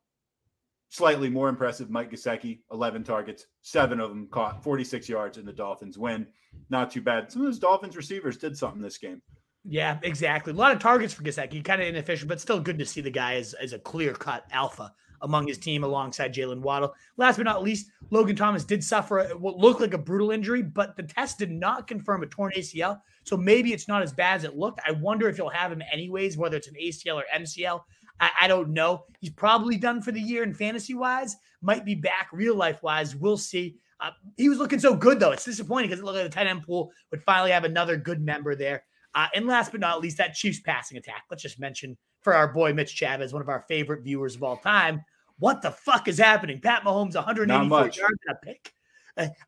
slightly 0.89 1.30
more 1.30 1.49
impressive, 1.49 1.89
Mike 1.89 2.11
Gesicki, 2.11 2.59
11 2.72 3.03
targets, 3.03 3.47
seven 3.61 3.99
of 3.99 4.09
them 4.09 4.28
caught, 4.30 4.63
46 4.63 5.07
yards, 5.07 5.38
and 5.38 5.47
the 5.47 5.53
Dolphins 5.53 5.97
win. 5.97 6.28
Not 6.69 6.91
too 6.91 7.01
bad. 7.01 7.32
Some 7.32 7.41
of 7.41 7.47
those 7.47 7.59
Dolphins 7.59 7.95
receivers 7.95 8.38
did 8.38 8.57
something 8.57 8.82
this 8.82 8.97
game. 8.97 9.22
Yeah, 9.63 9.99
exactly. 10.03 10.53
A 10.53 10.55
lot 10.55 10.74
of 10.74 10.80
targets 10.80 11.13
for 11.13 11.24
Gesicki, 11.24 11.63
kind 11.63 11.82
of 11.82 11.88
inefficient, 11.88 12.28
but 12.28 12.41
still 12.41 12.59
good 12.59 12.80
to 12.80 12.86
see 12.86 13.01
the 13.01 13.11
guy 13.11 13.36
as, 13.36 13.53
as 13.53 13.74
a 13.74 13.80
clear 13.80 14.13
cut 14.13 14.45
alpha 14.51 14.93
among 15.22 15.47
his 15.47 15.57
team 15.57 15.84
alongside 15.84 16.34
Jalen 16.34 16.61
Waddle. 16.61 16.93
Last 17.17 17.38
but 17.38 17.43
not 17.43 17.63
least, 17.63 17.91
Logan 18.09 18.36
Thomas 18.36 18.63
did 18.63 18.84
suffer 18.84 19.30
what 19.38 19.57
looked 19.57 19.80
like 19.80 19.93
a 19.93 19.99
brutal 19.99 20.32
injury, 20.32 20.63
but 20.63 20.95
the 20.95 21.03
test 21.03 21.38
did 21.38 21.51
not 21.51 21.88
confirm 21.88 22.24
a 22.24 22.28
torn 22.28 22.51
ACL. 22.57 22.99
So 23.24 23.38
maybe 23.38 23.74
it's 23.74 23.88
not 23.88 24.01
as 24.01 24.13
bad 24.13 24.38
as 24.38 24.43
it 24.43 24.57
looked. 24.57 24.82
I 24.88 24.91
wonder 24.91 25.30
if 25.30 25.38
you'll 25.38 25.49
have 25.49 25.72
him 25.72 25.82
anyways, 25.91 26.38
whether 26.38 26.57
it's 26.57 26.67
an 26.67 26.76
ACL 26.82 27.15
or 27.15 27.26
MCL. 27.36 27.82
I, 28.19 28.30
I 28.41 28.47
don't 28.47 28.69
know. 28.69 29.05
He's 29.19 29.32
probably 29.32 29.78
done 29.78 30.01
for 30.01 30.11
the 30.11 30.22
year 30.22 30.43
in 30.43 30.53
fantasy 30.53 30.93
wise, 30.93 31.36
might 31.61 31.86
be 31.86 31.95
back 31.95 32.30
real 32.32 32.55
life 32.55 32.82
wise. 32.84 33.15
We'll 33.15 33.38
see. 33.38 33.76
Uh, 33.99 34.11
he 34.38 34.49
was 34.49 34.57
looking 34.57 34.80
so 34.80 34.95
good 34.95 35.19
though. 35.19 35.32
It's 35.32 35.45
disappointing 35.45 35.89
because 35.89 36.01
it 36.01 36.05
looked 36.05 36.17
like 36.17 36.26
the 36.26 36.30
tight 36.30 36.47
end 36.47 36.63
pool 36.63 36.91
would 37.11 37.24
finally 37.24 37.51
have 37.51 37.63
another 37.63 37.97
good 37.97 38.22
member 38.22 38.55
there. 38.55 38.84
Uh, 39.13 39.28
and 39.36 39.45
last 39.45 39.72
but 39.72 39.82
not 39.82 40.01
least, 40.01 40.17
that 40.17 40.34
Chiefs 40.34 40.61
passing 40.61 40.97
attack. 40.97 41.26
Let's 41.30 41.43
just 41.43 41.59
mention 41.59 41.97
for 42.22 42.34
our 42.34 42.47
boy 42.47 42.74
Mitch 42.74 42.91
Chavez, 42.95 43.34
one 43.34 43.41
of 43.41 43.49
our 43.49 43.65
favorite 43.67 44.03
viewers 44.03 44.36
of 44.36 44.43
all 44.43 44.57
time. 44.57 45.03
What 45.39 45.61
the 45.61 45.72
fuck 45.72 46.07
is 46.07 46.17
happening? 46.17 46.61
Pat 46.61 46.84
Mahomes, 46.84 47.15
184 47.15 47.80
yards 47.80 47.99
and 47.99 48.09
a 48.30 48.45
pick. 48.45 48.74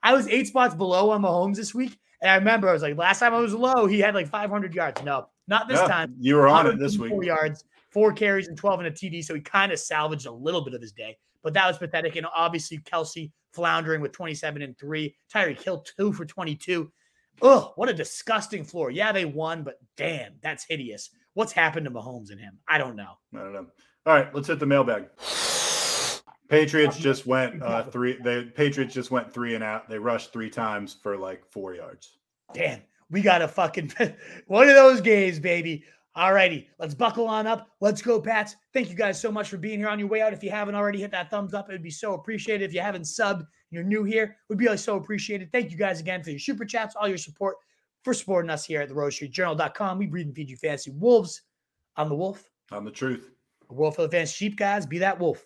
I 0.01 0.13
was 0.13 0.28
eight 0.28 0.47
spots 0.47 0.76
below 0.76 1.11
on 1.11 1.21
Mahomes 1.21 1.55
this 1.55 1.74
week. 1.74 1.97
And 2.21 2.32
I 2.32 2.36
remember 2.36 2.69
I 2.69 2.74
was 2.74 2.82
like, 2.82 2.97
last 2.97 3.19
time 3.19 3.34
I 3.34 3.39
was 3.39 3.53
low, 3.53 3.86
he 3.86 3.99
had 3.99 4.15
like 4.15 4.28
500 4.28 4.74
yards. 4.74 5.03
No, 5.03 5.28
not 5.47 5.67
this 5.67 5.80
yeah, 5.80 5.88
time. 5.88 6.15
You 6.19 6.36
were 6.36 6.47
on 6.47 6.67
it 6.67 6.80
this 6.80 6.97
week. 6.97 7.11
Four 7.11 7.24
yards, 7.24 7.65
four 7.89 8.13
carries, 8.13 8.47
and 8.47 8.57
12 8.57 8.80
in 8.80 8.86
a 8.86 8.91
TD. 8.91 9.24
So 9.26 9.36
he 9.36 9.41
kind 9.41 9.71
of 9.74 9.80
salvaged 9.80 10.26
a 10.26 10.32
little 10.32 10.63
bit 10.63 10.74
of 10.74 10.82
his 10.82 10.93
day. 10.93 11.17
but 11.41 11.53
that 11.53 11.67
was 11.67 11.78
pathetic. 11.78 12.15
And 12.15 12.26
obviously, 12.34 12.78
Kelce 12.80 13.30
floundering 13.51 14.01
with 14.01 14.13
27 14.13 14.61
and 14.61 14.78
three. 14.78 15.15
Tyreek 15.34 15.61
Hill, 15.61 15.86
two 15.97 16.13
for 16.13 16.26
22. 16.26 16.89
Ugh, 17.41 17.71
what 17.76 17.89
a 17.89 17.93
disgusting 17.93 18.63
floor. 18.63 18.89
Yeah, 18.89 19.11
they 19.11 19.26
won, 19.26 19.63
but 19.63 19.80
damn, 19.97 20.34
that's 20.41 20.65
hideous. 20.67 21.09
What's 21.34 21.51
happened 21.51 21.86
to 21.86 21.91
Mahomes 21.91 22.32
and 22.32 22.39
him? 22.39 22.59
I 22.67 22.78
don't 22.78 22.95
know. 22.95 23.17
I 23.34 23.39
don't 23.39 23.53
know. 23.53 23.67
All 24.05 24.13
right, 24.13 24.34
let's 24.34 24.47
hit 24.47 24.59
the 24.59 24.65
mailbag. 24.65 25.07
Patriots 26.49 26.97
just 26.97 27.25
went 27.25 27.61
uh, 27.61 27.83
three. 27.83 28.17
The 28.21 28.51
Patriots 28.55 28.93
just 28.93 29.11
went 29.11 29.33
three 29.33 29.55
and 29.55 29.63
out. 29.63 29.89
They 29.89 29.97
rushed 29.97 30.33
three 30.33 30.49
times 30.49 30.97
for 31.01 31.17
like 31.17 31.45
four 31.51 31.73
yards. 31.73 32.17
Damn, 32.53 32.81
we 33.09 33.21
got 33.21 33.41
a 33.41 33.47
fucking 33.47 33.93
one 34.47 34.67
of 34.67 34.75
those 34.75 35.01
games, 35.01 35.39
baby. 35.39 35.83
All 36.15 36.31
righty, 36.31 36.69
let's 36.77 36.93
buckle 36.93 37.27
on 37.27 37.47
up. 37.47 37.69
Let's 37.81 38.01
go, 38.01 38.21
Pats. 38.21 38.55
Thank 38.71 38.89
you 38.89 38.95
guys 38.95 39.19
so 39.19 39.31
much 39.31 39.49
for 39.49 39.57
being 39.57 39.79
here 39.79 39.87
on 39.87 39.97
your 39.97 40.07
way 40.07 40.21
out. 40.21 40.31
If 40.31 40.43
you 40.43 40.51
haven't 40.51 40.75
already, 40.75 41.01
hit 41.01 41.09
that 41.11 41.31
thumbs 41.31 41.55
up. 41.55 41.69
It 41.69 41.71
would 41.71 41.81
be 41.81 41.89
so 41.89 42.13
appreciated. 42.13 42.65
If 42.65 42.73
you 42.73 42.81
haven't 42.81 43.03
subbed, 43.03 43.47
you're 43.71 43.83
new 43.83 44.03
here, 44.03 44.37
would 44.49 44.59
be 44.59 44.77
so 44.77 44.97
appreciated. 44.97 45.51
Thank 45.51 45.71
you 45.71 45.77
guys 45.77 45.99
again 45.99 46.21
for 46.21 46.29
your 46.29 46.37
super 46.37 46.65
chats, 46.65 46.95
all 46.95 47.07
your 47.07 47.17
support 47.17 47.55
for 48.03 48.13
supporting 48.13 48.51
us 48.51 48.63
here 48.63 48.81
at 48.81 48.89
the 48.89 48.93
Roto 48.93 49.09
Street 49.09 49.31
Journal.com. 49.31 49.97
We 49.97 50.05
breed 50.05 50.27
and 50.27 50.35
feed 50.35 50.49
you 50.49 50.57
fancy 50.57 50.91
wolves. 50.91 51.41
I'm 51.95 52.09
the 52.09 52.15
wolf. 52.15 52.47
I'm 52.71 52.85
the 52.85 52.91
truth. 52.91 53.31
A 53.69 53.73
wolf 53.73 53.95
for 53.95 54.03
the 54.03 54.09
fans, 54.09 54.31
sheep 54.31 54.57
guys. 54.57 54.85
Be 54.85 54.99
that 54.99 55.17
wolf. 55.17 55.45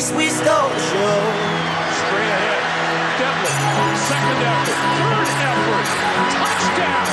Least 0.00 0.14
we 0.14 0.28
stole 0.30 0.46
the 0.46 0.78
show. 0.78 1.20
Second 4.08 4.38
third 4.40 5.28
touchdown. 6.32 7.04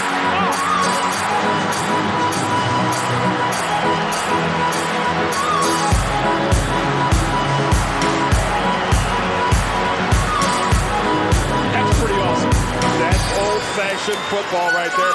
That's 11.73 11.99
pretty 11.99 12.19
awesome. 12.21 12.55
That's 13.01 13.25
old-fashioned 13.37 14.23
football 14.29 14.71
right 14.71 14.93
there, 14.95 15.13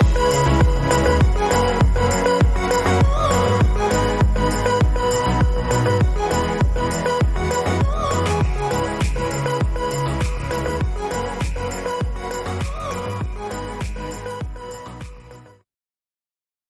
folks. 0.00 0.05